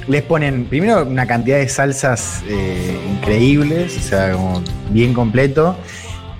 [0.09, 5.77] Les ponen primero una cantidad de salsas eh, increíbles, o sea, como bien completo.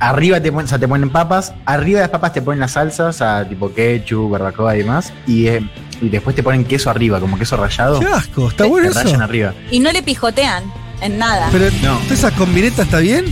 [0.01, 2.73] Arriba te ponen, o sea, te ponen papas, arriba de las papas te ponen las
[2.73, 5.67] salsas, o sea, tipo ketchup, barbacoa y demás, y, eh,
[6.03, 8.01] y después te ponen queso arriba, como queso rallado.
[8.01, 9.03] Qué asco, está Te- bueno te eso.
[9.05, 9.55] rayan arriba.
[9.71, 10.65] Y no le pijotean
[11.01, 11.49] en nada.
[11.53, 11.99] Pero No.
[12.13, 13.25] esa combineta está bien.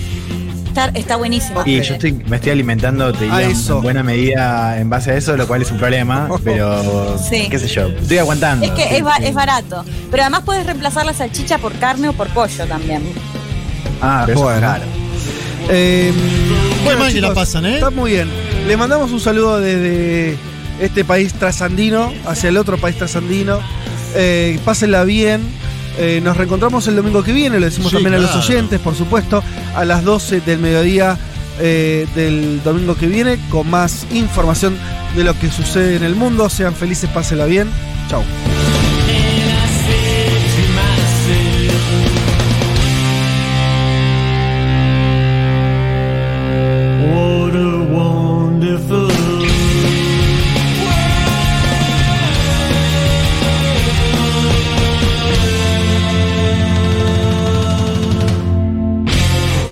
[0.73, 1.63] Está, está buenísimo.
[1.67, 5.37] Y yo estoy, me estoy alimentando, te diría, en buena medida en base a eso,
[5.37, 7.49] lo cual es un problema, pero Sí.
[7.51, 8.65] qué sé yo, estoy aguantando.
[8.65, 9.85] Es que es, ba- es barato.
[10.11, 13.03] Pero además puedes reemplazar la salchicha por carne o por pollo también.
[14.01, 14.61] Ah, pero eso es Bueno.
[14.73, 14.85] raro.
[15.69, 16.13] Eh,
[16.89, 17.75] Qué mal que la pasan, ¿eh?
[17.75, 18.29] Está muy bien.
[18.67, 20.37] Le mandamos un saludo desde
[20.81, 23.61] este país trasandino hacia el otro país trasandino.
[24.15, 25.43] Eh, pásenla bien.
[25.99, 28.95] Eh, nos reencontramos el domingo que viene, lo decimos Sí, también a los oyentes, por
[28.95, 29.43] supuesto,
[29.75, 31.19] a las 12 del mediodía
[31.61, 34.77] eh, del domingo que viene, con más información
[35.15, 36.49] de lo que sucede en el mundo.
[36.49, 37.69] Sean felices, pásenla bien.
[38.09, 38.23] Chau.